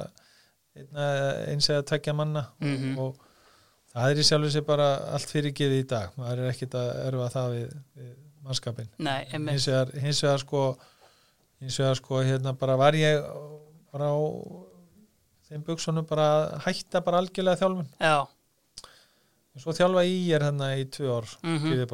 einna, 0.77 1.07
eins 1.47 1.69
eða 1.71 1.85
tvekja 1.87 2.13
manna. 2.13 2.43
Mhm. 2.61 2.99
og 2.99 3.15
það 3.93 4.11
er 4.11 4.19
í 4.21 4.27
sjálf 4.27 4.51
sér 4.53 4.67
bara 4.67 4.89
allt 5.15 5.31
fyrirgefið 5.31 5.79
í 5.79 5.87
dag. 5.89 6.11
Maður 6.19 6.43
er 6.43 6.51
ekkit 6.51 6.75
að 6.77 6.91
erfa 7.07 7.29
það 7.37 7.55
við, 7.55 7.71
við 8.01 8.11
mannskapin 8.47 8.91
Nei, 9.07 9.19
hins 9.31 10.21
vegar 10.23 10.43
sko 10.43 10.63
hins 11.63 11.79
vegar 11.79 11.97
sko 11.99 12.21
hérna 12.27 12.53
bara 12.59 12.75
var 12.79 12.97
ég 12.99 13.23
bara 13.91 14.09
á 14.13 14.17
þeim 15.49 15.63
buksunum 15.67 16.05
bara 16.09 16.59
hætta 16.65 17.01
bara 17.05 17.17
algjörlega 17.21 17.59
þjálfun 17.61 17.87
já, 18.01 18.27
svo 19.57 19.71
þjálfa 19.73 20.03
í 20.05 20.15
ég 20.27 20.35
er 20.37 20.43
hérna 20.49 20.73
í 20.77 20.85
tvö 20.85 21.07
ár 21.17 21.27
Mhm. 21.43 21.51
mm 21.51 21.57
-hmm. 21.63 21.87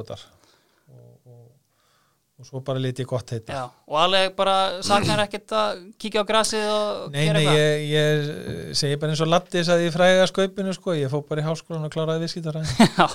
Og, 2.43 2.49
svo 2.51 2.61
bara 2.67 2.83
liti 2.83 3.05
ég 3.05 3.09
gott 3.09 3.31
heita. 3.33 3.55
Já 3.55 3.65
og 3.93 3.99
alveg 3.99 4.31
bara 4.37 4.55
saknar 4.85 5.21
ekkert 5.25 5.51
að 5.53 5.81
kíkja 6.01 6.23
á 6.23 6.25
grasið 6.25 6.63
og 6.71 7.11
Nei, 7.13 7.25
gera 7.27 7.35
nei, 7.35 7.43
eitthvað? 7.43 7.59
ég, 7.59 7.83
ég 7.91 8.77
segi 8.79 8.99
bara 9.01 9.13
eins 9.13 9.21
og 9.21 9.29
Lattis 9.29 9.69
að 9.69 9.83
ég 9.85 9.93
fræga 9.93 10.27
skaupinu 10.31 10.73
sko, 10.73 10.95
ég 10.97 11.11
fó 11.11 11.19
bara 11.27 11.43
í 11.43 11.45
háskólan 11.45 11.85
og 11.85 11.93
kláraði 11.93 12.23
viðskiptaræðin 12.23 12.89
Já, 12.97 13.05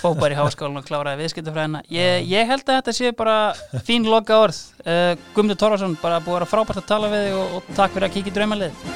fór 0.00 0.16
bara 0.22 0.32
í 0.32 0.38
háskólan 0.38 0.80
og 0.80 0.86
kláraði 0.88 1.24
viðskiptafræðina. 1.24 1.82
Ég, 1.92 2.24
ég 2.30 2.48
held 2.48 2.64
að 2.64 2.80
þetta 2.80 2.96
sé 3.00 3.12
bara 3.18 3.36
fín 3.84 4.08
loka 4.08 4.38
orð 4.46 4.62
uh, 4.86 5.12
Guðmundur 5.34 5.60
Torfarsson, 5.60 5.98
bara 6.00 6.22
búið 6.22 6.38
að 6.38 6.40
vera 6.40 6.50
frábært 6.54 6.82
að 6.84 6.88
tala 6.94 7.12
við 7.12 7.28
þig 7.28 7.36
og, 7.42 7.58
og 7.58 7.68
takk 7.74 7.98
fyrir 7.98 8.08
að 8.08 8.16
kíkja 8.16 8.32
í 8.32 8.38
draumalið. 8.38 8.88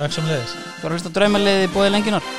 Takk 0.00 0.20
leiðis 0.26 0.52
Þú 0.58 0.84
erum 0.84 0.92
að 0.92 0.94
hlusta 0.98 1.16
draumalið 1.16 1.64
í 1.64 1.72
bóði 1.76 1.94
lenginar 1.96 2.30